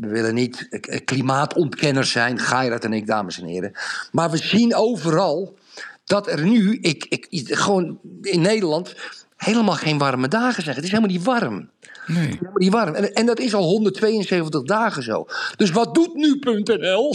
we 0.00 0.08
willen 0.08 0.34
niet 0.34 0.80
klimaatontkenners 1.04 2.10
zijn, 2.10 2.38
Gairat 2.38 2.84
en 2.84 2.92
ik, 2.92 3.06
dames 3.06 3.40
en 3.40 3.46
heren. 3.46 3.72
Maar 4.12 4.30
we 4.30 4.36
zien 4.36 4.74
overal 4.74 5.58
dat 6.04 6.28
er 6.28 6.44
nu, 6.44 6.78
ik, 6.80 7.06
ik, 7.08 7.54
gewoon 7.56 7.98
in 8.22 8.40
Nederland, 8.40 8.94
helemaal 9.36 9.74
geen 9.74 9.98
warme 9.98 10.28
dagen 10.28 10.62
zijn. 10.62 10.74
Het 10.76 10.84
is 10.84 10.90
helemaal 10.90 11.12
niet 11.12 11.24
warm. 11.24 11.70
Nee. 12.06 12.26
Helemaal 12.26 12.52
niet 12.54 12.72
warm. 12.72 12.94
En, 12.94 13.14
en 13.14 13.26
dat 13.26 13.38
is 13.38 13.54
al 13.54 13.62
172 13.62 14.62
dagen 14.62 15.02
zo. 15.02 15.26
Dus 15.56 15.70
wat 15.70 15.94
doet 15.94 16.14
nu.nl? 16.14 17.14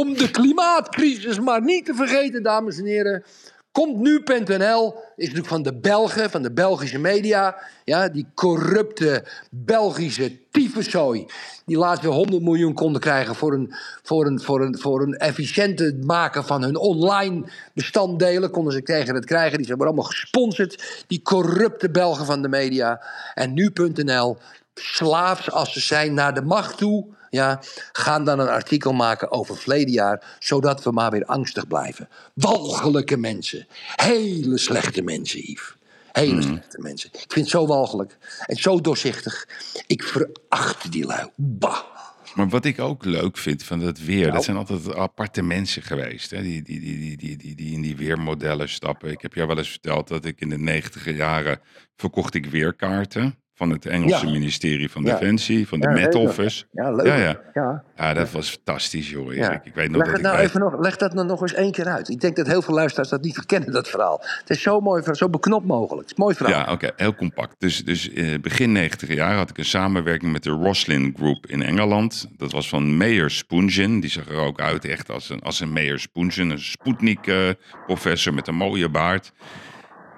Om 0.00 0.14
de 0.14 0.30
klimaatcrisis 0.30 1.40
maar 1.40 1.62
niet 1.62 1.84
te 1.84 1.94
vergeten, 1.94 2.42
dames 2.42 2.78
en 2.78 2.84
heren. 2.84 3.24
Komt 3.72 3.96
nu.nl, 3.96 4.94
is 5.16 5.24
natuurlijk 5.24 5.46
van 5.46 5.62
de 5.62 5.74
Belgen, 5.74 6.30
van 6.30 6.42
de 6.42 6.52
Belgische 6.52 6.98
media. 6.98 7.56
Ja, 7.84 8.08
die 8.08 8.26
corrupte 8.34 9.24
Belgische 9.50 10.50
tyfuszooi. 10.50 11.26
Die 11.66 11.76
laatst 11.76 12.02
weer 12.02 12.12
100 12.12 12.42
miljoen 12.42 12.74
konden 12.74 13.00
krijgen 13.00 13.34
voor 13.34 13.52
een, 13.52 13.74
voor 14.02 14.26
een, 14.26 14.40
voor 14.40 14.60
een, 14.60 14.78
voor 14.78 15.02
een 15.02 15.16
efficiënte 15.16 15.98
maken 16.02 16.44
van 16.44 16.62
hun 16.62 16.76
online 16.76 17.44
bestanddelen. 17.74 18.50
Konden 18.50 18.72
ze 18.72 18.82
tegen 18.82 19.14
het 19.14 19.24
krijgen. 19.24 19.58
Die 19.58 19.66
zijn 19.66 19.80
allemaal 19.80 20.04
gesponsord. 20.04 21.04
Die 21.06 21.22
corrupte 21.22 21.90
Belgen 21.90 22.26
van 22.26 22.42
de 22.42 22.48
media. 22.48 23.02
En 23.34 23.52
nu.nl, 23.52 24.36
slaafs 24.74 25.50
als 25.50 25.72
ze 25.72 25.80
zijn 25.80 26.14
naar 26.14 26.34
de 26.34 26.42
macht 26.42 26.78
toe. 26.78 27.06
Ja, 27.30 27.60
gaan 27.92 28.24
dan 28.24 28.38
een 28.38 28.48
artikel 28.48 28.92
maken 28.92 29.30
over 29.30 29.56
verleden 29.56 29.92
jaar, 29.92 30.36
zodat 30.38 30.82
we 30.82 30.90
maar 30.90 31.10
weer 31.10 31.24
angstig 31.24 31.66
blijven. 31.66 32.08
Walgelijke 32.34 33.16
mensen. 33.16 33.66
Hele 33.96 34.58
slechte 34.58 35.02
mensen, 35.02 35.40
Yves. 35.40 35.74
Hele 36.12 36.42
slechte 36.42 36.80
mensen. 36.80 37.10
Ik 37.12 37.32
vind 37.32 37.34
het 37.34 37.48
zo 37.48 37.66
walgelijk 37.66 38.16
en 38.46 38.56
zo 38.56 38.80
doorzichtig. 38.80 39.48
Ik 39.86 40.02
veracht 40.02 40.92
die 40.92 41.06
lui. 41.06 41.28
Bah. 41.36 41.78
Maar 42.34 42.48
wat 42.48 42.64
ik 42.64 42.78
ook 42.80 43.04
leuk 43.04 43.36
vind 43.36 43.62
van 43.62 43.80
dat 43.80 43.98
weer, 43.98 44.20
Nou. 44.20 44.32
dat 44.32 44.44
zijn 44.44 44.56
altijd 44.56 44.94
aparte 44.94 45.42
mensen 45.42 45.82
geweest. 45.82 46.30
Hè? 46.30 46.42
Die, 46.42 46.62
die, 46.62 46.80
die, 46.80 46.98
die, 46.98 47.16
die, 47.16 47.36
die, 47.36 47.54
die 47.54 47.72
in 47.72 47.80
die 47.80 47.96
weermodellen 47.96 48.68
stappen. 48.68 49.10
Ik 49.10 49.22
heb 49.22 49.34
jou 49.34 49.48
wel 49.48 49.58
eens 49.58 49.70
verteld 49.70 50.08
dat 50.08 50.24
ik 50.24 50.40
in 50.40 50.48
de 50.48 50.58
negentiger 50.58 51.14
jaren 51.14 51.60
verkocht 51.96 52.34
ik 52.34 52.46
weerkaarten 52.46 53.34
van 53.60 53.70
het 53.70 53.86
Engelse 53.86 54.26
Ja. 54.26 54.32
ministerie 54.32 54.90
van. 54.90 55.02
Defensie, 55.04 55.68
van 55.68 55.80
de 55.80 55.88
Ja, 55.88 55.94
Met 55.94 56.14
ik. 56.14 56.20
Office. 56.20 56.64
Ja, 56.72 56.90
leuk. 56.92 57.06
Ja, 57.06 57.14
ja. 57.54 57.82
ja. 57.96 58.14
Dat 58.14 58.30
was 58.30 58.50
fantastisch, 58.50 59.10
joh. 59.10 59.34
Erik. 59.34 59.60
Ik 59.64 59.74
weet 59.74 59.90
nog 59.90 59.96
Leg, 59.96 60.06
dat 60.06 60.06
het 60.06 60.16
ik 60.16 60.22
nou 60.22 60.36
bij- 60.36 60.44
even 60.44 60.60
nog, 60.60 60.78
leg 60.80 60.96
dat 60.96 61.12
nou 61.14 61.26
nog 61.26 61.40
eens 61.42 61.52
één 61.54 61.72
keer 61.72 61.86
uit. 61.86 62.08
Ik 62.08 62.20
denk 62.20 62.36
dat 62.36 62.46
heel 62.46 62.62
veel 62.62 62.74
luisteraars 62.74 63.08
dat 63.08 63.22
niet 63.22 63.46
kennen, 63.46 63.72
dat 63.72 63.88
verhaal. 63.88 64.18
Het 64.40 64.50
is 64.50 64.62
zo 64.62 64.80
mooi, 64.80 65.02
zo 65.12 65.28
beknopt 65.28 65.66
mogelijk. 65.66 66.00
Het 66.08 66.10
is 66.10 66.16
een 66.18 66.24
mooi 66.24 66.34
verhaal. 66.34 66.66
Ja, 66.66 66.72
oké, 66.72 66.90
heel 66.96 67.14
compact. 67.14 67.54
Dus, 67.58 67.84
dus 67.84 68.12
eh, 68.12 68.38
begin 68.40 68.72
90 68.72 69.14
jaar 69.14 69.34
had 69.34 69.50
ik 69.50 69.58
een 69.58 69.64
samenwerking 69.64 70.32
met 70.32 70.42
de 70.42 70.50
Roslin 70.50 71.14
Group 71.16 71.46
in 71.46 71.62
Engeland. 71.62 72.28
Dat 72.36 72.52
was 72.52 72.68
van 72.68 72.96
Meyer 72.96 73.30
Spoongen. 73.30 74.00
Die 74.00 74.10
zag 74.10 74.28
er 74.28 74.36
ook 74.38 74.60
uit 74.60 74.84
echt 74.84 75.10
als 75.10 75.30
een, 75.30 75.40
als 75.40 75.60
een 75.60 75.72
Meyer 75.72 76.00
Spoongen. 76.00 76.50
Een 76.50 76.58
Sputnik-professor 76.58 78.34
met 78.34 78.48
een 78.48 78.54
mooie 78.54 78.88
baard. 78.88 79.32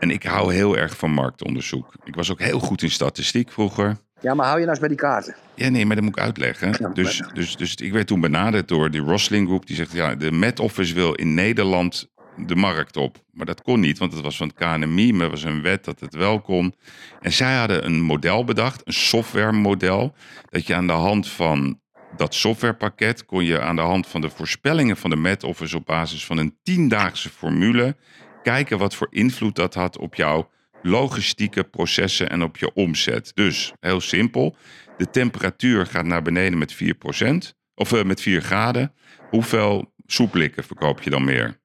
En 0.02 0.10
ik 0.10 0.22
hou 0.22 0.54
heel 0.54 0.76
erg 0.76 0.96
van 0.96 1.10
marktonderzoek. 1.10 1.94
Ik 2.04 2.14
was 2.14 2.30
ook 2.30 2.40
heel 2.40 2.58
goed 2.58 2.82
in 2.82 2.90
statistiek 2.90 3.52
vroeger. 3.52 3.96
Ja, 4.20 4.34
maar 4.34 4.46
hou 4.46 4.58
je 4.58 4.64
nou 4.64 4.70
eens 4.70 4.78
bij 4.78 4.88
die 4.88 4.98
kaarten. 4.98 5.36
Ja, 5.54 5.68
nee, 5.68 5.86
maar 5.86 5.96
dat 5.96 6.04
moet 6.04 6.16
ik 6.16 6.22
uitleggen. 6.22 6.94
Dus, 6.94 7.22
dus, 7.34 7.56
dus 7.56 7.74
ik 7.74 7.92
werd 7.92 8.06
toen 8.06 8.20
benaderd 8.20 8.68
door 8.68 8.90
die 8.90 9.00
Rosling 9.00 9.46
Group. 9.46 9.66
Die 9.66 9.76
zegt, 9.76 9.92
ja, 9.92 10.14
de 10.14 10.32
Met 10.32 10.60
Office 10.60 10.94
wil 10.94 11.14
in 11.14 11.34
Nederland 11.34 12.10
de 12.36 12.54
markt 12.54 12.96
op. 12.96 13.16
Maar 13.30 13.46
dat 13.46 13.62
kon 13.62 13.80
niet, 13.80 13.98
want 13.98 14.12
het 14.12 14.22
was 14.22 14.36
van 14.36 14.52
het 14.54 14.56
KNMI. 14.56 15.12
Maar 15.12 15.24
er 15.24 15.30
was 15.30 15.44
een 15.44 15.62
wet 15.62 15.84
dat 15.84 16.00
het 16.00 16.14
wel 16.14 16.40
kon. 16.40 16.74
En 17.20 17.32
zij 17.32 17.56
hadden 17.56 17.84
een 17.84 18.00
model 18.00 18.44
bedacht, 18.44 18.80
een 18.84 18.92
softwaremodel. 18.92 20.14
Dat 20.50 20.66
je 20.66 20.74
aan 20.74 20.86
de 20.86 20.92
hand 20.92 21.28
van 21.28 21.80
dat 22.16 22.34
softwarepakket... 22.34 23.24
kon 23.24 23.44
je 23.44 23.60
aan 23.60 23.76
de 23.76 23.82
hand 23.82 24.06
van 24.06 24.20
de 24.20 24.30
voorspellingen 24.30 24.96
van 24.96 25.10
de 25.10 25.16
Met 25.16 25.44
Office... 25.44 25.76
op 25.76 25.86
basis 25.86 26.26
van 26.26 26.38
een 26.38 26.56
tiendaagse 26.62 27.28
formule... 27.28 27.96
kijken 28.42 28.78
wat 28.78 28.94
voor 28.94 29.06
invloed 29.10 29.54
dat 29.56 29.74
had 29.74 29.98
op 29.98 30.14
jouw 30.14 30.50
logistieke 30.82 31.64
processen 31.64 32.30
en 32.30 32.42
op 32.42 32.56
je 32.56 32.72
omzet. 32.74 33.30
Dus, 33.34 33.72
heel 33.80 34.00
simpel, 34.00 34.56
de 34.96 35.10
temperatuur 35.10 35.86
gaat 35.86 36.04
naar 36.06 36.22
beneden 36.22 36.58
met 36.58 36.74
4%, 36.74 37.54
of 37.74 37.92
eh, 37.92 38.02
met 38.04 38.20
4 38.20 38.40
graden. 38.40 38.92
Hoeveel 39.30 39.92
soeplikken 40.06 40.64
verkoop 40.64 41.02
je 41.02 41.10
dan 41.10 41.24
meer? 41.24 41.60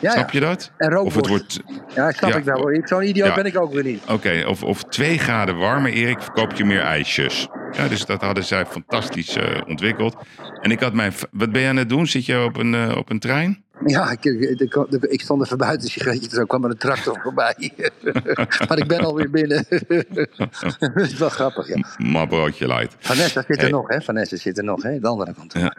Ja, 0.00 0.10
Snap 0.10 0.30
je 0.30 0.40
dat? 0.40 0.72
En 0.76 0.90
rookworst. 0.90 1.16
Of 1.16 1.22
het 1.22 1.28
wordt, 1.28 1.60
Ja, 1.94 2.10
snap 2.12 2.30
Ja. 2.30 2.36
ik 2.36 2.44
wel. 2.44 2.56
hoor. 2.60 2.80
Zo'n 2.84 3.02
idioot 3.08 3.28
Ja. 3.28 3.34
ben 3.34 3.44
ik 3.46 3.56
ook 3.58 3.72
weer 3.72 3.84
niet. 3.84 4.02
oké, 4.08 4.44
of, 4.46 4.62
of 4.62 4.82
twee 4.82 5.18
graden 5.18 5.56
warmer, 5.56 5.92
Erik, 5.92 6.22
verkoop 6.22 6.52
je 6.52 6.64
meer 6.64 6.80
ijsjes. 6.80 7.48
Ja, 7.70 7.88
dus 7.88 8.04
dat 8.06 8.20
hadden 8.22 8.44
zij 8.44 8.66
fantastisch 8.66 9.36
eh, 9.36 9.60
ontwikkeld. 9.66 10.16
En 10.60 10.70
ik 10.70 10.80
had 10.80 10.92
mijn, 10.92 11.12
wat 11.30 11.52
ben 11.52 11.62
je 11.62 11.68
aan 11.68 11.76
het 11.76 11.88
doen? 11.88 12.06
Zit 12.06 12.26
je 12.26 12.42
op 12.44 12.56
een, 12.56 12.74
eh, 12.74 12.96
op 12.96 13.10
een 13.10 13.18
trein? 13.18 13.64
Ja, 13.86 14.10
ik, 14.10 14.24
ik, 14.24 14.60
ik, 15.00 15.20
stond 15.20 15.44
even 15.44 15.58
buiten 15.58 15.82
een 15.82 15.90
sigaretje, 15.90 16.28
toen 16.28 16.46
kwam 16.46 16.64
er 16.64 16.70
een 16.70 16.76
tractor 16.76 17.20
voorbij. 17.24 17.72
maar 18.68 18.78
ik 18.78 18.86
ben 18.86 19.00
alweer 19.00 19.30
binnen. 19.30 19.64
dat 20.78 20.96
is 20.96 21.18
wel 21.18 21.28
grappig, 21.28 21.68
ja. 21.68 21.84
Maar 21.98 22.26
broodje 22.26 22.66
light. 22.66 22.96
Vanessa 22.98 23.42
zit 23.46 23.56
er 23.56 23.62
Hey. 23.62 23.70
nog, 23.70 23.88
hè? 23.88 24.00
Vanessa 24.00 24.36
zit 24.36 24.58
er 24.58 24.64
nog, 24.64 24.82
hè? 24.82 24.98
De 25.00 25.08
andere 25.08 25.34
kant. 25.34 25.52
Ja. 25.52 25.74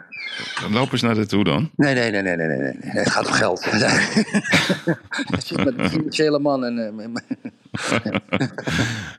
Loop 0.70 0.92
eens 0.92 1.02
naar 1.02 1.14
de 1.14 1.26
toe 1.26 1.44
dan. 1.44 1.70
Nee, 1.76 1.94
nee, 1.94 2.10
nee, 2.10 2.22
nee, 2.22 2.36
nee, 2.36 2.46
nee. 2.46 2.76
Het 2.80 3.10
gaat 3.10 3.26
om 3.26 3.32
geld. 3.32 3.64
Het 3.64 5.46
zit 5.46 5.64
met 5.64 5.78
een 5.78 5.90
financiële 5.90 6.38
man 6.38 6.64
en... 6.64 7.12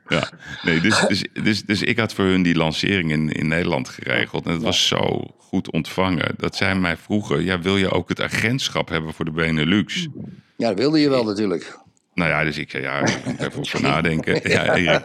Ja, 0.08 0.30
nee, 0.62 0.80
dus, 0.80 1.06
dus, 1.08 1.24
dus, 1.42 1.62
dus 1.62 1.82
ik 1.82 1.98
had 1.98 2.14
voor 2.14 2.24
hun 2.24 2.42
die 2.42 2.54
lancering 2.54 3.10
in, 3.10 3.28
in 3.28 3.48
Nederland 3.48 3.88
geregeld. 3.88 4.46
En 4.46 4.52
het 4.52 4.62
was 4.62 4.86
zo 4.88 5.34
goed 5.38 5.70
ontvangen. 5.70 6.34
Dat 6.36 6.56
zij 6.56 6.74
mij 6.74 6.96
vroegen, 6.96 7.44
ja, 7.44 7.60
wil 7.60 7.76
je 7.76 7.90
ook 7.90 8.08
het 8.08 8.20
agentschap 8.20 8.88
hebben 8.88 9.14
voor 9.14 9.24
de 9.24 9.30
Benelux? 9.30 10.08
ja, 10.56 10.68
dat 10.68 10.78
wilde 10.78 11.00
je 11.00 11.08
wel 11.08 11.24
natuurlijk. 11.24 11.80
Nou 12.14 12.30
ja, 12.30 12.44
dus 12.44 12.58
ik 12.58 12.70
zei, 12.70 12.82
ja, 12.82 13.06
ik 13.06 13.24
moet 13.24 13.40
even 13.40 13.58
over 13.58 13.82
nadenken. 13.90 14.50
Ja. 14.50 15.02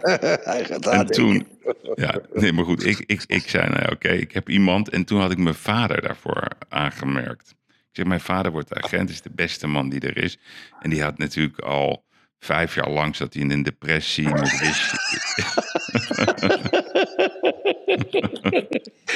Hij 0.50 0.64
gaat 0.64 0.86
En 0.86 1.06
toen, 1.06 1.46
ja, 1.94 2.20
nee, 2.32 2.52
maar 2.52 2.64
goed, 2.64 2.86
ik, 2.86 2.98
ik, 3.06 3.24
ik 3.26 3.48
zei, 3.48 3.68
nou 3.68 3.82
ja, 3.82 3.88
oké, 3.92 4.08
ik 4.08 4.32
heb 4.32 4.48
iemand. 4.48 4.88
En 4.88 5.04
toen 5.04 5.20
had 5.20 5.30
ik 5.30 5.38
mijn 5.38 5.54
vader 5.54 6.02
daarvoor 6.02 6.48
aangemerkt. 6.68 7.54
Ik 7.68 8.04
zeg, 8.04 8.06
mijn 8.06 8.20
vader 8.20 8.52
wordt 8.52 8.74
agent, 8.74 9.10
is 9.10 9.22
de 9.22 9.30
beste 9.34 9.66
man 9.66 9.88
die 9.88 10.00
er 10.00 10.16
is. 10.16 10.38
En 10.80 10.90
die 10.90 11.02
had 11.02 11.18
natuurlijk 11.18 11.58
al 11.58 12.04
vijf 12.40 12.74
jaar 12.74 12.90
lang 12.90 13.16
zat 13.16 13.34
hij 13.34 13.42
in 13.42 13.50
een 13.50 13.62
depressie. 13.62 14.28
Met 14.28 14.50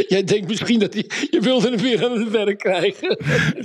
Jij 0.09 0.25
denkt 0.25 0.49
misschien 0.49 0.79
dat 0.79 0.95
hij, 0.95 1.05
je 1.31 1.41
wilde 1.41 1.71
hem 1.71 1.79
weer 1.79 2.05
aan 2.05 2.19
het 2.19 2.31
werk 2.31 2.59
krijgen. 2.59 3.19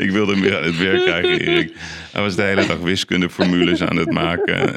Ik 0.03 0.11
wilde 0.11 0.31
hem 0.31 0.41
weer 0.41 0.57
aan 0.57 0.63
het 0.63 0.77
werk 0.77 1.01
krijgen, 1.01 1.39
Erik. 1.39 1.73
Hij 2.11 2.21
was 2.21 2.35
de 2.35 2.41
hele 2.41 2.65
dag 2.65 2.77
wiskundeformules 2.77 3.81
aan 3.81 3.97
het 3.97 4.11
maken. 4.11 4.75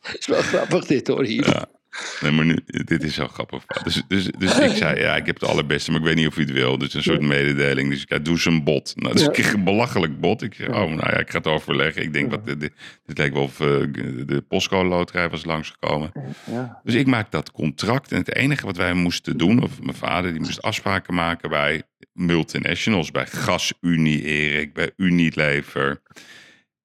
Dat 0.00 0.16
is 0.18 0.26
wel 0.26 0.42
grappig 0.42 0.86
dit 0.86 1.06
hoor 1.06 1.24
hier. 1.24 1.64
Nee, 2.20 2.30
maar 2.30 2.44
nu, 2.44 2.58
dit 2.66 3.02
is 3.02 3.14
zo 3.14 3.26
grappig. 3.26 3.66
Dus, 3.66 4.02
dus, 4.08 4.28
dus 4.38 4.58
ik 4.58 4.76
zei, 4.76 5.00
ja, 5.00 5.16
ik 5.16 5.26
heb 5.26 5.40
het 5.40 5.48
allerbeste, 5.48 5.90
maar 5.90 6.00
ik 6.00 6.06
weet 6.06 6.16
niet 6.16 6.26
of 6.26 6.36
u 6.36 6.40
het 6.40 6.52
wil. 6.52 6.78
Dus 6.78 6.94
een 6.94 7.02
soort 7.02 7.22
mededeling. 7.22 7.90
Dus 7.90 8.02
ik 8.02 8.08
zei, 8.08 8.22
doe 8.22 8.34
eens 8.34 8.44
een 8.44 8.64
bot. 8.64 8.92
Nou, 8.96 9.12
dus 9.12 9.22
ik 9.22 9.32
kreeg 9.32 9.52
een 9.52 9.64
belachelijk 9.64 10.20
bot. 10.20 10.42
Ik 10.42 10.54
zei, 10.54 10.68
oh, 10.68 10.74
nou 10.74 10.96
ja, 10.96 11.18
ik 11.18 11.30
ga 11.30 11.38
het 11.38 11.46
overleggen. 11.46 12.02
Ik 12.02 12.12
denk, 12.12 12.30
wat, 12.30 12.46
dit, 12.46 12.60
dit 13.06 13.18
lijkt 13.18 13.34
wel 13.34 13.42
of 13.42 13.60
eh, 13.60 13.66
de 14.26 14.44
Postcode 14.48 14.88
Loterij 14.88 15.28
was 15.28 15.44
langsgekomen. 15.44 16.12
Dus 16.82 16.94
ik 16.94 17.06
maak 17.06 17.30
dat 17.30 17.50
contract. 17.50 18.12
En 18.12 18.18
het 18.18 18.34
enige 18.34 18.66
wat 18.66 18.76
wij 18.76 18.94
moesten 18.94 19.38
doen, 19.38 19.62
of 19.62 19.82
mijn 19.82 19.96
vader, 19.96 20.32
die 20.32 20.40
moest 20.40 20.62
afspraken 20.62 21.14
maken 21.14 21.50
bij 21.50 21.82
multinationals. 22.12 23.10
Bij 23.10 23.26
GasUnie, 23.26 24.22
Erik, 24.22 24.72
bij 24.72 24.90
Unilever. 24.96 26.02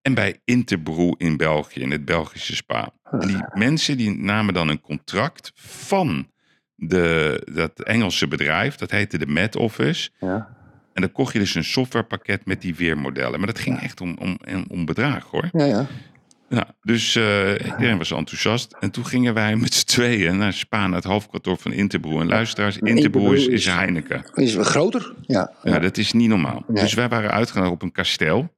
En 0.01 0.13
bij 0.13 0.39
Interbrew 0.43 1.13
in 1.17 1.37
België, 1.37 1.79
in 1.79 1.91
het 1.91 2.05
Belgische 2.05 2.55
Spa. 2.55 2.93
En 3.11 3.27
die 3.27 3.45
mensen 3.67 3.97
die 3.97 4.17
namen 4.17 4.53
dan 4.53 4.67
een 4.67 4.81
contract 4.81 5.51
van 5.55 6.27
de, 6.75 7.41
dat 7.53 7.83
Engelse 7.83 8.27
bedrijf. 8.27 8.75
Dat 8.75 8.91
heette 8.91 9.17
de 9.17 9.27
Met 9.27 9.55
Office. 9.55 10.09
Ja. 10.19 10.53
En 10.93 11.01
dan 11.01 11.11
kocht 11.11 11.33
je 11.33 11.39
dus 11.39 11.55
een 11.55 11.63
softwarepakket 11.63 12.45
met 12.45 12.61
die 12.61 12.75
weermodellen. 12.75 13.37
Maar 13.37 13.47
dat 13.47 13.59
ging 13.59 13.79
echt 13.79 14.01
om, 14.01 14.17
om, 14.19 14.37
om 14.67 14.85
bedrag 14.85 15.23
hoor. 15.31 15.49
Ja, 15.51 15.65
ja. 15.65 15.87
Nou, 16.49 16.65
dus 16.81 17.15
eh, 17.15 17.51
iedereen 17.51 17.97
was 17.97 18.11
enthousiast. 18.11 18.75
En 18.79 18.91
toen 18.91 19.05
gingen 19.05 19.33
wij 19.33 19.55
met 19.55 19.73
z'n 19.73 19.85
tweeën 19.85 20.37
naar 20.37 20.53
Spa, 20.53 20.87
naar 20.87 20.95
het 20.95 21.03
hoofdkantoor 21.03 21.57
van 21.57 21.71
Interbrew. 21.71 22.19
En 22.19 22.27
luisteraars, 22.27 22.77
Interbrew 22.77 23.33
is, 23.33 23.47
is 23.47 23.65
Heineken. 23.65 24.23
Is 24.33 24.55
groter? 24.55 25.13
Ja. 25.21 25.51
Ja, 25.63 25.79
dat 25.79 25.97
is 25.97 26.11
niet 26.11 26.29
normaal. 26.29 26.63
Nee. 26.67 26.83
Dus 26.83 26.93
wij 26.93 27.09
waren 27.09 27.31
uitgenodigd 27.31 27.73
op 27.73 27.81
een 27.81 27.91
kasteel. 27.91 28.53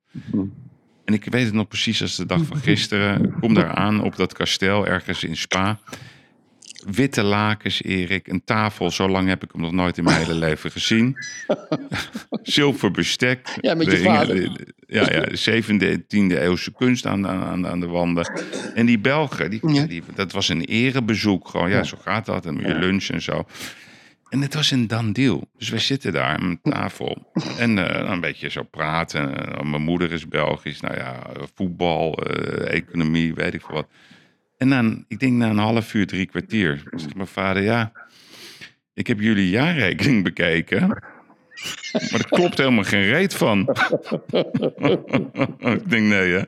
En 1.08 1.14
ik 1.14 1.26
weet 1.26 1.46
het 1.46 1.54
nog 1.54 1.68
precies 1.68 2.02
als 2.02 2.16
de 2.16 2.26
dag 2.26 2.46
van 2.46 2.58
gisteren. 2.58 3.34
Kom 3.40 3.54
daar 3.54 3.74
aan 3.74 4.04
op 4.04 4.16
dat 4.16 4.34
kasteel 4.34 4.88
ergens 4.88 5.24
in 5.24 5.38
Spa. 5.38 5.80
Witte 6.92 7.24
lakens, 7.24 7.84
Erik. 7.84 8.28
Een 8.28 8.44
tafel, 8.44 8.92
zo 8.92 9.10
lang 9.10 9.28
heb 9.28 9.44
ik 9.44 9.52
hem 9.52 9.62
nog 9.62 9.72
nooit 9.72 9.98
in 9.98 10.04
mijn 10.04 10.18
hele 10.18 10.34
leven 10.34 10.72
gezien. 10.72 11.18
Zilver 12.44 12.92
bestek. 12.92 13.58
Ja, 13.62 13.74
met 13.74 13.86
je 13.86 13.98
Er 13.98 14.04
vader. 14.04 14.52
Ja, 14.88 15.12
ja, 15.12 15.36
zevende, 15.36 16.08
tiende 16.08 16.40
eeuwse 16.40 16.72
kunst 16.72 17.06
aan, 17.06 17.28
aan, 17.28 17.68
aan 17.68 17.80
de 17.80 17.88
wanden. 17.88 18.32
En 18.76 18.86
die 18.86 19.00
Belgen, 19.00 19.50
die, 19.50 19.88
die, 19.88 20.04
dat 20.16 20.32
was 20.32 20.50
een 20.50 20.62
erebezoek. 20.62 21.48
Gewoon, 21.48 21.70
ja, 21.70 21.84
zo 21.84 21.98
gaat 22.02 22.26
dat. 22.26 22.46
En 22.46 22.56
je 22.56 22.76
lunch 22.76 23.08
en 23.08 23.22
zo. 23.22 23.46
En 24.30 24.42
het 24.42 24.54
was 24.54 24.72
een 24.72 24.88
dan 24.88 25.14
deal. 25.14 25.50
Dus 25.58 25.70
wij 25.70 25.80
zitten 25.80 26.14
daar 26.14 26.38
aan 26.38 26.60
tafel. 26.62 27.32
En 27.58 27.78
eh, 27.78 28.10
een 28.10 28.20
beetje 28.20 28.50
zo 28.50 28.64
praten. 28.64 29.56
Eh, 29.56 29.62
mijn 29.64 29.82
moeder 29.82 30.12
is 30.12 30.28
Belgisch. 30.28 30.80
Nou 30.80 30.96
ja, 30.96 31.20
voetbal, 31.56 32.24
eh, 32.24 32.74
economie, 32.74 33.34
weet 33.34 33.54
ik 33.54 33.62
veel 33.62 33.76
wat. 33.76 33.88
En 34.58 34.72
een, 34.72 35.06
ik 35.08 35.20
denk 35.20 35.34
na 35.34 35.50
een 35.50 35.58
half 35.58 35.94
uur, 35.94 36.08
drie 36.08 36.26
kwartier, 36.26 36.84
zegt 36.96 37.16
mijn 37.16 37.28
vader, 37.28 37.64
ja, 37.64 37.92
ik 38.94 39.08
heb 39.08 39.20
jullie 39.20 39.50
jaarrekening 39.50 40.24
bekeken. 40.24 41.04
Maar 41.92 42.20
er 42.20 42.28
klopt 42.30 42.58
helemaal 42.58 42.84
geen 42.84 43.04
reet 43.04 43.34
van. 43.34 43.60
ik 45.60 45.90
denk, 45.90 46.08
nee 46.08 46.32
hè. 46.32 46.42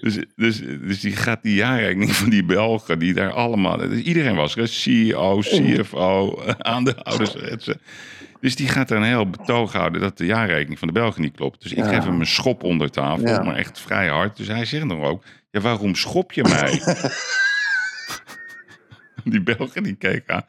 Dus, 0.00 0.18
dus, 0.36 0.60
dus 0.80 1.00
die 1.00 1.16
gaat 1.16 1.42
die 1.42 1.54
jaarrekening 1.54 2.12
van 2.12 2.30
die 2.30 2.44
Belgen, 2.44 2.98
die 2.98 3.14
daar 3.14 3.32
allemaal... 3.32 3.76
Dus 3.76 4.00
iedereen 4.00 4.34
was 4.34 4.56
er, 4.56 4.68
CEO, 4.68 5.38
CFO, 5.38 6.42
aandeelhouders. 6.58 7.34
Dus 8.40 8.56
die 8.56 8.68
gaat 8.68 8.90
er 8.90 8.96
een 8.96 9.02
heel 9.02 9.30
betoog 9.30 9.72
houden 9.72 10.00
dat 10.00 10.18
de 10.18 10.26
jaarrekening 10.26 10.78
van 10.78 10.88
de 10.88 10.94
Belgen 10.94 11.22
niet 11.22 11.36
klopt. 11.36 11.62
Dus 11.62 11.72
ik 11.72 11.84
geef 11.84 12.04
hem 12.04 12.20
een 12.20 12.26
schop 12.26 12.62
onder 12.62 12.90
tafel, 12.90 13.26
Ja. 13.28 13.42
maar 13.42 13.56
echt 13.56 13.80
vrij 13.80 14.08
hard. 14.08 14.36
Dus 14.36 14.46
hij 14.46 14.64
zegt 14.64 14.88
dan 14.88 15.02
ook, 15.02 15.24
ja 15.50 15.60
waarom 15.60 15.94
schop 15.94 16.32
je 16.32 16.42
mij? 16.42 16.80
Die 19.32 19.42
Belgen 19.42 19.82
die 19.82 19.94
keken 19.94 20.34
aan. 20.34 20.44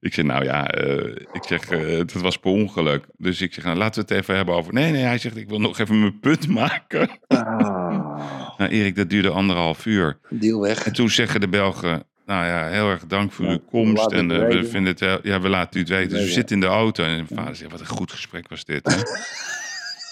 Ik 0.00 0.14
zeg, 0.14 0.24
nou 0.24 0.44
ja, 0.44 0.70
eh, 0.70 1.06
ik 1.32 1.44
zeg, 1.48 1.70
eh 1.70 1.98
het 1.98 2.12
was 2.12 2.36
per 2.38 2.50
ongeluk. 2.50 3.04
Dus 3.16 3.40
ik 3.40 3.54
zeg, 3.54 3.64
nou, 3.64 3.76
laten 3.76 3.94
we 4.06 4.08
het 4.14 4.22
even 4.22 4.36
hebben 4.36 4.54
over... 4.54 4.72
Nee, 4.72 4.92
nee, 4.92 5.02
hij 5.02 5.18
zegt, 5.18 5.36
ik 5.36 5.48
wil 5.48 5.60
nog 5.60 5.78
even 5.78 6.00
mijn 6.00 6.20
punt 6.20 6.48
maken. 6.60 7.08
Nou 7.28 8.70
Erik, 8.70 8.96
dat 8.96 9.10
duurde 9.10 9.30
anderhalf 9.30 9.86
uur. 9.86 10.18
Deal 10.28 10.60
weg. 10.60 10.84
En 10.84 10.92
toen 10.92 11.10
zeggen 11.10 11.40
de 11.40 11.48
Belgen, 11.48 12.02
nou 12.26 12.46
ja, 12.46 12.68
heel 12.68 12.90
erg 12.90 13.06
dank 13.06 13.32
voor 13.32 13.46
uw 13.46 13.58
komst. 13.70 14.12
En 14.12 14.30
eh, 14.30 14.38
we 14.38 14.64
vinden 14.64 14.90
het, 14.92 15.00
heel- 15.00 15.20
ja, 15.22 15.40
we 15.40 15.48
laten 15.48 15.76
u 15.76 15.80
het 15.82 15.88
weten. 15.92 16.10
Dus 16.10 16.24
we 16.24 16.32
zitten 16.32 16.54
in 16.54 16.60
de 16.60 16.66
auto. 16.66 17.04
En 17.04 17.10
mijn 17.10 17.26
vader 17.34 17.56
zegt, 17.56 17.70
wat 17.70 17.80
een 17.80 17.86
goed 17.86 18.10
gesprek 18.12 18.48
was 18.48 18.64
dit. 18.64 18.86
Hè? 18.94 19.00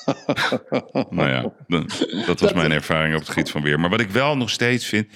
nou 1.11 1.28
ja, 1.28 1.53
dat 2.27 2.40
was 2.40 2.53
mijn 2.53 2.73
ervaring 2.73 3.15
op 3.15 3.20
het 3.20 3.28
gebied 3.28 3.51
van 3.51 3.62
weer. 3.62 3.81
Maar 3.81 3.90
wat 3.90 4.01
ik 4.01 4.11
wel 4.11 4.36
nog 4.36 4.51
steeds 4.51 4.86
vind, 4.86 5.07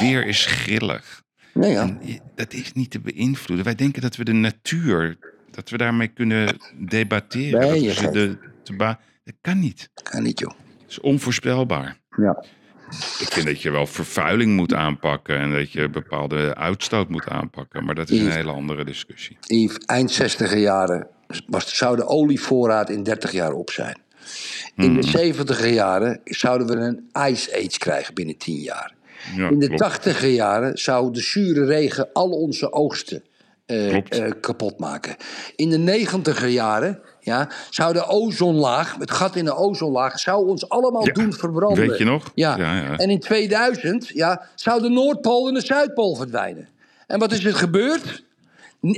weer 0.00 0.26
is 0.26 0.46
grillig. 0.46 1.22
Ja, 1.54 1.66
ja. 1.66 1.98
Dat 2.34 2.52
is 2.52 2.72
niet 2.72 2.90
te 2.90 3.00
beïnvloeden. 3.00 3.64
Wij 3.64 3.74
denken 3.74 4.02
dat 4.02 4.16
we 4.16 4.24
de 4.24 4.32
natuur, 4.32 5.18
dat 5.50 5.70
we 5.70 5.76
daarmee 5.76 6.08
kunnen 6.08 6.56
debatteren. 6.78 7.60
Nee, 7.60 7.86
dat 7.86 8.00
we 8.00 8.10
de, 8.10 8.38
dat 9.24 9.34
kan 9.40 9.58
niet. 9.58 9.90
Kan 10.02 10.22
niet, 10.22 10.38
joh. 10.38 10.52
Het 10.80 10.90
is 10.90 11.00
onvoorspelbaar. 11.00 11.98
Ja. 12.16 12.44
Ik 13.18 13.28
vind 13.30 13.46
dat 13.46 13.62
je 13.62 13.70
wel 13.70 13.86
vervuiling 13.86 14.56
moet 14.56 14.74
aanpakken 14.74 15.38
en 15.38 15.52
dat 15.52 15.72
je 15.72 15.88
bepaalde 15.88 16.54
uitstoot 16.54 17.08
moet 17.08 17.28
aanpakken. 17.28 17.84
Maar 17.84 17.94
dat 17.94 18.10
is 18.10 18.20
een 18.20 18.30
hele 18.30 18.52
andere 18.52 18.84
discussie. 18.84 19.36
Yves, 19.40 19.78
eind 19.78 20.10
60 20.10 20.54
jaren 20.54 21.08
was, 21.46 21.76
zou 21.76 21.96
de 21.96 22.06
olievoorraad 22.06 22.90
in 22.90 23.02
30 23.02 23.32
jaar 23.32 23.52
op 23.52 23.70
zijn. 23.70 23.98
In 24.76 24.94
de 24.94 25.02
70 25.02 25.68
jaren 25.70 26.20
zouden 26.24 26.66
we 26.66 26.74
een 26.74 27.30
ice 27.30 27.56
age 27.56 27.78
krijgen 27.78 28.14
binnen 28.14 28.36
10 28.36 28.54
jaar. 28.54 28.94
Ja, 29.36 29.48
In 29.48 29.58
de 29.58 29.66
klopt. 29.66 29.80
80 29.82 30.26
jaren 30.26 30.78
zou 30.78 31.12
de 31.12 31.20
zure 31.20 31.64
regen 31.64 32.08
al 32.12 32.30
onze 32.30 32.72
oogsten 32.72 33.22
eh, 33.66 33.96
eh, 33.96 34.32
kapot 34.40 34.78
maken. 34.78 35.16
In 35.56 35.70
de 35.70 35.78
90 35.78 36.48
jaren 36.48 37.00
ja, 37.20 37.50
zou 37.70 37.92
de 37.92 38.06
ozonlaag, 38.06 38.96
het 38.98 39.10
gat 39.10 39.36
in 39.36 39.44
de 39.44 39.56
ozonlaag, 39.56 40.18
zou 40.18 40.46
ons 40.48 40.68
allemaal 40.68 41.06
Ja, 41.06 41.12
doen 41.12 41.32
verbranden. 41.32 41.88
weet 41.88 41.98
je 41.98 42.04
nog? 42.04 42.30
Ja. 42.34 42.56
Ja. 42.58 42.96
En 42.98 43.10
in 43.10 43.20
2000 43.20 44.08
ja, 44.08 44.46
zou 44.54 44.82
de 44.82 44.88
Noordpool 44.88 45.48
en 45.48 45.54
de 45.54 45.60
Zuidpool 45.66 46.14
verdwijnen. 46.14 46.68
En 47.06 47.18
wat 47.18 47.32
is 47.32 47.44
er 47.44 47.54
gebeurd? 47.54 48.24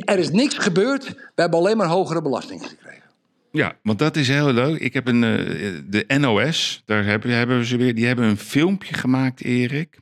Er 0.05 0.19
is 0.19 0.31
niks 0.31 0.59
gebeurd. 0.59 1.09
We 1.09 1.15
hebben 1.43 1.59
alleen 1.59 1.77
maar 1.77 1.87
hogere 1.87 2.23
belastingen 2.23 2.69
gekregen. 2.69 3.03
Ja, 3.51 3.73
want 3.83 3.99
dat 3.99 4.17
is 4.17 4.29
heel 4.29 4.53
leuk. 4.53 4.81
Ik 4.81 4.95
heb 4.95 5.07
een, 5.09 5.25
eh, 5.25 5.73
de 5.87 6.19
NOS, 6.19 6.83
daar 6.87 7.05
hebben, 7.05 7.31
hebben 7.31 7.59
we 7.59 7.65
ze 7.65 7.77
weer. 7.77 7.95
Die 7.95 8.07
hebben 8.07 8.25
een 8.25 8.39
filmpje 8.39 8.95
gemaakt, 8.95 9.45
Erik. 9.45 9.99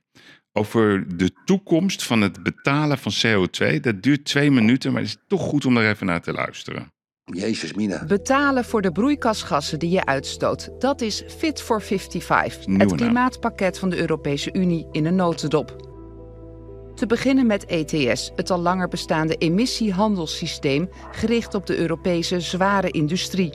Over 0.53 1.17
de 1.17 1.31
toekomst 1.45 2.05
van 2.05 2.21
het 2.21 2.43
betalen 2.43 2.99
van 2.99 3.13
CO2. 3.13 3.81
Dat 3.81 4.03
duurt 4.03 4.25
twee 4.25 4.51
minuten, 4.51 4.93
maar 4.93 5.01
het 5.01 5.11
is 5.11 5.17
toch 5.27 5.43
goed 5.43 5.65
om 5.65 5.75
daar 5.75 5.91
even 5.91 6.07
naar 6.07 6.21
te 6.21 6.33
luisteren. 6.33 6.93
Jezus, 7.25 7.75
Mina. 7.75 8.05
Betalen 8.05 8.65
voor 8.65 8.83
de 8.83 8.93
broeikasgassen 8.93 9.79
die 9.79 9.91
je 9.91 10.05
uitstoot. 10.05 10.71
Dat 10.79 11.01
is 11.01 11.25
Fit 11.39 11.63
for 11.63 11.83
55, 11.83 12.67
Nieuwe 12.67 12.83
het 12.83 12.95
klimaatpakket 12.95 13.79
van 13.79 13.91
de 13.91 14.01
Europese 14.01 14.53
Unie 14.53 14.87
in 14.93 15.07
een 15.07 15.15
notendop. 15.15 15.89
Te 16.95 17.07
beginnen 17.07 17.47
met 17.47 17.65
ETS, 17.65 18.33
het 18.37 18.51
al 18.51 18.61
langer 18.61 18.89
bestaande 18.89 19.35
emissiehandelssysteem 19.35 20.89
gericht 21.13 21.55
op 21.55 21.67
de 21.67 21.77
Europese 21.77 22.41
zware 22.41 22.91
industrie. 22.91 23.53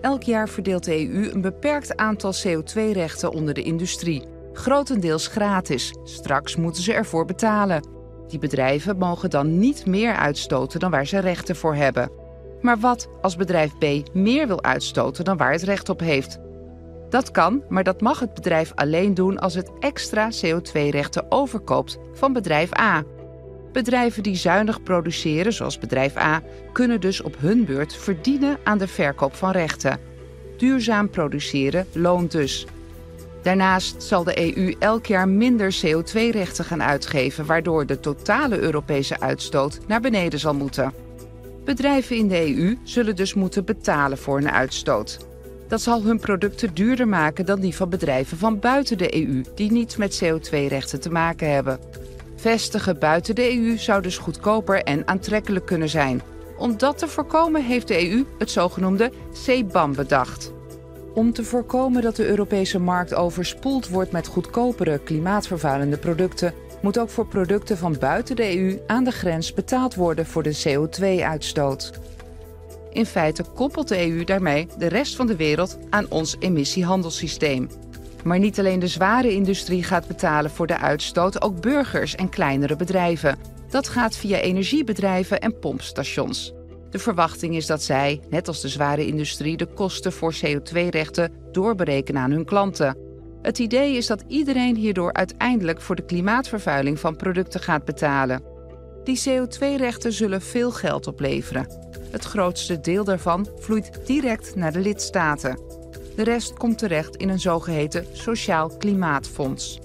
Elk 0.00 0.22
jaar 0.22 0.48
verdeelt 0.48 0.84
de 0.84 1.08
EU 1.08 1.30
een 1.30 1.40
beperkt 1.40 1.96
aantal 1.96 2.32
CO2-rechten 2.34 3.32
onder 3.32 3.54
de 3.54 3.62
industrie. 3.62 4.33
Grotendeels 4.54 5.26
gratis. 5.26 5.94
Straks 6.04 6.56
moeten 6.56 6.82
ze 6.82 6.92
ervoor 6.92 7.24
betalen. 7.24 7.86
Die 8.28 8.38
bedrijven 8.38 8.98
mogen 8.98 9.30
dan 9.30 9.58
niet 9.58 9.86
meer 9.86 10.14
uitstoten 10.14 10.80
dan 10.80 10.90
waar 10.90 11.06
ze 11.06 11.18
rechten 11.18 11.56
voor 11.56 11.74
hebben. 11.74 12.10
Maar 12.60 12.78
wat 12.78 13.08
als 13.22 13.36
bedrijf 13.36 13.78
B 13.78 13.84
meer 14.14 14.46
wil 14.46 14.62
uitstoten 14.62 15.24
dan 15.24 15.36
waar 15.36 15.52
het 15.52 15.62
recht 15.62 15.88
op 15.88 16.00
heeft? 16.00 16.38
Dat 17.08 17.30
kan, 17.30 17.62
maar 17.68 17.84
dat 17.84 18.00
mag 18.00 18.20
het 18.20 18.34
bedrijf 18.34 18.72
alleen 18.74 19.14
doen 19.14 19.38
als 19.38 19.54
het 19.54 19.70
extra 19.80 20.30
CO2-rechten 20.30 21.26
overkoopt 21.28 21.98
van 22.12 22.32
bedrijf 22.32 22.78
A. 22.78 23.02
Bedrijven 23.72 24.22
die 24.22 24.36
zuinig 24.36 24.82
produceren, 24.82 25.52
zoals 25.52 25.78
bedrijf 25.78 26.16
A, 26.16 26.42
kunnen 26.72 27.00
dus 27.00 27.22
op 27.22 27.36
hun 27.38 27.64
beurt 27.64 27.96
verdienen 27.96 28.58
aan 28.64 28.78
de 28.78 28.88
verkoop 28.88 29.34
van 29.34 29.50
rechten. 29.50 30.00
Duurzaam 30.56 31.10
produceren 31.10 31.86
loont 31.92 32.32
dus. 32.32 32.66
Daarnaast 33.44 34.02
zal 34.02 34.24
de 34.24 34.56
EU 34.56 34.74
elk 34.78 35.06
jaar 35.06 35.28
minder 35.28 35.76
CO2-rechten 35.84 36.64
gaan 36.64 36.82
uitgeven, 36.82 37.46
waardoor 37.46 37.86
de 37.86 38.00
totale 38.00 38.58
Europese 38.58 39.20
uitstoot 39.20 39.80
naar 39.86 40.00
beneden 40.00 40.38
zal 40.38 40.54
moeten. 40.54 40.92
Bedrijven 41.64 42.16
in 42.16 42.28
de 42.28 42.56
EU 42.56 42.76
zullen 42.82 43.16
dus 43.16 43.34
moeten 43.34 43.64
betalen 43.64 44.18
voor 44.18 44.38
hun 44.38 44.50
uitstoot. 44.50 45.18
Dat 45.68 45.80
zal 45.80 46.02
hun 46.02 46.18
producten 46.18 46.74
duurder 46.74 47.08
maken 47.08 47.46
dan 47.46 47.60
die 47.60 47.76
van 47.76 47.88
bedrijven 47.88 48.38
van 48.38 48.58
buiten 48.58 48.98
de 48.98 49.26
EU, 49.26 49.42
die 49.54 49.72
niets 49.72 49.96
met 49.96 50.24
CO2-rechten 50.24 51.00
te 51.00 51.10
maken 51.10 51.52
hebben. 51.52 51.78
Vestigen 52.36 52.98
buiten 52.98 53.34
de 53.34 53.56
EU 53.56 53.78
zou 53.78 54.02
dus 54.02 54.18
goedkoper 54.18 54.82
en 54.82 55.08
aantrekkelijk 55.08 55.66
kunnen 55.66 55.88
zijn. 55.88 56.22
Om 56.58 56.78
dat 56.78 56.98
te 56.98 57.08
voorkomen 57.08 57.64
heeft 57.64 57.88
de 57.88 58.10
EU 58.10 58.24
het 58.38 58.50
zogenoemde 58.50 59.12
CBAM 59.32 59.94
bedacht. 59.94 60.53
Om 61.14 61.32
te 61.32 61.44
voorkomen 61.44 62.02
dat 62.02 62.16
de 62.16 62.26
Europese 62.26 62.78
markt 62.78 63.14
overspoeld 63.14 63.88
wordt 63.88 64.12
met 64.12 64.26
goedkopere 64.26 64.98
klimaatvervuilende 64.98 65.96
producten, 65.96 66.54
moet 66.82 66.98
ook 66.98 67.10
voor 67.10 67.26
producten 67.26 67.78
van 67.78 67.96
buiten 68.00 68.36
de 68.36 68.58
EU 68.58 68.78
aan 68.86 69.04
de 69.04 69.10
grens 69.10 69.54
betaald 69.54 69.94
worden 69.94 70.26
voor 70.26 70.42
de 70.42 70.62
CO2-uitstoot. 70.64 71.92
In 72.92 73.06
feite 73.06 73.44
koppelt 73.54 73.88
de 73.88 74.10
EU 74.10 74.24
daarmee 74.24 74.68
de 74.78 74.86
rest 74.86 75.16
van 75.16 75.26
de 75.26 75.36
wereld 75.36 75.78
aan 75.90 76.06
ons 76.10 76.36
emissiehandelssysteem. 76.38 77.68
Maar 78.24 78.38
niet 78.38 78.58
alleen 78.58 78.78
de 78.78 78.88
zware 78.88 79.32
industrie 79.32 79.82
gaat 79.82 80.06
betalen 80.06 80.50
voor 80.50 80.66
de 80.66 80.78
uitstoot, 80.78 81.42
ook 81.42 81.60
burgers 81.60 82.14
en 82.14 82.28
kleinere 82.28 82.76
bedrijven. 82.76 83.38
Dat 83.68 83.88
gaat 83.88 84.16
via 84.16 84.38
energiebedrijven 84.38 85.40
en 85.40 85.58
pompstations. 85.58 86.54
De 86.94 87.00
verwachting 87.00 87.56
is 87.56 87.66
dat 87.66 87.82
zij, 87.82 88.20
net 88.30 88.48
als 88.48 88.60
de 88.60 88.68
zware 88.68 89.06
industrie, 89.06 89.56
de 89.56 89.66
kosten 89.66 90.12
voor 90.12 90.34
CO2-rechten 90.34 91.32
doorberekenen 91.52 92.22
aan 92.22 92.30
hun 92.30 92.44
klanten. 92.44 92.96
Het 93.42 93.58
idee 93.58 93.96
is 93.96 94.06
dat 94.06 94.24
iedereen 94.28 94.76
hierdoor 94.76 95.12
uiteindelijk 95.12 95.80
voor 95.80 95.96
de 95.96 96.04
klimaatvervuiling 96.04 96.98
van 96.98 97.16
producten 97.16 97.60
gaat 97.60 97.84
betalen. 97.84 98.42
Die 99.04 99.20
CO2-rechten 99.28 100.12
zullen 100.12 100.42
veel 100.42 100.70
geld 100.70 101.06
opleveren. 101.06 101.68
Het 102.10 102.24
grootste 102.24 102.80
deel 102.80 103.04
daarvan 103.04 103.48
vloeit 103.58 104.06
direct 104.06 104.54
naar 104.54 104.72
de 104.72 104.80
lidstaten. 104.80 105.58
De 106.16 106.24
rest 106.24 106.52
komt 106.52 106.78
terecht 106.78 107.16
in 107.16 107.28
een 107.28 107.40
zogeheten 107.40 108.06
Sociaal 108.12 108.76
Klimaatfonds. 108.76 109.80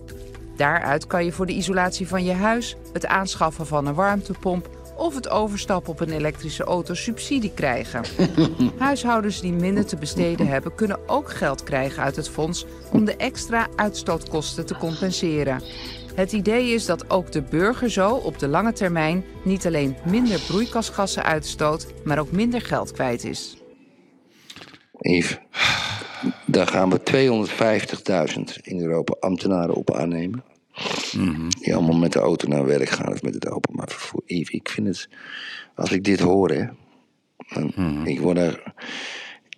Daaruit 0.57 1.07
kan 1.07 1.25
je 1.25 1.31
voor 1.31 1.45
de 1.45 1.53
isolatie 1.53 2.07
van 2.07 2.23
je 2.23 2.33
huis, 2.33 2.75
het 2.93 3.05
aanschaffen 3.05 3.67
van 3.67 3.85
een 3.85 3.93
warmtepomp 3.93 4.78
of 4.99 5.15
het 5.15 5.29
overstappen 5.29 5.91
op 5.91 5.99
een 5.99 6.11
elektrische 6.11 6.63
auto 6.63 6.93
subsidie 6.93 7.53
krijgen. 7.53 8.03
Huishoudens 8.77 9.41
die 9.41 9.53
minder 9.53 9.85
te 9.85 9.95
besteden 9.95 10.47
hebben, 10.47 10.75
kunnen 10.75 10.99
ook 11.07 11.29
geld 11.29 11.63
krijgen 11.63 12.03
uit 12.03 12.15
het 12.15 12.29
fonds 12.29 12.65
om 12.91 13.05
de 13.05 13.15
extra 13.15 13.67
uitstootkosten 13.75 14.65
te 14.65 14.77
compenseren. 14.77 15.61
Het 16.15 16.31
idee 16.31 16.69
is 16.69 16.85
dat 16.85 17.09
ook 17.09 17.31
de 17.31 17.41
burger 17.41 17.91
zo 17.91 18.15
op 18.15 18.39
de 18.39 18.47
lange 18.47 18.73
termijn 18.73 19.23
niet 19.43 19.65
alleen 19.65 19.95
minder 20.05 20.39
broeikasgassen 20.47 21.23
uitstoot, 21.23 21.87
maar 22.03 22.19
ook 22.19 22.31
minder 22.31 22.61
geld 22.61 22.91
kwijt 22.91 23.23
is. 23.23 23.57
Yves, 24.99 25.37
daar 26.45 26.67
gaan 26.67 26.89
we 26.89 26.99
250.000 28.37 28.61
in 28.61 28.81
Europa 28.81 29.15
ambtenaren 29.19 29.75
op 29.75 29.93
aannemen. 29.93 30.43
Die 31.59 31.75
allemaal 31.75 31.97
met 31.97 32.11
de 32.13 32.19
auto 32.19 32.47
naar 32.47 32.65
werk 32.65 32.89
gaan 32.89 33.11
of 33.13 33.21
met 33.21 33.33
het 33.33 33.49
openbaar 33.49 33.89
vervoer. 33.89 34.21
Yves, 34.25 34.49
ik 34.49 34.69
vind 34.69 34.87
het, 34.87 35.09
als 35.75 35.91
ik 35.91 36.03
dit 36.03 36.19
hoor, 36.19 36.51
hè, 36.51 36.65
dan, 37.49 38.07
ik 38.07 38.19
word 38.19 38.37
er, 38.37 38.73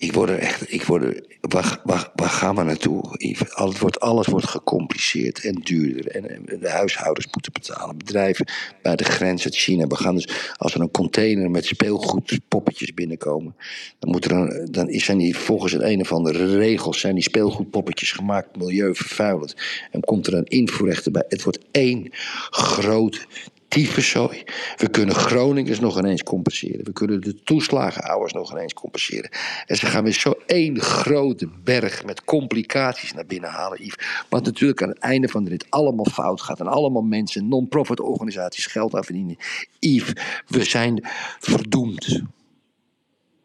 ik 0.02 0.14
word 0.14 0.30
er 0.30 0.40
echt, 0.40 0.74
ik 0.74 0.84
word 0.84 1.04
er, 1.04 1.24
waar, 1.42 1.80
waar, 1.84 2.12
waar 2.16 2.30
gaan 2.30 2.56
we 2.56 2.64
naartoe? 2.64 3.04
Alles 3.50 3.80
wordt, 3.80 4.00
alles 4.00 4.28
wordt 4.28 4.48
gecompliceerd 4.48 5.46
en 5.46 5.54
duurder. 5.54 6.08
En, 6.08 6.46
de 6.60 6.70
huishoudens 6.70 7.28
moeten 7.32 7.54
betalen, 7.54 7.98
bedrijven 7.98 8.48
bij 8.82 8.96
de 8.96 9.04
grens 9.04 9.44
uit 9.44 9.56
China. 9.56 9.88
We 9.88 9.96
gaan 9.96 10.16
dus, 10.16 10.54
als 10.58 10.74
er 10.74 10.82
een 10.82 10.92
container 10.92 11.52
met 11.52 11.66
speelgoedpoppetjes 11.66 12.94
binnenkomen, 12.94 13.56
dan, 14.00 14.12
moet 14.12 14.26
er 14.26 14.32
een, 14.32 15.00
zijn 15.00 15.18
die 15.18 15.38
volgens 15.38 15.74
een, 15.74 15.88
een 15.88 16.02
of 16.02 16.12
andere 16.12 16.58
regels 16.58 17.00
zijn 17.00 17.14
die 17.14 17.24
speelgoedpoppetjes 17.24 18.12
gemaakt 18.12 18.58
milieuvervuilend. 18.58 19.56
En 19.92 20.02
komt 20.02 20.28
er 20.28 20.34
een 20.34 20.46
invoerrecht 20.46 21.12
bij. 21.12 21.26
Het 21.28 21.44
wordt 21.44 21.60
één 21.72 22.08
groot 22.50 23.28
tyfuszooi. 23.72 24.44
We 24.78 24.90
kunnen 24.90 25.16
Groningers 25.16 25.80
nog 25.80 25.98
ineens 25.98 26.24
compenseren. 26.24 26.86
We 26.86 26.94
kunnen 26.94 27.22
de 27.22 27.44
toeslagenouders 27.44 28.34
nog 28.34 28.52
ineens 28.52 28.74
compenseren. 28.74 29.30
En 29.66 29.76
ze 29.76 29.86
gaan 29.86 30.04
weer 30.04 30.14
zo 30.14 30.34
één 30.46 30.80
grote 30.80 31.50
berg 31.64 32.06
met 32.06 32.24
complicaties 32.24 33.14
naar 33.14 33.26
binnen 33.26 33.50
halen, 33.50 33.84
Yves. 33.84 34.26
Wat 34.30 34.46
natuurlijk 34.46 34.82
aan 34.82 34.90
het 34.90 34.98
einde 34.98 35.28
van 35.28 35.44
de 35.44 35.50
rit 35.50 35.66
allemaal 35.70 36.06
fout 36.06 36.42
gaat. 36.42 36.60
En 36.60 36.68
allemaal 36.68 37.02
mensen, 37.02 37.48
non-profit 37.48 38.00
organisaties 38.00 38.66
geld 38.66 38.96
aan 38.96 39.04
verdienen. 39.04 39.38
Yves, 39.80 40.14
we 40.48 40.64
zijn 40.64 41.08
verdoemd. 41.40 42.22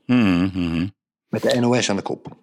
Mhm, 0.07 0.43
mhm. 0.43 0.87
Met 1.29 1.43
de 1.43 1.61
NOS 1.61 1.91
aan 1.91 1.97
de 1.97 2.03
kop. 2.03 2.37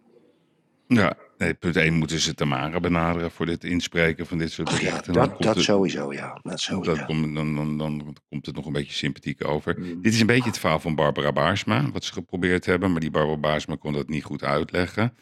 Ja, 0.88 1.18
nee, 1.38 1.53
punt 1.53 1.76
1 1.76 1.93
moeten 1.93 2.19
ze 2.19 2.34
Tamara 2.34 2.80
benaderen 2.80 3.31
voor 3.31 3.45
dit 3.45 3.64
inspreken 3.64 4.26
van 4.26 4.38
dit 4.38 4.51
soort 4.51 4.69
ja, 4.69 4.76
berichten. 4.76 5.14
Dat, 5.14 5.41
dat 5.41 5.55
het- 5.55 5.64
sowieso, 5.64 6.14
ja. 6.14 6.39
Dat 6.43 6.60
sowieso. 6.60 6.95
Dat 6.95 7.05
komt, 7.05 7.35
dan, 7.35 7.55
dan, 7.55 7.77
dan 7.77 8.18
komt 8.30 8.45
het 8.45 8.55
nog 8.55 8.65
een 8.65 8.73
beetje 8.73 8.93
sympathiek 8.93 9.47
over. 9.47 9.76
Mm. 9.80 10.01
Dit 10.01 10.14
is 10.14 10.19
een 10.19 10.27
beetje 10.27 10.49
het 10.49 10.60
verhaal 10.60 10.80
van 10.80 10.95
Barbara 10.95 11.31
Baarsma, 11.31 11.91
wat 11.91 12.03
ze 12.03 12.14
geprobeerd 12.14 12.65
hebben. 12.65 12.91
Maar 12.91 13.01
die 13.01 13.11
Barbara 13.11 13.38
Baarsma 13.38 13.76
kon 13.76 13.93
dat 13.93 14.10
niet 14.10 14.23
goed 14.23 14.43
uitleggen. 14.43 15.14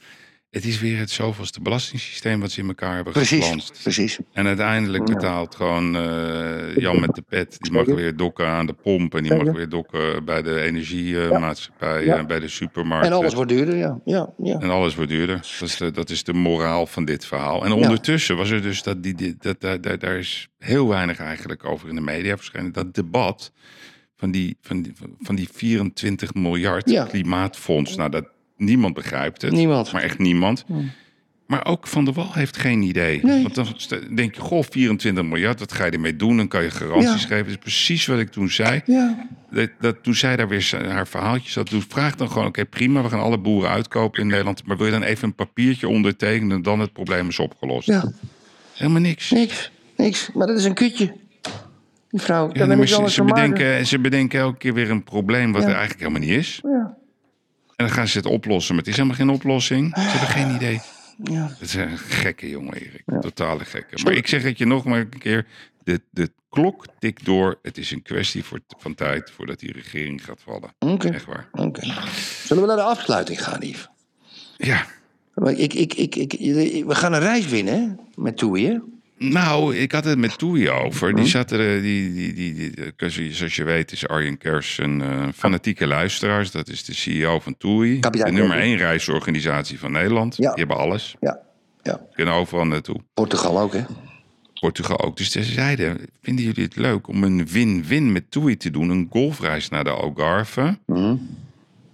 Het 0.51 0.65
is 0.65 0.79
weer 0.79 0.97
het 0.97 1.09
zoveelste 1.11 1.61
belastingssysteem 1.61 2.39
wat 2.39 2.51
ze 2.51 2.59
in 2.61 2.67
elkaar 2.67 2.95
hebben 2.95 3.13
Precies, 3.13 3.39
geflanst. 3.39 3.79
precies. 3.81 4.19
En 4.33 4.47
uiteindelijk 4.47 5.05
betaalt 5.05 5.55
gewoon 5.55 5.95
eh, 5.95 6.75
Jan 6.75 6.99
met 6.99 7.15
de 7.15 7.21
pet. 7.21 7.55
Die 7.59 7.71
mag 7.71 7.85
weer 7.85 8.15
dokken 8.15 8.47
aan 8.47 8.65
de 8.65 8.73
pomp. 8.73 9.15
En 9.15 9.23
die 9.23 9.33
mag 9.43 9.53
weer 9.55 9.69
dokken 9.69 10.25
bij 10.25 10.41
de 10.41 10.61
energiemaatschappij. 10.61 12.05
Ja. 12.05 12.17
En 12.17 12.27
bij 12.27 12.39
de 12.39 12.47
supermarkt. 12.47 13.05
En 13.05 13.13
alles 13.13 13.33
wordt 13.33 13.49
duurder, 13.49 13.75
ja. 13.75 13.99
ja, 14.05 14.33
ja. 14.37 14.59
En 14.59 14.69
alles 14.69 14.95
wordt 14.95 15.11
duurder. 15.11 15.35
Dat 15.59 15.69
is, 15.69 15.77
de, 15.77 15.91
dat 15.91 16.09
is 16.09 16.23
de 16.23 16.33
moraal 16.33 16.85
van 16.87 17.05
dit 17.05 17.25
verhaal. 17.25 17.65
En 17.65 17.71
ondertussen 17.71 18.37
was 18.37 18.49
er 18.49 18.61
dus 18.61 18.83
dat, 18.83 19.03
die, 19.03 19.13
die- 19.15 19.35
dat, 19.39 19.61
daar- 19.61 19.99
daar 19.99 20.17
is 20.17 20.47
heel 20.57 20.87
weinig 20.87 21.19
eigenlijk 21.19 21.65
over 21.65 21.89
in 21.89 21.95
de 21.95 22.01
media 22.01 22.35
verschenen. 22.37 22.71
Dat 22.71 22.93
debat 22.93 23.51
van 24.15 24.31
die, 24.31 24.57
van 24.61 24.81
die, 24.81 24.93
van 25.19 25.35
die 25.35 25.49
24 25.53 26.33
miljard 26.33 26.89
Ja. 26.89 27.05
klimaatfonds. 27.05 27.95
Nou, 27.95 28.09
dat, 28.09 28.25
niemand 28.61 28.93
begrijpt 28.93 29.41
het. 29.41 29.51
Niemand. 29.51 29.91
Maar 29.91 30.01
echt 30.01 30.17
niemand. 30.19 30.65
Maar 31.47 31.65
ook 31.65 31.87
Van 31.87 32.05
der 32.05 32.13
Wal 32.13 32.33
heeft 32.33 32.57
geen 32.57 32.81
idee. 32.81 33.19
Nee. 33.23 33.41
Want 33.41 33.55
dan 33.55 33.67
denk 34.15 34.35
je, 34.35 34.41
goh, 34.41 34.63
24 34.69 35.23
miljard, 35.23 35.59
wat 35.59 35.71
ga 35.71 35.85
je 35.85 35.91
ermee 35.91 36.15
doen? 36.15 36.37
Dan 36.37 36.47
kan 36.47 36.63
je 36.63 36.69
garanties 36.71 37.21
Ja. 37.21 37.27
geven. 37.27 37.37
Dat 37.37 37.47
is 37.47 37.57
precies 37.57 38.05
wat 38.05 38.19
ik 38.19 38.29
toen 38.31 38.49
zei. 38.49 38.81
Ja. 38.85 39.27
Dat, 39.51 39.69
dat, 39.79 40.03
toen 40.03 40.15
zij 40.15 40.35
daar 40.35 40.47
weer 40.47 40.71
haar 40.87 41.07
verhaaltjes 41.07 41.55
had, 41.55 41.69
toen 41.69 41.83
vraag 41.87 42.15
dan 42.15 42.29
gewoon: 42.31 42.47
oké, 42.47 42.65
prima, 42.65 43.01
we 43.01 43.09
gaan 43.09 43.19
alle 43.19 43.37
boeren 43.39 43.69
uitkopen 43.69 44.21
in 44.21 44.27
Nederland. 44.27 44.65
Maar 44.65 44.77
wil 44.77 44.85
je 44.85 44.91
dan 44.91 45.03
even 45.03 45.27
een 45.27 45.35
papiertje 45.35 45.87
ondertekenen 45.87 46.55
en 46.55 46.61
dan 46.61 46.79
het 46.79 46.93
probleem 46.93 47.27
is 47.27 47.39
opgelost? 47.39 47.87
ja. 47.87 48.11
Helemaal 48.73 49.01
niks. 49.01 49.31
Niks, 49.31 49.71
niks. 49.97 50.29
Maar 50.33 50.47
dat 50.47 50.57
is 50.57 50.65
een 50.65 50.73
kutje. 50.73 51.13
Die 52.09 52.21
vrouw, 52.21 52.49
Ja, 52.53 52.65
ik 52.65 52.87
ze, 52.87 53.01
maken. 53.01 53.25
bedenken, 53.25 53.87
ze 53.87 53.99
bedenken 53.99 54.39
elke 54.39 54.57
keer 54.57 54.73
weer 54.73 54.89
een 54.89 55.03
probleem 55.03 55.51
wat 55.51 55.61
Ja. 55.61 55.67
er 55.67 55.75
eigenlijk 55.75 55.99
helemaal 56.07 56.27
niet 56.27 56.37
is. 56.37 56.59
Ja. 56.63 56.95
En 57.81 57.87
dan 57.87 57.95
gaan 57.95 58.07
ze 58.07 58.17
het 58.17 58.25
oplossen, 58.25 58.75
maar 58.75 58.83
het 58.83 58.91
is 58.93 58.97
helemaal 58.99 59.17
geen 59.17 59.29
oplossing. 59.29 59.93
Ze 59.95 60.01
hebben 60.01 60.29
geen 60.29 60.55
idee. 60.55 60.81
Ja. 61.23 61.47
Het 61.47 61.61
is 61.61 61.73
een 61.73 61.97
gekke 61.97 62.49
jongen, 62.49 62.73
Erik. 62.73 63.03
Totale 63.21 63.65
gekke. 63.65 64.03
Maar 64.03 64.13
ik 64.13 64.27
zeg 64.27 64.43
het 64.43 64.57
je 64.57 64.65
nog 64.65 64.85
maar 64.85 64.99
een 64.99 65.19
keer. 65.19 65.45
De, 65.83 66.01
de 66.09 66.31
klok 66.49 66.85
tikt 66.99 67.25
door. 67.25 67.59
Het 67.61 67.77
is 67.77 67.91
een 67.91 68.01
kwestie 68.01 68.43
voor, 68.43 68.59
van 68.77 68.95
tijd 68.95 69.31
voordat 69.31 69.59
die 69.59 69.71
regering 69.71 70.25
gaat 70.25 70.41
vallen. 70.43 70.73
Oké. 70.79 71.07
Echt 71.07 71.25
waar. 71.25 71.47
Oké. 71.51 71.81
Zullen 72.43 72.63
we 72.63 72.67
naar 72.67 72.77
de 72.77 72.83
afsluiting 72.83 73.43
gaan, 73.43 73.61
Yves? 73.61 73.89
Ja. 74.57 74.85
Maar 75.33 75.53
Ik, 75.53 75.73
ik, 75.73 75.93
ik, 75.93 76.15
ik, 76.15 76.31
we 76.85 76.95
gaan 76.95 77.13
een 77.13 77.19
reis 77.19 77.47
winnen 77.47 77.99
met 78.15 78.37
Toei, 78.37 78.67
hè? 78.67 78.77
Nou, 79.29 79.75
ik 79.75 79.91
had 79.91 80.05
het 80.05 80.17
met 80.17 80.37
Toei 80.37 80.69
over. 80.69 81.09
Hm? 81.09 81.15
Die 81.15 81.25
zat 81.25 81.51
er, 81.51 81.81
die, 81.81 82.13
die, 82.13 82.33
die, 82.33 82.53
die, 82.53 82.93
die- 82.97 83.33
zoals 83.33 83.55
je 83.55 83.63
weet 83.63 83.91
is 83.91 84.07
Arjen 84.07 84.37
Kers 84.37 84.77
een 84.77 85.01
eh, 85.01 85.27
fanatieke 85.35 85.87
luisteraar. 85.87 86.49
Dat 86.51 86.67
is 86.69 86.83
de 86.85 86.93
CEO 86.93 87.39
van 87.39 87.57
Toei. 87.57 87.99
De 87.99 88.31
nummer 88.31 88.57
één 88.57 88.77
reisorganisatie 88.77 89.79
van 89.79 89.91
Nederland. 89.91 90.35
Ja. 90.35 90.49
Die 90.49 90.59
hebben 90.59 90.77
alles. 90.77 91.15
Ja. 91.19 91.39
ja. 91.81 92.01
Kunnen 92.13 92.33
overal 92.33 92.65
naartoe. 92.65 92.95
Portugal 93.13 93.59
ook, 93.59 93.73
hè? 93.73 93.81
Portugal 94.59 94.99
ook. 94.99 95.17
Dus 95.17 95.31
ze 95.31 95.43
zeiden, 95.43 95.97
vinden 96.21 96.45
jullie 96.45 96.63
het 96.63 96.75
leuk 96.75 97.07
om 97.07 97.23
een 97.23 97.47
win-win 97.47 98.11
met 98.11 98.31
Toei 98.31 98.57
te 98.57 98.69
doen? 98.71 98.89
Een 98.89 99.07
golfreis 99.09 99.69
naar 99.69 99.83
de 99.83 99.89
Algarve. 99.89 100.77
Mhm. 100.85 100.99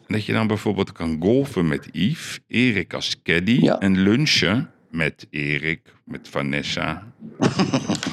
En 0.07 0.13
dat 0.13 0.25
je 0.25 0.33
dan 0.33 0.47
bijvoorbeeld 0.47 0.91
kan 0.91 1.17
golfen 1.19 1.67
met 1.67 1.87
Yves, 1.91 2.39
Erik 2.47 2.93
als 2.93 3.21
caddy 3.23 3.67
en 3.67 3.97
lunchen 3.99 4.69
met 4.89 5.27
Erik, 5.29 5.93
met 6.05 6.27
Vanessa. 6.29 7.03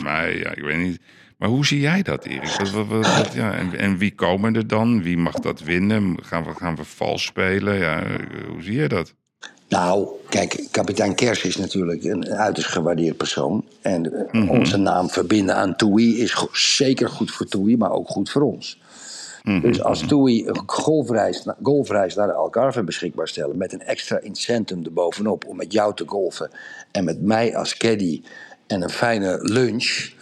mij, 0.02 0.38
ja, 0.38 0.50
ik 0.54 0.62
weet 0.62 0.78
niet. 0.78 1.00
Maar 1.38 1.48
hoe 1.48 1.66
zie 1.66 1.80
jij 1.80 2.02
dat, 2.02 2.24
Erik? 2.24 2.50
Wat, 2.58 2.70
wat, 2.70 2.86
wat- 2.86 3.16
wat- 3.16 3.32
ja, 3.34 3.52
en, 3.54 3.78
en 3.78 3.96
wie 3.98 4.14
komen 4.14 4.54
er 4.56 4.66
dan? 4.66 5.02
Wie 5.02 5.16
mag 5.16 5.34
dat 5.34 5.60
winnen? 5.62 6.16
Gaan 6.22 6.44
we, 6.44 6.50
gaan 6.54 6.76
we 6.76 6.84
vals 6.84 7.24
spelen? 7.24 7.74
Ja, 7.78 8.02
hoe 8.48 8.62
zie 8.62 8.74
je 8.76 8.88
dat? 8.88 9.14
Nou, 9.68 10.08
kijk, 10.28 10.66
kapitein 10.70 11.14
Kers 11.14 11.42
is 11.44 11.56
natuurlijk 11.56 12.04
een 12.04 12.28
uiterst 12.28 12.68
gewaardeerd 12.68 13.16
persoon. 13.16 13.64
En 13.82 14.28
eh, 14.32 14.50
onze 14.50 14.76
naam 14.76 15.08
verbinden 15.10 15.56
aan 15.56 15.76
Toei 15.76 16.18
is 16.18 16.32
go- 16.32 16.48
zeker 16.52 17.08
goed 17.08 17.30
voor 17.30 17.46
Toei, 17.46 17.76
maar 17.76 17.90
ook 17.90 18.08
goed 18.08 18.30
voor 18.30 18.42
ons. 18.42 18.80
Dus 19.44 19.82
als 19.82 20.06
Toei 20.06 20.46
een 20.46 20.62
golfreis, 20.66 21.46
golfreis 21.62 22.14
naar 22.14 22.26
de 22.26 22.32
Algarve 22.32 22.82
beschikbaar 22.82 23.28
stellen... 23.28 23.56
met 23.56 23.72
een 23.72 23.82
extra 23.82 24.18
incentive 24.18 24.84
erbovenop 24.84 25.44
om 25.46 25.56
met 25.56 25.72
jou 25.72 25.94
te 25.94 26.04
golfen... 26.06 26.50
en 26.90 27.04
met 27.04 27.22
mij 27.22 27.56
als 27.56 27.76
caddy 27.76 28.22
en 28.66 28.82
een 28.82 28.90
fijne 28.90 29.38
lunch... 29.42 30.12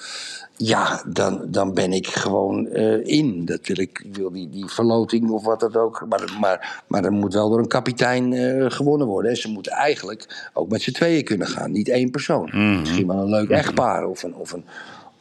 Ja, 0.56 1.02
dan, 1.08 1.42
dan 1.46 1.74
ben 1.74 1.92
ik 1.92 2.06
gewoon 2.06 2.66
eh, 2.66 3.06
in. 3.06 3.44
Dat 3.44 3.66
wil 3.66 3.78
ik, 3.78 4.02
ik 4.04 4.16
wil 4.16 4.32
die, 4.32 4.48
die 4.50 4.66
verloting 4.66 5.30
of 5.30 5.44
wat 5.44 5.60
dat 5.60 5.76
ook. 5.76 6.04
Maar, 6.08 6.36
maar, 6.40 6.82
maar 6.86 7.04
er 7.04 7.12
moet 7.12 7.34
wel 7.34 7.48
door 7.48 7.58
een 7.58 7.68
kapitein 7.68 8.32
eh, 8.32 8.70
gewonnen 8.70 9.06
worden. 9.06 9.30
En 9.30 9.36
ze 9.36 9.48
moeten 9.48 9.72
eigenlijk 9.72 10.50
ook 10.52 10.68
met 10.68 10.82
z'n 10.82 10.92
tweeën 10.92 11.24
kunnen 11.24 11.46
gaan. 11.46 11.72
Niet 11.72 11.88
één 11.88 12.10
persoon. 12.10 12.50
Misschien 12.80 13.06
wel 13.06 13.16
een 13.16 13.30
leuk 13.30 13.50
echtpaar. 13.50 14.06
Of, 14.06 14.22
een, 14.22 14.34
of, 14.34 14.52
een, 14.52 14.64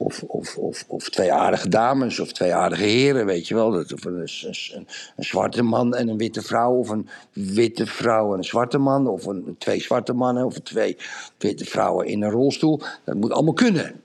of, 0.02 0.24
of, 0.24 0.58
of, 0.58 0.86
of 0.88 1.10
twee 1.10 1.34
aardige 1.34 1.70
dames. 1.70 2.20
Of 2.20 2.32
twee 2.32 2.54
aardige 2.54 2.84
heren, 2.84 3.26
weet 3.26 3.48
je 3.48 3.56
wel. 3.56 3.72
Dat, 3.72 3.94
of 3.94 4.06
een, 4.06 4.28
een, 4.76 4.88
zwarte 5.18 5.64
man 5.64 5.96
en 5.96 6.08
een 6.08 6.18
witte 6.18 6.42
vrouw. 6.42 6.74
Of 6.74 6.90
een 6.90 7.10
witte 7.34 7.86
vrouw 7.86 8.32
en 8.32 8.38
een 8.38 8.44
zwarte 8.44 8.78
man. 8.78 9.08
Of 9.08 9.26
een, 9.26 9.56
twee 9.58 9.82
zwarte 9.82 10.14
mannen. 10.14 10.46
Of 10.46 10.60
twee 10.60 10.98
witte 11.38 11.66
vrouwen 11.66 12.08
in 12.08 12.22
een 12.24 12.32
rolstoel. 12.32 12.82
Dat 13.04 13.16
moet 13.16 13.32
allemaal 13.32 13.54
kunnen. 13.54 14.02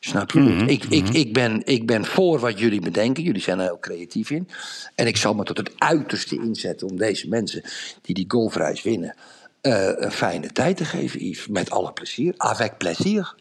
Snap 0.00 0.30
je? 0.30 0.40
Mhm, 0.40 0.68
ik, 0.68 0.84
ik, 0.84 1.08
ik, 1.08 1.32
ben, 1.32 1.62
ik 1.64 1.86
ben 1.86 2.04
voor 2.04 2.38
wat 2.38 2.58
jullie 2.58 2.80
bedenken. 2.80 3.22
Jullie 3.22 3.40
zijn 3.42 3.58
er 3.58 3.64
heel 3.64 3.78
creatief 3.80 4.30
in. 4.30 4.48
En 4.94 5.06
ik 5.06 5.16
zal 5.16 5.34
me 5.34 5.42
tot 5.44 5.56
het 5.56 5.72
uiterste 5.78 6.36
inzetten 6.36 6.88
om 6.88 6.96
deze 6.96 7.28
mensen 7.28 7.62
die 8.02 8.14
die 8.14 8.24
golfreis 8.28 8.82
winnen. 8.82 9.14
eh, 9.60 9.90
een 9.94 10.12
fijne 10.12 10.52
tijd 10.52 10.76
te 10.76 10.84
geven, 10.84 11.24
Yves. 11.24 11.46
Met 11.46 11.70
alle 11.70 11.92
plezier. 11.92 12.34
Avec 12.36 12.78
plezier. 12.78 13.34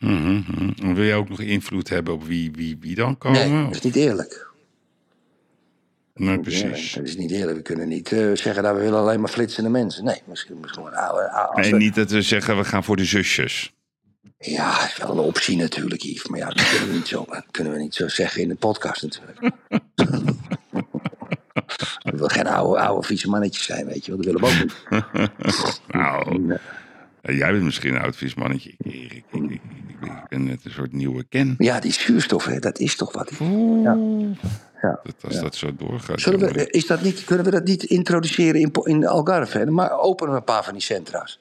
En 0.00 0.94
Wil 0.94 1.04
jij 1.04 1.14
ook 1.14 1.28
nog 1.28 1.40
invloed 1.40 1.88
hebben 1.88 2.14
op 2.14 2.24
wie, 2.24 2.50
wie, 2.50 2.76
wie 2.80 2.94
dan 2.94 3.18
komen? 3.18 3.50
Nee, 3.52 3.64
dat 3.64 3.74
is 3.74 3.80
niet 3.80 3.96
eerlijk. 3.96 4.46
Nee, 6.14 6.36
Ja, 6.36 6.38
precies. 6.42 6.92
dat 6.92 7.04
is 7.04 7.16
niet 7.16 7.30
eerlijk. 7.30 7.56
We 7.56 7.62
kunnen 7.62 7.88
niet 7.88 8.12
eh, 8.12 8.30
zeggen 8.34 8.62
dat 8.62 8.74
we 8.74 8.80
willen 8.80 8.98
alleen 8.98 9.20
maar 9.20 9.30
flitsende 9.30 9.70
mensen. 9.70 10.04
Nee, 10.04 10.22
misschien, 10.26 10.60
misschien 10.60 10.82
gewoon 10.84 10.98
oude. 10.98 11.30
oude 11.30 11.56
als 11.56 11.70
Nee, 11.70 11.80
niet 11.80 11.94
dat 11.94 12.10
we 12.10 12.22
zeggen 12.22 12.56
we 12.56 12.64
gaan 12.64 12.84
voor 12.84 12.96
de 12.96 13.04
zusjes. 13.04 13.72
Ja, 14.38 14.78
dat 14.80 14.88
is 14.88 14.96
wel 14.96 15.10
een 15.10 15.18
optie 15.18 15.56
natuurlijk, 15.56 16.02
Yves. 16.02 16.26
Maar 16.28 16.38
ja, 16.38 16.46
dat 16.50 16.68
kunnen 16.70 16.88
we 16.88 16.94
niet 16.94 17.08
zo, 17.08 17.26
kunnen 17.50 17.72
we 17.72 17.78
niet 17.78 17.94
zo 17.94 18.08
zeggen 18.08 18.42
in 18.42 18.48
de 18.48 18.54
podcast 18.54 19.02
natuurlijk. 19.02 19.40
We 22.02 22.10
willen 22.10 22.30
geen 22.30 22.46
oude, 22.46 22.80
oude 22.80 23.06
vieze 23.06 23.28
mannetjes 23.28 23.64
zijn, 23.64 23.86
weet 23.86 24.04
je 24.06 24.16
wel. 24.16 24.22
Dat 24.22 24.26
willen 24.26 24.40
we 24.40 24.46
ook 24.46 24.62
niet. 24.62 25.30
Nou, 25.88 26.46
ja, 27.22 27.32
jij 27.32 27.52
bent 27.52 27.64
misschien 27.64 27.94
een 27.94 28.00
oud 28.00 28.16
viesmannetje. 28.16 28.70
Ik, 28.70 28.92
Erik, 28.92 29.24
ik, 29.30 29.42
ik, 29.50 29.60
ik, 29.87 29.87
ik 30.00 30.28
ben 30.28 30.44
net 30.44 30.64
een 30.64 30.70
soort 30.70 30.92
nieuwe 30.92 31.24
ken. 31.24 31.54
Ja, 31.58 31.80
die 31.80 31.92
zuurstof, 31.92 32.44
hè, 32.44 32.58
dat 32.58 32.78
is 32.78 32.96
toch 32.96 33.12
wat. 33.12 33.30
Ja. 33.82 33.96
Ja. 34.82 35.00
Dat, 35.02 35.14
als 35.24 35.40
dat 35.40 35.54
zo 35.54 35.74
doorgaat. 35.74 36.24
We, 36.24 36.70
is 36.70 36.86
dat 36.86 37.02
niet, 37.02 37.24
kunnen 37.24 37.44
we 37.44 37.50
dat 37.50 37.64
niet 37.64 37.82
introduceren 37.82 38.60
in, 38.60 38.70
in 38.82 39.06
Algarve? 39.06 39.58
hè? 39.58 39.66
Maar 39.66 39.98
openen 39.98 40.32
we 40.32 40.38
een 40.38 40.44
paar 40.44 40.64
van 40.64 40.72
die 40.72 40.82
centra's. 40.82 41.40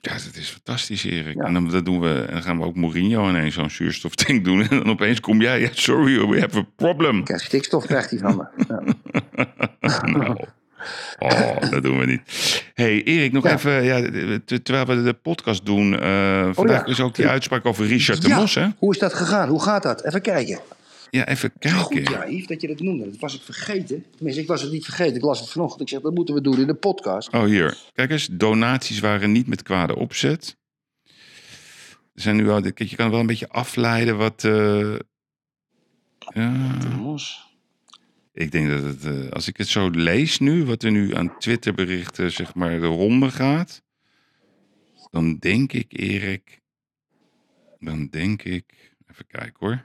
Ja, 0.00 0.12
dat 0.12 0.34
is 0.34 0.48
fantastisch, 0.48 1.04
Erik. 1.04 1.36
En, 1.36 1.52
dan, 1.52 1.68
dat 1.68 1.84
doen 1.84 2.00
we, 2.00 2.24
en 2.26 2.32
dan 2.32 2.42
gaan 2.42 2.58
we 2.58 2.64
ook 2.64 2.74
Mourinho 2.74 3.28
ineens 3.28 3.54
zo'n 3.54 3.70
zuurstoftank 3.70 4.44
doen. 4.44 4.60
En 4.68 4.68
dan 4.68 4.90
opeens 4.90 5.20
kom 5.20 5.40
jij, 5.40 5.60
ja, 5.60 5.68
sorry, 5.72 6.26
we 6.26 6.40
have 6.40 6.58
a 6.58 6.66
problem. 6.76 7.24
Kijk, 7.24 7.40
stikstof 7.40 7.86
krijgt 7.86 8.10
hij 8.10 8.18
van 8.18 8.36
me. 8.36 8.64
Ja. 8.68 8.82
Nou, 10.12 10.36
oh, 11.18 11.70
dat 11.70 11.82
doen 11.82 11.98
we 11.98 12.06
niet. 12.06 12.20
hey, 12.74 13.02
Erik, 13.02 13.32
nog 13.32 13.44
Ja. 13.44 13.52
even, 13.52 13.84
ja, 13.84 14.00
te- 14.44 14.62
terwijl 14.62 14.86
we 14.86 15.02
de 15.02 15.12
podcast 15.14 15.66
doen. 15.66 16.00
eh, 16.00 16.48
vandaag 16.52 16.86
ja. 16.86 16.92
is 16.92 17.00
ook 17.00 17.14
die 17.14 17.26
uitspraak 17.26 17.66
over 17.66 17.86
Richard 17.86 18.22
de 18.22 18.28
Mos, 18.28 18.54
hè? 18.54 18.68
Hoe 18.78 18.92
is 18.92 18.98
dat 18.98 19.14
gegaan? 19.14 19.48
Hoe 19.48 19.62
gaat 19.62 19.82
dat? 19.82 20.04
Even 20.04 20.22
kijken. 20.22 20.60
Ja, 21.10 21.26
even 21.28 21.52
kijken. 21.58 21.80
Goed, 21.80 22.08
ja, 22.08 22.28
Yves, 22.28 22.46
dat 22.46 22.60
je 22.60 22.68
dat 22.68 22.80
noemde. 22.80 23.04
Dat 23.10 23.18
was 23.20 23.34
ik 23.34 23.42
vergeten. 23.42 24.04
Tenminste, 24.16 24.42
ik 24.42 24.48
was 24.48 24.62
het 24.62 24.72
niet 24.72 24.84
vergeten. 24.84 25.16
Ik 25.16 25.22
las 25.22 25.40
het 25.40 25.50
vanochtend. 25.50 25.80
Ik 25.80 25.88
zeg, 25.88 26.00
dat 26.00 26.14
moeten 26.14 26.34
we 26.34 26.40
doen 26.40 26.58
in 26.60 26.66
de 26.66 26.74
podcast. 26.74 27.32
Oh, 27.32 27.44
hier. 27.44 27.76
Kijk 27.92 28.10
eens, 28.10 28.28
donaties 28.32 29.00
waren 29.00 29.32
niet 29.32 29.46
met 29.46 29.62
kwade 29.62 29.96
opzet. 29.96 30.56
Er 32.14 32.22
zijn 32.22 32.36
nu 32.36 32.44
kijk, 32.72 32.82
je 32.90 32.96
kan 32.96 33.10
wel 33.10 33.20
een 33.20 33.26
beetje 33.26 33.48
afleiden 33.48 34.16
wat. 34.16 34.44
eh, 34.44 34.94
ja, 36.34 36.48
Mos. 36.98 37.51
Ik 38.32 38.50
denk 38.50 38.68
dat 38.68 38.82
het, 38.82 39.04
eh, 39.04 39.28
als 39.28 39.48
ik 39.48 39.56
het 39.56 39.68
zo 39.68 39.90
lees 39.90 40.38
nu, 40.38 40.64
wat 40.64 40.82
er 40.82 40.90
nu 40.90 41.14
aan 41.14 41.38
Twitterberichten, 41.38 42.32
zeg 42.32 42.54
maar, 42.54 42.80
de 42.80 42.86
ronde 42.86 43.30
gaat. 43.30 43.82
Dan 45.10 45.38
denk 45.38 45.72
ik, 45.72 45.86
Erik. 45.88 46.60
Dan 47.78 48.08
denk 48.08 48.42
ik. 48.42 48.94
Even 49.06 49.26
kijken 49.26 49.56
hoor. 49.58 49.84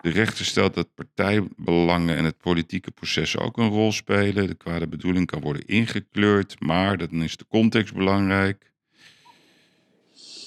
De 0.00 0.10
rechter 0.10 0.44
stelt 0.44 0.74
dat 0.74 0.94
partijbelangen 0.94 2.16
en 2.16 2.24
het 2.24 2.38
politieke 2.38 2.90
proces 2.90 3.38
ook 3.38 3.56
een 3.56 3.68
rol 3.68 3.92
spelen. 3.92 4.46
De 4.46 4.54
kwade 4.54 4.88
bedoeling 4.88 5.26
kan 5.26 5.40
worden 5.40 5.66
ingekleurd, 5.66 6.60
maar 6.60 6.96
dan 6.96 7.22
is 7.22 7.36
de 7.36 7.46
context 7.48 7.94
belangrijk. 7.94 8.67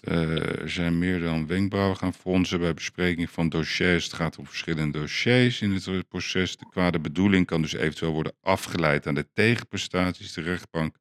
Eh, 0.01 0.35
zijn 0.65 0.99
meer 0.99 1.19
dan 1.19 1.47
wenkbrauwen 1.47 1.97
gaan 1.97 2.13
fronsen 2.13 2.59
bij 2.59 2.73
bespreking 2.73 3.29
van 3.29 3.49
dossiers. 3.49 4.03
Het 4.03 4.13
gaat 4.13 4.37
om 4.37 4.45
verschillende 4.47 4.99
dossiers 4.99 5.61
in 5.61 5.71
het 5.71 6.07
proces. 6.07 6.57
De 6.57 6.65
kwade 6.69 6.99
bedoeling 6.99 7.45
kan 7.45 7.61
dus 7.61 7.73
eventueel 7.73 8.11
worden 8.11 8.33
afgeleid 8.41 9.07
aan 9.07 9.15
de 9.15 9.27
tegenprestaties. 9.33 10.33
De 10.33 10.41
rechtbank 10.41 10.95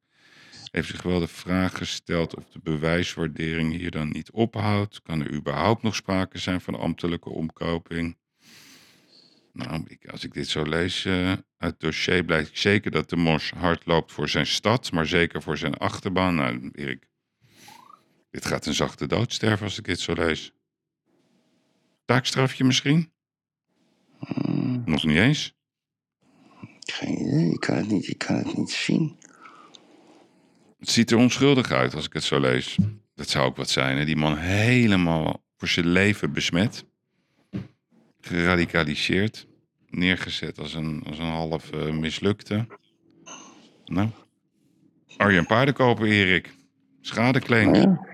heeft 0.71 0.89
zich 0.89 1.03
wel 1.03 1.21
de 1.21 1.29
vraag 1.29 1.77
gesteld 1.77 2.37
of 2.37 2.45
de 2.53 2.61
bewijswaardering 2.63 3.77
hier 3.77 3.91
dan 3.91 4.09
niet 4.09 4.31
ophoudt. 4.31 5.03
Kan 5.03 5.21
er 5.21 5.33
überhaupt 5.33 5.83
nog 5.83 5.95
sprake 5.95 6.39
zijn 6.39 6.61
van 6.61 6.79
ambtelijke 6.79 7.31
omkoping? 7.31 8.17
Nou, 9.53 9.85
ik, 9.87 10.09
als 10.09 10.25
ik 10.25 10.33
dit 10.33 10.49
zo 10.49 10.63
lees 10.63 11.05
eh, 11.05 11.29
uit 11.31 11.43
het 11.57 11.81
dossier, 11.81 12.25
blijkt 12.25 12.59
zeker 12.59 12.91
dat 12.91 13.11
de 13.11 13.17
Mos 13.17 13.51
hard 13.51 13.87
loopt 13.87 14.13
voor 14.13 14.29
zijn 14.29 14.47
stad, 14.47 14.93
maar 14.93 15.07
zeker 15.07 15.43
voor 15.43 15.59
zijn 15.59 15.75
achterban. 15.75 16.35
Nou, 16.35 16.71
Erik, 16.73 17.10
dit 18.31 18.47
gaat 18.47 18.67
een 18.67 18.75
zachte 18.75 19.07
dood 19.07 19.33
sterven 19.33 19.65
als 19.65 19.79
ik 19.79 19.85
dit 19.85 20.01
zo 20.01 20.13
lees. 20.13 20.53
Taakstrafje 22.05 22.65
misschien? 22.65 23.13
Nog 24.85 25.05
niet 25.05 25.17
eens. 25.17 25.55
Geen 26.81 27.21
idee. 27.21 27.53
Ik 27.53 27.61
kan 27.61 27.77
het 27.77 27.89
niet, 27.89 28.09
ik 28.09 28.19
kan 28.19 28.37
het 28.37 28.57
niet 28.57 28.71
zien. 28.71 29.19
Het 30.79 30.91
ziet 30.91 31.11
er 31.11 31.17
onschuldig 31.17 31.71
uit 31.71 31.95
als 31.95 32.07
ik 32.07 32.13
het 32.13 32.25
zo 32.25 32.41
lees. 32.41 32.79
Dat 33.15 33.29
zou 33.29 33.47
ook 33.47 33.57
wat 33.57 33.71
zijn. 33.71 33.99
Hè? 33.99 34.05
Die 34.05 34.17
man 34.17 34.37
helemaal 34.37 35.43
voor 35.57 35.69
zijn 35.69 35.89
leven 35.89 36.33
besmet. 36.33 36.85
Geradicaliseerd. 38.21 39.47
Neergezet 39.89 40.59
als 40.59 40.75
een, 40.75 41.03
als 41.07 41.19
een 41.19 41.25
half 41.25 41.71
eh, 41.71 41.91
mislukte. 41.91 42.67
Nou. 43.85 44.09
Arjen 45.17 45.47
Paardenkoper, 45.47 46.07
Erik. 46.07 46.55
Schadeclaim. 47.01 47.75
Ja. 47.75 48.10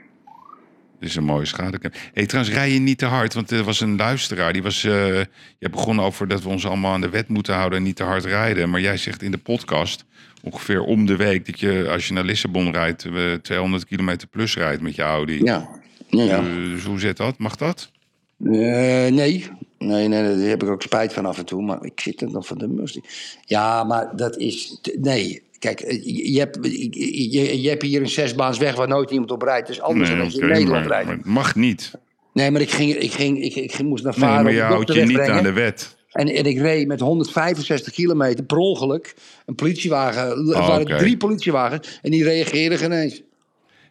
Dit 1.01 1.09
is 1.09 1.17
een 1.17 1.25
mooie 1.25 1.45
schade. 1.45 1.81
Hey, 2.13 2.27
trouwens, 2.27 2.55
rij 2.57 2.71
je 2.71 2.79
niet 2.79 2.99
te 2.99 3.07
hard, 3.07 3.35
want 3.35 3.51
er 3.51 3.65
was 3.65 3.81
een 3.81 3.97
luisteraar. 3.97 4.53
Die 4.53 4.63
was, 4.63 4.85
eh 4.85 5.21
je 5.59 5.71
begon 5.71 6.01
over 6.01 6.29
dat 6.29 6.43
we 6.43 6.49
ons 6.49 6.67
allemaal 6.67 6.93
aan 6.93 7.01
de 7.01 7.09
wet 7.09 7.29
moeten 7.29 7.55
houden 7.55 7.79
en 7.79 7.85
niet 7.85 7.97
te 7.97 8.03
hard 8.03 8.25
rijden. 8.25 8.71
Maar 8.71 8.81
jij 8.81 8.97
zegt 8.97 9.23
in 9.23 9.31
de 9.31 9.39
podcast, 9.39 10.05
ongeveer 10.43 10.83
om 10.83 11.07
de 11.07 11.17
week, 11.17 11.47
dat 11.47 11.61
je 11.61 11.89
als 11.91 12.07
je 12.09 12.13
naar 12.13 12.25
Lissabon 12.25 12.73
rijdt, 12.73 13.05
eh, 13.05 13.33
200 13.33 13.87
kilometer 13.87 14.29
plus 14.29 14.57
rijdt 14.57 14.83
met 14.83 14.95
je 14.95 15.03
Audi. 15.03 15.45
Ja. 15.45 15.69
Ja, 16.09 16.23
ja. 16.23 16.39
Eh, 16.39 16.55
dus 16.55 16.85
hoe 16.85 17.01
zit 17.01 17.17
dat? 17.17 17.39
Mag 17.39 17.57
dat? 17.57 17.91
Nee. 18.37 19.11
nee, 19.11 19.51
nee, 19.79 20.09
daar 20.09 20.49
heb 20.49 20.63
ik 20.63 20.69
ook 20.69 20.83
spijt 20.83 21.13
van 21.13 21.27
af 21.27 21.39
en 21.39 21.45
toe. 21.45 21.63
Maar 21.63 21.85
ik 21.85 22.01
zit 22.01 22.21
er 22.21 22.31
nog 22.31 22.47
van 22.47 22.59
de 22.59 22.69
mus. 22.69 23.01
Ja, 23.45 23.85
maar 23.85 24.17
dat 24.17 24.37
is. 24.37 24.81
Nee. 25.01 25.43
Kijk, 25.59 25.81
eh, 25.81 26.05
je 26.33 26.39
hebt, 26.39 26.59
je, 26.63 27.61
je- 27.63 27.69
hebt 27.69 27.83
hier 27.83 28.01
een 28.01 28.09
zesbaansweg 28.09 28.75
waar 28.77 28.89
nooit 28.89 29.11
iemand 29.11 29.31
op 29.31 29.43
rijdt. 29.43 29.67
Dus 29.67 29.81
anders 29.81 30.09
dan 30.11 30.21
als 30.21 30.33
je 30.35 30.41
in 30.41 30.47
Nederland 30.47 30.81
maar, 30.81 30.89
rijdt. 30.89 31.07
maar 31.07 31.17
het 31.17 31.25
mag 31.27 31.55
niet. 31.55 31.93
Nee, 32.33 32.51
maar 32.51 32.61
ik, 32.61 32.71
ging, 32.71 32.95
ik, 32.95 33.13
ging, 33.13 33.43
ik, 33.43 33.55
ik 33.55 33.83
moest 33.83 34.05
naar 34.05 34.13
Nee, 34.13 34.21
varen. 34.21 34.43
maar 34.43 34.53
om 34.53 34.57
je 34.59 34.63
houdt 34.63 34.93
je 34.93 35.03
niet 35.05 35.19
aan 35.19 35.43
de 35.43 35.53
wet. 35.53 35.97
En, 36.11 36.29
en 36.29 36.45
ik 36.45 36.59
reed 36.59 36.87
met 36.87 37.01
165 37.01 37.93
kilometer 37.93 38.45
per 38.45 38.57
ongeluk. 38.57 39.15
Een 39.47 39.55
politiewagen. 39.55 40.23
Er 40.23 40.37
Oh, 40.39 40.69
waren 40.69 40.81
oké. 40.83 40.97
drie 40.97 41.17
politiewagens. 41.17 41.99
En 42.03 42.11
die 42.11 42.25
reageerden 42.25 42.79
geen 42.79 42.93
eens. 42.93 43.23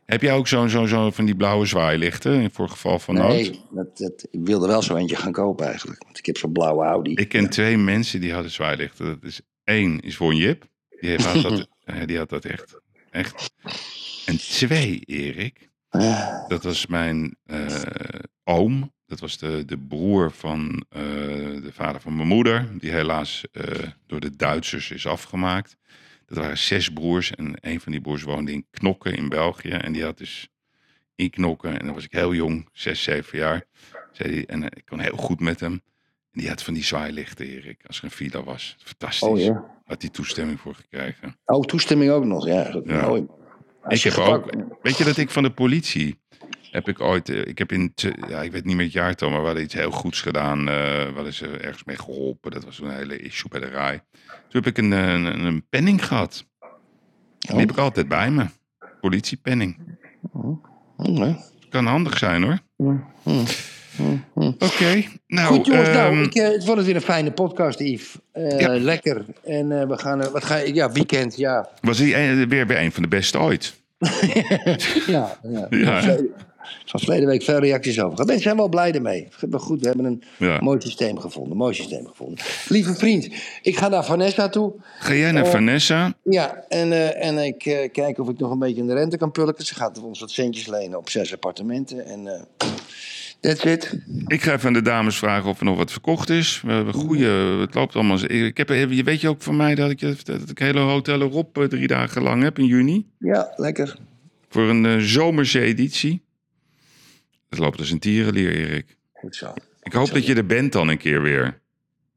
Heb 0.06 0.22
jij 0.22 0.34
ook 0.34 0.48
zo'n 0.48 0.70
zo, 0.70 0.86
zo 0.86 1.12
van 1.12 1.26
die 1.26 1.36
blauwe 1.36 1.66
zwaailichten 1.66 2.50
voor 2.54 2.70
geval 2.70 3.00
van 3.00 3.16
nood? 3.16 3.28
Nee, 3.30 3.60
dat, 3.72 3.98
dat, 3.98 4.28
ik 4.32 4.40
wilde 4.44 4.68
wel 4.68 4.82
zo 4.82 4.96
eentje 4.96 5.16
gaan 5.16 5.32
kopen 5.32 5.66
eigenlijk. 5.68 6.04
Want 6.04 6.18
ik 6.18 6.26
heb 6.26 6.38
zo'n 6.38 6.52
blauwe 6.52 6.84
Audi. 6.86 7.12
Ik 7.14 7.30
ken 7.30 7.50
twee 7.50 7.78
mensen 7.78 8.22
die 8.22 8.34
hadden 8.34 8.52
zwaailichten. 8.52 9.06
Dat 9.06 9.18
is 9.24 9.42
één 9.64 10.00
is 10.00 10.16
voor 10.16 10.34
Jip. 10.34 10.66
Die, 11.06 11.22
had 11.22 11.41
dat, 11.41 11.68
eh, 11.84 12.06
die 12.06 12.18
had 12.18 12.30
dat 12.30 12.45
echt. 12.45 12.80
echt. 13.11 13.53
En 14.26 14.38
twee, 14.38 14.99
Erik. 15.06 15.69
Dat 16.48 16.64
was 16.64 16.86
mijn 16.86 17.38
eh, 17.45 17.84
oom. 18.44 18.94
Dat 19.06 19.19
was 19.19 19.38
de, 19.38 19.65
de 19.65 19.77
broer 19.77 20.32
van 20.32 20.86
eh, 20.90 21.02
de 21.61 21.72
vader 21.72 22.02
van 22.02 22.15
mijn 22.15 22.27
moeder. 22.27 22.80
Die 22.80 22.91
helaas 22.91 23.44
door 24.06 24.19
de 24.19 24.36
Duitsers 24.36 24.91
is 24.91 25.07
afgemaakt. 25.07 25.77
Dat 26.26 26.38
waren 26.38 26.57
zes 26.57 26.90
broers. 26.90 27.32
En 27.32 27.53
een 27.60 27.80
van 27.80 27.91
die 27.91 28.02
broers 28.02 28.23
woonde 28.23 28.52
in 28.52 28.68
Knokken 28.72 29.15
in 29.15 29.30
België. 29.30 29.69
En 29.69 29.91
die 29.91 30.03
had 30.03 30.18
dus 30.18 30.49
in 31.15 31.30
Knokken. 31.30 31.80
En 31.80 31.86
dan 31.86 31.94
was 31.94 32.03
ik 32.03 32.11
heel 32.11 32.34
jong, 32.34 32.69
zes, 32.72 33.03
zeven 33.03 33.38
jaar. 33.38 33.65
Zei 34.11 34.32
die, 34.32 34.45
en 34.45 34.64
ik 34.64 34.86
kon 34.86 34.99
heel 34.99 35.18
goed 35.18 35.40
met 35.40 35.60
hem. 35.60 35.82
En 36.36 36.41
die 36.41 36.49
had 36.49 36.64
van 36.64 36.74
die 36.74 36.84
zwaailichten, 36.84 37.45
Erik. 37.45 37.82
Als 37.88 37.98
er 37.98 38.03
een 38.03 38.12
file 38.12 38.44
was. 38.44 38.76
Fantastisch. 38.84 39.28
Oh 39.28 39.40
ja. 39.40 39.64
Had 39.86 40.02
hij 40.02 40.12
toestemming 40.12 40.60
voor 40.60 40.76
gekregen. 40.76 41.38
Oh, 41.45 41.62
toestemming 41.64 42.12
ook 42.12 42.26
nog. 42.26 42.48
Ja, 42.48 42.72
dat 42.72 42.84
Ja. 42.86 43.07
mooi. 43.07 43.26
Ik 43.88 44.02
heb 44.02 44.18
ook, 44.18 44.53
weet 44.82 44.98
je 44.98 45.03
dat 45.03 45.18
ik 45.18 45.30
van 45.30 45.44
de 45.44 45.52
politie 45.52 46.20
heb 46.72 46.88
ik 46.88 46.99
ooit, 47.02 47.30
eh, 47.30 47.45
ik 47.48 47.57
heb 47.57 47.72
in, 47.72 47.94
ja, 48.28 48.41
ik 48.41 48.52
weet 48.52 48.66
niet 48.66 48.76
meer 48.76 48.86
het 48.86 48.94
jaartal, 48.94 49.30
maar 49.30 49.40
we 49.40 49.45
hadden 49.45 49.64
iets 49.64 49.74
heel 49.74 49.91
goeds 49.91 50.22
gedaan. 50.22 50.60
eh 50.60 50.66
we 51.06 51.12
hadden 51.16 51.34
ze 51.34 51.48
ergens 51.48 51.84
mee 51.84 51.98
geholpen. 51.98 52.52
Dat 52.52 52.66
was 52.66 52.80
een 52.80 52.90
hele 52.95 53.18
issue 53.20 53.49
bij 53.49 53.60
de 53.60 53.66
RAI. 53.76 54.02
Toen 54.22 54.64
heb 54.64 54.66
ik 54.66 54.78
een, 54.78 54.94
eh, 54.94 55.14
een, 55.14 55.45
een 55.45 55.68
penning 55.70 56.06
gehad. 56.06 56.45
Die 57.40 57.56
heb 57.60 57.72
ik 57.72 57.78
altijd 57.78 58.07
bij 58.07 58.32
me. 58.32 58.45
Politiepenning. 59.02 59.98
Oké. 60.98 61.38
Kan 61.70 61.86
handig 61.86 62.18
zijn 62.18 62.44
hoor. 62.44 62.60
Oké, 64.34 65.04
nou. 65.28 65.56
Goed 65.56 65.66
jongens, 65.66 65.90
nou, 65.90 66.14
ehm, 66.16 66.24
ik, 66.24 66.36
eh, 66.36 66.48
het 66.48 66.66
het 66.68 66.86
weer 66.86 66.96
een 66.96 67.02
fijne 67.02 67.32
podcast, 67.32 67.80
Yves. 67.80 68.16
Eh, 68.32 68.60
Ja. 68.60 68.80
Lekker. 68.80 69.26
En 69.44 69.80
eh, 69.82 69.88
we 69.88 69.98
gaan, 69.98 70.32
wat 70.32 70.44
ga 70.44 70.56
ja, 70.58 70.92
weekend, 70.92 71.36
ja. 71.38 71.70
was 71.82 71.98
hij 72.00 72.48
weer, 72.48 72.68
weer 72.68 72.80
een 72.80 72.92
van 72.92 73.04
de 73.04 73.10
beste 73.10 73.40
ooit. 73.40 73.74
ja, 75.08 75.38
ja. 75.44 75.68
Ja. 75.86 76.18
Van 76.86 77.00
verleden 77.00 77.28
week 77.28 77.44
veel 77.44 77.60
reacties 77.60 78.02
over. 78.02 78.18
Mensen 78.26 78.44
zijn 78.44 78.56
wel 78.56 78.70
blij 78.70 78.92
ermee. 78.92 79.28
Goed, 79.52 79.82
we 79.82 79.88
hebben 79.88 80.06
een 80.06 80.24
Ja. 80.38 80.60
mooi 80.62 80.82
systeem 80.82 81.20
gevonden. 81.20 81.58
Mooi 81.58 81.74
systeem 81.74 82.08
gevonden. 82.08 82.46
Lieve 82.68 82.96
vriend, 82.96 83.30
ik 83.62 83.78
ga 83.78 83.88
naar 83.88 84.06
Vanessa 84.06 84.50
toe. 84.50 84.74
Ga 85.00 85.14
jij 85.14 85.32
naar 85.32 85.48
Vanessa? 85.48 86.14
Ja, 86.24 86.66
en, 86.68 87.16
en 87.22 87.38
ik 87.38 87.66
eh, 87.66 87.92
kijk 87.92 88.20
of 88.20 88.30
ik 88.30 88.40
nog 88.40 88.52
een 88.52 88.60
beetje 88.60 88.82
in 88.82 88.88
de 88.88 88.94
rente 88.94 89.18
kan 89.18 89.32
pulken. 89.32 89.66
Ze 89.66 89.76
gaat 89.76 90.02
ons 90.04 90.20
wat 90.20 90.32
centjes 90.32 90.68
lenen 90.68 90.98
op 90.98 91.10
zes 91.10 91.34
appartementen. 91.34 92.06
En 92.06 92.48
that's 93.48 93.64
it. 93.64 94.00
Ik 94.28 94.42
ga 94.42 94.54
even 94.54 94.68
aan 94.68 94.74
de 94.74 94.82
dames 94.82 95.18
vragen 95.18 95.50
of 95.50 95.60
er 95.60 95.66
nog 95.66 95.78
wat 95.78 95.92
verkocht 95.92 96.30
is. 96.30 96.62
We 96.66 96.72
hebben 96.72 96.94
goede, 96.94 97.28
het 97.60 97.74
loopt 97.74 97.96
allemaal. 97.96 98.20
Ik 98.32 98.58
heb, 98.58 98.70
je 98.70 99.04
weet 99.04 99.22
je 99.22 99.28
ook 99.30 99.42
van 99.42 99.56
mij 99.56 99.76
dat 99.76 99.90
ik, 99.90 100.26
dat 100.26 100.50
ik 100.50 100.60
hele 100.60 100.80
Hotel 100.80 101.20
Rob 101.20 101.58
eh, 101.58 101.64
drie 101.64 101.88
dagen 101.88 102.22
lang 102.22 102.44
heb 102.44 102.60
in 102.60 102.66
juni. 102.66 103.08
Ja, 103.20 103.54
lekker. 103.56 103.98
Voor 104.50 104.70
een 104.70 104.86
eh, 104.86 104.98
zomerse 104.98 105.60
editie. 105.60 106.24
Het 107.50 107.60
loopt 107.60 107.80
als 107.80 107.92
een 107.92 108.00
tierenlier, 108.00 108.56
Erik. 108.56 108.98
Goed 109.14 109.36
zo. 109.36 109.54
Ik 109.82 109.94
hoop 109.94 110.12
dat 110.14 110.26
je 110.26 110.36
er 110.36 110.46
bent 110.46 110.72
dan 110.72 110.88
een 110.88 110.98
keer 110.98 111.22
weer. 111.22 111.60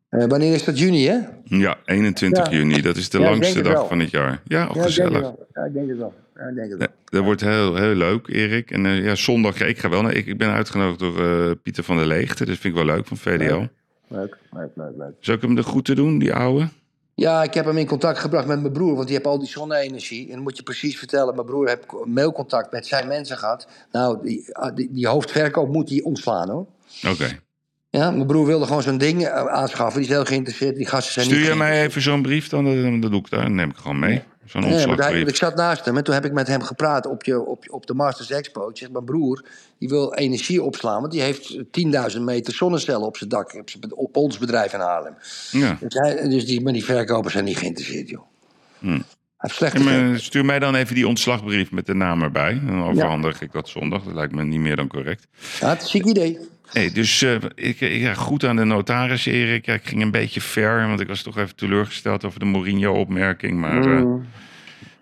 Eh, 0.09 0.25
wanneer 0.27 0.55
is 0.55 0.65
dat 0.65 0.79
juni, 0.79 1.07
hè? 1.07 1.19
Ja, 1.45 1.77
21 1.85 2.51
Ja. 2.51 2.57
juni. 2.57 2.81
Dat 2.83 2.97
is 2.97 3.09
de 3.11 3.19
Ja, 3.19 3.31
langste 3.31 3.63
dag 3.63 3.73
wel. 3.73 3.87
van 3.87 3.99
het 4.01 4.11
jaar. 4.11 4.43
Ja, 4.45 4.59
Ja, 4.59 4.63
ik 4.63 4.67
denk 4.73 4.77
het 4.77 4.85
gezellig. 4.95 5.21
wel. 5.21 5.47
Ja, 5.55 5.63
ik 5.65 5.73
denk 5.73 5.89
het 5.89 5.99
wel. 5.99 6.15
Ik 6.39 6.55
denk 6.55 6.71
het 6.71 6.79
wel. 6.79 6.89
Ja, 6.89 6.95
dat 7.05 7.25
wordt 7.25 7.41
heel, 7.41 7.77
heel 7.77 7.95
leuk, 7.95 8.29
Erik. 8.29 8.71
En 8.71 8.87
eh, 8.87 9.05
ja, 9.05 9.15
zondag, 9.15 9.61
ik 9.61 9.79
ga 9.79 9.89
wel 9.89 10.03
naar. 10.03 10.15
Ik, 10.15 10.27
ik 10.27 10.39
ben 10.39 10.51
uitgenodigd 10.51 10.99
door 10.99 11.25
eh, 11.25 11.51
Pieter 11.63 11.85
van 11.85 11.97
der 11.97 12.07
Leegte. 12.07 12.45
Dat 12.45 12.57
vind 12.57 12.77
ik 12.77 12.85
wel 12.85 12.95
leuk 12.95 13.07
van 13.07 13.17
VDO. 13.17 13.69
Leuk, 14.09 14.39
leuk, 14.51 14.71
leuk, 14.75 14.93
leuk. 14.97 15.13
Zou 15.21 15.37
ik 15.37 15.43
hem 15.43 15.55
de 15.55 15.63
groeten 15.63 15.97
doen, 15.97 16.19
die 16.19 16.35
ouwe? 16.35 16.69
Ja, 17.15 17.43
ik 17.43 17.55
heb 17.55 17.65
hem 17.65 17.77
in 17.77 17.87
contact 17.87 18.19
gebracht 18.19 18.47
met 18.47 18.61
mijn 18.61 18.73
broer, 18.73 18.95
want 18.95 19.07
die 19.07 19.17
heeft 19.17 19.29
al 19.29 19.39
die 19.39 19.49
zonne-energie. 19.49 20.27
En 20.27 20.33
dan 20.35 20.43
moet 20.43 20.57
je 20.57 20.63
precies 20.63 20.99
vertellen, 20.99 21.35
mijn 21.35 21.47
broer 21.47 21.69
heeft 21.69 21.87
mailcontact 22.05 22.73
met 22.73 22.87
zijn 22.87 23.09
mensen 23.09 23.39
gehad. 23.39 23.69
Nou, 23.93 24.19
die, 24.23 24.55
ah, 24.57 24.75
die, 24.75 24.89
die 24.93 25.07
hoofdverkoop 25.07 25.73
moet 25.73 25.89
hij 25.89 26.03
ontslaan, 26.03 26.51
hoor. 26.51 26.67
Oké. 27.11 27.39
Ja, 27.91 28.11
mijn 28.11 28.27
broer 28.27 28.47
wilde 28.47 28.67
gewoon 28.67 28.83
zo'n 28.83 28.99
ding 28.99 29.25
eh, 29.25 29.47
aanschaffen. 29.47 30.01
Die 30.01 30.09
is 30.11 30.15
heel 30.15 30.25
geïnteresseerd. 30.25 30.77
Die 30.77 30.87
gasten 30.87 31.13
zijn 31.13 31.27
Stuur 31.27 31.39
niet 31.39 31.49
je 31.49 31.55
mij 31.55 31.83
even 31.83 32.03
zo'n 32.03 32.23
brief 32.23 32.49
dan? 32.49 32.65
Dat, 32.65 33.03
dat 33.03 33.11
doe 33.11 33.21
ik 33.21 33.31
daar. 33.31 33.43
Dan 33.43 33.55
neem 33.55 33.71
ik 33.71 33.77
gewoon 33.77 33.99
mee. 33.99 34.23
Zo'n 34.49 34.65
ontslagbrief. 34.65 35.29
ik 35.29 35.37
zat 35.37 35.57
naast 35.57 35.85
hem 35.85 35.97
en 35.97 36.05
toen 36.05 36.15
heb 36.15 36.25
ik 36.25 36.33
met 36.33 36.47
hem 36.47 36.63
gepraat 36.63 37.07
op, 37.07 37.25
je, 37.25 37.41
op, 37.41 37.65
op 37.71 37.87
de 37.87 37.95
Masters 37.95 38.31
Expo. 38.31 38.69
Ik 38.69 38.77
zeg, 38.77 38.91
mijn 38.91 39.05
broer, 39.05 39.45
die 39.79 39.89
wil 39.89 40.15
energie 40.15 40.63
opslaan, 40.63 41.01
want 41.01 41.13
die 41.13 41.23
heeft 41.23 41.57
10.000 42.15 42.21
meter 42.21 42.55
zonnecellen 42.55 43.07
op 43.07 43.17
zijn 43.17 43.31
dak, 43.31 43.55
op, 43.55 43.71
zijn- 43.71 43.95
op 43.95 44.17
ons 44.17 44.39
bedrijf 44.39 44.73
in 44.73 44.81
Haarlem. 44.81 45.15
Ja. 45.51 45.77
Dus, 45.81 45.95
hij, 45.95 46.29
dus 46.29 46.47
die, 46.47 46.61
maar 46.61 46.73
die 46.73 46.85
verkopers 46.85 47.33
zijn 47.33 47.45
niet 47.45 47.59
geïnteresseerd, 47.59 48.09
joh. 48.09 48.23
Hm. 48.79 48.87
Hij 48.89 49.51
heeft 49.51 49.55
slechte 49.55 49.79
Ja, 49.79 49.85
maar 50.09 50.21
stuur 50.21 50.45
mij 50.45 50.59
dan 50.59 50.75
even 50.75 50.95
die 50.95 51.09
ontslagbrief 51.09 51.71
met 51.71 51.87
de 51.87 51.95
naam 51.95 52.23
erbij. 52.23 52.61
Dan 52.67 52.85
overhandig 52.85 53.41
ik 53.41 53.53
dat 53.53 53.69
zondag. 53.69 54.03
Dat 54.05 54.15
lijkt 54.15 54.35
me 54.35 54.45
niet 54.45 54.61
meer 54.61 54.77
dan 54.77 54.89
correct. 54.89 55.27
Ja, 55.61 55.69
het 55.69 55.79
is 55.79 55.85
een 55.85 55.91
ziek 55.91 56.05
idee. 56.05 56.39
Hey, 56.73 56.93
dus 56.93 57.23
eh, 57.23 57.35
ik, 57.55 57.81
ik, 57.81 58.01
ja, 58.01 58.15
goed 58.15 58.45
aan 58.45 58.57
de 58.57 58.65
notaris, 58.65 59.27
Erik. 59.27 59.67
Ja, 59.67 59.75
ik 59.75 59.85
ging 59.89 60.03
een 60.03 60.11
beetje 60.11 60.41
ver, 60.41 60.87
want 60.89 61.01
ik 61.01 61.07
was 61.09 61.23
toch 61.23 61.39
even 61.39 61.57
teleurgesteld 61.57 62.25
over 62.25 62.39
de 62.41 62.45
Mourinho-opmerking. 62.47 63.59
Maar 63.61 63.85
eh, 63.97 64.03
Mm. 64.03 64.27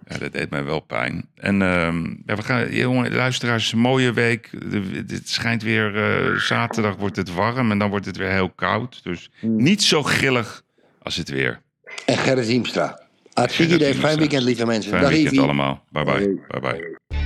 ja, 0.09 0.19
dat 0.19 0.33
deed 0.33 0.51
mij 0.51 0.65
wel 0.65 0.81
pijn. 0.81 1.27
En 1.37 1.63
ehm, 1.63 2.05
ja, 2.27 2.37
we 2.37 2.43
gaan, 2.43 2.73
jongen, 2.75 3.15
luisteraars, 3.15 3.73
een 3.73 3.79
mooie 3.79 4.13
week. 4.13 4.51
De- 4.71 5.05
Het 5.07 5.29
schijnt 5.29 5.63
weer, 5.63 5.97
eh, 5.97 6.35
zaterdag 6.37 6.97
wordt 6.97 7.17
het 7.17 7.33
warm 7.33 7.71
en 7.71 7.79
dan 7.79 7.91
wordt 7.91 8.07
het 8.07 8.17
weer 8.17 8.31
heel 8.31 8.51
koud. 8.51 9.01
Dus 9.05 9.31
Mm. 9.41 9.63
niet 9.63 9.83
zo 9.83 10.03
grillig 10.03 10.63
als 11.03 11.17
het 11.17 11.29
weer. 11.29 11.61
En 12.07 12.17
Gerrit 12.19 12.47
Hiemstra. 12.47 13.01
Hartstikke 13.33 13.75
idee. 13.75 13.95
Fijn 13.95 14.19
weekend, 14.19 14.43
lieve 14.43 14.67
mensen. 14.67 14.91
Fijn 14.91 15.03
Dag 15.03 15.11
weekend 15.13 15.39
allemaal. 15.39 15.85
Bye 15.91 16.05
bye. 16.05 16.41
bye, 16.49 16.61
bye. 16.61 17.26